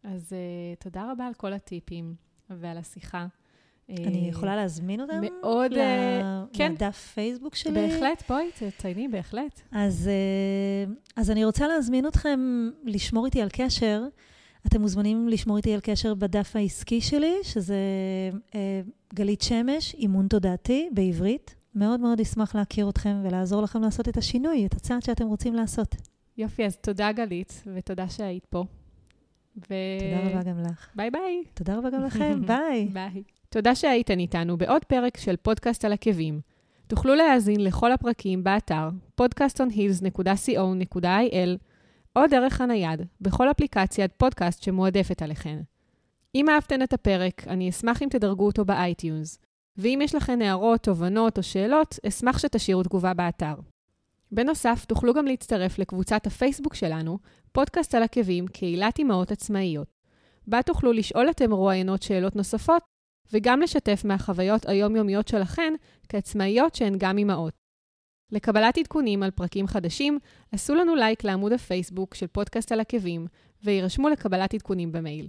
אז 0.05 0.32
uh, 0.32 0.82
תודה 0.82 1.12
רבה 1.12 1.27
על 1.27 1.35
כל 1.35 1.52
הטיפים 1.52 2.14
ועל 2.51 2.78
השיחה. 2.78 3.27
אני 3.90 4.27
uh, 4.27 4.31
יכולה 4.31 4.56
להזמין 4.56 5.01
אותם? 5.01 5.20
מאוד, 5.20 5.72
uh, 5.72 5.77
כן. 6.52 6.72
לדף 6.72 7.10
פייסבוק 7.14 7.55
שלי? 7.55 7.72
בהחלט, 7.72 8.22
בואי, 8.28 8.51
תצייני, 8.59 9.09
בהחלט. 9.09 9.60
אז, 9.72 10.10
אז 11.16 11.31
אני 11.31 11.44
רוצה 11.44 11.68
להזמין 11.68 12.06
אתכם 12.06 12.70
לשמור 12.85 13.27
איתי 13.27 13.43
על 13.43 13.48
קשר. 13.52 14.02
אתם 14.66 14.81
מוזמנים 14.81 15.28
לשמור 15.28 15.56
איתי 15.56 15.74
על 15.74 15.81
קשר 15.82 16.14
בדף 16.14 16.56
העסקי 16.56 17.01
שלי, 17.01 17.35
שזה 17.43 17.77
גלית 19.14 19.43
שמש, 19.43 19.94
אימון 19.94 20.28
תודעתי 20.28 20.89
בעברית. 20.93 21.55
מאוד 21.74 22.01
מאוד 22.01 22.20
אשמח 22.20 22.55
להכיר 22.55 22.89
אתכם 22.89 23.20
ולעזור 23.24 23.62
לכם 23.62 23.82
לעשות 23.82 24.09
את 24.09 24.16
השינוי, 24.16 24.66
את 24.66 24.74
הצעד 24.74 25.02
שאתם 25.02 25.27
רוצים 25.27 25.55
לעשות. 25.55 25.97
יופי, 26.39 26.66
אז 26.66 26.77
תודה 26.77 27.12
גלית, 27.12 27.62
ותודה 27.74 28.09
שהיית 28.09 28.47
פה. 28.47 28.64
ו... 29.70 29.74
תודה 30.01 30.20
רבה 30.31 30.43
גם 30.43 30.59
לך. 30.59 30.89
ביי 30.95 31.11
ביי. 31.11 31.45
תודה 31.55 31.78
רבה 31.78 31.91
גם 31.91 32.05
לכם, 32.07 32.47
ביי. 32.47 32.89
ביי. 32.93 33.23
תודה 33.49 33.74
שהייתן 33.74 34.19
איתנו 34.19 34.57
בעוד 34.57 34.85
פרק 34.85 35.16
של 35.16 35.37
פודקאסט 35.37 35.85
על 35.85 35.93
עקבים. 35.93 36.41
תוכלו 36.87 37.15
להאזין 37.15 37.65
לכל 37.65 37.93
הפרקים 37.93 38.45
באתר 38.45 38.89
podcastonheels.co.il 39.20 41.57
או 42.16 42.27
דרך 42.27 42.61
הנייד, 42.61 43.03
בכל 43.20 43.51
אפליקציית 43.51 44.12
פודקאסט 44.12 44.62
שמועדפת 44.62 45.23
עליכן. 45.23 45.61
אם 46.35 46.49
אהבתן 46.49 46.82
את 46.82 46.93
הפרק, 46.93 47.49
אני 47.49 47.70
אשמח 47.70 48.03
אם 48.03 48.09
תדרגו 48.11 48.47
אותו 48.47 48.65
ב 48.65 48.74
iTunes. 48.74 49.39
ואם 49.77 49.99
יש 50.03 50.15
לכן 50.15 50.43
הערות, 50.43 50.82
תובנות 50.82 51.39
או 51.39 51.43
שאלות, 51.43 51.99
אשמח 52.09 52.39
שתשאירו 52.39 52.82
תגובה 52.82 53.15
באתר. 53.15 53.55
בנוסף, 54.32 54.85
תוכלו 54.85 55.15
גם 55.15 55.27
להצטרף 55.27 55.78
לקבוצת 55.78 56.27
הפייסבוק 56.27 56.74
שלנו, 56.74 57.19
פודקאסט 57.52 57.94
על 57.94 58.02
עקבים, 58.02 58.47
קהילת 58.47 59.01
אמהות 59.01 59.31
עצמאיות. 59.31 59.89
בה 60.47 60.62
תוכלו 60.62 60.93
לשאול 60.93 61.31
את 61.31 61.40
המרואיינות 61.40 62.02
שאלות 62.02 62.36
נוספות, 62.36 62.82
וגם 63.32 63.60
לשתף 63.60 64.02
מהחוויות 64.05 64.68
היומיומיות 64.68 65.28
שלכן 65.28 65.74
כעצמאיות 66.09 66.74
שהן 66.74 66.94
גם 66.98 67.18
אמהות. 67.18 67.52
לקבלת 68.32 68.78
עדכונים 68.78 69.22
על 69.22 69.31
פרקים 69.31 69.66
חדשים, 69.66 70.18
עשו 70.52 70.74
לנו 70.74 70.94
לייק 70.94 71.24
לעמוד 71.24 71.52
הפייסבוק 71.52 72.14
של 72.14 72.27
פודקאסט 72.27 72.72
על 72.72 72.81
עקבים, 72.81 73.27
ויירשמו 73.64 74.09
לקבלת 74.09 74.55
עדכונים 74.55 74.93
במייל. 74.93 75.28